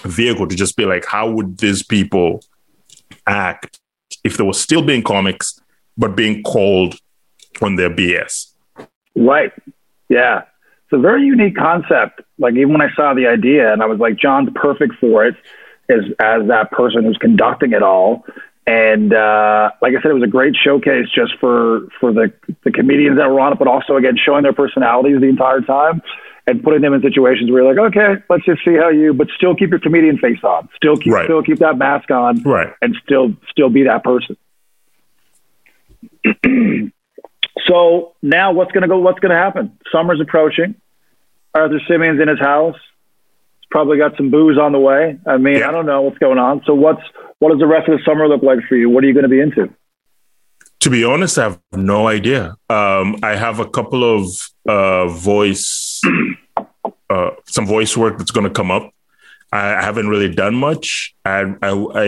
vehicle 0.03 0.47
to 0.47 0.55
just 0.55 0.77
be 0.77 0.85
like, 0.85 1.05
how 1.05 1.29
would 1.29 1.57
these 1.57 1.81
people 1.81 2.43
act 3.25 3.79
if 4.23 4.37
they 4.37 4.43
were 4.43 4.53
still 4.53 4.83
being 4.83 5.01
comics, 5.01 5.59
but 5.97 6.15
being 6.15 6.43
called 6.43 6.95
on 7.61 7.75
their 7.77 7.89
BS? 7.89 8.51
Right. 9.15 9.51
Yeah. 10.09 10.43
It's 10.83 10.93
a 10.93 10.99
very 10.99 11.23
unique 11.25 11.55
concept. 11.55 12.21
Like 12.37 12.55
even 12.55 12.71
when 12.73 12.81
I 12.81 12.93
saw 12.95 13.13
the 13.13 13.27
idea 13.27 13.71
and 13.71 13.81
I 13.81 13.85
was 13.85 13.99
like, 13.99 14.17
Jon's 14.17 14.49
perfect 14.55 14.95
for 14.99 15.25
it 15.25 15.35
as 15.89 16.01
as 16.19 16.47
that 16.47 16.71
person 16.71 17.03
who's 17.03 17.17
conducting 17.17 17.73
it 17.73 17.83
all. 17.83 18.25
And 18.67 19.13
uh, 19.13 19.69
like 19.81 19.93
I 19.95 20.01
said, 20.01 20.09
it 20.11 20.15
was 20.15 20.23
a 20.23 20.27
great 20.27 20.55
showcase 20.55 21.07
just 21.13 21.37
for 21.39 21.87
for 21.99 22.11
the 22.11 22.33
the 22.63 22.71
comedians 22.71 23.17
that 23.17 23.29
were 23.29 23.39
on 23.39 23.53
it, 23.53 23.59
but 23.59 23.67
also 23.67 23.95
again 23.95 24.17
showing 24.17 24.43
their 24.43 24.53
personalities 24.53 25.19
the 25.21 25.27
entire 25.27 25.61
time 25.61 26.01
and 26.47 26.63
putting 26.63 26.81
them 26.81 26.93
in 26.93 27.01
situations 27.01 27.49
where 27.51 27.63
you're 27.63 27.73
like, 27.73 27.95
okay, 27.95 28.21
let's 28.29 28.45
just 28.45 28.63
see 28.65 28.75
how 28.75 28.89
you, 28.89 29.13
but 29.13 29.27
still 29.35 29.55
keep 29.55 29.69
your 29.71 29.79
comedian 29.79 30.17
face 30.17 30.43
on, 30.43 30.67
still 30.75 30.97
keep 30.97 31.13
Right. 31.13 31.25
still 31.25 31.41
keep 31.43 31.59
that 31.59 31.77
mask 31.77 32.09
on, 32.11 32.41
Right. 32.43 32.73
and 32.81 32.95
still 33.03 33.33
still 33.49 33.69
be 33.69 33.83
that 33.83 34.03
person. 34.03 34.35
so 37.67 38.13
now 38.21 38.51
what's 38.51 38.71
going 38.71 38.81
to 38.81 38.87
go 38.87 38.97
what's 38.99 39.19
going 39.19 39.29
to 39.31 39.37
happen 39.37 39.77
summer's 39.91 40.19
approaching 40.19 40.75
arthur 41.55 41.79
simeon's 41.87 42.21
in 42.21 42.27
his 42.27 42.39
house 42.39 42.75
he's 43.59 43.67
probably 43.71 43.97
got 43.97 44.15
some 44.17 44.29
booze 44.29 44.57
on 44.57 44.71
the 44.73 44.79
way 44.79 45.17
i 45.25 45.37
mean 45.37 45.57
Yeah. 45.59 45.69
i 45.69 45.71
don't 45.71 45.85
know 45.87 46.01
what's 46.03 46.17
going 46.19 46.37
on 46.37 46.61
so 46.65 46.73
what's 46.75 47.01
what 47.39 47.49
does 47.51 47.59
the 47.59 47.67
rest 47.75 47.87
of 47.89 47.97
the 47.97 48.03
summer 48.05 48.27
look 48.27 48.43
like 48.43 48.59
for 48.69 48.75
you 48.75 48.89
what 48.89 49.03
are 49.03 49.07
you 49.07 49.13
going 49.13 49.29
to 49.31 49.35
be 49.37 49.39
into 49.47 49.63
To 50.85 50.89
be 50.91 51.03
honest, 51.03 51.37
I 51.39 51.43
have 51.49 51.57
no 51.73 51.99
idea. 52.17 52.41
Um, 52.69 53.07
I 53.23 53.33
have 53.45 53.57
a 53.59 53.67
couple 53.77 54.01
of 54.15 54.19
uh, 54.69 55.07
voice, 55.07 55.99
uh, 57.09 57.31
some 57.55 57.65
voice 57.65 57.97
work 57.97 58.19
that's 58.19 58.29
going 58.37 58.47
to 58.51 58.53
come 58.59 58.69
up. 58.77 58.85
I, 59.51 59.63
I 59.79 59.81
haven't 59.89 60.09
really 60.13 60.29
done 60.43 60.55
much. 60.67 61.15
I, 61.33 61.39
I 61.69 61.71
I 62.05 62.07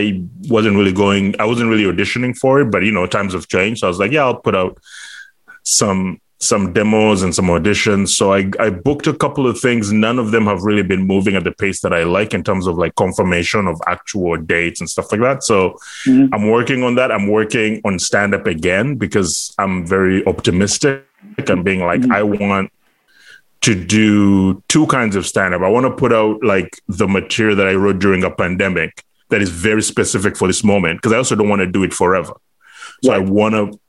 wasn't 0.56 0.76
really 0.80 0.94
going. 1.04 1.24
I 1.44 1.46
wasn't 1.52 1.70
really 1.72 1.88
auditioning 1.92 2.34
for 2.38 2.62
it, 2.62 2.68
but 2.74 2.84
you 2.88 2.92
know, 2.98 3.08
times 3.08 3.34
have 3.34 3.48
changed. 3.48 3.80
So 3.80 3.88
I 3.88 3.92
was 3.94 4.00
like, 4.04 4.12
yeah, 4.16 4.26
I'll 4.28 4.42
put 4.48 4.56
out 4.62 4.78
some 5.64 6.20
some 6.40 6.72
demos 6.72 7.24
and 7.24 7.34
some 7.34 7.48
auditions. 7.48 8.10
So 8.10 8.32
I 8.32 8.50
I 8.60 8.70
booked 8.70 9.08
a 9.08 9.14
couple 9.14 9.48
of 9.48 9.60
things. 9.60 9.92
None 9.92 10.20
of 10.20 10.32
them 10.32 10.46
have 10.46 10.62
really 10.64 10.84
been 10.84 11.02
moving 11.08 11.36
at 11.36 11.44
the 11.44 11.52
pace 11.52 11.82
that 11.82 11.94
I 11.94 12.04
like 12.04 12.34
in 12.34 12.44
terms 12.44 12.68
of 12.68 12.78
like 12.78 12.94
confirmation 12.96 13.66
of 13.68 13.82
actual 13.88 14.38
dates 14.38 14.80
and 14.80 14.90
stuff 14.90 15.12
like 15.12 15.22
that. 15.22 15.44
So 15.44 15.78
Mhm. 16.06 16.30
I'm 16.34 16.48
working 16.50 16.84
on 16.84 16.96
that. 16.96 17.12
I'm 17.12 17.28
working 17.28 17.82
on 17.86 17.98
stand 17.98 18.36
up 18.36 18.46
again 18.46 18.96
because 18.96 19.54
I'm 19.58 19.86
very 19.86 20.26
optimistic. 20.28 21.06
I'm 21.48 21.64
being 21.64 21.82
like, 21.82 22.02
Mhm. 22.02 22.14
I 22.14 22.22
want 22.24 22.72
to 23.62 23.74
do 23.74 24.62
two 24.68 24.86
kinds 24.88 25.16
of 25.16 25.26
stand 25.26 25.56
up. 25.56 25.62
I 25.64 25.70
want 25.70 25.88
to 25.88 25.92
put 25.92 26.14
out 26.14 26.44
like 26.44 26.80
the 26.88 27.08
material 27.08 27.56
that 27.56 27.68
I 27.68 27.74
wrote 27.74 27.98
during 27.98 28.24
a 28.24 28.30
pandemic 28.30 29.04
that 29.30 29.42
is 29.42 29.50
very 29.50 29.82
specific 29.82 30.38
for 30.38 30.48
this 30.48 30.64
moment 30.64 31.00
because 31.02 31.14
I 31.14 31.18
also 31.18 31.36
don't 31.36 31.50
want 31.50 31.62
to 31.62 31.68
do 31.68 31.84
it 31.84 31.94
forever. 31.96 32.34
So 33.04 33.12
I 33.12 33.18
want 33.18 33.56
to 33.56 33.80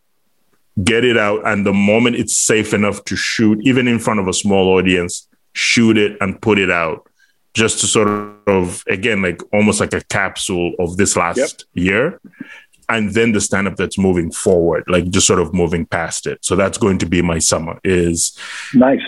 get 0.85 1.05
it 1.05 1.17
out. 1.17 1.47
And 1.47 1.65
the 1.67 1.73
moment 1.73 2.17
it's 2.17 2.37
safe 2.37 2.73
enough 2.75 3.05
to 3.05 3.17
shoot, 3.17 3.59
even 3.63 3.89
in 3.89 3.99
front 3.99 4.21
of 4.21 4.29
a 4.29 4.33
small 4.33 4.69
audience, 4.77 5.27
shoot 5.55 5.97
it 5.99 6.17
and 6.21 6.41
put 6.41 6.59
it 6.59 6.71
out 6.71 7.09
just 7.55 7.81
to 7.81 7.87
sort 7.87 8.09
of, 8.47 8.85
again, 8.89 9.23
like 9.23 9.41
almost 9.53 9.81
like 9.81 9.93
a 9.93 10.01
capsule 10.03 10.73
of 10.79 10.97
this 10.97 11.17
last 11.17 11.39
Yep. 11.75 11.85
year. 11.85 12.21
And 12.91 13.11
then 13.11 13.33
the 13.33 13.41
stand 13.41 13.67
up 13.69 13.77
that's 13.77 13.99
moving 13.99 14.31
forward, 14.31 14.85
like 14.89 15.11
just 15.11 15.27
sort 15.27 15.41
of 15.41 15.53
moving 15.53 15.85
past 15.85 16.27
it. 16.27 16.39
So 16.43 16.57
that's 16.57 16.79
going 16.79 16.99
to 16.99 17.07
be 17.07 17.21
my 17.23 17.39
summer 17.39 17.79
is 17.85 18.37
nice 18.75 19.01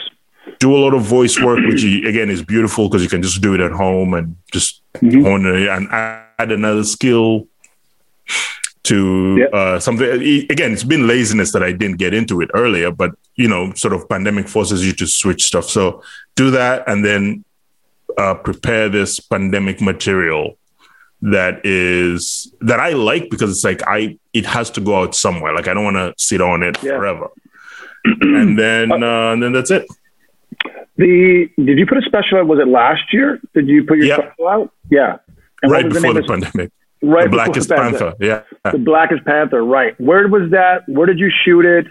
do 0.59 0.75
a 0.75 0.79
lot 0.79 0.93
of 0.93 1.03
voice 1.03 1.39
work, 1.41 1.61
which 1.67 1.83
you- 1.83 2.07
again 2.09 2.29
is 2.29 2.43
beautiful 2.43 2.89
because 2.89 3.03
you 3.03 3.09
can 3.09 3.23
just 3.23 3.41
do 3.41 3.55
it 3.55 3.61
at 3.61 3.71
home 3.71 4.13
and 4.15 4.37
just 4.53 4.83
Mhm. 4.97 5.23
hone 5.23 5.47
it 5.47 5.69
and 5.69 5.89
add 5.91 6.51
another 6.53 6.83
skill 6.85 7.47
to 8.85 9.37
Yep. 9.39 9.51
uh, 9.55 9.79
something. 9.81 10.07
Again, 10.51 10.73
it's 10.73 10.85
been 10.85 11.07
laziness 11.07 11.53
that 11.53 11.63
I 11.63 11.73
didn't 11.73 11.99
get 11.99 12.15
into 12.15 12.41
it 12.41 12.51
earlier, 12.55 12.91
but 12.91 13.11
you 13.37 13.49
know, 13.49 13.73
sort 13.75 13.95
of 13.95 14.09
pandemic 14.09 14.49
forces 14.49 14.85
you 14.87 14.93
to 14.95 15.07
switch 15.07 15.45
stuff. 15.45 15.65
So 15.65 16.03
do 16.37 16.51
that 16.53 16.85
and 16.89 17.05
then 17.05 17.45
uh, 18.19 18.35
prepare 18.35 18.89
this 18.89 19.21
pandemic 19.21 19.81
material 19.81 20.57
that 21.23 21.61
is 21.65 22.53
that 22.63 22.81
I 22.81 22.91
like 22.91 23.29
because 23.31 23.51
it's 23.51 23.65
like 23.65 23.83
I 23.87 24.19
it 24.33 24.47
has 24.47 24.71
to 24.71 24.81
go 24.81 24.97
out 25.03 25.15
somewhere. 25.15 25.55
Like 25.55 25.69
I 25.69 25.75
don't 25.75 25.85
want 25.85 25.97
to 25.97 26.15
sit 26.17 26.41
on 26.41 26.63
it 26.63 26.83
Yeah. 26.83 26.97
forever. 26.97 27.29
and 28.05 28.59
then 28.59 28.91
uh, 28.93 29.33
and 29.33 29.43
then 29.43 29.53
that's 29.53 29.71
it. 29.71 29.87
the 30.97 31.49
did 31.59 31.79
you 31.79 31.87
put 31.87 31.99
a 31.99 32.03
special 32.03 32.39
out 32.39 32.47
was 32.47 32.59
it 32.59 32.69
last 32.69 33.13
year 33.13 33.41
did 33.55 33.69
you 33.69 33.85
put 33.85 33.99
your 33.99 34.07
Yeah. 34.07 34.17
special 34.17 34.49
out 34.49 34.73
yeah 34.91 35.17
and 35.63 35.71
right 35.73 35.89
before 35.89 36.13
the 36.15 36.21
of- 36.21 36.27
pandemic. 36.27 36.73
Right 37.03 37.25
the 37.25 37.31
Blackest 37.31 37.69
the 37.69 37.75
pandemic? 37.75 38.01
Panther. 38.01 38.17
Yeah. 38.65 38.71
The 38.73 38.79
Blackest 38.79 39.25
Panther, 39.25 39.65
right. 39.65 39.99
Where 40.01 40.29
was 40.29 40.51
that? 40.51 40.89
Where 40.89 41.07
did 41.07 41.19
you 41.19 41.31
shoot 41.45 41.65
it? 41.65 41.87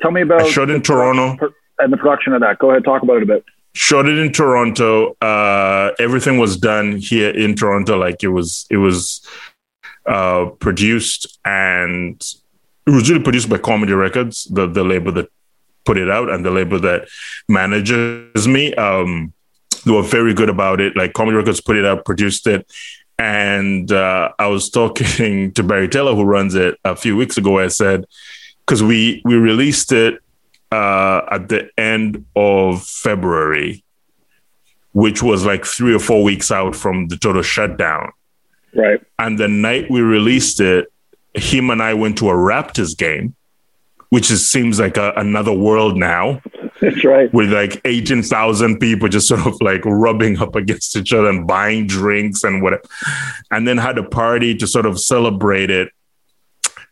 Tell 0.00 0.10
me 0.10 0.22
about 0.22 0.42
I 0.42 0.48
shot 0.48 0.70
in 0.70 0.82
Toronto. 0.82 1.36
and 1.78 1.92
the 1.92 1.96
production 1.96 2.32
of 2.32 2.40
that. 2.40 2.58
Go 2.58 2.70
ahead, 2.70 2.84
talk 2.84 3.02
about 3.02 3.18
it 3.18 3.24
a 3.24 3.26
bit. 3.26 3.44
Shot 3.74 4.06
it 4.06 4.18
in 4.18 4.32
Toronto. 4.32 5.16
Uh, 5.20 5.92
everything 5.98 6.38
was 6.38 6.56
done 6.56 6.96
here 6.96 7.30
in 7.30 7.54
Toronto. 7.54 7.98
Like 7.98 8.22
it 8.22 8.28
was, 8.28 8.66
it 8.70 8.78
was 8.78 9.26
uh, 10.06 10.46
produced 10.58 11.38
and 11.44 12.20
it 12.86 12.90
was 12.90 13.10
really 13.10 13.22
produced 13.22 13.48
by 13.48 13.58
Comedy 13.58 13.92
Records, 13.92 14.44
the 14.44 14.66
the 14.66 14.82
label 14.82 15.12
that 15.12 15.28
put 15.84 15.98
it 15.98 16.10
out 16.10 16.30
and 16.30 16.44
the 16.44 16.50
label 16.50 16.80
that 16.80 17.06
manages 17.48 18.48
me. 18.48 18.74
Um, 18.74 19.32
they 19.84 19.92
were 19.92 20.02
very 20.02 20.34
good 20.34 20.48
about 20.48 20.80
it. 20.80 20.96
Like 20.96 21.12
Comedy 21.12 21.36
Records 21.36 21.60
put 21.60 21.76
it 21.76 21.84
out, 21.84 22.04
produced 22.04 22.46
it, 22.46 22.66
and 23.18 23.90
uh, 23.90 24.30
I 24.38 24.46
was 24.46 24.70
talking 24.70 25.52
to 25.54 25.62
Barry 25.62 25.88
Taylor, 25.88 26.14
who 26.14 26.24
runs 26.24 26.54
it, 26.54 26.78
a 26.84 26.96
few 26.96 27.16
weeks 27.16 27.36
ago. 27.36 27.58
I 27.58 27.68
said 27.68 28.04
because 28.66 28.82
we 28.82 29.22
we 29.24 29.36
released 29.36 29.92
it 29.92 30.20
uh, 30.70 31.22
at 31.30 31.48
the 31.48 31.70
end 31.78 32.24
of 32.36 32.84
February 32.84 33.84
which 34.98 35.22
was 35.22 35.44
like 35.46 35.64
three 35.64 35.94
or 35.94 36.00
four 36.00 36.24
weeks 36.24 36.50
out 36.50 36.74
from 36.74 37.06
the 37.06 37.16
total 37.16 37.40
shutdown. 37.40 38.10
Right. 38.74 39.00
And 39.18 39.38
the 39.38 39.46
night 39.46 39.88
we 39.88 40.00
released 40.00 40.60
it, 40.60 40.92
him 41.34 41.70
and 41.70 41.80
I 41.80 41.94
went 41.94 42.18
to 42.18 42.30
a 42.30 42.34
Raptors 42.34 42.96
game, 42.98 43.36
which 44.08 44.28
is, 44.28 44.48
seems 44.48 44.80
like 44.80 44.96
a, 44.96 45.12
another 45.16 45.52
world 45.52 45.96
now. 45.96 46.42
That's 46.80 47.04
right. 47.04 47.32
With 47.32 47.52
like 47.52 47.80
18,000 47.84 48.78
people 48.78 49.08
just 49.08 49.28
sort 49.28 49.46
of 49.46 49.60
like 49.60 49.84
rubbing 49.84 50.38
up 50.38 50.54
against 50.54 50.96
each 50.96 51.12
other 51.12 51.28
and 51.28 51.46
buying 51.46 51.86
drinks 51.86 52.44
and 52.44 52.62
whatever. 52.62 52.82
And 53.50 53.66
then 53.66 53.78
had 53.78 53.98
a 53.98 54.04
party 54.04 54.54
to 54.56 54.66
sort 54.66 54.86
of 54.86 55.00
celebrate 55.00 55.70
it. 55.70 55.90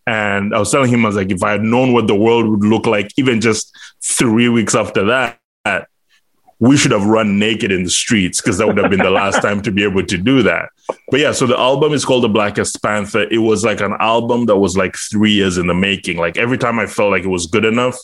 And 0.06 0.54
I 0.54 0.58
was 0.58 0.70
telling 0.70 0.90
him, 0.90 1.04
I 1.04 1.08
was 1.08 1.16
like, 1.16 1.30
if 1.30 1.42
I 1.42 1.52
had 1.52 1.62
known 1.62 1.92
what 1.92 2.06
the 2.06 2.14
world 2.14 2.48
would 2.48 2.64
look 2.64 2.86
like, 2.86 3.10
even 3.16 3.40
just 3.40 3.76
three 4.02 4.48
weeks 4.48 4.74
after 4.74 5.04
that, 5.06 5.38
we 6.58 6.76
should 6.76 6.92
have 6.92 7.04
run 7.04 7.38
naked 7.38 7.70
in 7.70 7.84
the 7.84 7.90
streets 7.90 8.40
because 8.40 8.58
that 8.58 8.66
would 8.66 8.78
have 8.78 8.90
been 8.90 9.00
the 9.00 9.10
last 9.10 9.42
time 9.42 9.60
to 9.62 9.70
be 9.70 9.82
able 9.82 10.04
to 10.04 10.16
do 10.16 10.42
that. 10.42 10.70
But 11.10 11.20
yeah, 11.20 11.32
so 11.32 11.46
the 11.46 11.58
album 11.58 11.92
is 11.92 12.04
called 12.04 12.24
The 12.24 12.28
Blackest 12.28 12.82
Panther. 12.82 13.24
It 13.30 13.38
was 13.38 13.64
like 13.64 13.80
an 13.80 13.94
album 14.00 14.46
that 14.46 14.56
was 14.56 14.76
like 14.76 14.96
three 14.96 15.32
years 15.32 15.58
in 15.58 15.66
the 15.66 15.74
making. 15.74 16.16
Like 16.16 16.38
every 16.38 16.56
time 16.56 16.78
I 16.78 16.86
felt 16.86 17.10
like 17.10 17.24
it 17.24 17.28
was 17.28 17.46
good 17.46 17.64
enough, 17.66 17.98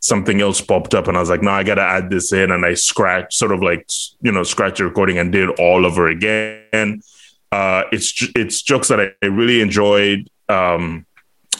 something 0.00 0.40
else 0.40 0.60
popped 0.60 0.94
up 0.94 1.08
and 1.08 1.16
I 1.16 1.20
was 1.20 1.30
like, 1.30 1.42
no, 1.42 1.50
I 1.50 1.64
got 1.64 1.76
to 1.76 1.82
add 1.82 2.10
this 2.10 2.32
in. 2.32 2.52
And 2.52 2.64
I 2.64 2.74
scratched, 2.74 3.34
sort 3.34 3.52
of 3.52 3.62
like, 3.62 3.88
you 4.20 4.32
know, 4.32 4.42
scratch 4.42 4.78
the 4.78 4.84
recording 4.84 5.18
and 5.18 5.32
did 5.32 5.50
all 5.58 5.84
over 5.84 6.08
again. 6.08 7.02
Uh, 7.50 7.84
it's, 7.92 8.28
it's 8.34 8.62
jokes 8.62 8.88
that 8.88 9.00
I 9.00 9.26
really 9.26 9.60
enjoyed. 9.60 10.28
Um, 10.48 11.06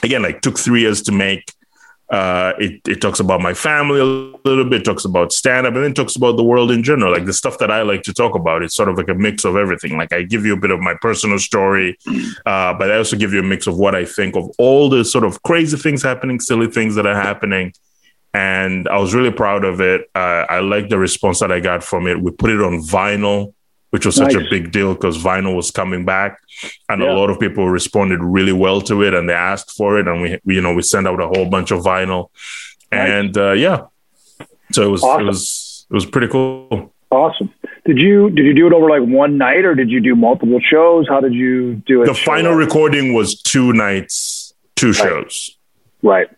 again, 0.02 0.22
like 0.22 0.40
took 0.40 0.58
three 0.58 0.82
years 0.82 1.02
to 1.02 1.12
make. 1.12 1.52
Uh, 2.10 2.54
it, 2.58 2.80
it 2.88 3.02
talks 3.02 3.20
about 3.20 3.42
my 3.42 3.52
family 3.52 4.00
a 4.00 4.04
little 4.48 4.64
bit, 4.64 4.82
talks 4.82 5.04
about 5.04 5.30
stand 5.30 5.66
up, 5.66 5.74
and 5.74 5.84
then 5.84 5.92
talks 5.92 6.16
about 6.16 6.38
the 6.38 6.42
world 6.42 6.70
in 6.70 6.82
general, 6.82 7.12
like 7.12 7.26
the 7.26 7.34
stuff 7.34 7.58
that 7.58 7.70
I 7.70 7.82
like 7.82 8.02
to 8.04 8.14
talk 8.14 8.34
about. 8.34 8.62
It's 8.62 8.74
sort 8.74 8.88
of 8.88 8.96
like 8.96 9.10
a 9.10 9.14
mix 9.14 9.44
of 9.44 9.56
everything. 9.56 9.98
Like 9.98 10.14
I 10.14 10.22
give 10.22 10.46
you 10.46 10.54
a 10.54 10.56
bit 10.56 10.70
of 10.70 10.80
my 10.80 10.94
personal 11.02 11.38
story, 11.38 11.98
uh, 12.46 12.72
but 12.72 12.90
I 12.90 12.96
also 12.96 13.14
give 13.14 13.34
you 13.34 13.40
a 13.40 13.42
mix 13.42 13.66
of 13.66 13.76
what 13.76 13.94
I 13.94 14.06
think 14.06 14.36
of 14.36 14.50
all 14.56 14.88
the 14.88 15.04
sort 15.04 15.24
of 15.24 15.42
crazy 15.42 15.76
things 15.76 16.02
happening, 16.02 16.40
silly 16.40 16.68
things 16.68 16.94
that 16.94 17.04
are 17.04 17.14
happening. 17.14 17.74
And 18.38 18.88
I 18.88 18.98
was 18.98 19.14
really 19.14 19.32
proud 19.32 19.64
of 19.64 19.80
it. 19.80 20.08
Uh, 20.14 20.44
I 20.48 20.60
like 20.60 20.88
the 20.88 20.98
response 20.98 21.40
that 21.40 21.50
I 21.50 21.60
got 21.60 21.82
from 21.82 22.06
it. 22.06 22.20
We 22.20 22.30
put 22.30 22.50
it 22.50 22.60
on 22.60 22.74
vinyl 22.80 23.54
which 23.90 24.04
was 24.04 24.18
nice. 24.18 24.32
such 24.32 24.42
a 24.42 24.50
big 24.50 24.70
deal 24.70 24.94
because 24.94 25.22
vinyl 25.22 25.54
was 25.56 25.70
coming 25.70 26.04
back 26.04 26.40
and 26.88 27.02
yeah. 27.02 27.12
a 27.12 27.14
lot 27.14 27.30
of 27.30 27.40
people 27.40 27.68
responded 27.68 28.22
really 28.22 28.52
well 28.52 28.80
to 28.80 29.02
it 29.02 29.14
and 29.14 29.28
they 29.28 29.34
asked 29.34 29.70
for 29.72 29.98
it 29.98 30.06
and 30.06 30.20
we, 30.20 30.38
we 30.44 30.56
you 30.56 30.60
know 30.60 30.74
we 30.74 30.82
sent 30.82 31.06
out 31.06 31.20
a 31.20 31.26
whole 31.26 31.48
bunch 31.48 31.70
of 31.70 31.82
vinyl 31.82 32.28
nice. 32.92 33.10
and 33.10 33.38
uh, 33.38 33.52
yeah 33.52 33.86
so 34.72 34.82
it 34.82 34.90
was 34.90 35.02
awesome. 35.02 35.22
it 35.22 35.26
was 35.26 35.86
it 35.90 35.94
was 35.94 36.06
pretty 36.06 36.28
cool 36.28 36.92
awesome 37.10 37.52
did 37.86 37.98
you 37.98 38.30
did 38.30 38.44
you 38.44 38.54
do 38.54 38.66
it 38.66 38.72
over 38.72 38.88
like 38.88 39.02
one 39.02 39.38
night 39.38 39.64
or 39.64 39.74
did 39.74 39.90
you 39.90 40.00
do 40.00 40.14
multiple 40.14 40.60
shows 40.60 41.08
how 41.08 41.20
did 41.20 41.32
you 41.32 41.76
do 41.86 42.02
it 42.02 42.06
the 42.06 42.14
final 42.14 42.52
recording 42.52 43.14
was 43.14 43.40
two 43.40 43.72
nights 43.72 44.52
two 44.76 44.88
right. 44.88 44.96
shows 44.96 45.56
right 46.02 46.28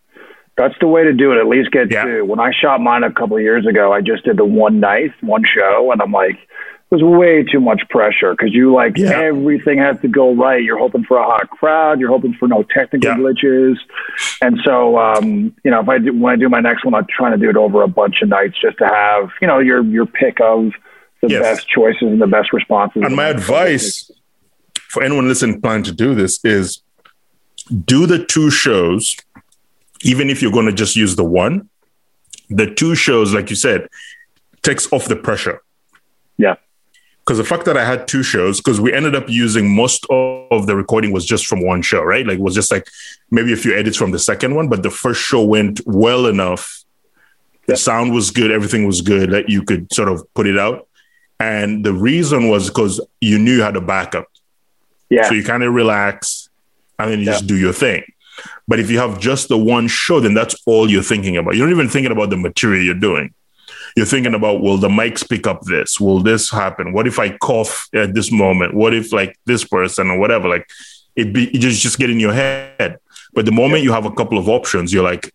that's 0.61 0.79
the 0.79 0.87
way 0.87 1.05
to 1.05 1.15
do 1.15 1.33
it. 1.33 1.39
At 1.39 1.47
least 1.47 1.71
get 1.71 1.91
yeah. 1.91 2.05
two. 2.05 2.25
When 2.27 2.39
I 2.39 2.51
shot 2.53 2.83
mine 2.83 3.03
a 3.03 3.11
couple 3.11 3.37
of 3.37 3.43
years 3.43 3.67
ago, 3.67 3.95
I 3.95 4.03
just 4.03 4.25
did 4.25 4.37
the 4.37 4.45
one 4.45 4.79
night, 4.79 5.11
one 5.23 5.43
show, 5.43 5.91
and 5.91 6.03
I'm 6.03 6.13
like, 6.13 6.35
it 6.35 6.95
was 6.95 7.03
way 7.03 7.45
too 7.45 7.61
much 7.61 7.81
pressure 7.89 8.33
because 8.33 8.53
you 8.53 8.75
like 8.75 8.99
yeah. 8.99 9.11
everything 9.11 9.79
has 9.79 9.99
to 10.03 10.09
go 10.09 10.35
right. 10.35 10.63
You're 10.63 10.79
hoping 10.79 11.05
for 11.05 11.17
a 11.17 11.25
hot 11.25 11.49
crowd. 11.49 11.99
You're 11.99 12.11
hoping 12.11 12.35
for 12.35 12.47
no 12.47 12.63
technical 12.63 13.09
yeah. 13.09 13.17
glitches. 13.17 13.77
And 14.43 14.59
so, 14.63 14.99
um, 14.99 15.55
you 15.65 15.71
know, 15.71 15.81
if 15.81 15.89
I 15.89 15.99
do, 15.99 16.13
when 16.13 16.35
I 16.35 16.37
do 16.37 16.51
my 16.51 16.61
next 16.61 16.85
one, 16.85 16.95
I'm 16.95 17.07
trying 17.09 17.33
to 17.33 17.39
do 17.39 17.49
it 17.49 17.57
over 17.57 17.83
a 17.83 17.89
bunch 17.89 18.17
of 18.21 18.29
nights 18.29 18.57
just 18.61 18.77
to 18.79 18.87
have, 18.87 19.31
you 19.41 19.47
know, 19.47 19.61
your, 19.61 19.83
your 19.85 20.05
pick 20.05 20.41
of 20.41 20.73
the 21.23 21.29
yes. 21.29 21.43
best 21.43 21.69
choices 21.69 22.03
and 22.03 22.21
the 22.21 22.27
best 22.27 22.53
responses. 22.53 23.03
And 23.05 23.17
my 23.17 23.29
advice 23.29 24.11
for 24.75 25.03
anyone 25.03 25.27
listening 25.27 25.61
planning 25.61 25.85
to 25.85 25.93
do 25.93 26.15
this 26.15 26.45
is 26.45 26.83
do 27.85 28.05
the 28.07 28.25
two 28.25 28.51
shows, 28.51 29.17
even 30.03 30.31
if 30.31 30.43
you're 30.43 30.53
going 30.53 30.67
to 30.67 30.73
just 30.73 30.97
use 30.97 31.17
the 31.17 31.25
one, 31.25 31.69
the 32.49 32.73
two 32.73 32.95
shows, 32.95 33.35
like 33.35 33.51
you 33.51 33.57
said, 33.57 33.89
takes 34.63 34.93
off 34.93 35.07
the 35.07 35.17
pressure. 35.17 35.63
Yeah 36.37 36.57
because 37.31 37.39
the 37.39 37.45
fact 37.45 37.65
that 37.67 37.77
I 37.77 37.85
had 37.85 38.09
two 38.09 38.25
shows, 38.25 38.61
because 38.61 38.81
we 38.81 38.93
ended 38.93 39.15
up 39.15 39.29
using 39.29 39.73
most 39.73 40.05
of 40.11 40.67
the 40.67 40.75
recording 40.75 41.13
was 41.13 41.25
just 41.25 41.47
from 41.47 41.65
one 41.65 41.81
show, 41.81 42.03
right? 42.03 42.27
Like 42.27 42.39
it 42.39 42.43
was 42.43 42.57
just 42.57 42.73
like 42.73 42.89
maybe 43.31 43.53
a 43.53 43.57
few 43.57 43.73
edits 43.73 43.97
from 43.97 44.11
the 44.11 44.19
second 44.19 44.57
one, 44.57 44.69
but 44.69 44.83
the 44.83 44.91
first 44.91 45.21
show 45.21 45.45
went 45.45 45.81
well 45.87 46.27
enough. 46.27 46.83
The 47.67 47.77
sound 47.77 48.13
was 48.13 48.33
good, 48.33 48.51
everything 48.51 48.85
was 48.85 49.01
good 49.01 49.31
that 49.31 49.49
you 49.49 49.63
could 49.63 49.93
sort 49.93 50.09
of 50.09 50.27
put 50.35 50.49
it 50.49 50.59
out. 50.59 50.89
And 51.39 51.85
the 51.85 51.93
reason 51.93 52.49
was 52.49 52.69
because 52.69 53.01
you 53.21 53.39
knew 53.39 53.57
you 53.57 53.63
had 53.63 53.77
a 53.77 53.81
backup. 53.81 54.27
Yeah. 55.09 55.29
So 55.29 55.35
you 55.35 55.45
kind 55.45 55.63
of 55.63 55.73
relax 55.73 56.49
and 56.99 57.13
then 57.13 57.21
you 57.21 57.27
yeah. 57.27 57.33
just 57.33 57.47
do 57.47 57.57
your 57.57 57.73
thing. 57.73 58.03
But 58.69 58.81
if 58.81 58.91
you 58.91 58.99
have 58.99 59.19
just 59.19 59.49
the 59.49 59.59
one 59.59 59.89
show, 59.89 60.21
then 60.21 60.35
that's 60.35 60.55
all 60.67 60.91
you're 60.91 61.03
thinking 61.03 61.37
about. 61.37 61.57
You're 61.57 61.67
not 61.67 61.75
even 61.75 61.89
thinking 61.89 62.13
about 62.13 62.31
the 62.31 62.37
material 62.37 62.85
you're 62.85 62.95
doing. 62.95 63.35
You're 63.97 64.07
thinking 64.07 64.35
about 64.35 64.61
will 64.61 64.77
the 64.77 64.89
mics 64.89 65.29
pick 65.29 65.47
up 65.47 65.63
this? 65.63 65.99
Will 65.99 66.21
this 66.21 66.51
happen? 66.51 66.93
What 66.93 67.07
if 67.07 67.19
i 67.19 67.37
cough 67.39 67.89
at 67.95 68.15
this 68.15 68.31
moment? 68.31 68.75
What 68.75 68.95
if 68.95 69.13
like 69.13 69.37
this 69.47 69.65
person 69.65 70.11
or 70.11 70.19
whatever? 70.19 70.49
Like 70.49 70.69
it 71.17 71.33
be 71.33 71.49
it 71.49 71.59
just 71.59 71.83
just 71.83 71.99
get 71.99 72.11
in 72.11 72.21
your 72.21 72.33
head. 72.33 72.99
But 73.33 73.47
the 73.47 73.53
moment 73.53 73.83
you 73.83 73.93
have 73.93 74.07
a 74.07 74.13
couple 74.13 74.39
of 74.39 74.49
options 74.49 74.93
you're 74.93 75.05
like 75.05 75.33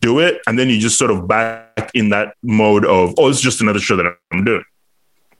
do 0.00 0.18
it. 0.18 0.40
And 0.46 0.58
then 0.58 0.68
you 0.68 0.78
just 0.78 0.98
sort 0.98 1.10
of 1.10 1.28
back 1.28 1.90
in 1.94 2.08
that 2.10 2.34
mode 2.42 2.84
of 2.84 3.14
oh 3.16 3.28
it's 3.28 3.40
just 3.40 3.60
another 3.60 3.80
show 3.80 3.96
that 3.96 4.16
i'm 4.32 4.44
doing. 4.44 4.64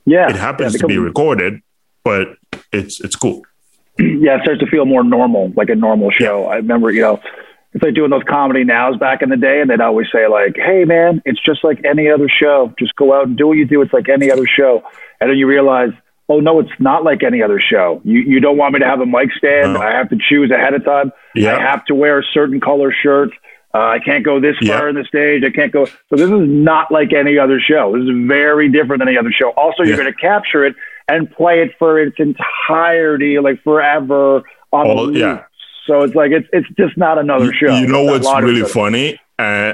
Yeah. 0.05 0.29
It 0.29 0.37
happens 0.37 0.75
yeah, 0.75 0.79
to 0.79 0.87
be 0.87 0.97
recorded 0.97 1.61
but 2.03 2.37
it's 2.71 2.99
it's 3.01 3.15
cool 3.15 3.43
yeah 4.21 4.37
it 4.37 4.41
starts 4.43 4.59
to 4.59 4.67
feel 4.67 4.85
more 4.85 5.03
normal 5.03 5.51
like 5.55 5.69
a 5.69 5.75
normal 5.75 6.11
show 6.11 6.45
i 6.45 6.55
remember 6.55 6.91
you 6.91 7.01
know 7.01 7.19
it's 7.73 7.83
like 7.83 7.93
doing 7.93 8.09
those 8.09 8.23
comedy 8.27 8.63
nows 8.63 8.97
back 8.97 9.21
in 9.21 9.29
the 9.29 9.37
day, 9.37 9.61
and 9.61 9.69
they'd 9.69 9.79
always 9.79 10.07
say 10.11 10.27
like, 10.27 10.55
"Hey, 10.55 10.85
man, 10.85 11.21
it's 11.23 11.39
just 11.39 11.63
like 11.63 11.79
any 11.85 12.09
other 12.09 12.27
show. 12.27 12.73
Just 12.79 12.95
go 12.95 13.13
out 13.13 13.27
and 13.27 13.37
do 13.37 13.45
what 13.45 13.57
you 13.57 13.65
do. 13.65 13.81
It's 13.83 13.93
like 13.93 14.09
any 14.09 14.31
other 14.31 14.47
show." 14.47 14.81
And 15.21 15.29
then 15.29 15.37
you 15.37 15.45
realize, 15.45 15.91
oh 16.29 16.39
no, 16.39 16.59
it's 16.59 16.71
not 16.79 17.03
like 17.03 17.21
any 17.21 17.43
other 17.43 17.59
show. 17.59 18.01
You 18.03 18.21
you 18.21 18.39
don't 18.39 18.57
want 18.57 18.73
me 18.73 18.79
to 18.79 18.85
have 18.85 19.01
a 19.01 19.05
mic 19.05 19.31
stand. 19.33 19.73
No. 19.73 19.81
I 19.81 19.91
have 19.91 20.09
to 20.09 20.17
choose 20.17 20.49
ahead 20.49 20.73
of 20.73 20.83
time. 20.83 21.11
Yeah. 21.35 21.57
I 21.57 21.61
have 21.61 21.85
to 21.85 21.95
wear 21.95 22.19
a 22.19 22.23
certain 22.33 22.59
color 22.59 22.91
shirt. 22.91 23.29
Uh, 23.71 23.77
I 23.77 23.99
can't 23.99 24.25
go 24.25 24.39
this 24.39 24.57
far 24.57 24.85
yeah. 24.85 24.89
in 24.89 24.95
the 24.95 25.03
stage. 25.03 25.43
I 25.43 25.51
can't 25.51 25.71
go. 25.71 25.85
So 25.85 26.15
this 26.15 26.29
is 26.29 26.49
not 26.49 26.91
like 26.91 27.13
any 27.13 27.37
other 27.37 27.59
show. 27.59 27.93
This 27.93 28.09
is 28.09 28.27
very 28.27 28.67
different 28.69 29.01
than 29.01 29.09
any 29.09 29.17
other 29.17 29.31
show. 29.31 29.51
Also, 29.51 29.83
you're 29.83 29.91
yeah. 29.91 29.97
going 29.97 30.11
to 30.11 30.19
capture 30.19 30.65
it 30.65 30.75
and 31.09 31.31
play 31.31 31.61
it 31.61 31.71
for 31.79 31.99
its 31.99 32.17
entirety, 32.19 33.39
like 33.39 33.61
forever 33.63 34.43
on 34.71 34.87
All, 34.87 34.95
the 34.95 35.01
loop. 35.01 35.15
Yeah. 35.15 35.43
So 35.87 36.03
it's 36.03 36.15
like 36.15 36.31
it's 36.31 36.47
it's 36.53 36.67
just 36.77 36.97
not 36.97 37.17
another 37.17 37.51
show. 37.53 37.75
You 37.75 37.87
know 37.87 38.03
what's 38.03 38.31
really 38.41 38.67
funny? 38.67 39.19
Uh, 39.37 39.73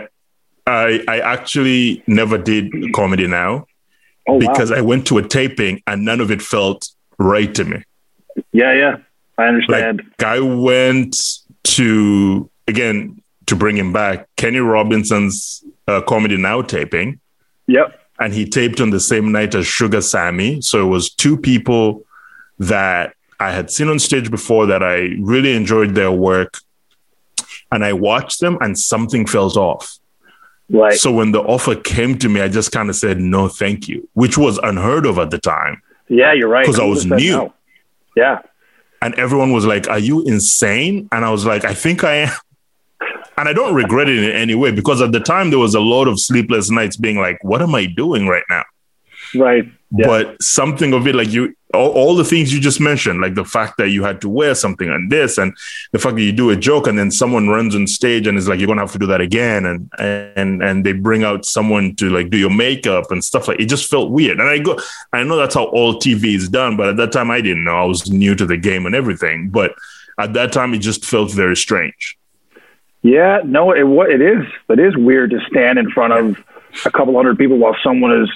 I 0.65 1.03
I 1.07 1.19
actually 1.19 2.03
never 2.07 2.37
did 2.37 2.71
comedy 2.93 3.27
now 3.27 3.65
oh, 4.27 4.39
because 4.39 4.71
wow. 4.71 4.77
I 4.77 4.81
went 4.81 5.07
to 5.07 5.17
a 5.17 5.27
taping 5.27 5.81
and 5.87 6.05
none 6.05 6.21
of 6.21 6.31
it 6.31 6.41
felt 6.41 6.87
right 7.19 7.53
to 7.55 7.65
me. 7.65 7.83
Yeah, 8.53 8.73
yeah, 8.73 8.97
I 9.37 9.45
understand. 9.45 10.03
Like 10.19 10.27
I 10.27 10.39
went 10.39 11.17
to 11.63 12.49
again 12.67 13.21
to 13.47 13.55
bring 13.55 13.77
him 13.77 13.91
back 13.91 14.27
Kenny 14.37 14.59
Robinson's 14.59 15.63
uh, 15.87 16.01
comedy 16.01 16.37
now 16.37 16.61
taping. 16.61 17.19
Yep. 17.67 17.99
And 18.19 18.33
he 18.33 18.45
taped 18.45 18.79
on 18.79 18.91
the 18.91 18.99
same 18.99 19.31
night 19.31 19.55
as 19.55 19.67
Sugar 19.67 20.01
Sammy, 20.01 20.61
so 20.61 20.85
it 20.85 20.89
was 20.89 21.09
two 21.09 21.37
people 21.37 22.03
that 22.59 23.13
I 23.39 23.51
had 23.51 23.69
seen 23.69 23.89
on 23.89 23.99
stage 23.99 24.31
before 24.31 24.65
that 24.67 24.81
I 24.81 25.15
really 25.19 25.53
enjoyed 25.55 25.95
their 25.95 26.11
work. 26.11 26.59
And 27.71 27.83
I 27.83 27.91
watched 27.93 28.39
them 28.39 28.57
and 28.61 28.79
something 28.79 29.25
felt 29.25 29.57
off. 29.57 29.97
Right. 30.69 30.93
So 30.93 31.11
when 31.11 31.31
the 31.31 31.41
offer 31.41 31.75
came 31.75 32.17
to 32.19 32.29
me, 32.29 32.39
I 32.39 32.47
just 32.47 32.71
kind 32.71 32.89
of 32.89 32.95
said, 32.95 33.19
no, 33.19 33.49
thank 33.49 33.89
you, 33.89 34.07
which 34.13 34.37
was 34.37 34.57
unheard 34.59 35.05
of 35.05 35.19
at 35.19 35.31
the 35.31 35.37
time. 35.37 35.81
Yeah, 36.07 36.31
you're 36.31 36.47
right. 36.47 36.65
Because 36.65 36.79
I 36.79 36.85
was 36.85 37.05
new. 37.05 37.31
No. 37.31 37.53
Yeah. 38.15 38.39
And 39.01 39.13
everyone 39.15 39.51
was 39.51 39.65
like, 39.65 39.89
are 39.89 39.99
you 39.99 40.23
insane? 40.23 41.09
And 41.11 41.25
I 41.25 41.31
was 41.31 41.45
like, 41.45 41.65
I 41.65 41.73
think 41.73 42.03
I 42.03 42.15
am. 42.15 42.33
And 43.37 43.49
I 43.49 43.53
don't 43.53 43.73
regret 43.73 44.07
it 44.07 44.23
in 44.23 44.31
any 44.31 44.55
way 44.55 44.71
because 44.71 45.01
at 45.01 45.11
the 45.11 45.19
time 45.19 45.49
there 45.49 45.59
was 45.59 45.75
a 45.75 45.81
lot 45.81 46.07
of 46.07 46.19
sleepless 46.19 46.69
nights 46.69 46.95
being 46.95 47.17
like, 47.17 47.37
what 47.43 47.61
am 47.61 47.75
I 47.75 47.85
doing 47.85 48.27
right 48.27 48.43
now? 48.49 48.63
Right. 49.33 49.69
Yeah. 49.91 50.07
But 50.07 50.41
something 50.41 50.93
of 50.93 51.07
it, 51.07 51.15
like 51.15 51.29
you, 51.29 51.55
all, 51.73 51.91
all, 51.91 52.15
the 52.15 52.23
things 52.23 52.53
you 52.53 52.59
just 52.59 52.79
mentioned, 52.79 53.21
like 53.21 53.35
the 53.35 53.45
fact 53.45 53.77
that 53.77 53.89
you 53.89 54.03
had 54.03 54.19
to 54.21 54.29
wear 54.29 54.55
something 54.55 54.89
and 54.89 55.11
this, 55.11 55.37
and 55.37 55.55
the 55.91 55.99
fact 55.99 56.15
that 56.15 56.21
you 56.21 56.31
do 56.31 56.49
a 56.49 56.55
joke 56.55 56.87
and 56.87 56.97
then 56.97 57.11
someone 57.11 57.47
runs 57.47 57.75
on 57.75 57.87
stage 57.87 58.27
and 58.27 58.37
is 58.37 58.47
like, 58.47 58.59
you're 58.59 58.67
gonna 58.67 58.81
have 58.81 58.91
to 58.91 58.99
do 58.99 59.05
that 59.05 59.21
again, 59.21 59.65
and 59.65 59.89
and 59.99 60.63
and 60.63 60.85
they 60.85 60.91
bring 60.91 61.23
out 61.23 61.45
someone 61.45 61.95
to 61.95 62.09
like 62.09 62.29
do 62.29 62.37
your 62.37 62.49
makeup 62.49 63.11
and 63.11 63.23
stuff 63.23 63.47
like. 63.47 63.59
It 63.59 63.67
just 63.67 63.89
felt 63.89 64.11
weird, 64.11 64.39
and 64.39 64.49
I 64.49 64.57
go, 64.57 64.77
I 65.13 65.23
know 65.23 65.37
that's 65.37 65.55
how 65.55 65.65
all 65.65 65.95
TV 65.95 66.35
is 66.35 66.49
done, 66.49 66.77
but 66.77 66.89
at 66.89 66.97
that 66.97 67.11
time 67.11 67.31
I 67.31 67.41
didn't 67.41 67.63
know. 67.63 67.75
I 67.75 67.85
was 67.85 68.09
new 68.09 68.35
to 68.35 68.45
the 68.45 68.57
game 68.57 68.85
and 68.85 68.95
everything, 68.95 69.49
but 69.49 69.75
at 70.19 70.33
that 70.33 70.51
time 70.51 70.73
it 70.73 70.79
just 70.79 71.05
felt 71.05 71.31
very 71.31 71.55
strange. 71.55 72.17
Yeah, 73.05 73.41
no, 73.45 73.71
it 73.71 73.83
what 73.83 74.09
it 74.09 74.19
is. 74.21 74.45
It 74.67 74.79
is 74.79 74.97
weird 74.97 75.29
to 75.29 75.39
stand 75.49 75.77
in 75.77 75.91
front 75.91 76.13
of 76.13 76.43
a 76.85 76.91
couple 76.91 77.15
hundred 77.15 77.37
people 77.37 77.57
while 77.57 77.75
someone 77.83 78.23
is 78.23 78.29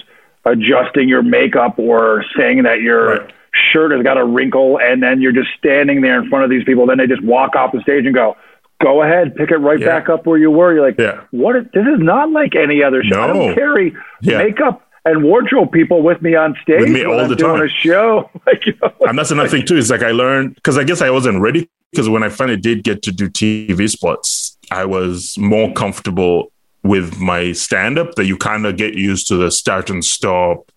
adjusting 0.46 1.10
your 1.10 1.24
makeup 1.24 1.80
or 1.80 2.24
saying 2.38 2.64
that 2.64 2.80
your 2.82 3.10
Right. 3.22 3.34
shirt 3.72 3.92
has 3.92 4.04
got 4.04 4.18
a 4.20 4.24
wrinkle, 4.24 4.80
and 4.80 5.02
then 5.02 5.22
you're 5.22 5.32
just 5.32 5.50
standing 5.58 6.02
there 6.02 6.22
in 6.22 6.30
front 6.30 6.44
of 6.44 6.52
these 6.52 6.64
people. 6.66 6.86
Then 6.86 7.00
they 7.00 7.08
just 7.08 7.24
walk 7.24 7.56
off 7.56 7.72
the 7.72 7.82
stage 7.82 8.06
and 8.06 8.14
go, 8.14 8.38
"Go 8.82 9.02
ahead, 9.02 9.36
pick 9.36 9.50
it 9.50 9.58
right 9.58 9.80
Yeah. 9.80 9.88
back 9.88 10.08
up 10.08 10.28
where 10.28 10.38
you 10.38 10.52
were." 10.52 10.72
You're 10.74 10.86
like, 10.86 11.00
Yeah. 11.00 11.22
"What? 11.32 11.56
Is, 11.56 11.66
this 11.74 11.88
is 11.88 12.00
not 12.00 12.32
like 12.32 12.56
any 12.56 12.84
other 12.84 13.04
show. 13.04 13.22
I 13.22 13.28
don't 13.28 13.56
carry 13.56 13.96
Yeah. 14.22 14.38
makeup." 14.38 14.84
And 15.06 15.24
wardrobe 15.24 15.72
people 15.72 16.04
with 16.04 16.22
me 16.22 16.36
on 16.36 16.56
stage 16.62 16.82
With 16.82 16.92
me 16.92 17.04
all 17.06 17.20
I'm 17.20 17.30
the 17.30 17.36
time. 17.36 17.60
a 17.62 17.68
show. 17.70 18.30
Like, 18.46 18.66
you 18.68 18.74
know, 18.84 18.92
and 19.08 19.18
that's 19.18 19.32
another 19.32 19.50
thing 19.50 19.66
too. 19.66 19.78
Is 19.78 19.90
like 19.90 20.04
I 20.04 20.12
learned 20.12 20.54
because 20.56 20.78
I 20.78 20.84
guess 20.84 21.02
I 21.02 21.10
wasn't 21.10 21.42
ready 21.42 21.68
because 21.92 22.08
when 22.10 22.22
I 22.22 22.30
finally 22.30 22.58
did 22.58 22.84
get 22.84 23.02
to 23.04 23.12
do 23.12 23.28
TV 23.30 23.88
spots, 23.90 24.58
I 24.72 24.86
was 24.86 25.38
more 25.38 25.74
comfortable 25.74 26.52
with 26.84 27.20
my 27.20 27.52
stand 27.52 27.98
up 28.00 28.16
that 28.16 28.26
you 28.26 28.38
kind 28.38 28.66
of 28.66 28.78
get 28.78 28.94
used 28.94 29.28
to 29.28 29.36
the 29.36 29.52
start 29.52 29.90
and 29.90 30.04
stop. 30.04 30.72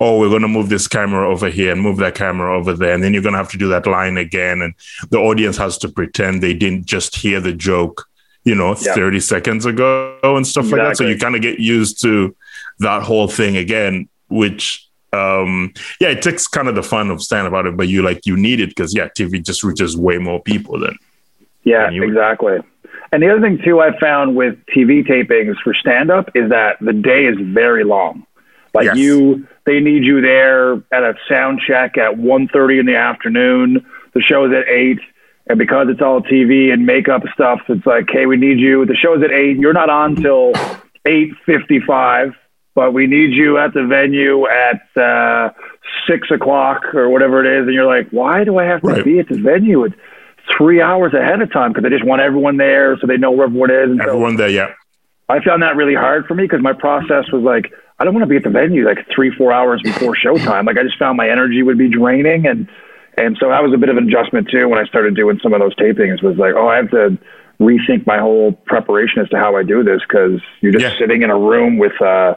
Oh, 0.00 0.18
we're 0.18 0.28
going 0.28 0.42
to 0.42 0.48
move 0.48 0.68
this 0.68 0.86
camera 0.88 1.28
over 1.28 1.48
here 1.50 1.72
and 1.72 1.80
move 1.80 1.96
that 1.98 2.14
camera 2.14 2.56
over 2.56 2.72
there. 2.74 2.92
And 2.94 3.02
then 3.02 3.12
you're 3.12 3.22
going 3.22 3.32
to 3.34 3.38
have 3.38 3.50
to 3.50 3.58
do 3.58 3.68
that 3.68 3.86
line 3.86 4.16
again. 4.16 4.62
And 4.62 4.74
the 5.10 5.18
audience 5.18 5.56
has 5.56 5.78
to 5.78 5.88
pretend 5.88 6.42
they 6.42 6.54
didn't 6.54 6.86
just 6.86 7.16
hear 7.16 7.40
the 7.40 7.52
joke, 7.52 8.06
you 8.44 8.54
know, 8.54 8.76
Yeah. 8.80 8.94
30 8.94 9.20
seconds 9.20 9.66
ago 9.66 10.18
and 10.22 10.46
stuff 10.46 10.70
like 10.70 10.80
that. 10.80 10.96
So 10.96 11.06
you 11.06 11.18
kind 11.18 11.34
of 11.34 11.42
get 11.42 11.58
used 11.58 12.00
to 12.02 12.34
that 12.80 13.02
whole 13.02 13.26
thing 13.28 13.56
again, 13.56 14.08
which, 14.28 14.88
um, 15.12 15.72
yeah, 16.00 16.08
it 16.08 16.22
takes 16.22 16.46
kind 16.46 16.68
of 16.68 16.74
the 16.76 16.82
fun 16.82 17.10
of 17.10 17.22
stand 17.22 17.46
up 17.46 17.52
about 17.52 17.66
it, 17.66 17.76
but 17.76 17.88
you 17.88 18.02
like, 18.02 18.26
you 18.26 18.36
need 18.36 18.60
it 18.60 18.68
because, 18.70 18.94
yeah, 18.94 19.08
TV 19.08 19.40
just 19.44 19.62
reaches 19.64 19.96
way 19.96 20.18
more 20.18 20.40
people 20.42 20.78
than, 20.78 20.96
Yeah, 21.64 21.86
And 21.86 21.96
you- 21.96 22.02
exactly. 22.04 22.58
And 23.14 23.22
the 23.22 23.30
other 23.30 23.40
thing 23.40 23.60
too, 23.64 23.80
I 23.80 23.96
found 24.00 24.34
with 24.34 24.56
TV 24.74 25.06
tapings 25.06 25.54
for 25.62 25.72
stand 25.72 26.10
up 26.10 26.30
is 26.34 26.50
that 26.50 26.78
the 26.80 26.92
day 26.92 27.26
is 27.26 27.36
very 27.40 27.84
long. 27.84 28.26
Like 28.74 28.86
Yes. 28.86 28.96
you, 28.96 29.46
they 29.66 29.78
need 29.78 30.02
you 30.04 30.20
there 30.20 30.72
at 30.92 31.04
a 31.04 31.14
sound 31.28 31.60
check 31.64 31.96
at 31.96 32.14
1.30 32.16 32.80
in 32.80 32.86
the 32.86 32.96
afternoon. 32.96 33.86
The 34.14 34.20
show's 34.20 34.52
at 34.52 34.66
eight, 34.68 34.98
and 35.46 35.60
because 35.60 35.86
it's 35.90 36.02
all 36.02 36.22
TV 36.22 36.72
and 36.72 36.84
makeup 36.86 37.22
stuff, 37.32 37.60
it's 37.68 37.86
like, 37.86 38.06
hey, 38.10 38.26
we 38.26 38.36
need 38.36 38.58
you. 38.58 38.84
The 38.84 38.96
show's 38.96 39.22
at 39.22 39.30
eight. 39.30 39.58
You're 39.58 39.72
not 39.72 39.90
on 39.90 40.16
till 40.16 40.52
eight 41.06 41.30
fifty-five, 41.46 42.34
but 42.74 42.92
we 42.94 43.06
need 43.06 43.32
you 43.32 43.58
at 43.58 43.74
the 43.74 43.84
venue 43.86 44.48
at 44.48 44.82
uh, 45.00 45.50
six 46.08 46.32
o'clock 46.32 46.92
or 46.94 47.08
whatever 47.10 47.44
it 47.44 47.60
is. 47.60 47.66
And 47.66 47.74
you're 47.74 47.86
like, 47.86 48.08
why 48.10 48.42
do 48.42 48.58
I 48.58 48.64
have 48.64 48.80
to 48.80 48.86
Right. 48.88 49.04
be 49.04 49.20
at 49.20 49.28
the 49.28 49.38
venue? 49.38 49.84
It's 49.84 49.94
three 50.56 50.80
hours 50.80 51.14
ahead 51.14 51.40
of 51.40 51.52
time 51.52 51.72
because 51.72 51.82
they 51.84 51.90
just 51.90 52.04
want 52.04 52.20
everyone 52.22 52.56
there 52.56 52.96
so 53.00 53.06
they 53.06 53.16
know 53.16 53.30
where 53.30 53.46
everyone 53.46 53.70
is. 53.70 53.90
And 53.90 54.00
so 54.02 54.08
everyone 54.10 54.36
there. 54.36 54.48
Yeah. 54.48 54.72
I 55.28 55.40
found 55.42 55.62
that 55.62 55.76
really 55.76 55.94
hard 55.94 56.26
for 56.26 56.34
me 56.34 56.44
because 56.44 56.60
my 56.60 56.74
process 56.74 57.24
was 57.32 57.42
like, 57.42 57.72
I 57.98 58.04
don't 58.04 58.12
want 58.12 58.24
to 58.24 58.28
be 58.28 58.36
at 58.36 58.42
the 58.42 58.50
venue 58.50 58.84
like 58.86 58.98
three, 59.14 59.30
four 59.34 59.52
hours 59.52 59.80
before 59.82 60.14
showtime. 60.14 60.66
Like 60.66 60.76
I 60.76 60.82
just 60.82 60.98
found 60.98 61.16
my 61.16 61.28
energy 61.30 61.62
would 61.62 61.78
be 61.78 61.88
draining, 61.88 62.46
and 62.46 62.68
and 63.16 63.36
so 63.40 63.48
that 63.48 63.62
was 63.62 63.72
a 63.72 63.78
bit 63.78 63.88
of 63.88 63.96
an 63.96 64.08
adjustment 64.08 64.48
too 64.50 64.68
when 64.68 64.78
I 64.78 64.84
started 64.86 65.14
doing 65.14 65.38
some 65.42 65.54
of 65.54 65.60
those 65.60 65.74
tapings. 65.76 66.22
Was 66.22 66.36
like, 66.36 66.54
oh, 66.56 66.68
I 66.68 66.76
have 66.76 66.90
to 66.90 67.16
rethink 67.60 68.04
my 68.06 68.18
whole 68.18 68.52
preparation 68.52 69.22
as 69.22 69.28
to 69.30 69.38
how 69.38 69.56
I 69.56 69.62
do 69.62 69.84
this 69.84 70.00
because 70.06 70.40
you're 70.60 70.72
just 70.72 70.84
Yeah. 70.84 70.98
sitting 70.98 71.22
in 71.22 71.30
a 71.30 71.38
room 71.38 71.78
with 71.78 71.92
uh, 72.02 72.34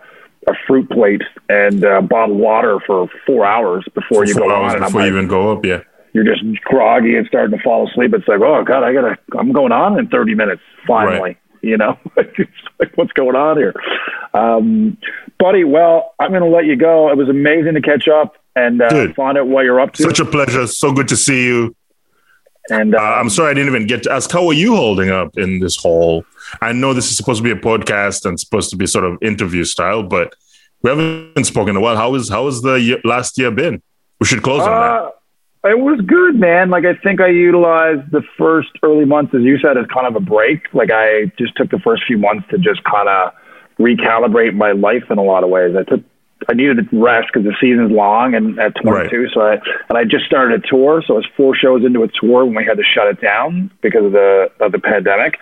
a 0.48 0.54
fruit 0.68 0.90
plate 0.92 1.24
and 1.50 1.84
uh, 1.84 2.02
bottled 2.02 2.38
water 2.38 2.80
for 2.86 3.10
four 3.26 3.44
hours 3.44 3.84
before 3.96 4.26
you 4.26 4.34
Four 4.36 4.48
go 4.48 4.56
hours 4.56 4.70
on, 4.70 4.76
and 4.76 4.86
I'm 4.86 4.90
before 4.92 5.02
like, 5.02 5.10
you 5.12 5.18
even 5.18 5.28
go 5.28 5.52
up. 5.52 5.66
Yeah. 5.66 5.82
You're 6.18 6.36
just 6.36 6.44
groggy 6.64 7.16
and 7.16 7.28
starting 7.28 7.56
to 7.56 7.64
fall 7.64 7.88
asleep. 7.88 8.12
It's 8.14 8.28
like, 8.28 8.42
oh 8.42 8.64
god, 8.64 8.84
I 8.84 8.92
gotta, 8.94 9.18
I'm 9.38 9.52
going 9.52 9.72
on 9.72 10.00
in 10.00 10.08
30 10.08 10.34
minutes 10.34 10.62
finally. 10.88 11.20
Right. 11.20 11.38
You 11.62 11.78
know, 11.78 11.98
it's 12.18 12.52
like 12.80 12.96
what's 12.96 13.12
going 13.14 13.36
on 13.36 13.58
here, 13.58 13.74
um, 14.34 14.98
buddy? 15.40 15.64
Well, 15.64 16.14
I'm 16.20 16.32
gonna 16.32 16.48
let 16.48 16.66
you 16.66 16.76
go. 16.76 17.10
It 17.12 17.18
was 17.18 17.30
amazing 17.30 17.74
to 17.76 17.82
catch 17.82 18.08
up 18.08 18.36
and 18.56 18.82
uh, 18.82 18.90
Dude. 18.90 19.16
find 19.16 19.38
out 19.38 19.48
what 19.48 19.66
you're 19.66 19.80
up 19.80 19.94
to. 19.94 20.04
Such 20.04 20.20
a 20.20 20.26
pleasure. 20.26 20.66
So 20.68 20.92
good 20.92 21.08
to 21.10 21.18
see 21.18 21.46
you. 21.46 21.76
and 22.70 22.96
uh, 22.96 23.00
Uh, 23.00 23.02
I'm 23.02 23.30
sorry 23.30 23.52
I 23.52 23.54
didn't 23.54 23.70
even 23.70 23.88
get 23.88 24.04
to 24.04 24.12
ask 24.12 24.32
how 24.32 24.48
are 24.48 24.54
you 24.54 24.76
holding 24.76 25.10
up 25.10 25.38
in 25.38 25.60
this 25.60 25.76
whole. 25.76 26.24
I 26.62 26.72
know 26.74 26.94
this 26.94 27.10
is 27.12 27.18
supposed 27.18 27.40
to 27.40 27.44
be 27.44 27.52
a 27.52 27.62
podcast 27.62 28.26
and 28.26 28.40
supposed 28.40 28.70
to 28.72 28.76
be 28.76 28.86
sort 28.88 29.06
of 29.06 29.18
interview 29.22 29.64
style, 29.64 30.04
but 30.04 30.34
we 30.84 30.90
haven't 30.92 31.44
spoken 31.46 31.72
in 31.72 31.76
a 31.78 31.82
while. 31.82 31.98
How 31.98 32.14
is 32.16 32.30
how 32.30 32.46
has 32.46 32.62
the 32.62 32.76
year, 32.76 32.98
last 33.04 33.38
year 33.38 33.52
been? 33.52 33.82
We 34.20 34.28
should 34.28 34.44
close 34.44 34.62
on 34.62 34.70
that. 34.70 35.14
It 35.64 35.80
was 35.80 36.00
good, 36.06 36.40
man. 36.40 36.70
Like 36.70 36.86
I 36.86 36.96
think 36.96 37.20
I 37.20 37.28
utilized 37.28 38.12
the 38.12 38.22
first 38.38 38.70
early 38.84 39.06
months, 39.06 39.34
as 39.36 39.42
you 39.42 39.58
said, 39.60 39.78
as 39.78 39.86
kind 39.88 40.08
of 40.08 40.16
a 40.16 40.20
break. 40.20 40.74
Like 40.74 40.92
I 40.92 41.32
just 41.38 41.56
took 41.56 41.72
the 41.72 41.80
first 41.80 42.04
few 42.06 42.18
months 42.18 42.48
to 42.52 42.58
just 42.58 42.84
kind 42.84 43.10
of 43.10 43.34
recalibrate 43.80 44.54
my 44.56 44.72
life 44.72 45.04
in 45.10 45.18
a 45.18 45.24
lot 45.24 45.44
of 45.44 45.50
ways. 45.50 45.76
I 45.76 45.84
took 45.84 46.04
I 46.50 46.54
needed 46.54 46.90
to 46.90 47.04
rest 47.04 47.30
because 47.34 47.46
the 47.46 47.56
season's 47.60 47.92
long 47.92 48.36
and 48.36 48.60
at 48.60 48.76
22. 48.76 49.30
So 49.34 49.42
I 49.42 49.54
and 49.90 49.98
I 49.98 50.04
just 50.04 50.26
started 50.26 50.64
a 50.64 50.68
tour, 50.68 51.04
so 51.06 51.16
I 51.16 51.18
was 51.18 51.26
four 51.36 51.56
shows 51.56 51.84
into 51.84 52.04
a 52.04 52.08
tour 52.08 52.46
when 52.46 52.56
we 52.56 52.66
had 52.66 52.78
to 52.78 52.84
shut 52.84 53.08
it 53.08 53.20
down 53.20 53.72
because 53.82 54.06
of 54.06 54.12
the 54.12 54.52
of 54.60 54.72
the 54.72 54.80
pandemic. 54.80 55.40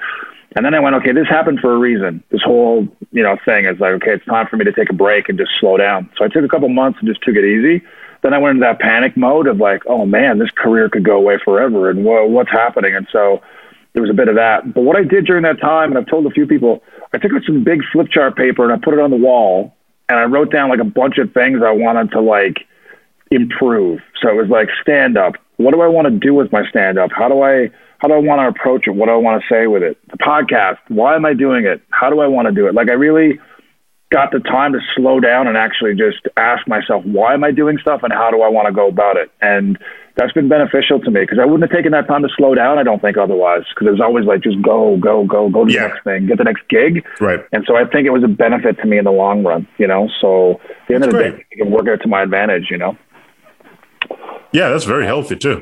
And 0.55 0.65
then 0.65 0.73
I 0.73 0.79
went, 0.79 0.95
okay, 0.95 1.11
this 1.11 1.27
happened 1.27 1.59
for 1.59 1.73
a 1.73 1.77
reason. 1.77 2.23
This 2.29 2.41
whole, 2.41 2.87
you 3.11 3.21
know, 3.21 3.35
thing 3.43 3.65
is 3.65 3.77
like, 3.81 3.91
okay, 3.95 4.13
it's 4.13 4.25
time 4.25 4.47
for 4.47 4.55
me 4.55 4.63
to 4.63 4.71
take 4.71 4.89
a 4.89 4.93
break 4.93 5.27
and 5.27 5.37
just 5.37 5.51
slow 5.59 5.75
down. 5.75 6.09
So 6.17 6.23
I 6.23 6.29
took 6.29 6.45
a 6.45 6.47
couple 6.47 6.69
months 6.69 6.97
and 7.01 7.09
just 7.09 7.21
took 7.23 7.35
it 7.35 7.43
easy. 7.43 7.83
Then 8.25 8.33
I 8.33 8.39
went 8.39 8.55
into 8.55 8.65
that 8.65 8.79
panic 8.79 9.15
mode 9.15 9.45
of 9.45 9.57
like, 9.57 9.83
oh 9.85 10.03
man, 10.03 10.39
this 10.39 10.49
career 10.49 10.89
could 10.89 11.03
go 11.03 11.15
away 11.15 11.37
forever, 11.45 11.91
and 11.91 12.03
wha- 12.03 12.25
what's 12.25 12.49
happening? 12.49 12.95
And 12.95 13.05
so 13.11 13.43
there 13.93 14.01
was 14.01 14.09
a 14.09 14.15
bit 14.15 14.27
of 14.27 14.33
that. 14.33 14.73
But 14.73 14.81
what 14.81 14.95
I 14.95 15.03
did 15.03 15.27
during 15.27 15.43
that 15.43 15.61
time, 15.61 15.91
and 15.91 15.99
I've 15.99 16.07
told 16.07 16.25
a 16.25 16.31
few 16.31 16.47
people, 16.47 16.81
I 17.13 17.19
took 17.19 17.33
out 17.33 17.43
some 17.45 17.63
big 17.63 17.81
flip 17.93 18.09
chart 18.09 18.35
paper 18.35 18.63
and 18.63 18.73
I 18.73 18.83
put 18.83 18.95
it 18.95 18.99
on 18.99 19.11
the 19.11 19.15
wall, 19.15 19.75
and 20.09 20.17
I 20.17 20.23
wrote 20.23 20.51
down 20.51 20.69
like 20.69 20.79
a 20.79 20.83
bunch 20.83 21.19
of 21.19 21.33
things 21.33 21.61
I 21.63 21.69
wanted 21.69 22.09
to 22.13 22.19
like 22.19 22.65
improve. 23.29 23.99
So 24.19 24.29
it 24.29 24.35
was 24.35 24.49
like 24.49 24.69
stand 24.81 25.19
up. 25.19 25.33
What 25.57 25.75
do 25.75 25.81
I 25.81 25.87
want 25.87 26.07
to 26.07 26.11
do 26.11 26.33
with 26.33 26.51
my 26.51 26.67
stand 26.67 26.97
up? 26.97 27.11
How 27.15 27.29
do 27.29 27.43
I 27.43 27.69
how 27.99 28.07
do 28.07 28.15
I 28.15 28.17
want 28.17 28.41
to 28.41 28.47
approach 28.59 28.87
it? 28.87 28.95
What 28.95 29.05
do 29.05 29.11
I 29.11 29.17
want 29.17 29.39
to 29.39 29.47
say 29.47 29.67
with 29.67 29.83
it? 29.83 29.99
The 30.09 30.17
podcast. 30.17 30.79
Why 30.87 31.15
am 31.15 31.25
I 31.25 31.35
doing 31.35 31.65
it? 31.65 31.79
How 31.91 32.09
do 32.09 32.21
I 32.21 32.27
want 32.27 32.47
to 32.47 32.51
do 32.51 32.65
it? 32.65 32.73
Like 32.73 32.89
I 32.89 32.93
really 32.93 33.39
got 34.15 34.31
the 34.31 34.39
time 34.39 34.71
to 34.71 34.79
slow 34.95 35.19
down 35.19 35.45
and 35.45 35.57
actually 35.57 35.93
just 35.93 36.19
ask 36.37 36.65
myself, 36.69 37.03
why 37.03 37.33
am 37.33 37.43
I 37.43 37.51
doing 37.51 37.77
stuff 37.79 37.99
and 38.03 38.13
how 38.13 38.31
do 38.31 38.41
I 38.41 38.47
want 38.47 38.65
to 38.67 38.71
go 38.73 38.87
about 38.87 39.17
it? 39.17 39.29
And 39.41 39.77
that's 40.15 40.31
been 40.31 40.47
beneficial 40.47 41.01
to 41.01 41.11
me 41.11 41.19
because 41.21 41.37
I 41.37 41.43
wouldn't 41.43 41.69
have 41.69 41.75
taken 41.77 41.91
that 41.91 42.07
time 42.07 42.21
to 42.23 42.29
slow 42.37 42.55
down. 42.55 42.77
I 42.79 42.83
don't 42.83 43.01
think 43.01 43.17
otherwise 43.17 43.63
because 43.69 43.87
it 43.87 43.91
was 43.91 43.99
always 43.99 44.23
like 44.25 44.39
just 44.41 44.61
go, 44.61 44.95
go, 44.95 45.25
go, 45.25 45.49
go 45.49 45.65
to 45.65 45.71
Yeah. 45.73 45.81
the 45.81 45.87
next 45.89 46.03
thing, 46.05 46.27
get 46.27 46.37
the 46.37 46.45
next 46.45 46.63
gig. 46.69 47.05
Right. 47.19 47.41
And 47.51 47.65
so 47.67 47.75
I 47.75 47.83
think 47.83 48.07
it 48.07 48.11
was 48.11 48.23
a 48.23 48.29
benefit 48.29 48.77
to 48.79 48.85
me 48.87 48.97
in 48.97 49.03
the 49.03 49.11
long 49.11 49.43
run, 49.43 49.67
you 49.77 49.87
know. 49.87 50.07
So 50.21 50.53
at 50.53 50.87
the 50.87 50.93
end 50.93 51.03
That's 51.03 51.13
of 51.13 51.19
the 51.19 51.29
great. 51.31 51.37
day, 51.37 51.45
I 51.51 51.55
can 51.63 51.71
work 51.71 51.87
it 51.87 51.97
to 52.03 52.07
my 52.07 52.21
advantage, 52.21 52.67
you 52.71 52.77
know. 52.77 52.97
Yeah, 54.53 54.69
that's 54.69 54.85
very 54.85 55.05
healthy 55.05 55.35
too. 55.35 55.61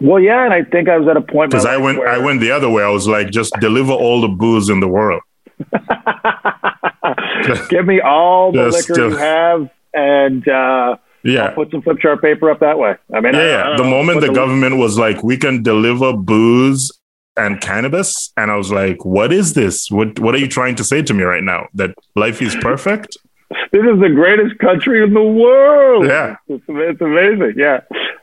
Well, 0.00 0.18
yeah, 0.20 0.44
and 0.44 0.52
I 0.52 0.64
think 0.64 0.88
I 0.88 0.96
was 0.96 1.08
at 1.08 1.16
a 1.16 1.20
point 1.20 1.50
Because 1.52 1.64
I 1.66 1.76
went 1.76 1.98
where- 1.98 2.08
I 2.08 2.18
went 2.18 2.40
the 2.40 2.50
other 2.50 2.68
way. 2.68 2.82
I 2.82 2.88
was 2.90 3.06
like, 3.06 3.30
just 3.30 3.52
deliver 3.60 3.92
all 3.92 4.20
the 4.20 4.28
booze 4.28 4.68
in 4.70 4.80
the 4.80 4.88
world. 4.88 5.22
give 7.68 7.86
me 7.86 8.00
all 8.00 8.52
the 8.52 8.70
Just, 8.70 8.88
liquor 8.90 9.02
uh, 9.04 9.08
you 9.08 9.16
have, 9.16 9.70
and 9.94 10.46
uh, 10.48 10.96
Yeah. 11.24 11.46
I'll 11.46 11.54
put 11.54 11.70
some 11.70 11.82
flip 11.82 11.98
chart 12.00 12.22
paper 12.22 12.50
up 12.50 12.60
that 12.60 12.78
way. 12.78 12.96
I 13.14 13.20
mean, 13.20 13.34
I- 13.34 13.38
I 13.38 13.42
Yeah, 13.42 13.48
yeah. 13.50 13.62
don't 13.64 13.76
The 13.78 13.82
know, 13.84 13.90
moment 13.90 14.20
put 14.20 14.26
the 14.28 14.32
government 14.32 14.76
was 14.76 14.98
like, 14.98 15.22
we 15.22 15.36
can 15.36 15.62
deliver 15.62 16.12
booze 16.12 16.92
and 17.36 17.60
cannabis, 17.60 18.32
and 18.36 18.50
I 18.50 18.56
was 18.56 18.72
like, 18.72 19.04
what 19.04 19.32
is 19.32 19.54
this? 19.54 19.90
What 19.90 20.18
What 20.18 20.34
are 20.34 20.38
you 20.38 20.48
trying 20.48 20.74
to 20.76 20.84
say 20.84 21.02
to 21.02 21.14
me 21.14 21.22
right 21.22 21.44
now? 21.44 21.68
That 21.74 21.94
life 22.16 22.42
is 22.42 22.54
perfect? 22.56 23.16
this 23.72 23.82
is 23.82 23.98
the 24.00 24.10
greatest 24.14 24.58
country 24.58 25.02
in 25.02 25.14
the 25.14 25.22
world. 25.22 26.04
Yeah. 26.06 26.36
It's, 26.48 26.62
it's 26.68 27.00
amazing. 27.00 27.54
Yeah. 27.56 27.80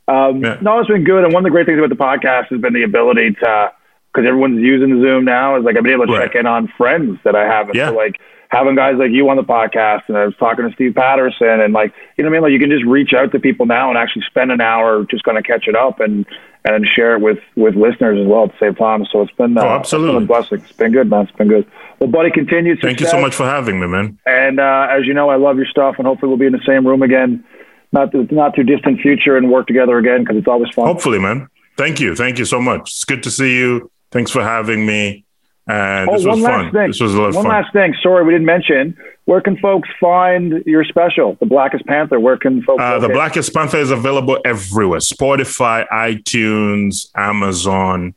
Um, 0.07 0.43
Yeah. 0.43 0.57
No, 0.61 0.79
it's 0.79 0.87
been 0.89 1.03
good. 1.03 1.23
And 1.23 1.33
one 1.33 1.41
of 1.43 1.45
the 1.45 1.49
great 1.49 1.65
things 1.65 1.79
about 1.79 1.89
the 1.89 1.95
podcast 1.95 2.47
has 2.49 2.61
been 2.61 2.73
the 2.73 2.83
ability 2.83 3.31
to, 3.41 3.71
because 4.15 4.27
everyone's 4.27 4.61
using 4.61 5.01
Zoom 5.01 5.25
now, 5.25 5.57
is 5.57 5.63
like 5.65 5.75
I've 5.77 5.83
been 5.83 5.91
able 5.93 6.07
to 6.07 6.13
Right. 6.13 6.27
check 6.31 6.35
in 6.35 6.45
on 6.45 6.67
friends 6.77 7.19
that 7.23 7.35
I 7.35 7.45
haven't. 7.45 7.75
Yeah. 7.75 7.89
So 7.89 7.95
like 7.95 8.15
having 8.49 8.75
guys 8.75 8.95
like 8.97 9.11
you 9.11 9.27
on 9.29 9.35
the 9.37 9.43
podcast, 9.43 10.03
and 10.07 10.17
I 10.17 10.25
was 10.25 10.35
talking 10.37 10.67
to 10.67 10.73
Steve 10.73 10.95
Patterson, 10.95 11.59
and 11.59 11.73
like 11.73 11.93
you 12.17 12.23
know 12.23 12.29
what 12.29 12.35
I 12.37 12.39
mean. 12.39 12.43
Like 12.43 12.51
you 12.53 12.59
can 12.59 12.69
just 12.69 12.85
reach 12.85 13.13
out 13.13 13.31
to 13.33 13.39
people 13.39 13.65
now 13.65 13.89
and 13.89 13.97
actually 13.97 14.23
spend 14.27 14.51
an 14.51 14.61
hour 14.61 15.03
just 15.11 15.23
going 15.23 15.35
to 15.35 15.43
catch 15.43 15.67
it 15.67 15.75
up 15.75 15.99
and 15.99 16.25
and 16.63 16.85
share 16.95 17.15
it 17.15 17.21
with 17.21 17.39
with 17.55 17.75
listeners 17.75 18.19
as 18.19 18.25
well 18.25 18.45
at 18.45 18.51
the 18.53 18.57
same 18.59 18.75
time. 18.75 19.05
So 19.11 19.21
it's 19.21 19.31
been 19.33 19.57
uh, 19.57 19.61
Oh, 19.63 19.67
absolutely. 19.69 20.15
it's 20.15 20.15
been 20.19 20.23
a 20.23 20.27
blessing. 20.27 20.59
It's 20.61 20.71
been 20.71 20.91
good, 20.93 21.09
man. 21.09 21.23
It's 21.27 21.31
been 21.37 21.47
good. 21.49 21.67
Well, 21.99 22.09
buddy, 22.09 22.31
continued. 22.31 22.79
Thank 22.81 22.99
you 23.01 23.07
so 23.07 23.19
much 23.21 23.35
for 23.35 23.45
having 23.45 23.79
me, 23.79 23.87
man. 23.87 24.17
And 24.25 24.59
uh, 24.59 24.87
as 24.89 25.05
you 25.05 25.13
know, 25.13 25.29
I 25.29 25.35
love 25.35 25.57
your 25.57 25.65
stuff, 25.67 25.95
and 25.97 26.07
hopefully 26.07 26.29
we'll 26.29 26.37
be 26.39 26.45
in 26.47 26.53
the 26.53 26.63
same 26.65 26.85
room 26.87 27.01
again, 27.03 27.43
not 27.91 28.13
not 28.31 28.55
too 28.55 28.63
distant 28.63 28.99
future, 29.01 29.37
and 29.37 29.51
work 29.51 29.67
together 29.67 29.97
again 29.97 30.21
because 30.23 30.37
it's 30.37 30.47
always 30.47 30.69
fun. 30.73 30.85
Hopefully, 30.87 31.19
man. 31.19 31.47
Thank 31.77 31.99
you. 31.99 32.15
Thank 32.15 32.39
you 32.39 32.45
so 32.45 32.61
much. 32.61 32.81
It's 32.89 33.03
good 33.03 33.21
to 33.23 33.29
see 33.31 33.57
you. 33.57 33.91
Thanks 34.15 34.31
for 34.31 34.41
having 34.41 34.85
me. 34.85 35.25
And 35.67 36.09
oh, 36.09 36.13
this 36.13 36.25
one 36.25 36.35
was 36.35 36.43
last 36.43 36.63
fun. 36.63 36.71
thing. 36.71 36.87
This 36.87 37.01
was 37.01 37.15
a 37.15 37.21
lot 37.21 37.29
of 37.29 37.35
one 37.35 37.43
fun. 37.43 37.51
last 37.51 37.73
thing. 37.73 37.93
Sorry, 38.01 38.23
we 38.23 38.31
didn't 38.31 38.45
mention. 38.45 38.97
Where 39.25 39.41
can 39.41 39.57
folks 39.57 39.89
find 39.99 40.63
your 40.65 40.85
special, 40.85 41.35
The 41.41 41.45
Blackest 41.45 41.85
Panther? 41.85 42.17
Where 42.17 42.37
can 42.37 42.63
folks? 42.63 42.81
Uh, 42.81 42.97
the? 42.99 43.09
Blackest 43.09 43.53
Panther 43.53 43.79
is 43.79 43.91
available 43.91 44.39
everywhere 44.45 44.99
Spotify, 44.99 45.85
iTunes, 45.89 47.09
Amazon. 47.13 48.15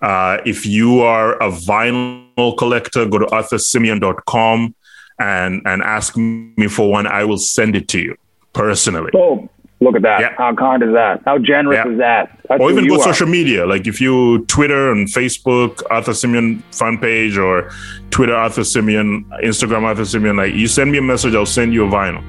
Uh, 0.00 0.38
if 0.46 0.66
you 0.66 1.00
are 1.00 1.34
a 1.42 1.50
vinyl 1.50 2.56
collector, 2.56 3.04
go 3.04 3.18
to 3.18 3.26
arthursimeon.com 3.26 4.72
and 5.18 5.62
and 5.64 5.82
ask 5.82 6.16
me 6.16 6.68
for 6.68 6.88
one, 6.88 7.08
I 7.08 7.24
will 7.24 7.38
send 7.38 7.74
it 7.74 7.88
to 7.88 7.98
you 7.98 8.16
personally. 8.52 9.10
Boom. 9.10 9.50
Look 9.80 9.96
at 9.96 10.02
that. 10.02 10.20
Yeah. 10.20 10.34
How 10.38 10.54
kind 10.54 10.82
is 10.82 10.92
that? 10.94 11.20
How 11.24 11.36
generous 11.38 11.80
Yeah. 11.84 11.92
is 11.92 11.98
that? 11.98 12.38
That's 12.48 12.60
or 12.60 12.70
even 12.70 12.86
go 12.88 12.98
social 13.00 13.26
media. 13.26 13.66
Like 13.66 13.86
if 13.86 14.00
you 14.00 14.44
Twitter 14.46 14.90
and 14.92 15.08
Facebook 15.08 15.82
Arthur 15.90 16.14
Simeon 16.14 16.62
fan 16.72 16.96
page 16.98 17.36
or 17.36 17.70
Twitter 18.10 18.34
Arthur 18.34 18.64
Simeon, 18.64 19.24
Instagram 19.42 19.82
Arthur 19.82 20.04
Simeon, 20.04 20.36
like 20.36 20.54
you 20.54 20.68
send 20.68 20.90
me 20.92 20.98
a 20.98 21.02
message, 21.02 21.34
I'll 21.34 21.44
send 21.44 21.74
you 21.74 21.84
a 21.86 21.88
vinyl. 21.90 22.22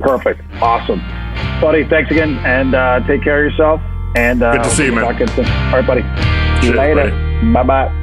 Perfect. 0.00 0.40
Awesome. 0.60 1.00
Buddy, 1.60 1.84
thanks 1.84 2.10
again 2.10 2.38
and 2.44 2.74
uh, 2.74 3.00
take 3.06 3.22
care 3.22 3.44
of 3.44 3.50
yourself. 3.52 3.80
And 4.16 4.42
uh, 4.42 4.52
Good 4.52 4.64
to 4.64 4.70
see 4.70 4.84
you, 4.86 4.92
man. 4.92 5.04
talk 5.04 5.14
again 5.20 5.28
soon. 5.28 5.46
All 5.46 5.72
right, 5.80 5.86
buddy. 5.86 6.02
See 6.62 6.68
you 6.68 6.74
later. 6.74 7.10
Bye 7.52 7.62
bye. 7.64 8.01